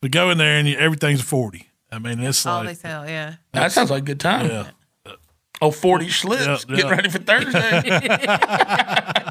But 0.00 0.10
go 0.10 0.30
in 0.30 0.38
there 0.38 0.58
and 0.58 0.68
you, 0.68 0.76
everything's 0.76 1.22
forty. 1.22 1.68
I 1.90 1.98
mean, 1.98 2.20
it's 2.20 2.44
All 2.46 2.60
they 2.60 2.68
like 2.68 2.76
sell, 2.78 3.02
oh, 3.02 3.06
yeah. 3.06 3.34
That 3.52 3.72
sounds 3.72 3.90
like 3.90 4.02
a 4.02 4.06
good 4.06 4.20
time. 4.20 4.46
yeah. 4.48 4.70
Oh, 5.60 5.70
40 5.70 6.08
slips. 6.08 6.44
Yeah, 6.44 6.56
Getting 6.76 6.84
yeah. 6.86 6.90
ready 6.90 7.08
for 7.08 7.18
Thursday. 7.18 7.82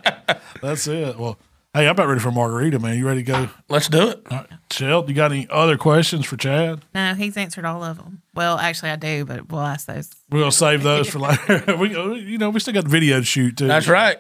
That's 0.62 0.88
it. 0.88 1.18
Well, 1.18 1.38
hey, 1.74 1.86
I'm 1.86 1.92
about 1.92 2.08
ready 2.08 2.20
for 2.20 2.30
a 2.30 2.34
margarita, 2.34 2.80
man. 2.80 2.98
You 2.98 3.08
ready 3.08 3.24
to 3.24 3.32
go? 3.32 3.50
Let's 3.70 3.88
do 3.88 4.10
it. 4.10 4.22
All 4.30 4.38
right. 4.38 4.48
Shell, 4.72 5.06
you 5.08 5.14
got 5.14 5.32
any 5.32 5.48
other 5.50 5.78
questions 5.78 6.26
for 6.26 6.38
Chad? 6.38 6.82
No, 6.94 7.14
he's 7.14 7.38
answered 7.38 7.66
all 7.66 7.84
of 7.84 7.98
them. 7.98 8.22
Well, 8.34 8.58
actually, 8.58 8.92
I 8.92 8.96
do, 8.96 9.26
but 9.26 9.50
we'll 9.50 9.62
ask 9.62 9.88
those. 9.88 10.10
We'll 10.30 10.52
save 10.52 10.84
those 10.84 11.10
for 11.10 11.20
later. 11.20 11.76
we, 11.80 11.90
you 11.92 12.38
know, 12.38 12.50
we 12.50 12.60
still 12.60 12.74
got 12.74 12.86
the 12.86 12.90
video 12.90 13.20
to 13.20 13.26
shoot 13.26 13.58
too. 13.58 13.68
That's 13.68 13.88
right. 13.88 14.18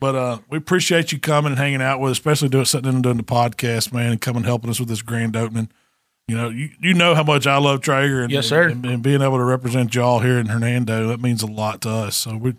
But 0.00 0.14
uh, 0.16 0.38
we 0.50 0.58
appreciate 0.58 1.12
you 1.12 1.18
coming 1.18 1.52
and 1.52 1.58
hanging 1.58 1.80
out 1.80 2.00
with 2.00 2.10
us, 2.10 2.18
especially 2.18 2.48
doing 2.48 2.64
sitting 2.64 2.88
in 2.88 2.96
and 2.96 3.02
doing 3.02 3.16
the 3.16 3.22
podcast, 3.22 3.92
man, 3.92 4.12
and 4.12 4.20
coming 4.20 4.42
helping 4.42 4.70
us 4.70 4.78
with 4.80 4.88
this 4.88 5.02
grand 5.02 5.36
opening. 5.36 5.70
You 6.26 6.36
know, 6.36 6.48
you, 6.48 6.70
you 6.80 6.94
know 6.94 7.14
how 7.14 7.22
much 7.22 7.46
I 7.46 7.58
love 7.58 7.80
Traeger, 7.80 8.22
and, 8.22 8.32
Yes, 8.32 8.46
sir. 8.46 8.68
And, 8.68 8.84
and 8.86 9.02
being 9.02 9.20
able 9.20 9.36
to 9.36 9.44
represent 9.44 9.94
y'all 9.94 10.20
here 10.20 10.38
in 10.38 10.46
Hernando, 10.46 11.08
that 11.08 11.20
means 11.20 11.42
a 11.42 11.46
lot 11.46 11.82
to 11.82 11.90
us. 11.90 12.16
So 12.16 12.36
we 12.36 12.54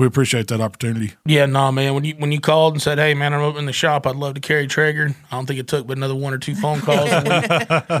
we 0.00 0.06
appreciate 0.06 0.48
that 0.48 0.62
opportunity. 0.62 1.12
Yeah, 1.26 1.44
nah, 1.44 1.70
man. 1.70 1.92
When 1.92 2.04
you 2.04 2.14
when 2.14 2.32
you 2.32 2.40
called 2.40 2.72
and 2.72 2.80
said, 2.80 2.98
"Hey, 2.98 3.12
man, 3.12 3.34
I'm 3.34 3.42
opening 3.42 3.66
the 3.66 3.72
shop. 3.74 4.06
I'd 4.06 4.16
love 4.16 4.32
to 4.32 4.40
carry 4.40 4.66
Traeger," 4.66 5.14
I 5.30 5.36
don't 5.36 5.44
think 5.44 5.60
it 5.60 5.68
took 5.68 5.86
but 5.86 5.98
another 5.98 6.14
one 6.14 6.32
or 6.32 6.38
two 6.38 6.54
phone 6.54 6.80
calls. 6.80 7.10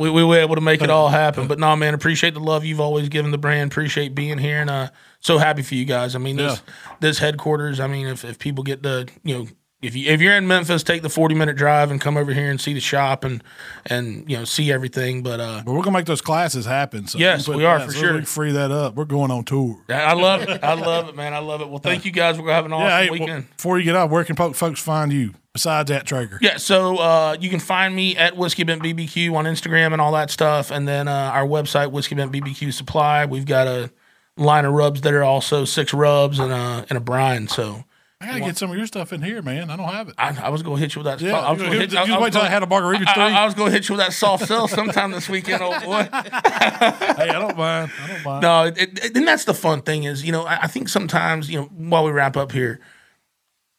we, 0.00 0.10
we 0.10 0.24
were 0.24 0.38
able 0.38 0.54
to 0.54 0.62
make 0.62 0.80
it 0.80 0.88
all 0.88 1.10
happen. 1.10 1.46
But 1.46 1.58
nah, 1.58 1.76
man, 1.76 1.92
appreciate 1.92 2.32
the 2.32 2.40
love 2.40 2.64
you've 2.64 2.80
always 2.80 3.10
given 3.10 3.32
the 3.32 3.38
brand. 3.38 3.70
Appreciate 3.70 4.14
being 4.14 4.38
here, 4.38 4.62
and 4.62 4.70
uh, 4.70 4.88
so 5.20 5.36
happy 5.36 5.60
for 5.60 5.74
you 5.74 5.84
guys. 5.84 6.14
I 6.14 6.20
mean, 6.20 6.36
this 6.36 6.62
this 7.00 7.18
headquarters. 7.18 7.80
I 7.80 7.86
mean, 7.86 8.06
if 8.06 8.24
if 8.24 8.38
people 8.38 8.64
get 8.64 8.82
the 8.82 9.06
you 9.22 9.38
know. 9.38 9.46
If 9.82 9.96
you 9.96 10.10
if 10.10 10.20
you're 10.20 10.34
in 10.34 10.46
Memphis, 10.46 10.82
take 10.82 11.00
the 11.00 11.08
forty 11.08 11.34
minute 11.34 11.56
drive 11.56 11.90
and 11.90 11.98
come 11.98 12.18
over 12.18 12.34
here 12.34 12.50
and 12.50 12.60
see 12.60 12.74
the 12.74 12.80
shop 12.80 13.24
and 13.24 13.42
and 13.86 14.28
you 14.30 14.36
know 14.36 14.44
see 14.44 14.70
everything. 14.70 15.22
But 15.22 15.40
uh, 15.40 15.62
But 15.64 15.72
we're 15.72 15.82
gonna 15.82 15.96
make 15.96 16.06
those 16.06 16.20
classes 16.20 16.66
happen. 16.66 17.06
So 17.06 17.18
Yes, 17.18 17.48
we 17.48 17.64
are, 17.64 17.80
for 17.80 17.92
so 17.92 17.98
sure. 17.98 18.14
We 18.14 18.24
free 18.26 18.52
that 18.52 18.70
up. 18.70 18.94
We're 18.94 19.06
going 19.06 19.30
on 19.30 19.44
tour. 19.44 19.82
I 19.88 20.12
love 20.12 20.42
it. 20.42 20.62
I 20.62 20.74
love 20.74 21.08
it, 21.08 21.16
man. 21.16 21.32
I 21.32 21.38
love 21.38 21.62
it. 21.62 21.68
Well, 21.70 21.78
thank 21.78 22.04
you 22.04 22.12
guys. 22.12 22.36
We're 22.36 22.44
gonna 22.44 22.54
have 22.54 22.66
an 22.66 22.72
awesome 22.74 22.88
yeah. 22.88 23.00
Hey, 23.00 23.10
well, 23.10 23.20
weekend. 23.20 23.56
before 23.56 23.78
you 23.78 23.84
get 23.84 23.96
out, 23.96 24.10
where 24.10 24.24
can 24.24 24.36
folks 24.36 24.80
find 24.80 25.12
you 25.12 25.32
besides 25.54 25.88
that 25.90 26.04
Traeger? 26.04 26.38
Yeah, 26.42 26.58
so 26.58 26.98
uh, 26.98 27.36
you 27.40 27.48
can 27.48 27.60
find 27.60 27.94
me 27.94 28.16
at 28.16 28.36
Whiskey 28.36 28.64
Bent 28.64 28.82
BBQ 28.82 29.34
on 29.34 29.46
Instagram 29.46 29.92
and 29.92 30.00
all 30.02 30.12
that 30.12 30.30
stuff, 30.30 30.70
and 30.70 30.86
then 30.86 31.08
uh, 31.08 31.30
our 31.32 31.46
website 31.46 31.90
Whiskey 31.90 32.16
Bent 32.16 32.32
BBQ 32.32 32.72
Supply. 32.74 33.24
We've 33.24 33.46
got 33.46 33.66
a 33.66 33.90
line 34.36 34.66
of 34.66 34.74
rubs 34.74 35.00
that 35.02 35.14
are 35.14 35.24
also 35.24 35.64
six 35.64 35.94
rubs 35.94 36.38
and 36.38 36.52
a 36.52 36.84
and 36.90 36.98
a 36.98 37.00
brine. 37.00 37.48
So 37.48 37.84
I 38.22 38.26
gotta 38.26 38.40
get 38.40 38.58
some 38.58 38.70
of 38.70 38.76
your 38.76 38.86
stuff 38.86 39.14
in 39.14 39.22
here, 39.22 39.40
man. 39.40 39.70
I 39.70 39.76
don't 39.76 39.88
have 39.88 40.10
it. 40.10 40.14
I, 40.18 40.36
I 40.42 40.48
was 40.50 40.62
gonna 40.62 40.76
hit 40.78 40.94
you 40.94 41.00
with 41.02 41.06
that. 41.06 41.20
Yeah, 41.22 41.38
I 41.40 41.52
was 41.52 41.62
gonna 41.62 41.74
hit, 41.74 41.92
you 41.92 41.98
I- 41.98 42.20
wait 42.20 42.34
till 42.34 42.42
I 42.42 42.48
had 42.48 42.62
a 42.62 42.66
margarita 42.66 43.06
I. 43.08 43.30
I, 43.30 43.42
I 43.42 43.44
was 43.46 43.54
gonna 43.54 43.70
hit 43.70 43.88
you 43.88 43.94
with 43.94 44.04
that 44.04 44.12
soft 44.12 44.46
sell 44.46 44.68
sometime 44.68 45.10
this 45.10 45.28
weekend, 45.30 45.62
old 45.62 45.82
boy. 45.82 46.02
hey, 46.12 46.12
I 46.12 47.26
don't 47.32 47.56
mind. 47.56 47.90
I 48.02 48.06
don't 48.08 48.24
mind. 48.24 48.42
No, 48.42 48.64
it, 48.64 48.76
it, 48.78 49.16
and 49.16 49.26
that's 49.26 49.44
the 49.44 49.54
fun 49.54 49.80
thing 49.80 50.04
is, 50.04 50.22
you 50.22 50.32
know, 50.32 50.42
I, 50.44 50.64
I 50.64 50.66
think 50.66 50.90
sometimes, 50.90 51.50
you 51.50 51.60
know, 51.60 51.66
while 51.74 52.04
we 52.04 52.10
wrap 52.10 52.36
up 52.36 52.52
here, 52.52 52.80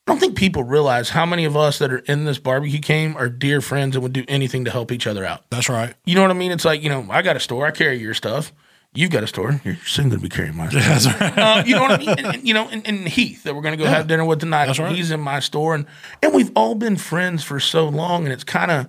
I 0.07 0.11
don't 0.11 0.19
think 0.19 0.35
people 0.35 0.63
realize 0.63 1.09
how 1.11 1.27
many 1.27 1.45
of 1.45 1.55
us 1.55 1.77
that 1.77 1.93
are 1.93 1.99
in 1.99 2.25
this 2.25 2.39
barbecue 2.39 2.79
game 2.79 3.15
are 3.17 3.29
dear 3.29 3.61
friends 3.61 3.95
and 3.95 4.01
would 4.01 4.13
do 4.13 4.25
anything 4.27 4.65
to 4.65 4.71
help 4.71 4.91
each 4.91 5.05
other 5.05 5.23
out. 5.23 5.43
That's 5.51 5.69
right. 5.69 5.93
You 6.05 6.15
know 6.15 6.23
what 6.23 6.31
I 6.31 6.33
mean? 6.33 6.51
It's 6.51 6.65
like, 6.65 6.81
you 6.81 6.89
know, 6.89 7.05
I 7.11 7.21
got 7.21 7.35
a 7.35 7.39
store, 7.39 7.67
I 7.67 7.71
carry 7.71 7.99
your 7.99 8.15
stuff. 8.15 8.51
You've 8.93 9.09
got 9.11 9.23
a 9.23 9.27
store. 9.27 9.61
You're 9.63 9.77
soon 9.85 10.09
going 10.09 10.19
to 10.19 10.23
be 10.23 10.29
carrying 10.29 10.55
my 10.57 10.67
stuff. 10.69 10.83
That's 10.83 11.05
right. 11.21 11.37
Uh, 11.37 11.63
you 11.65 11.75
know 11.75 11.81
what 11.83 11.91
I 11.91 11.97
mean? 11.97 12.09
And, 12.09 12.27
and, 12.35 12.47
you 12.47 12.53
know, 12.53 12.67
and, 12.69 12.85
and 12.85 13.07
Heath 13.07 13.43
that 13.43 13.55
we're 13.55 13.61
going 13.61 13.77
to 13.77 13.81
go 13.81 13.89
have 13.89 14.07
dinner 14.07 14.25
with 14.25 14.41
tonight. 14.41 14.65
That's 14.65 14.79
right. 14.79 14.93
He's 14.95 15.11
in 15.11 15.21
my 15.21 15.39
store, 15.39 15.75
and 15.75 15.85
and 16.21 16.33
we've 16.33 16.51
all 16.55 16.75
been 16.75 16.97
friends 16.97 17.43
for 17.43 17.59
so 17.59 17.87
long, 17.87 18.25
and 18.25 18.33
it's 18.33 18.43
kind 18.43 18.69
of 18.69 18.87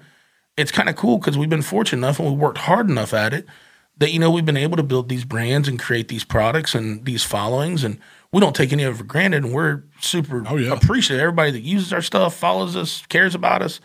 it's 0.56 0.72
kind 0.72 0.88
of 0.88 0.96
cool 0.96 1.18
because 1.18 1.38
we've 1.38 1.48
been 1.48 1.62
fortunate 1.62 1.98
enough 1.98 2.18
and 2.18 2.28
we 2.28 2.34
worked 2.34 2.58
hard 2.58 2.90
enough 2.90 3.14
at 3.14 3.32
it 3.32 3.46
that 3.98 4.10
you 4.12 4.18
know 4.18 4.30
we've 4.30 4.44
been 4.44 4.56
able 4.56 4.76
to 4.76 4.82
build 4.82 5.08
these 5.08 5.24
brands 5.24 5.68
and 5.68 5.78
create 5.78 6.08
these 6.08 6.24
products 6.24 6.74
and 6.74 7.04
these 7.04 7.22
followings, 7.22 7.84
and 7.84 7.98
we 8.32 8.40
don't 8.40 8.56
take 8.56 8.72
any 8.72 8.82
of 8.82 8.94
it 8.94 8.98
for 8.98 9.04
granted, 9.04 9.44
and 9.44 9.54
we're 9.54 9.84
super 10.00 10.42
Oh, 10.48 10.56
yeah. 10.56 10.72
appreciative. 10.72 11.20
Everybody 11.22 11.52
that 11.52 11.60
uses 11.60 11.92
our 11.92 12.02
stuff, 12.02 12.34
follows 12.34 12.74
us, 12.74 13.06
cares 13.06 13.34
about 13.36 13.62
us, 13.62 13.78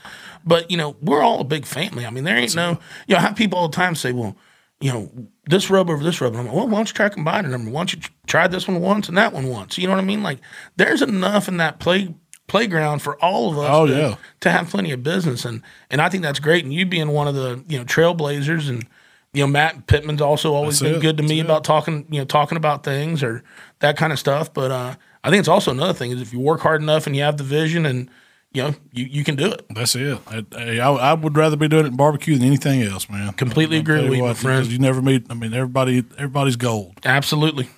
but 0.43 0.71
you 0.71 0.77
know 0.77 0.95
we're 0.99 1.21
all 1.21 1.39
a 1.41 1.43
big 1.43 1.65
family. 1.67 2.07
I 2.07 2.09
mean, 2.09 2.23
there 2.23 2.37
ain't 2.37 2.55
no 2.55 2.79
you 3.05 3.13
know 3.13 3.17
I 3.19 3.21
have 3.21 3.35
people 3.35 3.59
all 3.59 3.69
the 3.69 3.75
time 3.75 3.93
say, 3.93 4.13
well 4.13 4.35
you 4.79 4.91
know, 4.91 5.11
this 5.45 5.69
rub 5.69 5.89
over 5.89 6.03
this 6.03 6.21
rub. 6.21 6.33
And 6.33 6.41
I'm 6.41 6.45
like, 6.47 6.55
well, 6.55 6.67
why 6.67 6.77
don't 6.77 6.87
you 6.87 6.93
try 6.93 7.09
combining 7.09 7.51
them? 7.51 7.71
Why 7.71 7.79
don't 7.81 7.93
you 7.93 8.01
try 8.27 8.47
this 8.47 8.67
one 8.67 8.81
once 8.81 9.07
and 9.07 9.17
that 9.17 9.33
one 9.33 9.47
once? 9.47 9.77
You 9.77 9.87
know 9.87 9.93
what 9.93 10.01
I 10.01 10.05
mean? 10.05 10.21
Like, 10.23 10.39
there's 10.75 11.01
enough 11.01 11.47
in 11.47 11.57
that 11.57 11.79
play 11.79 12.13
playground 12.47 12.99
for 12.99 13.21
all 13.23 13.51
of 13.51 13.57
us. 13.57 13.69
Oh, 13.69 13.87
to, 13.87 13.93
yeah. 13.93 14.15
to 14.41 14.51
have 14.51 14.69
plenty 14.69 14.91
of 14.91 15.03
business, 15.03 15.45
and 15.45 15.61
and 15.89 16.01
I 16.01 16.09
think 16.09 16.23
that's 16.23 16.39
great. 16.39 16.63
And 16.63 16.73
you 16.73 16.85
being 16.85 17.09
one 17.09 17.27
of 17.27 17.35
the 17.35 17.63
you 17.67 17.77
know 17.77 17.85
trailblazers, 17.85 18.69
and 18.69 18.85
you 19.33 19.43
know 19.43 19.47
Matt 19.47 19.87
Pittman's 19.87 20.21
also 20.21 20.53
always 20.53 20.79
That's 20.79 20.91
been 20.91 20.99
it. 20.99 21.01
good 21.01 21.17
to 21.17 21.23
me 21.23 21.37
That's 21.37 21.39
it. 21.39 21.45
about 21.45 21.63
talking 21.63 22.05
you 22.09 22.19
know 22.19 22.25
talking 22.25 22.57
about 22.57 22.83
things 22.83 23.23
or 23.23 23.43
that 23.79 23.97
kind 23.97 24.13
of 24.13 24.19
stuff. 24.19 24.53
But 24.53 24.71
uh, 24.71 24.95
I 25.23 25.29
think 25.29 25.39
it's 25.39 25.49
also 25.49 25.71
another 25.71 25.93
thing 25.93 26.11
is 26.11 26.21
if 26.21 26.33
you 26.33 26.39
work 26.39 26.61
hard 26.61 26.81
enough 26.81 27.07
and 27.07 27.15
you 27.15 27.23
have 27.23 27.37
the 27.37 27.43
vision 27.43 27.85
and 27.85 28.09
you 28.53 28.63
know 28.63 28.75
you 28.91 29.05
you 29.05 29.23
can 29.23 29.35
do 29.35 29.51
it. 29.51 29.65
That's 29.69 29.95
it. 29.95 30.19
I, 30.27 30.45
hey, 30.51 30.79
I, 30.79 30.89
I 30.91 31.13
would 31.13 31.35
rather 31.35 31.55
be 31.57 31.67
doing 31.67 31.85
it 31.85 31.89
in 31.89 31.97
barbecue 31.97 32.37
than 32.37 32.47
anything 32.47 32.81
else, 32.81 33.09
man. 33.09 33.33
Completely 33.33 33.77
I'll 33.77 33.81
agree 33.81 33.95
tell 33.95 34.03
you 34.05 34.09
with 34.11 34.17
you, 34.19 34.25
my 34.25 34.33
friend. 34.33 34.59
because 34.61 34.73
You 34.73 34.79
never 34.79 35.01
meet. 35.01 35.25
I 35.29 35.33
mean, 35.33 35.53
everybody, 35.53 36.03
everybody's 36.17 36.55
gold. 36.55 36.93
Absolutely. 37.05 37.69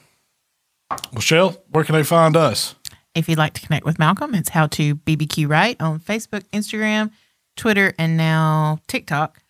Michelle, 1.13 1.61
where 1.69 1.83
can 1.83 1.95
they 1.95 2.03
find 2.03 2.35
us? 2.35 2.75
If 3.15 3.27
you'd 3.27 3.37
like 3.37 3.53
to 3.53 3.61
connect 3.61 3.85
with 3.85 3.97
Malcom, 3.97 4.37
it's 4.37 4.49
how 4.49 4.67
to 4.67 4.95
BBQ 4.95 5.49
right 5.49 5.75
on 5.81 5.99
Facebook, 5.99 6.43
Instagram, 6.51 7.11
Twitter, 7.57 7.93
and 7.97 8.15
now 8.17 8.79
TikTok. 8.87 9.41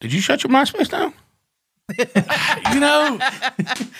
Did 0.00 0.12
you 0.12 0.20
shut 0.20 0.42
your 0.42 0.52
MySpace 0.52 0.88
down? 0.88 1.12
You 1.98 2.80
know, 2.80 3.18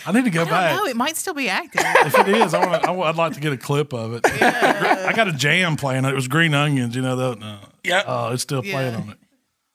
I 0.07 0.13
need 0.13 0.25
to 0.25 0.31
go 0.31 0.43
I 0.43 0.45
back. 0.51 0.75
don't 0.77 0.85
know. 0.85 0.91
It 0.91 0.97
might 0.97 1.17
still 1.17 1.35
be 1.35 1.49
active. 1.49 1.83
If 1.85 2.19
it 2.19 2.29
is, 2.29 2.55
I 2.55 2.67
want. 2.67 2.85
I, 2.85 2.91
would 2.91 3.17
like 3.17 3.35
to 3.35 3.41
get 3.41 3.53
a 3.53 3.57
clip 3.57 3.93
of 3.93 4.15
it. 4.15 4.21
I 4.43 5.13
got 5.15 5.29
a 5.29 5.33
jam 5.33 5.77
playing. 5.77 6.05
It 6.05 6.15
was 6.15 6.29
Green 6.29 6.55
Onions. 6.55 6.95
You 6.97 7.03
know 7.03 7.17
that. 7.17 7.43
Uh, 7.45 7.59
Yeah. 7.85 8.03
oh, 8.07 8.33
it's 8.33 8.43
still 8.43 8.63
playing 8.63 8.95
on 8.95 9.11
it. 9.11 9.19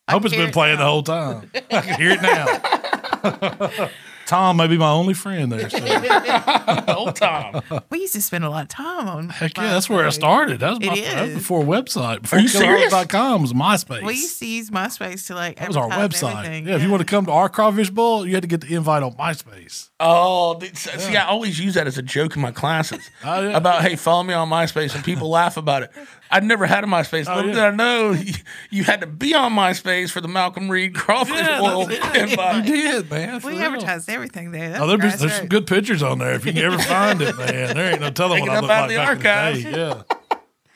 I 0.07 0.13
hope 0.13 0.25
it's 0.25 0.33
been 0.35 0.47
it 0.49 0.53
playing 0.53 0.77
now. 0.77 0.85
the 0.85 0.89
whole 0.89 1.03
time. 1.03 1.51
I 1.71 1.81
can 1.81 1.99
hear 1.99 2.11
it 2.11 2.21
now. 2.21 3.89
Tom 4.27 4.57
may 4.57 4.67
be 4.67 4.77
my 4.77 4.89
only 4.91 5.13
friend 5.13 5.51
there. 5.51 5.69
So. 5.69 5.79
the 5.79 6.83
whole 6.95 7.11
time. 7.13 7.61
we 7.89 7.99
used 8.01 8.13
to 8.13 8.21
spend 8.21 8.43
a 8.43 8.49
lot 8.49 8.63
of 8.63 8.67
time 8.69 9.07
on. 9.07 9.29
Heck 9.29 9.57
yeah, 9.57 9.71
that's 9.71 9.89
where 9.89 10.05
I 10.05 10.09
started. 10.09 10.59
That 10.59 10.71
was, 10.71 10.79
my, 10.81 10.93
It 10.95 11.05
that 11.05 11.25
was 11.27 11.33
before 11.35 11.63
website. 11.63 12.23
Before 12.23 12.39
Are 12.39 12.41
you 12.41 12.47
serious? 12.49 12.93
killerhogs.com 12.93 13.41
was 13.41 13.53
MySpace. 13.53 14.03
We 14.03 14.13
used 14.15 14.39
to 14.39 14.45
use 14.45 14.69
MySpace 14.69 15.27
to 15.27 15.35
like. 15.35 15.59
that 15.59 15.67
was 15.69 15.77
our 15.77 15.89
website. 15.89 16.35
everything. 16.39 16.67
Yeah, 16.67 16.75
if 16.75 16.83
you 16.83 16.91
want 16.91 17.01
to 17.01 17.05
come 17.05 17.25
to 17.27 17.31
our 17.31 17.47
crawfish 17.49 17.89
bowl, 17.89 18.27
you 18.27 18.33
had 18.33 18.43
to 18.43 18.47
get 18.49 18.61
the 18.61 18.75
invite 18.75 19.01
on 19.01 19.13
MySpace. 19.13 19.89
Oh, 19.99 20.59
dude, 20.59 20.77
so- 20.77 20.97
see, 20.97 21.15
I 21.15 21.25
always 21.27 21.59
use 21.59 21.73
that 21.75 21.87
as 21.87 21.97
a 21.97 22.03
joke 22.03 22.35
in 22.35 22.41
my 22.41 22.51
classes 22.51 23.09
Oh, 23.23 23.41
yeah. 23.41 23.55
about, 23.57 23.81
hey, 23.81 23.95
follow 23.95 24.23
me 24.23 24.33
on 24.33 24.49
MySpace, 24.49 24.93
and 24.93 25.03
people 25.03 25.29
laugh 25.29 25.57
about 25.57 25.83
it. 25.83 25.91
I'd 26.29 26.43
never 26.43 26.65
had 26.65 26.83
a 26.83 26.87
MySpace. 26.87 27.25
Oh, 27.27 27.35
Little 27.37 27.51
Oh, 27.51 27.53
yeah. 27.53 27.53
did 27.53 27.63
I 27.63 27.71
know 27.75 28.11
you, 28.13 28.33
you 28.69 28.83
had 28.83 29.01
to 29.01 29.07
be 29.07 29.33
on 29.33 29.53
MySpace 29.53 30.11
for 30.11 30.21
the 30.21 30.27
Malcom 30.27 30.69
Reed 30.69 30.93
crawfish 30.95 31.35
Yeah, 31.37 31.59
bowl 31.59 31.85
that's 31.87 32.15
invite. 32.31 32.65
You 32.65 32.73
did, 32.73 33.09
man. 33.11 33.41
We 33.43 33.51
real. 33.53 33.61
advertised 33.61 34.09
everything 34.09 34.51
there. 34.51 34.69
That's 34.71 34.81
Oh, 34.83 34.87
there- 34.87 34.97
there's, 34.97 35.13
grassroots. 35.13 35.19
there's 35.19 35.35
some 35.37 35.47
good 35.47 35.67
pictures 35.67 36.03
on 36.03 36.19
there. 36.19 36.33
If 36.33 36.45
you 36.45 36.53
can 36.53 36.63
ever 36.63 36.77
find 36.79 37.21
it, 37.21 37.37
man, 37.37 37.75
there 37.75 37.91
ain't 37.91 38.01
no 38.01 38.09
telling 38.09 38.41
Take 38.43 38.49
what 38.49 38.51
it 38.51 38.55
I 38.55 38.57
up 38.57 38.61
look 38.63 38.69
like 38.69 38.89
the 38.89 38.95
back 38.95 39.07
archives. 39.07 39.65
in 39.65 39.71
the 39.71 39.77
day. 39.77 40.03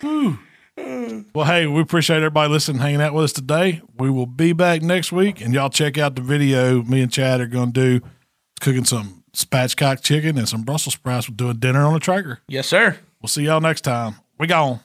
Yeah. 0.03 0.36
Well, 1.36 1.45
hey, 1.45 1.68
we 1.68 1.80
appreciate 1.82 2.18
everybody 2.18 2.49
listening, 2.52 2.82
hanging 2.82 3.02
out 3.02 3.14
with 3.14 3.26
us 3.26 3.34
today. 3.34 3.82
We 3.98 4.10
will 4.10 4.26
be 4.26 4.53
back 4.53 4.82
next 4.82 5.11
week, 5.11 5.41
and 5.41 5.53
y'all 5.53 5.69
check 5.69 5.98
out 5.98 6.15
the 6.15 6.22
video 6.22 6.82
me 6.84 7.02
and 7.02 7.11
Chad 7.11 7.40
are 7.41 7.45
going 7.48 7.72
to 7.73 7.99
do 7.99 8.06
cooking 8.61 8.86
some 8.86 9.23
spatchcock 9.34 10.02
chicken 10.02 10.38
and 10.38 10.48
some 10.49 10.64
Brussels 10.64 10.95
sprouts. 10.95 11.30
We're 11.30 11.36
doing 11.36 11.57
dinner 11.57 11.82
on 11.86 11.94
a 11.94 11.99
Traeger. 11.99 12.40
Yes, 12.48 12.68
sir. 12.68 12.98
We'll 13.22 13.28
see 13.28 13.44
y'all 13.44 13.61
next 13.61 13.82
time. 13.82 14.15
We 14.40 14.48
gone. 14.48 14.80